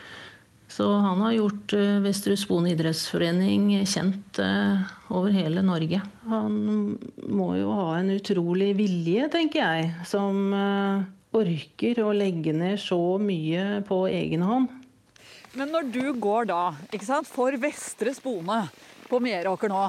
Så 0.72 0.88
han 0.88 1.20
har 1.20 1.34
gjort 1.36 1.74
uh, 1.76 1.98
Vestre 2.06 2.38
Spone 2.40 2.72
idrettsforening 2.72 3.68
kjent 3.84 4.40
uh, 4.40 4.88
over 5.12 5.36
hele 5.36 5.60
Norge. 5.66 6.00
Han 6.32 6.56
må 7.28 7.50
jo 7.60 7.76
ha 7.76 7.98
en 7.98 8.08
utrolig 8.16 8.72
vilje, 8.80 9.28
tenker 9.36 9.60
jeg, 9.60 9.92
som 10.08 10.40
uh, 10.56 11.04
orker 11.36 12.02
å 12.04 12.14
legge 12.16 12.54
ned 12.56 12.80
så 12.82 12.98
mye 13.22 13.82
på 13.86 14.04
egen 14.10 14.44
hånd. 14.46 14.72
Men 15.56 15.72
når 15.72 15.88
du 15.92 16.04
går 16.20 16.50
da, 16.50 16.62
ikke 16.92 17.08
sant, 17.08 17.28
for 17.28 17.54
Vestre 17.60 18.12
Spone 18.16 18.66
på 19.08 19.20
Meråker 19.24 19.72
nå, 19.72 19.86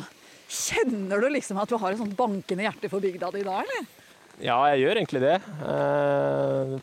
kjenner 0.47 1.19
du 1.19 1.27
liksom 1.33 1.59
at 1.59 1.71
du 1.71 1.75
har 1.81 1.91
et 1.91 1.99
sånt 1.99 2.15
bankende 2.15 2.63
hjerte 2.63 2.91
for 2.91 3.03
bygda 3.03 3.31
di 3.35 3.43
da, 3.43 3.57
eller? 3.65 3.89
Ja, 4.37 4.59
jeg 4.71 4.83
gjør 4.85 4.99
egentlig 5.01 5.23
det. 5.23 5.35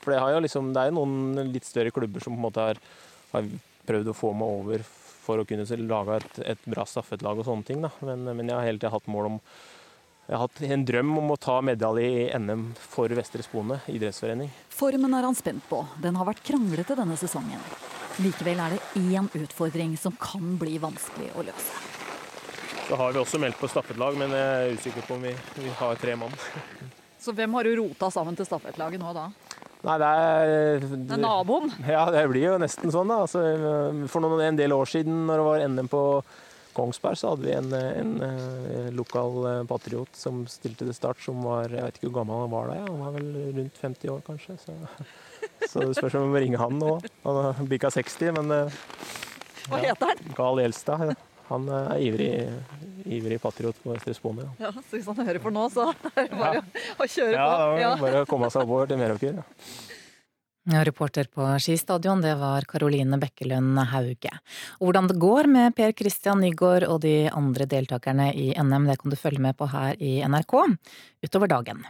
For 0.02 0.10
det, 0.10 0.18
jo 0.18 0.42
liksom, 0.42 0.72
det 0.74 0.82
er 0.82 0.90
jo 0.90 0.98
noen 0.98 1.54
litt 1.54 1.68
større 1.68 1.94
klubber 1.94 2.24
som 2.24 2.34
på 2.34 2.40
en 2.40 2.46
måte 2.48 2.66
har, 2.66 2.80
har 3.32 3.48
prøvd 3.88 4.10
å 4.10 4.16
få 4.18 4.32
meg 4.36 4.58
over 4.58 4.84
for 5.24 5.40
å 5.40 5.46
kunne 5.48 5.78
lage 5.88 6.18
et, 6.18 6.40
et 6.52 6.66
bra 6.68 6.84
stafettlag 6.88 7.40
og 7.40 7.46
sånne 7.46 7.68
ting. 7.68 7.80
Da. 7.84 7.92
Men, 8.04 8.26
men 8.26 8.50
jeg 8.50 8.58
har 8.58 8.66
hele 8.68 8.82
tida 8.82 8.92
hatt 8.92 9.08
mål 9.08 9.30
om 9.30 9.38
jeg 10.24 10.38
har 10.38 10.40
hatt 10.46 10.60
en 10.64 10.84
drøm 10.88 11.10
om 11.20 11.32
å 11.34 11.36
ta 11.36 11.58
medalje 11.60 12.06
i 12.08 12.38
NM 12.40 12.70
for 12.80 13.12
Vestre 13.12 13.44
Spone 13.44 13.76
idrettsforening. 13.92 14.48
Formen 14.72 15.12
er 15.18 15.26
han 15.26 15.36
spent 15.36 15.66
på. 15.68 15.82
Den 16.00 16.16
har 16.16 16.24
vært 16.30 16.40
kranglete 16.46 16.96
denne 16.96 17.16
sesongen. 17.20 17.60
Likevel 18.24 18.62
er 18.64 18.76
det 18.76 19.02
én 19.02 19.28
utfordring 19.28 19.98
som 20.00 20.16
kan 20.16 20.54
bli 20.56 20.78
vanskelig 20.80 21.28
å 21.36 21.44
løse. 21.44 21.82
Så 22.88 22.96
har 23.00 23.12
vi 23.12 23.20
også 23.20 23.40
meldt 23.42 23.60
på 23.60 23.68
staffetlag, 23.68 24.16
men 24.20 24.32
jeg 24.32 24.54
er 24.64 24.78
usikker 24.78 25.04
på 25.04 25.18
om 25.18 25.26
vi, 25.28 25.34
vi 25.58 25.72
har 25.80 26.00
tre 26.00 26.16
mann. 26.20 26.32
Så 27.24 27.32
hvem 27.36 27.56
har 27.56 27.64
du 27.64 27.76
rota 27.80 28.10
sammen 28.12 28.36
til 28.36 28.48
staffetlaget 28.48 29.00
nå 29.00 29.12
da? 29.16 29.28
Nei, 29.84 29.98
det 30.00 30.08
er, 30.08 30.84
det 30.88 31.16
er 31.16 31.20
naboen? 31.20 31.68
Ja, 31.84 32.06
det 32.12 32.24
blir 32.32 32.46
jo 32.46 32.56
nesten 32.60 32.92
sånn. 32.92 33.12
da. 33.12 33.20
Altså, 33.26 33.44
for 34.08 34.24
noen, 34.24 34.40
en 34.46 34.60
del 34.60 34.72
år 34.72 34.88
siden, 34.88 35.26
når 35.28 35.40
det 35.40 35.46
var 35.48 35.64
NM 35.68 35.90
på 35.92 36.02
Kongsberg, 36.74 37.18
så 37.18 37.32
hadde 37.32 37.46
vi 37.46 37.52
en, 37.56 37.72
en, 37.74 38.14
en 38.22 38.96
lokal 38.98 39.38
eh, 39.50 39.60
patriot 39.70 40.18
som 40.18 40.44
stilte 40.50 40.86
til 40.86 40.96
start, 40.96 41.20
som 41.24 41.42
var 41.46 41.68
Jeg 41.70 41.82
vet 41.82 42.00
ikke 42.00 42.10
hvor 42.10 42.18
gammel 42.20 42.44
han 42.44 42.54
var 42.54 42.70
da, 42.70 42.78
ja. 42.80 42.88
han 42.88 43.04
var 43.04 43.14
vel 43.18 43.28
rundt 43.60 43.78
50 43.82 44.14
år 44.14 44.24
kanskje. 44.26 44.58
Så, 44.62 44.76
så 45.70 45.84
det 45.84 45.98
spørs 46.00 46.18
om 46.18 46.26
vi 46.26 46.34
må 46.34 46.42
ringe 46.46 46.60
han 46.60 46.80
nå. 46.80 46.96
Han 47.24 47.40
har 47.48 47.62
bikka 47.70 47.92
60, 47.94 48.34
men 48.40 48.56
ja. 48.58 48.66
Hva 49.70 49.80
heter 49.80 50.10
han? 50.12 50.34
Carl 50.36 50.60
Gjelstad. 50.60 51.14
Han 51.48 51.66
er 51.68 51.98
ivrig, 52.00 52.30
ivrig 53.04 53.40
patriot 53.40 53.76
på 53.82 53.92
Vestre 53.92 54.14
Spone. 54.16 54.46
Ja. 54.58 54.68
ja, 54.68 54.84
så 54.84 54.96
hvis 54.96 55.08
han 55.08 55.26
hører 55.26 55.40
på 55.44 55.52
nå, 55.52 55.66
så 55.72 55.90
er 56.14 56.30
det 56.30 56.38
bare 56.38 56.60
ja. 56.60 56.64
å 56.96 57.08
kjøre 57.08 57.32
på. 57.32 57.40
Ja, 57.40 57.66
ja. 57.80 57.90
bare 58.00 58.22
å 58.24 58.28
komme 58.28 58.48
seg 58.52 58.64
oppover 58.64 58.88
til 58.88 59.00
Meråker. 59.00 59.42
Ja. 59.42 59.92
Reporter 60.64 61.24
på 61.28 61.44
skistadion, 61.60 62.22
det 62.24 62.38
var 62.40 62.64
Karoline 62.64 63.18
Bekkelund 63.20 63.76
Hauge. 63.90 64.30
Hvordan 64.80 65.10
det 65.10 65.18
går 65.20 65.44
med 65.44 65.74
Per 65.76 65.92
Christian 65.92 66.40
Nygaard 66.40 66.86
og 66.88 67.02
de 67.04 67.28
andre 67.28 67.66
deltakerne 67.68 68.30
i 68.32 68.54
NM, 68.56 68.88
det 68.88 68.96
kan 69.02 69.12
du 69.12 69.16
følge 69.20 69.44
med 69.44 69.58
på 69.58 69.68
her 69.68 70.00
i 70.00 70.22
NRK 70.24 70.54
utover 71.26 71.52
dagen. 71.52 71.84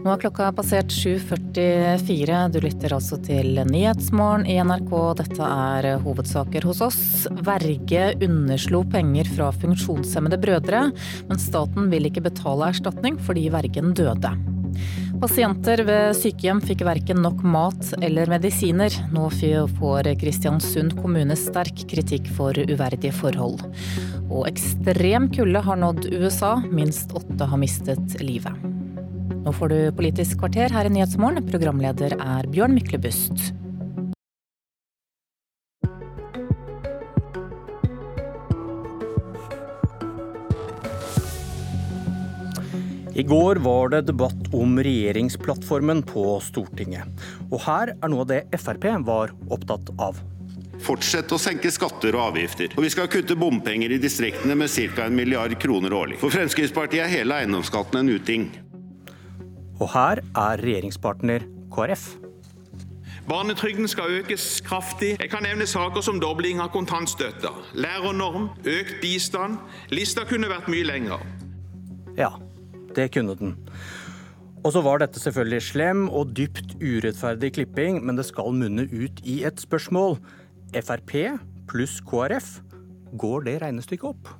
Nå 0.00 0.08
er 0.14 0.20
klokka 0.22 0.46
passert 0.56 0.88
7.44. 0.96 2.36
Du 2.54 2.56
lytter 2.64 2.94
altså 2.96 3.18
til 3.20 3.58
Nyhetsmorgen 3.68 4.46
i 4.48 4.54
NRK. 4.64 4.94
Dette 5.18 5.48
er 5.48 5.88
hovedsaker 6.00 6.64
hos 6.64 6.80
oss. 6.86 7.02
Verge 7.44 8.06
underslo 8.24 8.80
penger 8.88 9.28
fra 9.28 9.50
funksjonshemmede 9.52 10.38
brødre, 10.40 10.86
men 11.28 11.42
staten 11.42 11.92
vil 11.92 12.08
ikke 12.08 12.24
betale 12.30 12.70
erstatning 12.72 13.20
fordi 13.26 13.50
vergen 13.52 13.92
døde. 13.98 14.32
Pasienter 15.20 15.84
ved 15.84 16.16
sykehjem 16.16 16.64
fikk 16.64 16.86
verken 16.88 17.20
nok 17.20 17.44
mat 17.44 17.92
eller 18.00 18.32
medisiner. 18.32 18.96
Nå 19.12 19.28
får 19.76 20.14
Kristiansund 20.22 20.96
kommune 21.02 21.36
sterk 21.36 21.84
kritikk 21.92 22.32
for 22.40 22.56
uverdige 22.56 23.12
forhold. 23.20 23.60
Og 24.30 24.48
ekstrem 24.48 25.28
kulde 25.36 25.60
har 25.68 25.84
nådd 25.84 26.08
USA. 26.16 26.56
Minst 26.72 27.12
åtte 27.12 27.52
har 27.52 27.60
mistet 27.60 28.20
livet. 28.24 28.69
Nå 29.40 29.52
får 29.56 29.68
du 29.68 29.78
Politisk 29.96 30.38
kvarter 30.42 30.68
her 30.68 30.84
i 30.84 30.92
Nyhetsmorgen. 30.92 31.46
Programleder 31.48 32.12
er 32.20 32.48
Bjørn 32.52 32.74
Myklebust. 32.76 33.54
I 43.16 43.22
går 43.22 43.56
var 43.64 43.88
det 43.92 44.02
debatt 44.08 44.52
om 44.56 44.78
regjeringsplattformen 44.80 46.04
på 46.08 46.38
Stortinget. 46.44 47.08
Og 47.50 47.64
her 47.64 47.94
er 47.96 48.12
noe 48.12 48.24
av 48.24 48.30
det 48.30 48.42
Frp 48.60 48.86
var 49.08 49.32
opptatt 49.48 49.92
av. 49.96 50.20
Fortsette 50.80 51.36
å 51.36 51.40
senke 51.40 51.72
skatter 51.72 52.16
og 52.16 52.30
avgifter. 52.30 52.76
Og 52.76 52.84
vi 52.84 52.92
skal 52.92 53.08
kutte 53.12 53.36
bompenger 53.40 53.92
i 53.92 54.00
distriktene 54.00 54.56
med 54.56 54.72
ca. 54.72 55.04
en 55.08 55.16
milliard 55.16 55.56
kroner 55.60 55.92
årlig. 55.92 56.20
For 56.20 56.32
Fremskrittspartiet 56.32 57.04
er 57.04 57.14
hele 57.20 57.40
eiendomsskatten 57.40 58.00
en 58.00 58.12
uting. 58.16 58.50
Og 59.80 59.88
her 59.94 60.20
er 60.36 60.60
regjeringspartner 60.60 61.46
KrF. 61.72 62.10
Barnetrygden 63.30 63.88
skal 63.88 64.10
økes 64.20 64.60
kraftig. 64.66 65.14
Jeg 65.20 65.30
kan 65.30 65.44
nevne 65.46 65.66
saker 65.68 66.02
som 66.04 66.18
dobling 66.20 66.60
av 66.60 66.72
kontantstøtta, 66.74 67.52
lærernorm, 67.78 68.48
økt 68.66 68.96
bistand. 69.02 69.60
Lista 69.94 70.24
kunne 70.28 70.50
vært 70.50 70.68
mye 70.72 70.88
lenger. 70.88 71.24
Ja, 72.18 72.32
det 72.96 73.12
kunne 73.14 73.36
den. 73.38 73.54
Og 74.64 74.74
så 74.74 74.82
var 74.84 75.00
dette 75.00 75.20
selvfølgelig 75.22 75.62
slem 75.70 76.08
og 76.08 76.34
dypt 76.36 76.74
urettferdig 76.82 77.54
klipping, 77.56 78.02
men 78.04 78.18
det 78.18 78.26
skal 78.28 78.52
munne 78.52 78.84
ut 78.90 79.22
i 79.24 79.40
et 79.48 79.62
spørsmål. 79.62 80.18
Frp 80.74 81.14
pluss 81.70 82.00
KrF, 82.04 82.58
går 83.18 83.46
det 83.46 83.60
regnestykket 83.62 84.10
opp? 84.10 84.34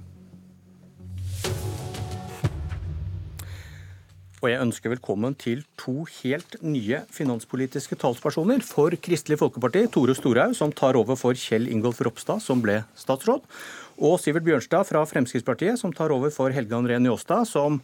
Og 4.40 4.48
jeg 4.48 4.56
ønsker 4.64 4.88
velkommen 4.94 5.34
til 5.36 5.58
to 5.76 6.06
helt 6.22 6.54
nye 6.64 7.02
finanspolitiske 7.12 7.98
talspersoner 8.00 8.62
for 8.64 8.94
Kristelig 9.04 9.36
Folkeparti. 9.36 9.82
Tore 9.92 10.14
Storhaug, 10.16 10.54
som 10.56 10.70
tar 10.72 10.96
over 10.96 11.18
for 11.20 11.36
Kjell 11.36 11.66
Ingolf 11.68 12.00
Ropstad, 12.00 12.40
som 12.40 12.62
ble 12.64 12.78
statsråd. 12.96 13.44
Og 14.00 14.14
Sivert 14.22 14.46
Bjørnstad 14.46 14.88
fra 14.88 15.02
Fremskrittspartiet, 15.10 15.76
som 15.76 15.92
tar 15.92 16.14
over 16.14 16.32
for 16.32 16.56
Helge 16.56 16.72
André 16.72 16.96
Njåstad, 16.96 17.44
som 17.50 17.82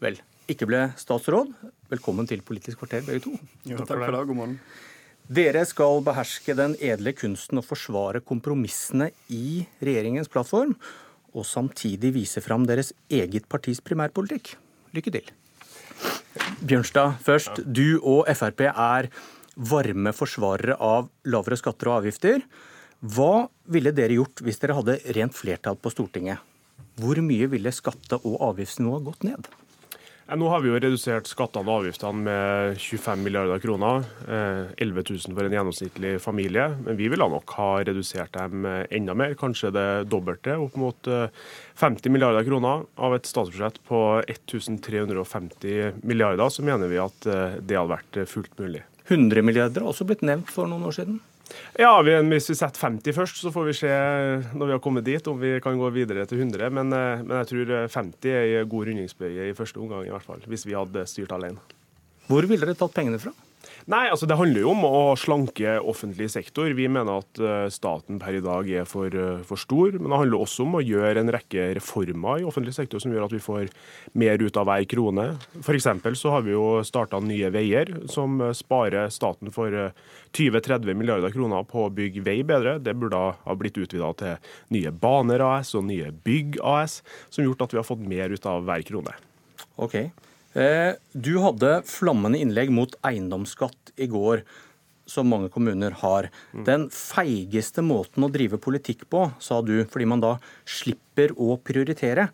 vel 0.00 0.16
ikke 0.48 0.70
ble 0.70 0.80
statsråd. 0.96 1.52
Velkommen 1.92 2.30
til 2.30 2.40
Politisk 2.40 2.80
kvarter, 2.80 3.04
begge 3.04 3.26
to. 3.26 3.34
Jo, 3.68 3.84
takk 3.84 3.92
for 3.92 4.16
det. 4.16 4.24
God 4.32 4.40
morgen. 4.40 4.56
Dere 5.28 5.66
skal 5.68 6.00
beherske 6.08 6.56
den 6.56 6.78
edle 6.80 7.12
kunsten 7.20 7.60
å 7.60 7.66
forsvare 7.66 8.24
kompromissene 8.24 9.10
i 9.28 9.60
regjeringens 9.84 10.32
plattform, 10.32 10.72
og 11.36 11.44
samtidig 11.44 12.16
vise 12.16 12.40
fram 12.40 12.64
deres 12.64 12.94
eget 13.12 13.44
partis 13.52 13.84
primærpolitikk. 13.84 14.56
Lykke 14.96 15.16
til. 15.20 15.32
Bjørnstad 16.62 17.18
først. 17.24 17.62
Du 17.66 17.98
og 17.98 18.28
Frp 18.36 18.64
er 18.70 19.08
varme 19.56 20.12
forsvarere 20.16 20.76
av 20.80 21.10
lavere 21.28 21.58
skatter 21.60 21.90
og 21.90 22.00
avgifter. 22.00 22.44
Hva 23.02 23.48
ville 23.72 23.92
dere 23.94 24.16
gjort 24.16 24.44
hvis 24.46 24.62
dere 24.62 24.78
hadde 24.78 25.00
rent 25.16 25.34
flertall 25.36 25.76
på 25.76 25.90
Stortinget? 25.92 26.38
Hvor 27.00 27.18
mye 27.24 27.48
ville 27.50 27.72
skatte- 27.74 28.20
og 28.22 28.38
avgiftsnivået 28.52 29.04
gått 29.08 29.26
ned? 29.26 29.48
Nå 30.32 30.48
har 30.48 30.62
vi 30.64 30.70
jo 30.70 30.78
redusert 30.80 31.28
skattene 31.28 31.68
og 31.68 31.82
avgiftene 31.82 32.24
med 32.24 32.78
25 32.80 33.24
milliarder 33.24 33.60
kroner. 33.60 34.06
11 34.80 35.00
eh, 35.02 35.10
000 35.10 35.36
for 35.36 35.44
en 35.44 35.56
gjennomsnittlig 35.56 36.12
familie. 36.24 36.70
Men 36.86 36.96
vi 36.96 37.10
ville 37.12 37.26
nok 37.28 37.52
ha 37.58 37.68
redusert 37.84 38.32
dem 38.38 38.64
eh, 38.68 38.86
enda 38.96 39.16
mer, 39.18 39.34
kanskje 39.36 39.72
det 39.76 39.86
dobbelte. 40.12 40.56
Opp 40.62 40.78
mot 40.80 41.10
50 41.10 42.08
eh, 42.08 42.14
milliarder 42.14 42.46
kroner 42.48 42.86
av 42.96 43.16
et 43.18 43.28
statsbudsjett 43.28 43.82
på 43.88 44.00
1350 44.24 46.00
milliarder. 46.00 46.48
Så 46.48 46.64
mener 46.64 46.88
vi 46.88 47.02
at 47.02 47.28
det 47.28 47.76
hadde 47.76 47.92
vært 47.92 48.22
fullt 48.30 48.56
mulig. 48.62 48.86
100 49.10 49.44
milliarder 49.44 49.84
har 49.84 49.92
også 49.92 50.08
blitt 50.08 50.24
nevnt 50.24 50.48
for 50.54 50.70
noen 50.70 50.88
år 50.88 50.96
siden? 50.96 51.20
Ja, 51.78 51.94
Hvis 52.02 52.50
vi 52.50 52.56
setter 52.58 52.80
50 52.80 53.16
først, 53.16 53.40
så 53.42 53.52
får 53.54 53.68
vi 53.68 53.76
se 53.82 53.92
når 54.52 54.66
vi 54.66 54.74
har 54.76 54.82
kommet 54.84 55.04
dit 55.04 55.28
om 55.28 55.38
vi 55.40 55.54
kan 55.60 55.78
gå 55.78 55.90
videre 55.94 56.26
til 56.26 56.38
100. 56.38 56.70
Men, 56.70 56.92
eh, 56.92 57.22
men 57.22 57.38
jeg 57.42 57.50
tror 57.52 57.72
50 57.88 58.28
er 58.32 58.60
en 58.62 58.68
god 58.68 58.90
rundingsbøye 58.90 59.50
i 59.50 59.56
første 59.56 59.80
omgang, 59.80 60.06
i 60.06 60.12
hvert 60.12 60.26
fall, 60.26 60.42
hvis 60.46 60.66
vi 60.66 60.76
hadde 60.76 61.06
styrt 61.06 61.32
alene. 61.32 61.58
Hvor 62.28 62.46
ville 62.46 62.64
dere 62.66 62.78
tatt 62.78 62.94
pengene 62.94 63.18
fra? 63.22 63.32
Nei, 63.90 64.04
altså 64.12 64.28
Det 64.30 64.36
handler 64.38 64.62
jo 64.62 64.72
om 64.76 64.84
å 64.86 64.98
slanke 65.18 65.74
offentlig 65.80 66.28
sektor. 66.30 66.70
Vi 66.78 66.86
mener 66.90 67.22
at 67.22 67.40
eh, 67.42 67.66
staten 67.74 68.20
per 68.22 68.38
i 68.38 68.42
dag 68.44 68.68
er 68.70 68.86
for, 68.86 69.10
eh, 69.10 69.42
for 69.46 69.58
stor. 69.58 69.96
Men 69.98 70.12
det 70.12 70.20
handler 70.20 70.44
også 70.44 70.66
om 70.66 70.76
å 70.78 70.84
gjøre 70.84 71.24
en 71.24 71.32
rekke 71.34 71.66
reformer 71.80 72.42
i 72.42 72.46
offentlig 72.46 72.76
sektor 72.76 73.02
som 73.02 73.14
gjør 73.14 73.26
at 73.26 73.34
vi 73.34 73.42
får 73.42 73.72
mer 74.22 74.42
ut 74.42 74.60
av 74.60 74.70
hver 74.70 74.86
krone. 74.90 75.26
F.eks. 75.58 75.90
så 76.20 76.34
har 76.34 76.46
vi 76.46 76.54
jo 76.54 76.66
starta 76.86 77.18
Nye 77.22 77.50
Veier, 77.54 77.90
som 78.12 78.38
eh, 78.40 78.54
sparer 78.54 79.10
staten 79.10 79.50
for 79.54 79.74
20-30 80.32 80.94
milliarder 80.94 81.34
kroner 81.34 81.66
på 81.66 81.86
å 81.86 81.92
bygge 81.92 82.22
vei 82.24 82.40
bedre. 82.46 82.78
Det 82.78 82.94
burde 82.98 83.18
ha 83.18 83.58
blitt 83.58 83.82
utvida 83.82 84.14
til 84.18 84.52
Nye 84.76 84.94
Baner 84.94 85.42
AS 85.42 85.74
og 85.74 85.88
Nye 85.90 86.14
Bygg 86.14 86.60
AS, 86.62 87.00
som 87.34 87.44
gjort 87.44 87.66
at 87.66 87.74
vi 87.74 87.82
har 87.82 87.88
fått 87.88 88.06
mer 88.06 88.30
ut 88.30 88.46
av 88.46 88.62
hver 88.68 88.86
krone. 88.86 89.18
Ok. 89.82 89.98
Eh, 90.58 90.92
du 91.12 91.32
hadde 91.40 91.78
flammende 91.88 92.40
innlegg 92.42 92.72
mot 92.74 92.94
eiendomsskatt 93.06 93.94
i 93.96 94.08
går, 94.10 94.44
som 95.08 95.28
mange 95.28 95.50
kommuner 95.52 95.96
har. 96.02 96.28
Mm. 96.52 96.64
Den 96.68 96.84
feigeste 96.94 97.84
måten 97.84 98.24
å 98.24 98.30
drive 98.32 98.60
politikk 98.62 99.06
på, 99.12 99.26
sa 99.42 99.60
du, 99.64 99.80
fordi 99.90 100.08
man 100.08 100.22
da 100.22 100.36
slipper 100.68 101.34
å 101.40 101.56
prioritere. 101.60 102.28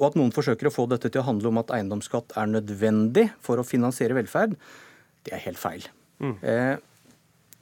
Og 0.00 0.08
at 0.08 0.16
noen 0.18 0.32
forsøker 0.34 0.70
å 0.70 0.74
få 0.74 0.86
dette 0.90 1.10
til 1.12 1.22
å 1.22 1.26
handle 1.26 1.50
om 1.52 1.60
at 1.60 1.74
eiendomsskatt 1.76 2.34
er 2.40 2.48
nødvendig 2.50 3.28
for 3.44 3.60
å 3.60 3.66
finansiere 3.66 4.16
velferd, 4.18 4.56
det 5.26 5.36
er 5.36 5.44
helt 5.44 5.60
feil. 5.60 5.84
Mm. 6.22 6.34
Eh, 6.40 6.74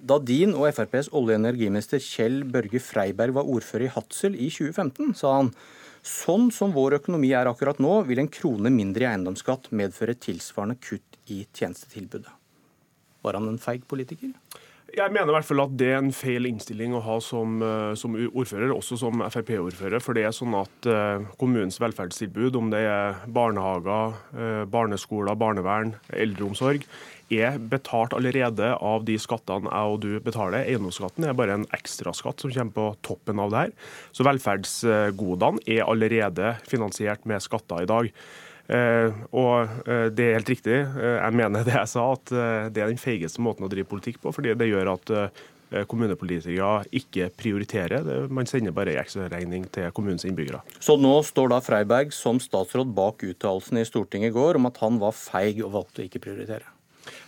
da 0.00 0.16
din 0.22 0.54
og 0.56 0.70
FrPs 0.70 1.10
olje- 1.12 1.36
og 1.36 1.42
energiminister 1.42 2.00
Kjell 2.00 2.42
Børge 2.48 2.80
Freiberg 2.80 3.36
var 3.36 3.48
ordfører 3.48 3.88
i 3.88 3.92
Hadsel 3.92 4.36
i 4.36 4.48
2015, 4.48 5.12
sa 5.18 5.34
han 5.40 5.52
Sånn 6.06 6.48
som 6.54 6.72
vår 6.72 6.96
økonomi 7.00 7.34
er 7.36 7.48
akkurat 7.50 7.80
nå, 7.82 7.92
vil 8.08 8.22
en 8.22 8.30
krone 8.32 8.72
mindre 8.72 9.04
i 9.04 9.10
eiendomsskatt 9.10 9.68
medføre 9.76 10.16
tilsvarende 10.16 10.78
kutt 10.80 11.18
i 11.28 11.42
tjenestetilbudet. 11.44 12.32
Var 13.20 13.36
han 13.36 13.50
en 13.50 13.60
feig 13.60 13.84
politiker? 13.88 14.32
Jeg 14.90 15.12
mener 15.14 15.30
i 15.30 15.34
hvert 15.36 15.46
fall 15.46 15.62
at 15.62 15.74
det 15.78 15.88
er 15.92 16.00
en 16.00 16.10
feil 16.14 16.48
innstilling 16.48 16.96
å 16.98 17.02
ha 17.04 17.16
som, 17.22 17.60
eh, 17.62 17.92
som 17.98 18.16
ordfører, 18.16 18.72
også 18.74 18.98
som 18.98 19.22
Frp-ordfører. 19.22 20.02
For 20.02 20.18
det 20.18 20.24
er 20.26 20.34
sånn 20.34 20.56
at 20.58 20.88
uh, 20.90 21.22
kommunens 21.38 21.78
velferdstilbud, 21.82 22.58
om 22.58 22.72
det 22.72 22.80
er 22.88 23.20
barnehager, 23.30 24.16
uh, 24.34 24.64
barneskoler, 24.70 25.38
barnevern, 25.38 25.94
eldreomsorg, 26.10 26.86
er 27.30 27.60
betalt 27.70 28.16
allerede 28.16 28.72
av 28.74 29.06
de 29.06 29.14
skattene 29.22 29.70
jeg 29.70 29.94
og 29.94 30.00
du 30.02 30.10
betaler. 30.24 30.64
Eiendomsskatten 30.64 31.28
er 31.28 31.38
bare 31.38 31.60
en 31.60 31.68
ekstraskatt 31.76 32.42
som 32.42 32.50
kommer 32.50 32.74
på 32.74 32.90
toppen 33.06 33.42
av 33.42 33.54
det 33.54 33.64
her. 33.64 33.74
Så 34.10 34.26
velferdsgodene 34.26 35.62
er 35.70 35.86
allerede 35.86 36.56
finansiert 36.66 37.22
med 37.30 37.46
skatter 37.46 37.86
i 37.86 37.90
dag. 37.90 38.10
Eh, 38.70 39.22
og 39.34 39.86
eh, 39.90 40.08
det 40.14 40.26
er 40.26 40.36
helt 40.38 40.52
riktig. 40.52 40.76
Eh, 40.78 41.16
jeg 41.16 41.36
mener 41.40 41.66
det 41.66 41.74
jeg 41.74 41.90
sa, 41.90 42.04
at 42.14 42.34
det 42.70 42.82
er 42.82 42.92
den 42.92 43.00
feigeste 43.00 43.42
måten 43.42 43.66
å 43.66 43.70
drive 43.72 43.90
politikk 43.90 44.20
på. 44.22 44.34
fordi 44.34 44.54
det 44.54 44.70
gjør 44.70 44.94
at 44.94 45.14
kommunepolitikere 45.86 46.88
ikke 46.98 47.28
prioriterer. 47.38 48.26
Man 48.26 48.48
sender 48.50 48.74
bare 48.74 48.96
ekstraregning 48.98 49.68
til 49.70 49.92
kommunens 49.94 50.26
innbyggere. 50.26 50.64
Så 50.82 50.96
nå 50.98 51.12
står 51.22 51.52
da 51.52 51.60
Freiberg 51.62 52.10
som 52.14 52.40
statsråd 52.42 52.90
bak 52.96 53.22
uttalelsen 53.22 53.78
i 53.78 53.86
Stortinget 53.86 54.32
i 54.32 54.34
går 54.34 54.58
om 54.58 54.66
at 54.66 54.82
han 54.82 54.98
var 54.98 55.14
feig 55.14 55.62
og 55.62 55.76
valgte 55.76 56.02
å 56.02 56.08
ikke 56.08 56.24
prioritere? 56.26 56.66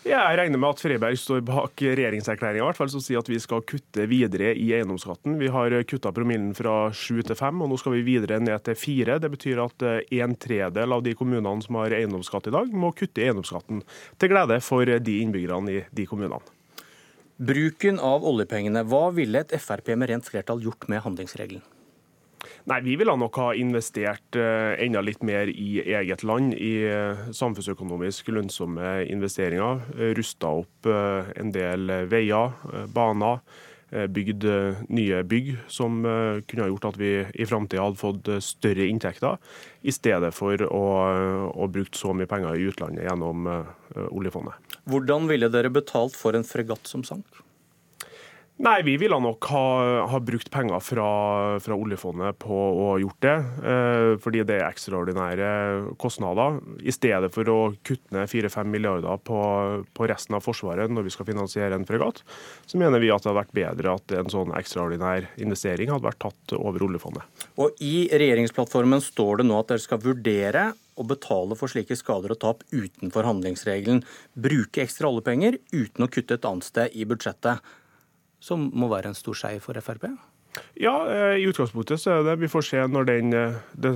Jeg 0.07 0.39
regner 0.39 0.59
med 0.59 0.75
at 0.75 0.83
Freiberg 0.83 1.19
står 1.19 1.43
bak 1.47 1.83
regjeringserklæringa 1.83 2.73
som 2.91 3.03
sier 3.03 3.21
at 3.23 3.31
vi 3.31 3.39
skal 3.43 3.63
kutte 3.67 4.07
videre 4.11 4.53
i 4.59 4.73
eiendomsskatten. 4.75 5.39
Vi 5.39 5.51
har 5.53 5.77
kutta 5.89 6.13
promillen 6.15 6.53
fra 6.59 6.91
sju 6.91 7.23
til 7.23 7.39
fem, 7.39 7.63
og 7.63 7.71
nå 7.71 7.79
skal 7.81 7.97
vi 7.97 8.07
videre 8.07 8.41
ned 8.43 8.65
til 8.67 8.79
fire. 8.79 9.19
Det 9.23 9.31
betyr 9.33 9.63
at 9.63 9.87
eh, 9.87 10.01
en 10.23 10.35
tredel 10.35 10.97
av 10.97 11.05
de 11.07 11.15
kommunene 11.19 11.63
som 11.63 11.79
har 11.81 11.95
eiendomsskatt 11.97 12.51
i 12.51 12.55
dag, 12.55 12.73
må 12.75 12.93
kutte 12.99 13.23
i 13.23 13.29
eiendomsskatten, 13.29 13.85
til 14.19 14.33
glede 14.33 14.59
for 14.65 14.87
de 14.87 15.21
innbyggerne 15.23 15.73
i 15.73 15.85
de 15.91 16.09
kommunene. 16.11 16.43
Bruken 17.43 17.97
av 17.99 18.27
oljepengene, 18.29 18.85
hva 18.87 19.09
ville 19.15 19.41
et 19.41 19.55
Frp 19.59 19.95
med 19.97 20.11
rent 20.13 20.27
flertall 20.29 20.61
gjort 20.63 20.91
med 20.93 21.03
handlingsregelen? 21.03 21.63
Nei, 22.71 22.79
Vi 22.81 22.95
ville 22.97 23.15
nok 23.19 23.39
ha 23.41 23.49
investert 23.59 24.39
uh, 24.39 24.79
enda 24.79 25.03
litt 25.03 25.25
mer 25.27 25.51
i 25.51 25.83
eget 25.83 26.23
land, 26.23 26.55
i 26.55 26.85
uh, 26.87 27.27
samfunnsøkonomisk 27.35 28.31
lønnsomme 28.31 29.03
investeringer. 29.11 29.83
Eh, 29.99 30.15
Rusta 30.17 30.53
opp 30.63 30.87
en 30.87 31.53
del 31.55 31.91
veier, 32.11 32.55
baner. 32.95 33.43
Bygd 33.93 34.47
nye 34.89 35.19
bygg 35.29 35.51
som 35.69 35.99
kunne 36.01 36.65
ha 36.65 36.69
gjort 36.71 36.87
at 36.89 36.97
vi 36.97 37.11
i 37.21 37.45
framtida 37.45 37.85
hadde 37.85 38.01
fått 38.01 38.31
større 38.41 38.87
inntekter, 38.89 39.37
i 39.85 39.93
stedet 39.93 40.31
for 40.33 40.65
å, 40.65 40.81
å 41.53 41.69
bruke 41.69 42.01
så 42.01 42.15
mye 42.17 42.31
penger 42.31 42.57
i 42.57 42.71
utlandet 42.73 43.05
gjennom 43.05 43.51
oljefondet. 44.09 44.57
Hvordan 44.89 45.29
ville 45.29 45.53
dere 45.53 45.69
betalt 45.77 46.17
for 46.17 46.39
en 46.39 46.49
fregatt 46.49 46.89
som 46.89 47.05
sank? 47.05 47.42
Nei, 48.63 48.77
vi 48.87 48.93
ville 48.95 49.17
nok 49.19 49.47
ha, 49.51 49.63
ha 50.07 50.19
brukt 50.23 50.47
penger 50.55 50.79
fra, 50.87 51.07
fra, 51.59 51.75
oljefondet 51.75 52.37
på 52.45 52.55
å 52.55 52.85
ha 52.93 52.99
gjort 53.03 53.25
det. 53.25 53.33
Eh, 53.59 54.11
fordi 54.23 54.45
det 54.47 54.61
er 54.61 54.69
ekstraordinære 54.69 55.49
kostnader. 55.99 56.61
I 56.79 56.95
stedet 56.95 57.33
for 57.35 57.51
å 57.51 57.57
kutte 57.83 58.15
ned 58.15 58.31
4-5 58.31 58.71
milliarder 58.71 59.19
på, 59.27 59.41
på, 59.91 60.07
resten 60.07 60.39
av 60.39 60.47
Forsvaret 60.47 60.95
når 60.95 61.09
vi 61.09 61.15
skal 61.17 61.27
finansiere 61.33 61.75
en 61.75 61.89
fregatt, 61.89 62.23
så 62.71 62.79
mener 62.79 63.03
vi 63.03 63.11
at 63.11 63.25
det 63.25 63.33
hadde 63.33 63.41
vært 63.41 63.59
bedre 63.59 63.97
at 63.99 64.17
en 64.21 64.31
sånn 64.31 64.55
ekstraordinær 64.61 65.27
investering 65.43 65.91
hadde 65.91 66.07
vært 66.07 66.23
tatt 66.23 66.55
over 66.61 66.87
oljefondet. 66.87 67.45
Og 67.59 67.83
I 67.83 68.07
regjeringsplattformen 68.15 69.03
står 69.03 69.43
det 69.43 69.51
nå 69.51 69.59
at 69.59 69.75
dere 69.75 69.83
skal 69.83 70.05
vurdere 70.07 70.69
å 70.95 71.09
betale 71.09 71.59
for 71.59 71.73
slike 71.73 71.97
skader 71.99 72.37
og 72.37 72.45
tap 72.45 72.63
utenfor 72.71 73.27
handlingsregelen. 73.27 74.05
Bruke 74.39 74.85
ekstra 74.85 75.11
oljepenger 75.11 75.59
uten 75.75 76.07
å 76.07 76.13
kutte 76.13 76.39
et 76.39 76.47
annet 76.47 76.69
sted 76.69 76.95
i 76.95 77.09
budsjettet 77.09 77.73
som 78.43 78.71
må 78.75 78.91
være 78.93 79.13
en 79.13 79.19
stor 79.19 79.39
seier 79.39 79.63
for 79.63 79.79
Frp? 79.79 80.11
Ja, 80.77 80.93
eh, 81.09 81.39
i 81.41 81.47
utgangspunktet 81.49 82.01
så 82.01 82.11
er 82.13 82.27
det 82.27 82.35
Vi 82.43 82.49
får 82.51 82.65
se 82.67 82.81
når 82.91 83.07
den 83.09 83.33
eh, 83.37 83.55
det, 83.73 83.95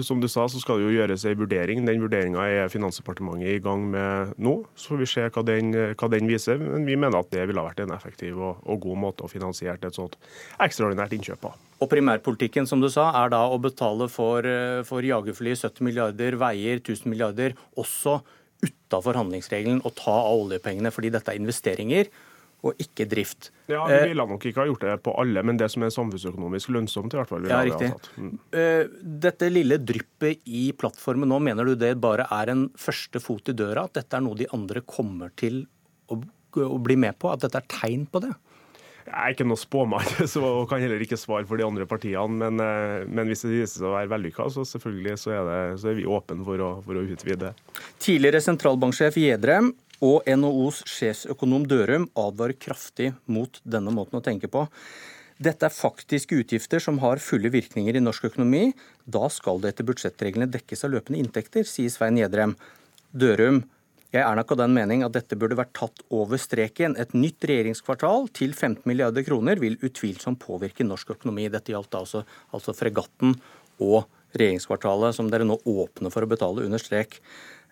Som 0.00 0.22
du 0.22 0.28
sa, 0.32 0.46
så 0.48 0.60
skal 0.62 0.80
det 0.80 0.86
jo 0.86 0.94
gjøres 0.94 1.26
en 1.28 1.36
vurdering. 1.36 1.82
Den 1.84 2.00
vurderinga 2.00 2.46
er 2.48 2.72
Finansdepartementet 2.72 3.58
i 3.58 3.60
gang 3.60 3.84
med 3.92 4.32
nå. 4.40 4.54
Så 4.74 4.94
får 4.94 5.02
vi 5.02 5.10
se 5.10 5.26
hva 5.28 5.44
den, 5.44 5.74
hva 5.74 6.10
den 6.12 6.30
viser. 6.30 6.60
Men 6.62 6.88
vi 6.88 6.96
mener 6.96 7.20
at 7.20 7.32
det 7.34 7.44
ville 7.48 7.60
ha 7.60 7.68
vært 7.68 7.84
en 7.84 7.92
effektiv 7.96 8.40
og, 8.40 8.62
og 8.64 8.80
god 8.86 9.02
måte 9.04 9.26
å 9.26 9.32
finansiere 9.32 9.76
et 9.76 9.96
sånt 9.96 10.16
ekstraordinært 10.60 11.18
innkjøp 11.18 11.44
på. 11.44 11.52
Og 11.80 11.88
primærpolitikken 11.92 12.68
som 12.68 12.80
du 12.80 12.88
sa, 12.92 13.10
er 13.22 13.32
da 13.32 13.44
å 13.48 13.60
betale 13.60 14.08
for, 14.12 14.46
eh, 14.46 14.80
for 14.88 15.04
jagerfly 15.04 15.56
70 15.56 15.84
milliarder, 15.84 16.40
veier 16.40 16.80
1000 16.80 17.12
milliarder, 17.12 17.56
også 17.76 18.20
utafor 18.64 19.16
handlingsregelen, 19.16 19.80
og 19.84 19.96
ta 19.96 20.16
av 20.16 20.46
oljepengene 20.46 20.92
fordi 20.92 21.12
dette 21.12 21.32
er 21.32 21.40
investeringer 21.40 22.10
og 22.66 22.82
ikke 22.82 23.06
drift. 23.08 23.50
Ja, 23.70 23.84
Vi 23.88 23.96
eh, 23.96 24.06
ville 24.10 24.26
nok 24.28 24.44
ikke 24.44 24.62
ha 24.62 24.68
gjort 24.68 24.84
det 24.84 24.96
på 25.06 25.14
alle, 25.20 25.42
men 25.46 25.60
det 25.60 25.70
som 25.72 25.84
er 25.86 25.94
samfunnsøkonomisk 25.94 26.72
lønnsomt, 26.74 27.14
i 27.14 27.20
hvert 27.20 27.30
fall. 27.30 27.48
Ja, 27.48 27.62
riktig. 27.66 27.92
Mm. 28.20 28.34
Eh, 28.52 28.82
dette 29.26 29.48
lille 29.52 29.80
dryppet 29.80 30.44
i 30.44 30.68
plattformen 30.76 31.30
nå, 31.30 31.40
mener 31.46 31.68
du 31.68 31.74
det 31.78 31.94
bare 32.02 32.28
er 32.40 32.52
en 32.52 32.68
første 32.78 33.22
fot 33.22 33.48
i 33.52 33.56
døra? 33.56 33.86
At 33.88 33.96
dette 34.02 34.18
er 34.18 34.26
noe 34.26 34.38
de 34.38 34.48
andre 34.56 34.84
kommer 34.84 35.32
til 35.40 35.64
å, 36.10 36.20
å 36.20 36.78
bli 36.82 36.98
med 37.00 37.18
på? 37.20 37.32
At 37.32 37.46
dette 37.46 37.62
er 37.62 37.68
tegn 37.80 38.06
på 38.10 38.24
det? 38.26 38.34
Jeg 39.10 39.16
er 39.16 39.34
ikke 39.34 39.46
noe 39.48 39.58
spåmann 39.58 40.10
og 40.44 40.66
kan 40.70 40.82
heller 40.82 41.00
ikke 41.02 41.18
svare 41.18 41.46
for 41.48 41.58
de 41.58 41.66
andre 41.66 41.86
partiene. 41.88 42.36
Men, 42.44 42.60
eh, 42.62 43.08
men 43.08 43.30
hvis 43.30 43.46
det 43.46 43.54
viser 43.54 43.80
seg 43.80 43.88
å 43.88 43.96
være 43.96 44.12
vellykka, 44.12 44.50
så 44.52 44.66
selvfølgelig 44.68 45.16
så 45.22 45.34
er, 45.38 45.46
det, 45.48 45.60
så 45.82 45.90
er 45.90 45.98
vi 45.98 46.08
åpne 46.08 46.44
for 46.46 46.66
for 46.84 46.98
å 46.98 47.06
utvide. 47.14 47.54
Tidligere 48.02 48.42
sentralbanksjef 48.44 49.16
Gjedrem 49.18 49.72
og 50.04 50.26
NHOs 50.28 50.82
sjefsøkonom 50.88 51.66
Dørum 51.68 52.08
advarer 52.18 52.56
kraftig 52.56 53.12
mot 53.28 53.60
denne 53.64 53.92
måten 53.94 54.20
å 54.20 54.24
tenke 54.24 54.48
på. 54.50 54.66
Dette 55.40 55.68
er 55.68 55.72
faktiske 55.72 56.36
utgifter 56.36 56.82
som 56.84 56.98
har 57.00 57.20
fulle 57.24 57.48
virkninger 57.52 57.96
i 57.96 58.02
norsk 58.02 58.26
økonomi. 58.28 58.74
Da 59.08 59.28
skal 59.32 59.60
det 59.60 59.72
etter 59.72 59.86
budsjettreglene 59.88 60.50
dekkes 60.52 60.84
av 60.84 60.92
løpende 60.92 61.20
inntekter, 61.22 61.64
sier 61.64 61.92
Svein 61.92 62.20
Gjedrem. 62.20 62.52
Dørum, 63.16 63.62
jeg 64.12 64.20
er 64.20 64.36
nok 64.36 64.52
av 64.52 64.60
den 64.60 64.76
mening 64.76 65.04
at 65.06 65.14
dette 65.14 65.38
burde 65.40 65.56
vært 65.58 65.72
tatt 65.78 66.04
over 66.12 66.40
streken. 66.40 66.96
Et 67.00 67.12
nytt 67.16 67.44
regjeringskvartal 67.46 68.28
til 68.36 68.52
15 68.52 68.84
milliarder 68.90 69.24
kroner 69.26 69.60
vil 69.62 69.78
utvilsomt 69.86 70.42
påvirke 70.42 70.84
norsk 70.84 71.14
økonomi. 71.16 71.48
Dette 71.52 71.72
gjaldt 71.72 71.96
altså, 71.96 72.24
altså 72.52 72.74
fregatten 72.76 73.36
og 73.80 74.02
regjeringskvartalet, 74.36 75.16
som 75.16 75.30
dere 75.30 75.46
nå 75.48 75.56
åpner 75.64 76.12
for 76.12 76.26
å 76.26 76.30
betale 76.30 76.66
under 76.66 76.82
strek. 76.82 77.16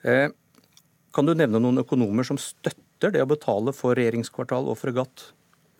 Eh, 0.08 0.30
kan 1.14 1.28
du 1.28 1.34
nevne 1.34 1.60
noen 1.62 1.82
økonomer 1.82 2.26
som 2.26 2.40
støtter 2.40 3.14
det 3.14 3.22
å 3.24 3.30
betale 3.30 3.74
for 3.76 3.96
regjeringskvartal 3.98 4.68
og 4.68 4.78
fregatt 4.80 5.30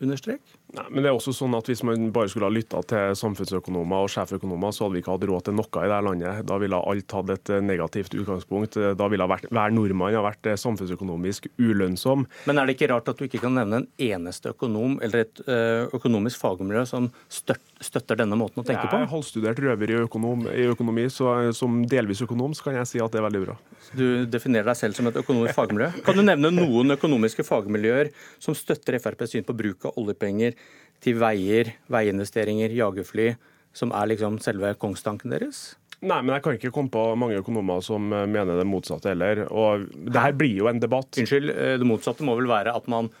under 0.01 0.19
strek? 0.19 0.41
Nei, 0.69 0.83
men 0.93 1.01
det 1.01 1.09
er 1.09 1.17
også 1.17 1.33
sånn 1.33 1.55
at 1.57 1.69
Hvis 1.69 1.81
man 1.87 2.11
bare 2.13 2.29
skulle 2.29 2.45
ha 2.45 2.53
lytta 2.53 2.81
til 2.85 3.15
samfunnsøkonomer 3.17 4.05
og 4.05 4.11
sjeføkonomer, 4.13 4.73
så 4.75 4.85
hadde 4.85 4.97
vi 4.97 5.01
ikke 5.01 5.15
hatt 5.15 5.25
råd 5.25 5.47
til 5.47 5.55
noe 5.57 5.65
i 5.65 5.89
dette 5.89 6.01
landet. 6.05 6.41
Da 6.49 6.57
ville 6.61 6.81
alt 6.91 7.15
hatt 7.17 7.31
et 7.33 7.51
eh, 7.55 7.63
negativt 7.65 8.13
utgangspunkt. 8.13 8.77
Da 8.99 9.07
ville 9.09 9.27
vært, 9.29 9.47
hver 9.49 9.73
nordmann 9.73 10.13
ha 10.13 10.21
vært 10.25 10.51
eh, 10.51 10.59
samfunnsøkonomisk 10.61 11.49
ulønnsom. 11.57 12.27
Men 12.49 12.61
er 12.61 12.69
det 12.69 12.77
ikke 12.77 12.91
rart 12.93 13.09
at 13.09 13.17
du 13.17 13.25
ikke 13.25 13.41
kan 13.41 13.57
nevne 13.57 13.81
en 13.81 13.87
eneste 14.09 14.53
økonom 14.53 14.99
eller 15.05 15.25
et 15.25 15.41
eh, 15.47 15.89
økonomisk 15.97 16.41
fagmiljø 16.43 16.85
som 16.89 17.09
støtter 17.33 18.21
denne 18.21 18.37
måten 18.37 18.61
å 18.61 18.67
tenke 18.67 18.85
på? 18.85 18.93
Jeg 18.99 19.07
er 19.07 19.13
halvstudert 19.15 19.63
røver 19.65 19.95
i, 19.95 19.99
økonom, 20.05 20.45
i 20.53 20.67
økonomi, 20.69 21.07
så 21.13 21.33
som 21.55 21.81
delvis 21.89 22.21
økonom 22.25 22.53
så 22.57 22.69
kan 22.69 22.79
jeg 22.81 22.91
si 22.93 23.01
at 23.01 23.13
det 23.13 23.23
er 23.23 23.25
veldig 23.25 23.43
bra. 23.47 23.57
Du 23.97 24.05
definerer 24.29 24.69
deg 24.69 24.77
selv 24.77 24.97
som 24.99 25.09
et 25.09 25.17
økonomisk 25.17 25.57
fagmiljø. 25.57 25.89
Kan 26.05 26.19
du 26.19 26.25
nevne 26.25 26.53
noen 26.53 26.93
økonomiske 26.93 27.45
fagmiljøer 27.47 28.13
som 28.37 28.57
støtter 28.57 28.99
FrPs 29.01 29.33
syn 29.33 29.47
på 29.47 29.57
bruk 29.57 29.89
av 29.89 29.97
oljepenger 29.97 30.58
til 31.03 31.19
veier, 31.21 31.73
veiinvesteringer, 31.91 32.73
jagerfly, 32.75 33.33
som 33.75 33.93
er 33.95 34.09
liksom 34.11 34.39
selve 34.43 34.73
kongstanken 34.81 35.31
deres? 35.35 35.77
Nei, 35.99 36.21
men 36.23 36.31
jeg 36.37 36.43
kan 36.45 36.55
ikke 36.55 36.71
komme 36.75 36.91
på 36.93 37.01
mange 37.19 37.39
økonomer 37.41 37.81
som 37.83 38.05
mener 38.07 38.55
det 38.55 38.67
motsatte 38.67 39.11
heller. 39.11 39.43
Og 39.51 39.89
det 39.91 40.21
her 40.23 40.35
blir 40.37 40.61
jo 40.61 40.69
en 40.71 40.79
debatt. 40.79 41.11
Unnskyld, 41.19 41.51
eh, 41.51 41.75
det 41.79 41.87
motsatte 41.87 42.23
må 42.23 42.37
vel 42.39 42.47
være 42.47 42.75
at 42.75 42.87
man 42.91 43.11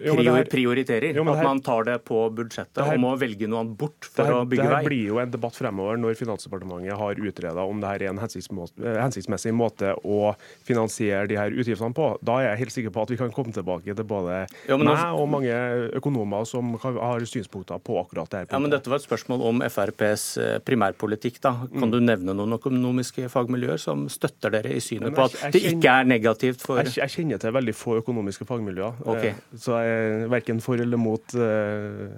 prior, 0.00 0.44
prioriterer. 0.50 1.16
Jo, 1.16 1.24
at 1.32 1.42
man 1.44 1.60
tar 1.64 1.86
det 1.88 1.98
på 2.08 2.22
budsjettet 2.36 2.82
her, 2.82 2.96
og 2.96 3.02
må 3.02 3.12
velge 3.20 3.48
noe 3.50 3.64
annet 3.64 3.76
bort 3.80 4.08
for 4.08 4.26
her, 4.26 4.40
å 4.40 4.48
bygge 4.48 4.66
vei. 4.66 4.80
Det 4.80 4.90
blir 4.90 5.04
jo 5.12 5.20
en 5.22 5.32
debatt 5.32 5.56
fremover 5.56 6.00
når 6.00 6.18
Finansdepartementet 6.20 6.96
har 7.00 7.20
utreda 7.20 7.64
om 7.66 7.82
det 7.82 7.92
her 7.92 8.04
er 8.06 8.12
en 8.12 8.20
hensiktsmessig 8.20 9.54
måte 9.56 9.94
å 10.04 10.34
finansiere 10.66 11.28
de 11.30 11.38
her 11.38 11.54
utgiftene 11.54 11.96
på. 11.96 12.10
Da 12.24 12.40
er 12.40 12.50
jeg 12.50 12.62
helt 12.64 12.76
sikker 12.76 12.94
på 12.94 13.04
at 13.06 13.14
vi 13.14 13.20
kan 13.20 13.34
komme 13.34 13.54
tilbake 13.54 13.96
til 13.96 14.08
både 14.08 14.42
jo, 14.68 14.78
meg 14.80 15.04
og 15.16 15.28
mange 15.30 15.56
økonomer 16.00 16.46
som 16.48 16.74
har 16.80 17.26
synspunkter 17.28 17.80
på 17.84 17.98
akkurat 18.00 18.30
det 18.32 18.44
her. 18.44 18.50
Ja, 18.54 18.62
men 18.62 18.72
Dette 18.72 18.90
var 18.90 19.00
et 19.00 19.06
spørsmål 19.06 19.44
om 19.50 19.64
FrPs 19.66 20.26
eh, 20.40 20.56
primærpolitikk. 20.64 21.40
da. 21.44 21.54
Kan 21.70 21.88
mm. 21.88 21.94
du 21.94 21.98
nevne 22.04 22.36
noen 22.36 22.56
økonomiske 22.56 23.28
fagmiljøer 23.32 23.80
som 23.80 24.06
støtter 24.12 24.54
dere 24.54 24.74
i 24.76 24.82
synet 24.84 25.14
på 25.16 25.26
at 25.26 25.36
det 25.54 25.62
ikke 25.72 25.96
er 26.00 26.08
negativt 26.08 26.64
for 26.64 26.80
Jeg, 26.80 26.96
jeg 27.00 27.14
kjenner 27.14 27.40
til 27.42 27.54
veldig 27.54 27.74
få 27.76 27.98
økonomiske 28.00 28.46
fagmiljøer. 28.48 29.00
Okay. 29.04 29.34
Eh, 29.34 29.60
så 29.60 29.80
jeg 29.84 29.89
verken 30.32 30.60
for 30.64 30.80
eller 30.80 31.00
mot 31.00 31.34
eh, 31.34 32.10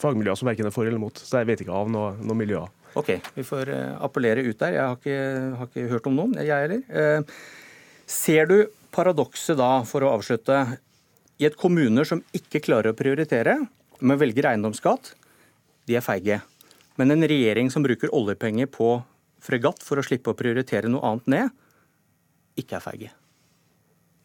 fagmiljøer 0.00 0.38
som 0.38 0.50
verken 0.50 0.68
er 0.68 0.74
for 0.74 0.88
eller 0.88 1.02
mot. 1.02 1.16
Så 1.16 1.40
jeg 1.40 1.48
vet 1.50 1.64
ikke 1.64 1.76
av 1.76 1.90
noe, 1.92 2.12
noe 2.20 2.38
miljø. 2.38 2.62
OK, 2.98 3.14
vi 3.36 3.46
får 3.46 3.70
eh, 3.74 3.96
appellere 4.02 4.44
ut 4.46 4.58
der. 4.58 4.76
Jeg 4.76 4.84
har 4.84 4.98
ikke, 4.98 5.18
har 5.58 5.70
ikke 5.70 5.88
hørt 5.92 6.08
om 6.10 6.16
noen, 6.18 6.38
jeg 6.42 6.66
heller. 6.66 6.82
Eh, 6.90 7.40
ser 8.10 8.50
du 8.50 8.56
paradokset 8.94 9.58
da, 9.60 9.72
for 9.86 10.04
å 10.04 10.14
avslutte, 10.16 10.64
i 11.40 11.46
et 11.48 11.56
kommuner 11.56 12.04
som 12.04 12.20
ikke 12.36 12.60
klarer 12.66 12.92
å 12.92 12.98
prioritere, 12.98 13.54
men 14.00 14.18
velger 14.20 14.50
eiendomsskatt, 14.50 15.14
de 15.88 15.96
er 15.96 16.04
feige. 16.04 16.40
Men 17.00 17.14
en 17.14 17.24
regjering 17.24 17.70
som 17.72 17.84
bruker 17.84 18.12
oljepenger 18.12 18.68
på 18.68 18.98
fregatt 19.40 19.80
for 19.86 20.00
å 20.00 20.04
slippe 20.04 20.34
å 20.34 20.36
prioritere 20.36 20.90
noe 20.90 21.06
annet 21.06 21.30
ned, 21.32 21.56
ikke 22.60 22.76
er 22.76 22.84
feige. 22.84 23.14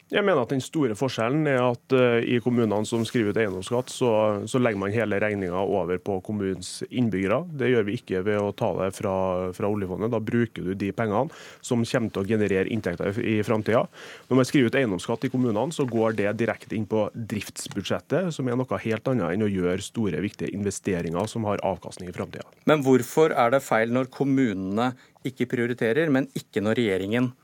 Jeg 0.06 0.22
mener 0.22 0.44
at 0.44 0.52
Den 0.54 0.62
store 0.62 0.94
forskjellen 0.94 1.48
er 1.50 1.64
at 1.64 1.94
uh, 1.98 2.20
i 2.22 2.38
kommunene 2.38 2.86
som 2.86 3.02
skriver 3.06 3.34
ut 3.34 3.38
eiendomsskatt, 3.42 3.90
så, 3.90 4.10
så 4.46 4.60
legger 4.62 4.78
man 4.78 4.92
hele 4.94 5.18
regninga 5.18 5.58
over 5.58 5.98
på 5.98 6.20
kommunens 6.22 6.84
innbyggere. 6.86 7.40
Det 7.58 7.72
gjør 7.72 7.86
vi 7.88 7.96
ikke 7.98 8.20
ved 8.22 8.38
å 8.38 8.52
ta 8.54 8.68
det 8.78 8.92
fra, 8.94 9.14
fra 9.56 9.70
oljefondet. 9.70 10.12
Da 10.14 10.20
bruker 10.22 10.62
du 10.62 10.76
de 10.78 10.92
pengene 10.94 11.34
som 11.58 11.82
kommer 11.82 12.14
til 12.14 12.22
å 12.22 12.28
generere 12.28 12.70
inntekter 12.70 13.18
i, 13.18 13.40
framtida. 13.46 13.82
Når 14.30 14.38
man 14.38 14.46
skriver 14.46 14.70
ut 14.70 14.78
eiendomsskatt 14.78 15.26
i 15.26 15.30
kommunene, 15.32 15.74
så 15.74 15.88
går 15.90 16.14
det 16.20 16.36
direkte 16.38 16.78
inn 16.78 16.86
på 16.86 17.08
driftsbudsjettet, 17.34 18.30
som 18.36 18.46
er 18.46 18.60
noe 18.60 18.78
helt 18.84 19.10
annet 19.10 19.34
enn 19.34 19.42
å 19.42 19.50
gjøre 19.50 19.82
store, 19.82 20.22
viktige 20.22 20.54
investeringer 20.54 21.26
som 21.30 21.48
har 21.50 21.64
avkastning 21.66 22.12
i 22.12 22.14
framtida. 22.14 22.46
Men 22.70 22.86
hvorfor 22.86 23.34
er 23.34 23.56
det 23.56 23.64
feil 23.66 23.90
når 23.90 24.12
kommunene 24.14 24.92
ikke 25.26 25.48
prioriterer, 25.50 26.14
men 26.14 26.30
ikke 26.38 26.62
når 26.62 26.78
regjeringen 26.78 27.26
prioriterer? 27.26 27.42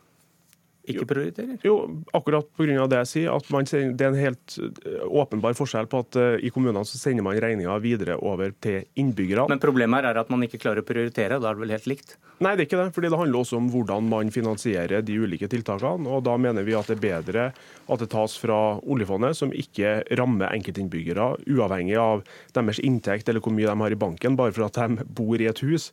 Ikke 0.82 1.06
prioriterer? 1.06 1.58
Jo, 1.62 1.76
akkurat 2.16 2.48
pga. 2.58 2.86
det 2.90 2.98
jeg 3.02 3.10
sier. 3.10 3.30
at 3.36 3.50
man, 3.54 3.64
Det 3.64 4.02
er 4.02 4.10
en 4.10 4.18
helt 4.18 4.56
eh, 4.58 5.04
åpenbar 5.06 5.54
forskjell 5.54 5.86
på 5.86 6.02
at 6.02 6.18
uh, 6.18 6.34
i 6.42 6.50
kommunene 6.50 6.82
så 6.88 6.98
sender 6.98 7.22
man 7.22 7.38
regninga 7.38 7.76
videre 7.78 8.16
over 8.18 8.50
til 8.60 8.82
innbyggerne. 8.98 9.48
Men 9.48 9.62
problemet 9.62 10.02
her 10.02 10.10
er 10.10 10.22
at 10.24 10.30
man 10.32 10.42
ikke 10.42 10.58
klarer 10.58 10.82
å 10.82 10.86
prioritere, 10.86 11.38
da 11.38 11.50
er 11.50 11.58
det 11.58 11.62
vel 11.62 11.74
helt 11.76 11.86
likt? 11.90 12.16
Nei, 12.42 12.56
det 12.56 12.64
er 12.64 12.66
ikke 12.66 12.80
det. 12.80 12.94
fordi 12.96 13.10
det 13.12 13.18
handler 13.20 13.38
også 13.38 13.58
om 13.60 13.68
hvordan 13.70 14.08
man 14.10 14.32
finansierer 14.34 15.04
de 15.06 15.18
ulike 15.22 15.46
tiltakene. 15.46 16.08
og 16.10 16.24
Da 16.26 16.34
mener 16.36 16.66
vi 16.66 16.74
at 16.74 16.90
det 16.90 16.98
er 16.98 17.04
bedre 17.04 17.44
at 17.86 18.02
det 18.02 18.10
tas 18.10 18.34
fra 18.40 18.80
oljefondet, 18.82 19.36
som 19.38 19.52
ikke 19.54 20.02
rammer 20.18 20.50
enkeltinnbyggere, 20.50 21.46
uavhengig 21.46 21.98
av 22.00 22.24
deres 22.56 22.80
inntekt 22.82 23.28
eller 23.28 23.42
hvor 23.44 23.54
mye 23.54 23.70
de 23.70 23.78
har 23.78 23.94
i 23.94 23.98
banken, 23.98 24.36
bare 24.38 24.54
for 24.54 24.66
at 24.66 24.80
de 24.80 25.06
bor 25.06 25.38
i 25.38 25.46
et 25.46 25.62
hus. 25.62 25.92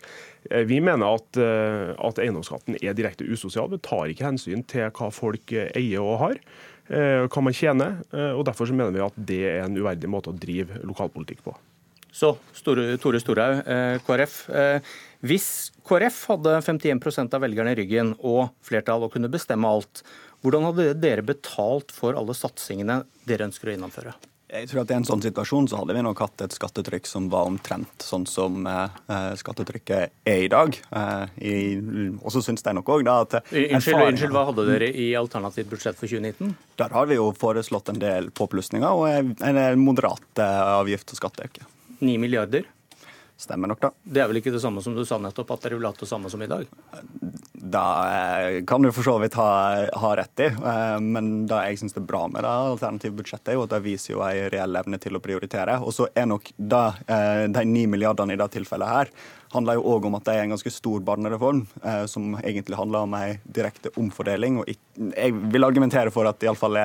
Eh, 0.50 0.66
vi 0.66 0.80
mener 0.82 1.20
at, 1.20 1.38
at 1.38 2.22
eiendomsskatten 2.24 2.80
er 2.82 2.98
direkte 2.98 3.28
usosial. 3.30 3.70
Vi 3.70 3.82
tar 3.86 4.10
ikke 4.10 4.26
hensyn 4.32 4.66
til 4.66 4.89
hva 4.96 5.10
folk 5.14 5.54
eh, 5.56 5.72
eier 5.78 6.04
og 6.04 6.20
har, 6.24 6.38
eh, 6.90 7.26
hva 7.26 7.44
man 7.46 7.56
tjener. 7.56 8.00
Eh, 8.14 8.32
og 8.36 8.46
Derfor 8.50 8.70
så 8.70 8.76
mener 8.76 8.96
vi 8.96 9.06
at 9.06 9.18
det 9.18 9.42
er 9.50 9.66
en 9.66 9.78
uverdig 9.78 10.12
måte 10.12 10.34
å 10.34 10.38
drive 10.38 10.82
lokalpolitikk 10.88 11.44
på. 11.46 11.56
Så, 12.10 12.34
Tore 12.66 13.20
Storhaug, 13.22 13.60
KrF. 14.08 14.40
Hvis 15.22 15.70
KrF 15.86 16.24
hadde 16.32 16.56
51 16.66 17.36
av 17.38 17.44
velgerne 17.46 17.76
i 17.76 17.78
ryggen 17.78 18.16
og 18.18 18.50
flertall 18.66 19.06
og 19.06 19.14
kunne 19.14 19.30
bestemme 19.30 19.70
alt, 19.70 20.02
hvordan 20.42 20.66
hadde 20.72 20.96
dere 20.98 21.24
betalt 21.28 21.94
for 21.94 22.18
alle 22.18 22.34
satsingene 22.34 23.04
dere 23.30 23.46
ønsker 23.46 23.70
å 23.70 23.76
gjennomføre? 23.76 24.16
Jeg 24.50 24.70
tror 24.72 24.82
at 24.82 24.92
I 24.92 24.96
en 24.98 25.06
sånn 25.06 25.22
situasjon 25.22 25.68
så 25.70 25.82
hadde 25.82 25.94
vi 25.94 26.02
nok 26.06 26.22
hatt 26.24 26.42
et 26.42 26.56
skattetrykk 26.56 27.06
som 27.06 27.28
var 27.30 27.46
omtrent 27.50 28.02
sånn 28.02 28.26
som 28.30 28.66
eh, 28.66 28.96
eh 29.14 29.28
skattetrykket 29.38 30.16
er 30.26 30.46
i 30.46 30.50
dag. 30.50 30.74
Eh, 30.74 32.16
og 32.18 32.34
så 32.34 32.42
syns 32.46 32.66
jeg 32.66 32.78
nok 32.78 32.90
òg 32.96 33.12
at 33.14 33.38
unnskyld, 33.46 34.02
unnskyld, 34.08 34.34
hva 34.34 34.48
hadde 34.50 34.66
dere 34.72 34.90
i 34.90 35.12
alternativt 35.20 35.70
budsjett 35.70 36.00
for 36.00 36.10
2019? 36.10 36.56
Der 36.82 36.98
har 36.98 37.12
vi 37.12 37.20
jo 37.20 37.30
foreslått 37.38 37.94
en 37.94 38.02
del 38.02 38.32
påplussinger 38.34 38.90
og 38.90 39.38
en 39.46 39.86
moderat 39.86 40.42
avgift- 40.42 41.14
og 41.14 41.22
skatteøkning. 41.22 41.70
9 42.00 42.18
milliarder? 42.18 42.66
Stemmer 43.40 43.68
nok, 43.72 43.80
da. 43.80 43.90
Det 44.04 44.20
er 44.20 44.28
vel 44.28 44.42
ikke 44.42 44.52
det 44.52 44.60
samme 44.60 44.82
som 44.84 44.98
du 44.98 45.06
sa 45.08 45.16
nettopp, 45.22 45.54
at 45.56 45.62
dere 45.64 45.78
vil 45.78 45.86
ha 45.88 45.94
det 45.96 46.08
samme 46.10 46.28
som 46.28 46.42
i 46.44 46.48
dag? 46.52 46.66
Da 47.56 47.84
eh, 48.12 48.58
kan 48.68 48.84
du 48.84 48.90
for 48.92 49.08
så 49.08 49.14
vidt 49.22 49.38
ha, 49.40 49.52
ha 50.02 50.10
rett 50.20 50.44
i, 50.44 50.50
eh, 50.52 50.98
men 51.00 51.46
det 51.48 51.62
jeg 51.70 51.80
syns 51.80 51.96
er 51.96 52.04
bra 52.10 52.26
med 52.28 52.44
det 52.44 52.52
alternative 52.52 53.16
budsjettet, 53.22 53.54
er 53.54 53.56
jo 53.56 53.64
at 53.64 53.72
det 53.78 53.80
viser 53.86 54.18
jo 54.18 54.26
en 54.28 54.50
reell 54.52 54.82
evne 54.82 55.00
til 55.00 55.16
å 55.16 55.24
prioritere. 55.24 55.78
Og 55.80 55.96
så 55.96 56.10
er 56.12 56.28
nok 56.28 56.52
det, 56.58 56.84
eh, 57.08 57.46
de 57.56 57.64
ni 57.70 57.86
milliardene 57.88 58.36
i 58.36 58.42
det 58.44 58.50
tilfellet 58.58 58.92
her 58.92 59.14
handler 59.54 59.80
jo 59.80 59.86
òg 59.96 60.06
om 60.10 60.18
at 60.18 60.26
det 60.28 60.36
er 60.36 60.46
en 60.46 60.54
ganske 60.54 60.72
stor 60.74 61.02
barnereform, 61.06 61.64
eh, 61.84 62.06
som 62.12 62.36
egentlig 62.38 62.78
handler 62.78 63.08
om 63.08 63.16
ei 63.18 63.40
direkte 63.44 63.92
omfordeling. 63.98 64.60
og 64.60 64.70
Jeg 65.16 65.34
vil 65.34 65.64
argumentere 65.64 66.12
for 66.12 66.30
at 66.30 66.40
det 66.40 66.50
iallfall 66.50 66.78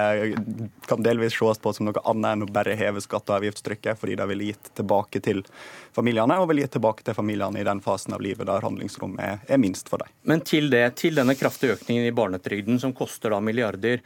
kan 0.89 1.03
delvis 1.03 1.37
ses 1.37 1.59
på 1.59 1.75
som 1.75 1.87
noe 1.87 2.05
annet 2.05 2.33
enn 2.33 2.47
å 2.47 2.53
bare 2.53 2.77
heve 2.77 3.03
skatte- 3.05 3.35
og 3.35 3.43
avgiftstrykket, 3.43 3.99
fordi 3.99 4.17
det 4.17 4.29
ville 4.29 4.51
gitt 4.53 4.75
tilbake 4.75 5.21
til 5.21 5.45
familiene, 5.93 6.41
og 6.41 6.49
ville 6.49 6.65
gitt 6.65 6.77
tilbake 6.79 7.05
til 7.05 7.15
familiene 7.15 7.61
i 7.61 7.65
den 7.65 7.81
fasen 7.81 8.15
av 8.15 8.21
livet 8.21 8.47
der 8.47 8.65
handlingsrommet 8.65 9.21
er, 9.21 9.41
er 9.49 9.59
minst 9.59 9.89
for 9.89 9.99
dem. 9.99 10.09
Men 10.23 10.41
til 10.41 10.71
det, 10.71 10.97
til 10.97 11.15
denne 11.15 11.37
kraftige 11.37 11.77
økningen 11.77 12.07
i 12.07 12.15
barnetrygden, 12.17 12.81
som 12.81 12.93
koster 12.97 13.31
da 13.31 13.41
milliarder. 13.41 14.01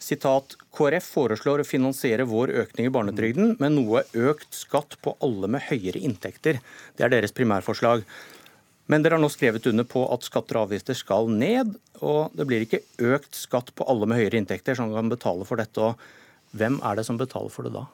Sitat, 0.00 0.56
KrF 0.72 1.06
foreslår 1.12 1.60
å 1.60 1.68
finansiere 1.68 2.24
vår 2.28 2.54
økning 2.62 2.88
i 2.88 2.92
barnetrygden 2.94 3.58
med 3.60 3.74
noe 3.74 4.00
økt 4.16 4.56
skatt 4.56 4.96
på 5.04 5.12
alle 5.20 5.50
med 5.52 5.66
høyere 5.66 6.00
inntekter. 6.00 6.62
Det 6.96 7.04
er 7.04 7.12
deres 7.12 7.36
primærforslag. 7.36 8.06
Men 8.90 9.04
dere 9.04 9.18
har 9.18 9.22
nå 9.22 9.28
skrevet 9.30 9.68
under 9.68 9.84
på 9.86 10.06
at 10.10 10.24
skatter 10.26 10.56
og 10.56 10.70
avgifter 10.70 10.96
skal 10.98 11.28
ned, 11.30 11.76
og 12.00 12.32
det 12.34 12.48
blir 12.48 12.64
ikke 12.64 12.82
økt 13.12 13.36
skatt 13.38 13.74
på 13.76 13.86
alle 13.92 14.08
med 14.08 14.18
høyere 14.22 14.40
inntekter 14.40 14.78
som 14.78 14.90
kan 14.94 15.12
betale 15.12 15.46
for 15.46 15.60
dette. 15.60 15.92
Og 15.92 16.56
hvem 16.56 16.80
er 16.80 16.96
det 16.98 17.06
som 17.06 17.20
betaler 17.20 17.52
for 17.52 17.68
det 17.68 17.76
da? 17.76 17.84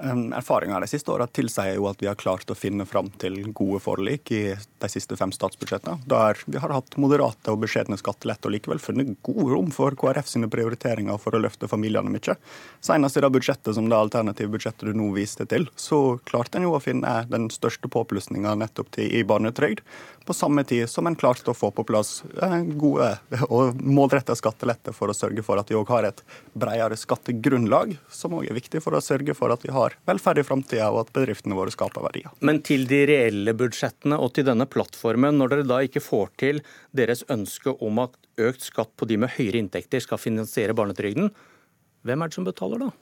Erfaringa 0.00 0.80
de 0.80 0.88
siste 0.88 1.12
åra 1.12 1.26
tilsier 1.28 1.74
jo 1.76 1.84
at 1.90 2.00
vi 2.00 2.08
har 2.08 2.16
klart 2.18 2.48
å 2.50 2.56
finne 2.56 2.86
fram 2.88 3.10
til 3.20 3.36
gode 3.52 3.82
forlik 3.84 4.30
i 4.32 4.42
de 4.56 4.88
siste 4.88 5.16
fem 5.20 5.32
statsbudsjettene, 5.34 6.00
der 6.08 6.40
vi 6.46 6.60
har 6.62 6.72
hatt 6.72 6.96
moderate 7.00 7.52
og 7.52 7.60
beskjedne 7.64 7.98
skattelette 8.00 8.48
og 8.48 8.54
likevel 8.54 8.80
funnet 8.80 9.18
god 9.26 9.52
rom 9.52 9.68
for 9.74 9.96
KrF 10.00 10.30
sine 10.32 10.48
prioriteringer 10.52 11.20
for 11.20 11.36
å 11.36 11.42
løfte 11.44 11.68
familiene 11.68 12.12
mye. 12.12 12.36
Senest 12.80 13.20
i 13.20 13.24
det 13.24 13.32
budsjettet 13.34 13.76
som 13.76 13.90
det 13.90 13.98
alternative 13.98 14.54
budsjettet 14.54 14.88
du 14.88 14.96
nå 14.96 15.10
viste 15.16 15.44
til, 15.50 15.68
så 15.76 16.18
klarte 16.24 16.58
en 16.58 16.68
jo 16.68 16.76
å 16.78 16.82
finne 16.82 17.18
den 17.28 17.50
største 17.52 17.92
påplussinga 17.92 18.56
nettopp 18.62 18.94
til 18.96 19.12
i 19.20 19.24
barnetrygd, 19.26 19.84
på 20.30 20.34
samme 20.34 20.62
tid 20.64 20.86
som 20.90 21.08
en 21.10 21.16
klarte 21.18 21.50
å 21.50 21.56
få 21.58 21.72
på 21.74 21.82
plass 21.82 22.20
eh, 22.38 22.60
gode 22.78 23.08
og 23.48 23.80
målretta 23.82 24.36
skatteletter 24.38 24.94
for 24.94 25.10
å 25.10 25.16
sørge 25.16 25.42
for 25.42 25.58
at 25.58 25.72
vi 25.72 25.74
òg 25.74 25.90
har 25.90 26.06
et 26.06 26.22
bredere 26.54 26.94
skattegrunnlag, 26.94 27.96
som 28.14 28.36
òg 28.38 28.46
er 28.46 28.54
viktig 28.60 28.78
for 28.84 28.94
å 28.94 29.02
sørge 29.02 29.34
for 29.34 29.50
at 29.50 29.66
vi 29.66 29.74
har 29.74 29.96
velferd 30.06 30.38
i 30.38 30.46
framtida, 30.46 30.92
og 30.94 31.00
at 31.02 31.12
bedriftene 31.18 31.58
våre 31.58 31.74
skaper 31.74 32.06
verdier. 32.06 32.30
Men 32.46 32.62
til 32.62 32.86
de 32.86 33.02
reelle 33.10 33.56
budsjettene 33.58 34.20
og 34.22 34.36
til 34.38 34.46
denne 34.46 34.70
plattformen, 34.70 35.34
når 35.40 35.56
dere 35.56 35.68
da 35.72 35.82
ikke 35.88 36.04
får 36.04 36.30
til 36.44 36.62
deres 36.94 37.26
ønske 37.26 37.74
om 37.82 37.98
at 38.06 38.14
økt 38.38 38.70
skatt 38.70 38.94
på 38.94 39.10
de 39.10 39.18
med 39.24 39.34
høyere 39.34 39.64
inntekter 39.64 40.06
skal 40.06 40.22
finansiere 40.22 40.78
barnetrygden, 40.78 41.34
hvem 42.06 42.22
er 42.22 42.30
det 42.30 42.38
som 42.38 42.46
betaler 42.46 42.86
da? 42.86 42.94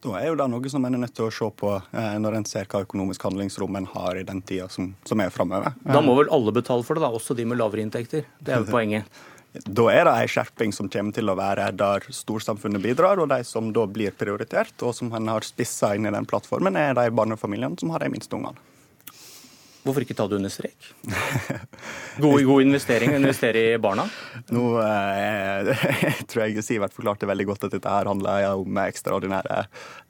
Da 0.00 0.14
er 0.16 0.30
jo 0.30 0.36
det 0.40 0.46
noe 0.48 0.70
som 0.72 0.84
en 0.88 0.96
er 0.96 1.02
nødt 1.02 1.12
til 1.16 1.26
å 1.26 1.32
se 1.34 1.46
på 1.60 1.74
eh, 1.76 2.14
når 2.24 2.38
en 2.38 2.46
ser 2.48 2.68
hva 2.72 2.80
økonomisk 2.86 3.26
handlingsrom 3.26 3.76
en 3.76 3.88
har 3.92 4.16
i 4.16 4.24
den 4.24 4.40
tida 4.40 4.68
som, 4.72 4.94
som 5.04 5.20
er 5.20 5.32
framover. 5.34 5.74
Da 5.84 6.00
må 6.04 6.14
vel 6.16 6.32
alle 6.32 6.54
betale 6.56 6.86
for 6.86 6.96
det, 6.96 7.04
da, 7.04 7.12
også 7.12 7.36
de 7.36 7.44
med 7.48 7.60
lavere 7.60 7.84
inntekter? 7.84 8.24
Det 8.40 8.54
er 8.54 8.64
jo 8.64 8.72
poenget. 8.72 9.10
Da 9.50 9.82
er 9.90 10.04
det 10.06 10.12
en 10.14 10.28
skjerping 10.30 10.70
som 10.70 10.86
kommer 10.86 11.10
til 11.16 11.26
å 11.26 11.34
være 11.34 11.64
der 11.74 12.04
storsamfunnet 12.14 12.84
bidrar, 12.84 13.18
og 13.18 13.32
de 13.32 13.40
som 13.42 13.72
da 13.74 13.82
blir 13.90 14.14
prioritert, 14.14 14.76
og 14.86 14.94
som 14.94 15.10
en 15.18 15.26
har 15.32 15.42
spissa 15.42 15.90
inn 15.98 16.06
i 16.06 16.12
den 16.14 16.28
plattformen, 16.30 16.78
er 16.78 16.94
de 16.94 17.08
barnefamiliene 17.10 17.74
som 17.80 17.90
har 17.90 18.04
de 18.04 18.12
minste 18.14 18.38
ungene. 18.38 18.69
Hvorfor 19.80 20.04
ikke 20.04 20.14
ta 20.16 20.26
det 20.28 20.36
under 20.36 20.52
strek? 20.52 20.90
God, 22.20 22.42
god 22.44 22.62
investering 22.66 23.14
å 23.14 23.18
investere 23.20 23.60
i 23.62 23.78
barna? 23.80 24.04
Nå 24.52 24.64
eh, 24.82 25.70
jeg 26.04 26.26
tror 26.28 26.42
jeg 26.44 26.64
Sivert 26.66 26.92
forklarte 26.92 27.28
veldig 27.30 27.46
godt 27.48 27.64
at 27.68 27.76
dette 27.76 27.92
her 27.94 28.10
handler 28.10 28.58
om 28.60 28.80
ekstraordinære 28.82 29.62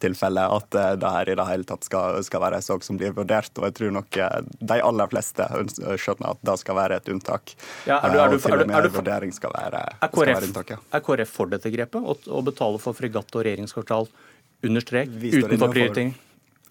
tilfeller. 0.03 0.57
At 0.57 0.75
eh, 0.75 0.97
det 0.99 1.13
her 1.15 1.31
i 1.31 1.37
det 1.39 1.47
hele 1.53 1.69
tatt 1.69 1.87
skal, 1.87 2.19
skal 2.27 2.43
være 2.43 2.59
en 2.59 2.67
sak 2.67 2.87
som 2.87 2.99
blir 2.99 3.15
vurdert. 3.15 3.53
Og 3.61 3.69
jeg 3.69 3.77
tror 3.79 3.95
nok 4.01 4.19
eh, 4.19 4.41
de 4.73 4.81
aller 4.89 5.13
fleste 5.13 5.47
skjønner 6.03 6.33
at 6.33 6.43
det 6.51 6.57
skal 6.65 6.79
være 6.81 6.99
et 6.99 7.13
unntak. 7.15 7.55
Ja, 7.87 8.01
er 8.01 8.17
du, 8.17 8.19
er 8.19 8.35
du, 8.35 8.65
med 8.65 8.75
er 8.75 8.89
du, 8.89 8.95
vurdering 8.97 9.35
skal 9.37 9.55
være, 9.55 9.85
er 10.01 10.11
KrF, 10.17 10.49
unntak. 10.49 10.75
Ja. 10.75 10.81
er 10.99 11.05
KrF 11.07 11.37
for 11.37 11.53
dette 11.53 11.71
grepet? 11.71 12.03
Å, 12.03 12.19
å 12.27 12.43
betale 12.47 12.83
for 12.83 12.99
fregatt 12.99 13.39
og 13.39 13.47
regjeringskvartal 13.47 14.11
under 14.67 14.85
strek? 14.85 15.15
Utenfor 15.15 15.71
prioritering? 15.71 16.13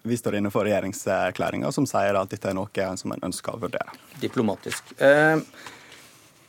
Vi 0.02 0.16
står 0.16 0.38
inne 0.38 0.50
for 0.52 0.64
regjeringserklæringa 0.64 1.72
som 1.76 1.86
sier 1.88 2.16
at 2.16 2.32
dette 2.32 2.48
er 2.48 2.56
noe 2.56 2.88
som 2.96 3.12
en 3.12 3.28
ønsker 3.28 3.56
å 3.56 3.60
vurdere. 3.60 3.92
Diplomatisk. 4.22 4.94
Eh, 4.96 5.42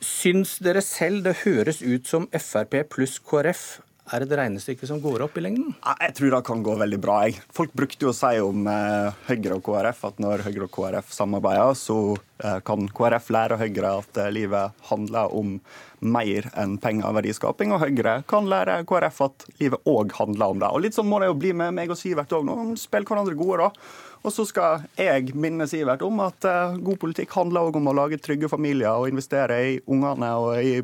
syns 0.02 0.58
dere 0.64 0.82
selv 0.86 1.26
det 1.28 1.42
høres 1.44 1.82
ut 1.82 2.08
som 2.08 2.28
Frp 2.32 2.84
pluss 2.94 3.20
KrF 3.20 3.82
er 4.10 4.26
et 4.26 4.34
regnestykke 4.36 4.88
som 4.90 5.00
går 5.04 5.24
opp 5.26 5.38
i 5.38 5.44
lengden? 5.46 5.76
Jeg 5.88 6.16
tror 6.18 6.34
det 6.34 6.42
kan 6.48 6.64
gå 6.66 6.74
veldig 6.80 7.00
bra. 7.02 7.20
Jeg. 7.28 7.42
Folk 7.54 7.74
brukte 7.78 8.08
jo 8.08 8.12
å 8.12 8.18
si 8.18 8.34
om 8.44 8.68
eh, 8.68 9.22
Høyre 9.30 9.60
og 9.60 9.64
KrF 9.68 10.04
at 10.10 10.20
når 10.24 10.46
Høyre 10.48 10.68
og 10.68 10.74
KrF 10.76 11.14
samarbeider, 11.16 11.78
så 11.78 11.98
eh, 12.44 12.60
kan 12.68 12.90
KrF 12.98 13.32
lære 13.36 13.60
Høyre 13.62 13.96
at 14.02 14.22
eh, 14.24 14.32
livet 14.34 14.86
handler 14.90 15.36
om 15.38 15.56
mer 16.02 16.48
enn 16.58 16.80
penger 16.82 17.12
og 17.12 17.20
verdiskaping, 17.20 17.76
og 17.76 17.84
Høyre 17.86 18.20
kan 18.30 18.50
lære 18.50 18.82
KrF 18.90 19.22
at 19.28 19.46
livet 19.62 19.90
òg 19.90 20.16
handler 20.18 20.56
om 20.56 20.64
det. 20.64 20.72
Og 20.72 20.86
Litt 20.86 20.98
sånn 20.98 21.10
må 21.10 21.22
det 21.22 21.30
jo 21.30 21.38
bli 21.44 21.54
med 21.58 21.76
meg 21.78 21.94
og 21.94 22.00
Sivert 22.00 22.34
òg 22.36 22.48
nå. 22.48 22.58
Spill 22.82 23.06
hverandre 23.08 23.38
gode, 23.38 23.68
da. 23.68 24.00
Og 24.22 24.30
så 24.30 24.44
skal 24.46 24.84
jeg 25.00 25.34
minne 25.34 25.66
Sivert 25.70 26.04
om 26.06 26.20
at 26.22 26.46
eh, 26.46 26.76
god 26.86 27.00
politikk 27.02 27.34
handler 27.34 27.66
òg 27.70 27.80
om 27.80 27.90
å 27.90 27.96
lage 27.98 28.20
trygge 28.22 28.50
familier 28.52 28.94
og 28.94 29.10
investere 29.10 29.58
i 29.66 29.72
ungene 29.90 30.30
og 30.38 30.62
i 30.62 30.76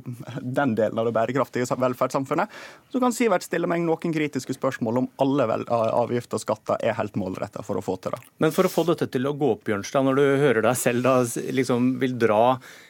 den 0.41 0.73
delen 0.77 0.97
av 0.97 1.05
det 1.05 1.13
bærekraftige 1.13 1.77
velferdssamfunnet. 1.77 2.55
Så 2.89 3.01
kan 3.03 3.13
Sivert 3.13 3.45
stille 3.45 3.69
meg 3.69 3.85
noen 3.85 4.15
kritiske 4.15 4.57
spørsmål 4.57 5.03
om 5.03 5.09
alle 5.21 5.45
avgifter 5.69 6.39
og 6.39 6.45
skatter 6.47 6.81
er 6.81 6.97
helt 6.97 7.17
målretta 7.19 7.61
for 7.65 7.77
å 7.77 7.85
få 7.85 7.99
til 8.01 8.17
det. 8.17 8.23
Men 8.41 8.55
for 8.55 8.65
å 8.65 8.73
få 8.73 8.87
dette 8.89 9.09
til 9.13 9.29
å 9.29 9.35
gå 9.37 9.53
opp, 9.53 9.65
Bjørnstad, 9.67 10.07
når 10.07 10.17
du 10.17 10.25
hører 10.41 10.65
deg 10.65 10.81
selv 10.81 11.05
da 11.05 11.17
liksom 11.53 11.93
vil 12.01 12.17
dra 12.17 12.41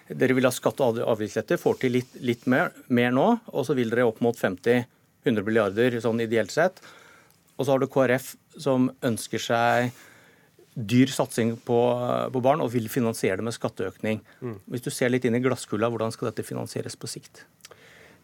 Dere 0.07 0.37
vil 0.37 0.47
ha 0.47 0.53
skatt- 0.55 0.79
og 0.79 1.01
avgiftslette, 1.03 1.57
får 1.59 1.81
til 1.81 1.97
litt, 1.97 2.13
litt 2.23 2.45
mer, 2.47 2.69
mer 2.87 3.09
nå, 3.11 3.25
og 3.51 3.65
så 3.67 3.73
vil 3.75 3.89
dere 3.91 4.05
opp 4.07 4.21
mot 4.23 4.37
50-100 4.39 5.43
milliarder 5.43 5.97
sånn 5.99 6.21
ideelt 6.23 6.53
sett. 6.53 6.79
Og 7.57 7.65
så 7.65 7.73
har 7.73 7.83
du 7.83 7.89
KrF 7.91 8.29
som 8.55 8.87
ønsker 9.03 9.43
seg 9.43 9.91
dyr 10.77 11.09
satsing 11.09 11.55
på, 11.65 11.77
på 12.33 12.41
barn 12.45 12.61
og 12.61 12.69
vil 12.75 12.85
finansiere 12.91 13.39
det 13.39 13.47
med 13.47 13.55
skatteøkning. 13.55 14.21
Hvis 14.69 14.85
du 14.85 14.91
ser 14.93 15.09
litt 15.09 15.25
inn 15.25 15.37
i 15.37 15.41
glasskula, 15.41 15.89
hvordan 15.89 16.13
skal 16.13 16.29
dette 16.29 16.45
finansieres 16.45 16.95
på 16.99 17.09
sikt? 17.09 17.45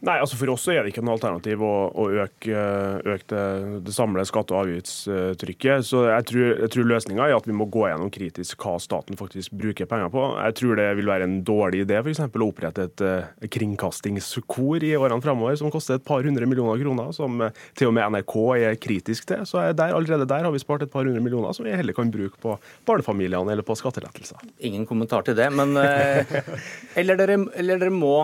Nei, 0.04 0.18
altså 0.20 0.36
For 0.36 0.52
oss 0.52 0.66
er 0.68 0.82
det 0.84 0.92
ikke 0.92 1.02
noe 1.06 1.16
alternativ 1.16 1.62
å, 1.64 1.72
å 1.96 2.06
øke, 2.26 2.64
øke 3.08 3.28
det, 3.32 3.44
det 3.88 3.94
samlede 3.96 4.28
skatte- 4.28 4.52
og 4.52 4.66
avgiftstrykket. 4.66 5.86
Så 5.88 6.02
Jeg 6.10 6.26
tror, 6.28 6.44
jeg 6.60 6.72
tror 6.74 6.90
løsninga 6.90 7.28
er 7.30 7.36
at 7.38 7.48
vi 7.48 7.56
må 7.56 7.70
gå 7.72 7.86
gjennom 7.88 8.12
kritisk 8.12 8.66
hva 8.66 8.76
staten 8.84 9.16
faktisk 9.20 9.56
bruker 9.56 9.88
penger 9.88 10.12
på. 10.12 10.26
Jeg 10.44 10.58
tror 10.60 10.82
det 10.82 10.90
vil 11.00 11.08
være 11.08 11.30
en 11.30 11.38
dårlig 11.48 11.86
idé 11.86 12.02
for 12.02 12.12
eksempel, 12.12 12.44
å 12.44 12.50
opprette 12.52 12.90
et 12.90 13.06
eh, 13.08 13.48
kringkastingskor 13.56 14.84
i 14.84 14.92
årene 15.00 15.24
framover 15.24 15.56
som 15.64 15.72
koster 15.72 16.02
et 16.02 16.08
par 16.12 16.28
hundre 16.28 16.52
millioner 16.52 16.84
kroner, 16.84 17.16
som 17.16 17.40
eh, 17.48 17.56
til 17.80 17.94
og 17.94 17.96
med 17.96 18.18
NRK 18.18 18.38
er 18.60 18.80
kritisk 18.84 19.32
til. 19.32 19.48
Så 19.48 19.64
er 19.64 19.72
der, 19.72 19.96
allerede 19.96 20.28
der 20.28 20.44
har 20.44 20.52
vi 20.52 20.64
spart 20.64 20.84
et 20.84 20.92
par 20.92 21.08
hundre 21.08 21.24
millioner 21.24 21.56
som 21.56 21.64
vi 21.64 21.72
heller 21.72 21.96
kan 21.96 22.12
bruke 22.12 22.44
på 22.44 22.60
barnefamiliene 22.90 23.56
eller 23.56 23.64
på 23.64 23.80
skattelettelser. 23.80 24.44
Ingen 24.68 24.84
kommentar 24.90 25.24
til 25.24 25.40
det, 25.40 25.48
men 25.56 25.78
eh, 25.80 26.40
eller, 27.00 27.16
dere, 27.24 27.46
eller 27.56 27.80
dere 27.80 28.02
må 28.04 28.18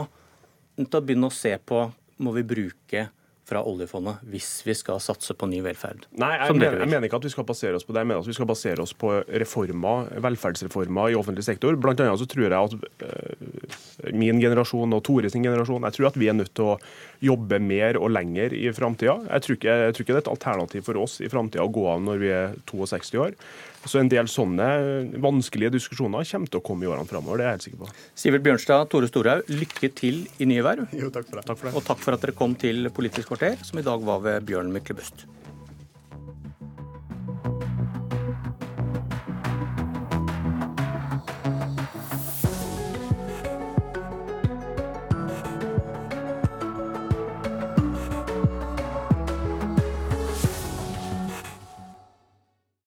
til 0.88 1.02
å 1.02 1.06
begynne 1.06 1.30
å 1.30 1.34
se 1.34 1.56
på 1.58 1.88
må 2.20 2.36
vi 2.36 2.44
bruke 2.48 3.08
fra 3.50 3.62
oljefondet 3.66 4.22
hvis 4.30 4.48
vi 4.68 4.76
skal 4.78 5.00
satse 5.02 5.34
på 5.38 5.48
ny 5.50 5.62
velferd. 5.66 6.06
Nei, 6.22 6.32
jeg 6.38 6.58
mener, 6.58 6.84
jeg 6.84 6.92
mener 6.92 7.08
ikke 7.08 7.20
at 7.20 7.26
vi 7.26 7.32
skal 7.34 7.48
basere 7.50 7.80
oss 7.80 7.86
på 7.88 7.96
det. 7.96 8.04
Jeg 8.04 8.10
mener 8.12 8.22
at 8.22 8.30
vi 8.30 8.36
skal 8.38 8.50
basere 8.50 8.84
oss 8.84 8.94
på 8.94 9.12
reformer, 9.42 10.12
velferdsreformer 10.26 11.14
i 11.14 11.18
offentlig 11.18 11.46
sektor. 11.48 11.78
Blant 11.82 12.04
annet 12.04 12.22
så 12.22 12.28
tror 12.30 12.46
jeg 12.46 12.54
at 12.54 13.08
eh, 13.08 14.14
min 14.14 14.42
generasjon 14.42 14.94
og 14.96 15.04
Tore 15.08 15.32
sin 15.34 15.46
generasjon 15.46 15.88
jeg 15.90 15.98
tror 15.98 16.12
at 16.12 16.20
vi 16.20 16.30
er 16.30 16.38
nødt 16.38 16.54
til 16.58 16.76
å 16.76 16.78
jobbe 17.22 17.60
mer 17.60 17.98
og 18.00 18.12
lenger 18.16 18.54
i 18.56 18.70
framtida. 18.72 19.18
Jeg, 19.28 19.42
tror 19.46 19.56
ikke- 19.58 19.78
jeg 19.86 19.94
tror 19.94 20.04
ikke 20.06 20.14
det 20.16 20.20
er 20.20 20.26
et 20.26 20.34
alternativ 20.36 20.84
for 20.86 20.98
oss 20.98 21.20
i 21.22 21.28
framtida 21.28 21.64
å 21.66 21.72
gå 21.72 21.88
av 21.92 22.00
når 22.02 22.18
vi 22.20 22.30
er 22.30 22.56
62 22.66 23.18
år. 23.20 23.34
Så 23.86 24.00
en 24.00 24.10
del 24.10 24.26
sånne 24.28 24.68
vanskelige 25.20 25.72
diskusjoner 25.72 26.24
kommer 26.28 26.50
til 26.52 26.60
å 26.60 26.64
komme 26.64 26.84
i 26.84 26.88
årene 26.92 27.08
framover. 27.08 27.38
Det 27.38 27.46
er 27.46 27.50
jeg 27.50 27.58
helt 27.58 27.68
sikker 27.68 27.84
på. 27.86 27.92
Sivert 28.16 28.44
Bjørnstad, 28.44 28.90
Tore 28.90 29.08
Storhaug, 29.08 29.44
lykke 29.48 29.94
til 29.96 30.28
i 30.40 30.46
nye 30.46 30.62
verv. 30.64 30.88
Jo, 30.92 31.10
takk 31.10 31.30
for 31.30 31.40
det. 31.42 31.76
Og 31.76 31.84
takk 31.84 31.98
for 32.00 32.14
at 32.14 32.22
dere 32.22 32.36
kom 32.36 32.56
til 32.56 32.90
Politisk 32.90 33.28
kvarter, 33.32 33.58
som 33.64 33.80
i 33.80 33.82
dag 33.84 34.02
var 34.02 34.20
ved 34.20 34.46
Bjørn 34.46 34.72
Myklebust. 34.72 35.26